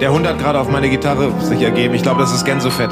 Der 0.00 0.12
Hund 0.12 0.26
hat 0.26 0.38
gerade 0.38 0.60
auf 0.60 0.70
meine 0.70 0.88
Gitarre 0.88 1.32
sich 1.40 1.60
ergeben. 1.60 1.94
Ich 1.94 2.02
glaube, 2.02 2.20
das 2.20 2.32
ist 2.32 2.44
Gänsefett. 2.44 2.90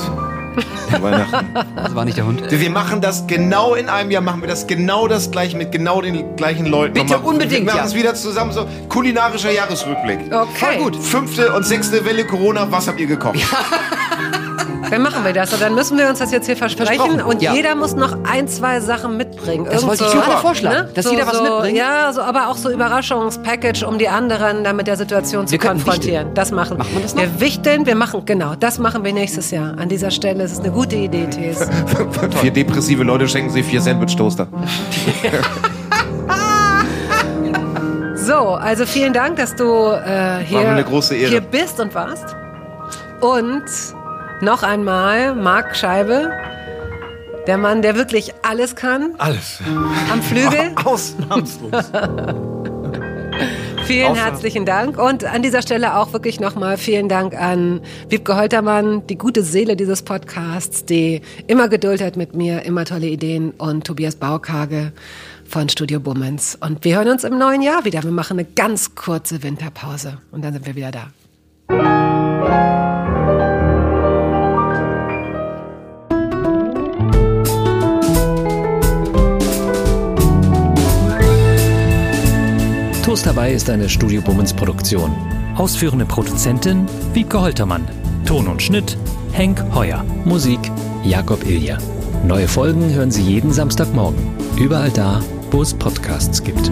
Weihnachten. 1.00 1.54
Das 1.76 1.94
war 1.94 2.04
nicht 2.04 2.16
der 2.16 2.26
Hund. 2.26 2.42
Wir 2.50 2.70
machen 2.70 3.00
das 3.00 3.26
genau 3.26 3.74
in 3.74 3.88
einem 3.88 4.10
Jahr, 4.10 4.22
machen 4.22 4.40
wir 4.40 4.48
das 4.48 4.66
genau 4.66 5.08
das 5.08 5.30
gleiche 5.30 5.56
mit 5.56 5.72
genau 5.72 6.00
den 6.00 6.36
gleichen 6.36 6.66
Leuten. 6.66 6.94
Bitte 6.94 7.12
Nochmal, 7.12 7.34
unbedingt, 7.34 7.66
Wir 7.66 7.72
machen 7.72 7.78
ja. 7.78 7.84
es 7.84 7.94
wieder 7.94 8.14
zusammen, 8.14 8.52
so 8.52 8.66
kulinarischer 8.88 9.50
Jahresrückblick. 9.52 10.32
Okay. 10.32 10.78
gut. 10.78 10.96
Fünfte 10.96 11.52
und 11.52 11.64
sechste 11.64 12.04
Welle 12.04 12.24
Corona, 12.24 12.70
was 12.70 12.88
habt 12.88 13.00
ihr 13.00 13.06
gekocht? 13.06 13.38
Dann 14.90 15.02
machen 15.02 15.24
wir 15.24 15.32
das. 15.32 15.52
Und 15.52 15.60
dann 15.60 15.74
müssen 15.74 15.98
wir 15.98 16.08
uns 16.08 16.18
das 16.18 16.30
jetzt 16.30 16.46
hier 16.46 16.56
versprechen. 16.56 17.20
Und 17.22 17.42
ja. 17.42 17.54
jeder 17.54 17.74
muss 17.74 17.94
noch 17.94 18.16
ein, 18.24 18.48
zwei 18.48 18.80
Sachen 18.80 19.16
mitbringen. 19.16 19.64
Das 19.64 19.82
Irgend 19.82 19.88
wollte 19.88 20.04
ich 20.04 20.10
so- 20.10 20.18
gerade 20.18 20.40
vorschlagen, 20.40 20.88
dass 20.94 21.04
so, 21.04 21.10
jeder 21.12 21.26
was 21.26 21.36
so, 21.36 21.42
mitbringt. 21.42 21.76
Ja, 21.76 22.12
so, 22.12 22.20
aber 22.22 22.48
auch 22.48 22.56
so 22.56 22.70
Überraschungspackage, 22.70 23.84
um 23.86 23.98
die 23.98 24.08
anderen 24.08 24.64
dann 24.64 24.76
mit 24.76 24.86
der 24.86 24.96
Situation 24.96 25.46
zu 25.46 25.58
konfrontieren. 25.58 26.34
Das 26.34 26.50
machen. 26.50 26.78
Macht 26.78 26.92
man 26.92 27.02
das 27.02 27.14
noch? 27.14 27.22
Wir 27.22 27.40
wichteln, 27.40 27.86
wir 27.86 27.94
machen, 27.94 28.22
genau, 28.24 28.54
das 28.54 28.78
machen 28.78 29.04
wir 29.04 29.12
nächstes 29.12 29.50
Jahr. 29.50 29.76
An 29.78 29.88
dieser 29.88 30.10
Stelle 30.10 30.44
ist 30.44 30.52
es 30.52 30.60
eine 30.60 30.70
gute 30.70 30.96
Idee, 30.96 31.26
Thies. 31.26 31.58
Vier 32.40 32.50
depressive 32.50 33.02
Leute 33.04 33.28
schenken 33.28 33.50
sich 33.50 33.64
vier 33.66 33.80
Sandwich-Toaster. 33.80 34.48
So, 38.28 38.34
also 38.50 38.84
vielen 38.84 39.14
Dank, 39.14 39.36
dass 39.36 39.56
du 39.56 39.64
äh, 39.64 40.44
hier, 40.44 40.58
mir 40.58 40.68
eine 40.68 40.84
große 40.84 41.16
Ehre. 41.16 41.30
hier 41.30 41.40
bist 41.40 41.80
und 41.80 41.94
warst. 41.94 42.36
Und 43.22 43.64
noch 44.40 44.62
einmal 44.62 45.34
Marc 45.34 45.76
Scheibe, 45.76 46.30
der 47.46 47.58
Mann, 47.58 47.82
der 47.82 47.96
wirklich 47.96 48.32
alles 48.42 48.76
kann 48.76 49.14
Alles. 49.18 49.60
am 50.12 50.22
Flügel. 50.22 50.72
Ausnahmslos. 50.84 51.90
Vielen 53.86 54.12
Außer- 54.12 54.16
herzlichen 54.16 54.66
Dank. 54.66 54.98
Und 55.02 55.24
an 55.24 55.40
dieser 55.42 55.62
Stelle 55.62 55.96
auch 55.96 56.12
wirklich 56.12 56.40
nochmal 56.40 56.76
vielen 56.76 57.08
Dank 57.08 57.34
an 57.40 57.80
Wiebke 58.10 58.36
Holtermann, 58.36 59.06
die 59.06 59.16
gute 59.16 59.42
Seele 59.42 59.76
dieses 59.76 60.02
Podcasts, 60.02 60.84
die 60.84 61.22
immer 61.46 61.68
Geduld 61.68 62.02
hat 62.02 62.16
mit 62.18 62.34
mir, 62.34 62.64
immer 62.66 62.84
tolle 62.84 63.06
Ideen 63.06 63.52
und 63.52 63.86
Tobias 63.86 64.16
Baukage 64.16 64.92
von 65.46 65.70
Studio 65.70 66.00
Bummens. 66.00 66.54
Und 66.60 66.84
wir 66.84 66.96
hören 66.96 67.08
uns 67.08 67.24
im 67.24 67.38
neuen 67.38 67.62
Jahr 67.62 67.86
wieder. 67.86 68.02
Wir 68.02 68.10
machen 68.10 68.38
eine 68.38 68.46
ganz 68.46 68.94
kurze 68.94 69.42
Winterpause 69.42 70.18
und 70.32 70.44
dann 70.44 70.52
sind 70.52 70.66
wir 70.66 70.74
wieder 70.76 70.90
da. 70.90 72.77
Toast 83.18 83.26
dabei 83.26 83.52
ist 83.52 83.68
eine 83.68 83.88
Studio 83.88 84.22
Bummens 84.22 84.54
Produktion. 84.54 85.12
Ausführende 85.56 86.06
Produzentin 86.06 86.86
Wiebke 87.14 87.40
Holtermann. 87.40 87.84
Ton 88.24 88.46
und 88.46 88.62
Schnitt 88.62 88.96
Henk 89.32 89.60
Heuer. 89.74 90.04
Musik 90.24 90.60
Jakob 91.02 91.44
Ilja. 91.44 91.78
Neue 92.24 92.46
Folgen 92.46 92.94
hören 92.94 93.10
Sie 93.10 93.22
jeden 93.22 93.52
Samstagmorgen. 93.52 94.20
Überall 94.56 94.90
da, 94.90 95.20
wo 95.50 95.62
es 95.62 95.74
Podcasts 95.74 96.44
gibt. 96.44 96.70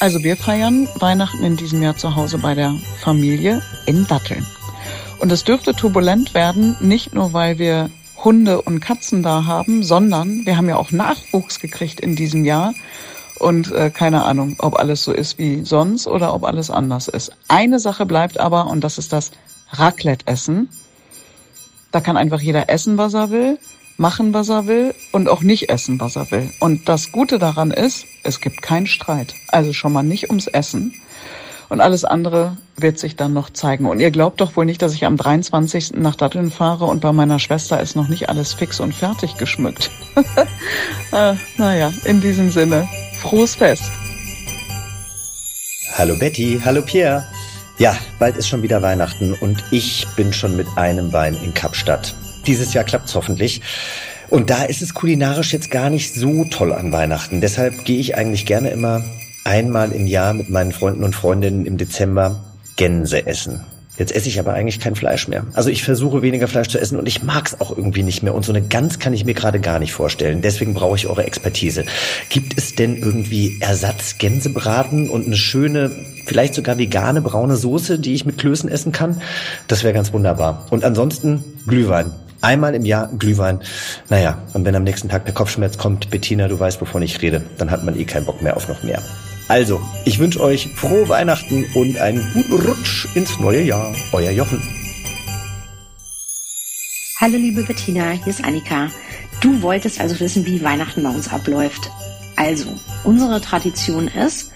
Also 0.00 0.22
wir 0.22 0.36
feiern 0.36 0.86
Weihnachten 0.96 1.42
in 1.44 1.56
diesem 1.56 1.82
Jahr 1.82 1.96
zu 1.96 2.14
Hause 2.14 2.36
bei 2.36 2.54
der 2.54 2.74
Familie 3.00 3.62
in 3.86 4.06
Datteln. 4.06 4.46
Und 5.18 5.32
es 5.32 5.44
dürfte 5.44 5.74
turbulent 5.74 6.34
werden, 6.34 6.76
nicht 6.80 7.14
nur 7.14 7.32
weil 7.32 7.58
wir 7.58 7.90
Hunde 8.24 8.62
und 8.62 8.80
Katzen 8.80 9.22
da 9.22 9.44
haben, 9.46 9.82
sondern 9.82 10.44
wir 10.46 10.56
haben 10.56 10.68
ja 10.68 10.76
auch 10.76 10.90
Nachwuchs 10.90 11.60
gekriegt 11.60 12.00
in 12.00 12.16
diesem 12.16 12.44
Jahr. 12.44 12.74
und 13.38 13.70
äh, 13.70 13.90
keine 13.90 14.24
Ahnung, 14.24 14.56
ob 14.58 14.78
alles 14.78 15.04
so 15.04 15.12
ist 15.12 15.38
wie 15.38 15.64
sonst 15.64 16.06
oder 16.06 16.34
ob 16.34 16.44
alles 16.44 16.70
anders 16.70 17.08
ist. 17.08 17.32
Eine 17.46 17.78
Sache 17.78 18.06
bleibt 18.06 18.38
aber 18.38 18.66
und 18.66 18.82
das 18.82 18.98
ist 18.98 19.12
das 19.12 19.30
Raclette-Essen. 19.70 20.68
Da 21.92 22.00
kann 22.00 22.16
einfach 22.16 22.40
jeder 22.40 22.68
essen, 22.68 22.98
was 22.98 23.14
er 23.14 23.30
will, 23.30 23.58
machen, 23.96 24.34
was 24.34 24.48
er 24.48 24.66
will 24.66 24.94
und 25.12 25.28
auch 25.28 25.42
nicht 25.42 25.70
essen, 25.70 26.00
was 26.00 26.16
er 26.16 26.30
will. 26.30 26.50
Und 26.60 26.88
das 26.88 27.12
Gute 27.12 27.38
daran 27.38 27.70
ist, 27.70 28.04
es 28.24 28.40
gibt 28.40 28.62
keinen 28.62 28.86
Streit. 28.86 29.34
Also 29.48 29.72
schon 29.72 29.92
mal 29.92 30.02
nicht 30.02 30.28
ums 30.28 30.46
Essen. 30.48 30.94
Und 31.68 31.82
alles 31.82 32.04
andere 32.04 32.56
wird 32.76 32.98
sich 32.98 33.16
dann 33.16 33.34
noch 33.34 33.50
zeigen. 33.50 33.84
Und 33.84 34.00
ihr 34.00 34.10
glaubt 34.10 34.40
doch 34.40 34.56
wohl 34.56 34.64
nicht, 34.64 34.80
dass 34.80 34.94
ich 34.94 35.04
am 35.04 35.18
23. 35.18 35.94
nach 35.96 36.16
Datteln 36.16 36.50
fahre 36.50 36.86
und 36.86 37.00
bei 37.00 37.12
meiner 37.12 37.38
Schwester 37.38 37.80
ist 37.80 37.94
noch 37.94 38.08
nicht 38.08 38.30
alles 38.30 38.54
fix 38.54 38.80
und 38.80 38.94
fertig 38.94 39.36
geschmückt. 39.36 39.90
äh, 41.12 41.34
naja, 41.58 41.92
in 42.04 42.20
diesem 42.20 42.50
Sinne, 42.50 42.88
frohes 43.20 43.54
Fest. 43.54 43.90
Hallo 45.94 46.16
Betty, 46.18 46.60
hallo 46.64 46.80
Pierre. 46.80 47.26
Ja, 47.76 47.96
bald 48.18 48.36
ist 48.36 48.48
schon 48.48 48.62
wieder 48.62 48.82
Weihnachten 48.82 49.34
und 49.34 49.62
ich 49.70 50.06
bin 50.16 50.32
schon 50.32 50.56
mit 50.56 50.66
einem 50.76 51.12
Wein 51.12 51.36
in 51.44 51.54
Kapstadt. 51.54 52.14
Dieses 52.46 52.72
Jahr 52.72 52.84
klappt's 52.84 53.14
hoffentlich. 53.14 53.60
Und 54.30 54.50
da 54.50 54.64
ist 54.64 54.80
es 54.80 54.94
kulinarisch 54.94 55.52
jetzt 55.52 55.70
gar 55.70 55.90
nicht 55.90 56.14
so 56.14 56.44
toll 56.44 56.72
an 56.72 56.92
Weihnachten. 56.92 57.40
Deshalb 57.40 57.84
gehe 57.84 57.98
ich 57.98 58.16
eigentlich 58.16 58.46
gerne 58.46 58.70
immer 58.70 59.02
einmal 59.48 59.92
im 59.92 60.06
Jahr 60.06 60.34
mit 60.34 60.50
meinen 60.50 60.72
Freunden 60.72 61.02
und 61.02 61.14
Freundinnen 61.14 61.64
im 61.64 61.78
Dezember 61.78 62.44
Gänse 62.76 63.26
essen. 63.26 63.64
Jetzt 63.96 64.14
esse 64.14 64.28
ich 64.28 64.38
aber 64.38 64.52
eigentlich 64.52 64.78
kein 64.78 64.94
Fleisch 64.94 65.26
mehr. 65.26 65.44
Also 65.54 65.70
ich 65.70 65.82
versuche 65.82 66.22
weniger 66.22 66.46
Fleisch 66.46 66.68
zu 66.68 66.78
essen 66.78 66.98
und 66.98 67.08
ich 67.08 67.24
mag 67.24 67.48
es 67.48 67.60
auch 67.60 67.76
irgendwie 67.76 68.04
nicht 68.04 68.22
mehr. 68.22 68.32
Und 68.32 68.44
so 68.44 68.52
eine 68.52 68.62
Gans 68.62 69.00
kann 69.00 69.12
ich 69.12 69.24
mir 69.24 69.34
gerade 69.34 69.58
gar 69.58 69.80
nicht 69.80 69.92
vorstellen. 69.92 70.40
Deswegen 70.40 70.74
brauche 70.74 70.94
ich 70.94 71.08
eure 71.08 71.24
Expertise. 71.24 71.84
Gibt 72.28 72.56
es 72.56 72.76
denn 72.76 72.96
irgendwie 72.96 73.56
Ersatz-Gänsebraten 73.60 75.10
und 75.10 75.26
eine 75.26 75.36
schöne, 75.36 75.90
vielleicht 76.26 76.54
sogar 76.54 76.78
vegane 76.78 77.22
braune 77.22 77.56
Soße, 77.56 77.98
die 77.98 78.14
ich 78.14 78.24
mit 78.24 78.38
Klößen 78.38 78.68
essen 78.68 78.92
kann? 78.92 79.20
Das 79.66 79.82
wäre 79.82 79.94
ganz 79.94 80.12
wunderbar. 80.12 80.66
Und 80.70 80.84
ansonsten 80.84 81.42
Glühwein. 81.66 82.12
Einmal 82.40 82.76
im 82.76 82.84
Jahr 82.84 83.10
Glühwein. 83.18 83.60
Naja, 84.10 84.38
und 84.52 84.64
wenn 84.64 84.76
am 84.76 84.84
nächsten 84.84 85.08
Tag 85.08 85.24
der 85.24 85.34
Kopfschmerz 85.34 85.76
kommt, 85.76 86.10
Bettina, 86.10 86.46
du 86.46 86.60
weißt, 86.60 86.80
wovon 86.80 87.02
ich 87.02 87.20
rede, 87.20 87.42
dann 87.56 87.72
hat 87.72 87.82
man 87.82 87.98
eh 87.98 88.04
keinen 88.04 88.26
Bock 88.26 88.42
mehr 88.42 88.56
auf 88.56 88.68
noch 88.68 88.84
mehr. 88.84 89.02
Also, 89.48 89.80
ich 90.04 90.18
wünsche 90.18 90.42
euch 90.42 90.68
frohe 90.74 91.08
Weihnachten 91.08 91.64
und 91.72 91.96
einen 91.96 92.30
guten 92.34 92.66
Rutsch 92.66 93.06
ins 93.14 93.40
neue 93.40 93.62
Jahr. 93.62 93.94
Euer 94.12 94.30
Jochen. 94.30 94.62
Hallo 97.18 97.38
liebe 97.38 97.62
Bettina, 97.62 98.10
hier 98.10 98.26
ist 98.26 98.44
Annika. 98.44 98.90
Du 99.40 99.62
wolltest 99.62 100.00
also 100.02 100.20
wissen, 100.20 100.44
wie 100.44 100.62
Weihnachten 100.62 101.02
bei 101.02 101.08
uns 101.08 101.32
abläuft. 101.32 101.90
Also, 102.36 102.78
unsere 103.04 103.40
Tradition 103.40 104.08
ist, 104.08 104.52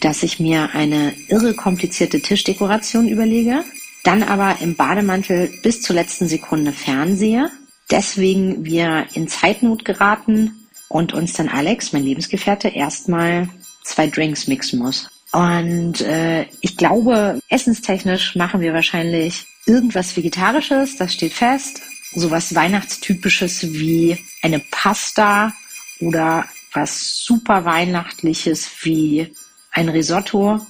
dass 0.00 0.22
ich 0.22 0.40
mir 0.40 0.70
eine 0.72 1.12
irre 1.28 1.52
komplizierte 1.52 2.22
Tischdekoration 2.22 3.08
überlege, 3.08 3.62
dann 4.04 4.22
aber 4.22 4.56
im 4.62 4.74
Bademantel 4.74 5.50
bis 5.62 5.82
zur 5.82 5.96
letzten 5.96 6.28
Sekunde 6.28 6.72
fernsehe, 6.72 7.50
deswegen 7.90 8.64
wir 8.64 9.06
in 9.12 9.28
Zeitnot 9.28 9.84
geraten 9.84 10.66
und 10.88 11.12
uns 11.12 11.34
dann 11.34 11.50
Alex, 11.50 11.92
mein 11.92 12.04
Lebensgefährte, 12.04 12.68
erstmal 12.68 13.50
zwei 13.90 14.06
Drinks 14.06 14.46
mixen 14.46 14.78
muss. 14.78 15.08
Und 15.32 16.00
äh, 16.00 16.46
ich 16.60 16.76
glaube, 16.76 17.40
essenstechnisch 17.48 18.34
machen 18.34 18.60
wir 18.60 18.72
wahrscheinlich 18.72 19.46
irgendwas 19.66 20.16
Vegetarisches, 20.16 20.96
das 20.96 21.12
steht 21.12 21.32
fest. 21.32 21.82
Sowas 22.12 22.54
Weihnachtstypisches 22.54 23.72
wie 23.72 24.18
eine 24.42 24.58
Pasta 24.58 25.52
oder 26.00 26.46
was 26.72 27.18
super 27.24 27.64
Weihnachtliches 27.64 28.68
wie 28.82 29.32
ein 29.70 29.88
Risotto 29.88 30.66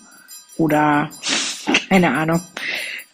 oder 0.56 1.10
keine 1.88 2.10
Ahnung. 2.10 2.42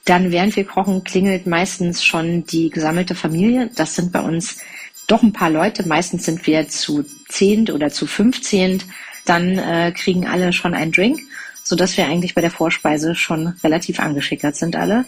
Dann, 0.05 0.31
während 0.31 0.57
wir 0.57 0.65
kochen, 0.65 1.05
klingelt 1.05 1.47
meistens 1.47 2.05
schon 2.05 2.45
die 2.45 2.71
gesammelte 2.71 3.15
Familie. 3.15 3.71
Das 3.75 3.95
sind 3.95 4.13
bei 4.13 4.21
uns 4.21 4.59
doch 5.07 5.23
ein 5.23 5.33
paar 5.33 5.51
Leute. 5.51 5.87
Meistens 5.87 6.25
sind 6.25 6.47
wir 6.47 6.69
zu 6.69 7.05
zehnt 7.29 7.71
oder 7.71 7.91
zu 7.91 8.07
fünfzehnt 8.07 8.87
dann 9.29 9.59
äh, 9.59 9.93
kriegen 9.93 10.27
alle 10.27 10.53
schon 10.53 10.75
einen 10.75 10.93
Drink, 10.93 11.21
so 11.63 11.77
dass 11.77 11.97
wir 11.97 12.07
eigentlich 12.07 12.35
bei 12.35 12.41
der 12.41 12.51
Vorspeise 12.51 13.15
schon 13.15 13.49
relativ 13.63 14.01
angeschickert 14.01 14.57
sind 14.57 14.77
alle. 14.77 15.05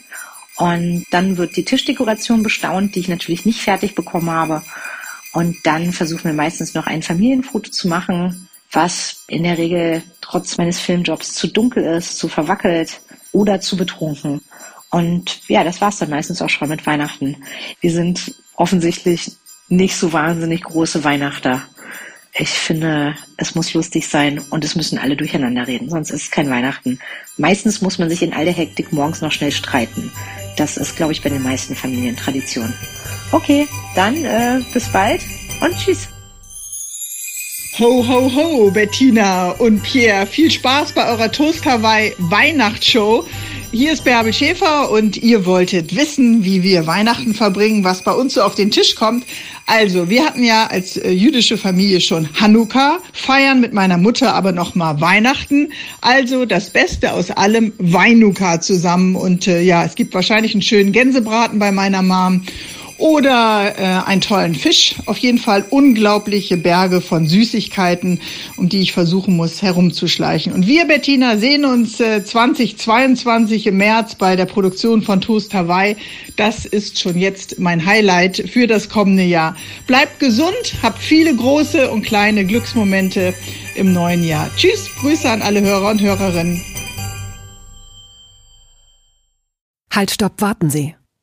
Und 0.57 1.07
dann 1.13 1.37
wird 1.37 1.57
die 1.57 1.65
Tischdekoration 1.65 2.43
bestaunt, 2.43 2.95
die 2.95 3.01
ich 3.01 3.09
natürlich 3.09 3.47
nicht 3.47 3.61
fertig 3.61 3.95
bekommen 3.95 4.31
habe. 4.31 4.63
Und 5.33 5.57
dann 5.65 5.93
versuchen 5.93 6.25
wir 6.25 6.33
meistens 6.33 6.75
noch 6.75 6.87
ein 6.87 7.03
Familienfoto 7.03 7.71
zu 7.71 7.87
machen, 7.87 8.49
was 8.73 9.25
in 9.29 9.45
der 9.45 9.57
Regel 9.57 10.03
trotz 10.21 10.59
meines 10.59 10.81
Filmjobs 10.81 11.35
zu 11.35 11.47
dunkel 11.47 11.85
ist, 11.85 12.19
zu 12.19 12.29
verwackelt 12.29 13.01
oder 13.33 13.61
zu 13.61 13.77
betrunken. 13.77 14.43
Und 14.91 15.49
ja, 15.49 15.65
das 15.65 15.81
war's 15.81 15.99
dann 15.99 16.11
meistens 16.11 16.43
auch 16.43 16.49
schon 16.49 16.69
mit 16.69 16.87
Weihnachten. 16.87 17.37
Wir 17.81 17.93
sind 17.93 18.35
offensichtlich 18.57 19.33
nicht 19.69 19.97
so 19.97 20.13
wahnsinnig 20.13 20.65
große 20.65 21.05
Weihnachter 21.05 21.63
ich 22.41 22.51
finde, 22.51 23.17
es 23.37 23.55
muss 23.57 23.75
lustig 23.75 24.07
sein 24.07 24.39
und 24.51 24.65
es 24.65 24.77
müssen 24.77 24.99
alle 24.99 25.17
durcheinander 25.17 25.67
reden, 25.67 25.91
sonst 25.91 26.11
ist 26.11 26.23
es 26.23 26.31
kein 26.31 26.49
Weihnachten. 26.49 27.01
Meistens 27.37 27.81
muss 27.81 27.99
man 27.99 28.09
sich 28.09 28.23
in 28.23 28.33
all 28.33 28.45
der 28.45 28.55
Hektik 28.55 28.93
morgens 28.93 29.21
noch 29.21 29.33
schnell 29.33 29.51
streiten. 29.51 30.13
Das 30.57 30.77
ist, 30.77 30.97
glaube 30.97 31.13
ich, 31.13 31.23
bei 31.23 31.31
den 31.31 31.43
meisten 31.43 31.75
Familien 31.75 32.17
Tradition. 32.17 32.73
Okay, 33.33 33.67
dann 33.97 34.25
äh, 34.25 34.61
bis 34.73 34.89
bald 34.89 35.21
und 35.61 35.77
tschüss. 35.77 36.09
Ho, 37.81 38.07
ho, 38.07 38.33
ho, 38.35 38.71
Bettina 38.71 39.51
und 39.51 39.83
Pierre. 39.83 40.27
Viel 40.27 40.51
Spaß 40.51 40.93
bei 40.93 41.09
eurer 41.09 41.31
Toast 41.31 41.65
Hawaii 41.65 42.15
Weihnachtsshow. 42.19 43.27
Hier 43.71 43.93
ist 43.93 44.05
Bärbel 44.05 44.33
Schäfer 44.33 44.91
und 44.91 45.19
ihr 45.19 45.45
wolltet 45.45 45.95
wissen, 45.95 46.43
wie 46.43 46.63
wir 46.63 46.87
Weihnachten 46.87 47.35
verbringen, 47.35 47.85
was 47.85 48.03
bei 48.03 48.13
uns 48.13 48.33
so 48.33 48.43
auf 48.43 48.55
den 48.55 48.71
Tisch 48.71 48.95
kommt. 48.95 49.25
Also, 49.67 50.09
wir 50.09 50.25
hatten 50.25 50.43
ja 50.43 50.69
als 50.69 50.97
äh, 50.97 51.11
jüdische 51.11 51.59
Familie 51.59 52.01
schon 52.01 52.31
Hanukkah, 52.41 53.01
feiern 53.13 53.61
mit 53.61 53.75
meiner 53.75 53.99
Mutter 53.99 54.35
aber 54.35 54.53
noch 54.53 54.75
mal 54.75 55.03
Weihnachten. 55.03 55.71
Also 56.01 56.47
das 56.47 56.71
Beste 56.71 57.13
aus 57.13 57.31
allem 57.31 57.75
Weinukkah 57.77 58.63
zusammen 58.63 59.15
und 59.15 59.47
äh, 59.47 59.61
ja, 59.61 59.85
es 59.85 59.95
gibt 59.95 60.15
wahrscheinlich 60.15 60.55
einen 60.55 60.63
schönen 60.63 60.93
Gänsebraten 60.93 61.59
bei 61.59 61.71
meiner 61.71 62.01
Mom 62.01 62.45
oder 62.99 63.75
äh, 63.79 64.09
einen 64.09 64.21
tollen 64.21 64.55
Fisch. 64.55 64.97
Auf 65.07 65.19
jeden 65.19 65.39
Fall 65.39 65.65
unglaubliche 65.71 66.57
Berge 66.57 67.01
von 67.01 67.27
Süßigkeiten, 67.27 68.21
um 68.57 68.69
die 68.69 68.81
ich 68.81 68.93
versuchen 68.93 69.37
muss 69.37 69.63
herumzuschleichen. 69.63 70.53
Und 70.53 70.67
wir, 70.67 70.85
Bettina, 70.87 71.39
sehen 71.39 71.65
uns 71.65 72.01
äh, 72.01 72.25
2022 72.25 73.69
im 73.69 73.79
März 73.79 74.17
bei 74.17 74.37
der 74.37 74.47
Produktion 74.47 75.03
von 75.03 75.21
Toast 75.21 75.55
Hawaii. 75.55 75.97
Das 76.37 76.67
ist 76.67 76.99
schon 76.99 77.17
jetzt 77.17 77.59
mein 77.59 77.87
Highlight 77.87 78.51
für 78.51 78.67
das 78.67 78.89
kommende 78.89 79.25
Jahr. 79.25 79.57
Bleibt 79.87 80.19
gesund, 80.19 80.75
habt 80.83 80.99
viele 80.99 81.35
große 81.35 81.91
und 81.91 82.03
kleine 82.03 82.45
Glücksmomente 82.45 83.33
im 83.77 83.93
neuen 83.93 84.25
Jahr. 84.25 84.51
Tschüss, 84.57 84.89
Grüße 85.01 85.31
an 85.31 85.43
alle 85.43 85.61
Hörer 85.61 85.91
und 85.91 86.01
Hörerinnen. 86.01 86.61
Halt, 89.93 90.11
stopp, 90.11 90.41
warten 90.41 90.71
Sie. 90.71 90.98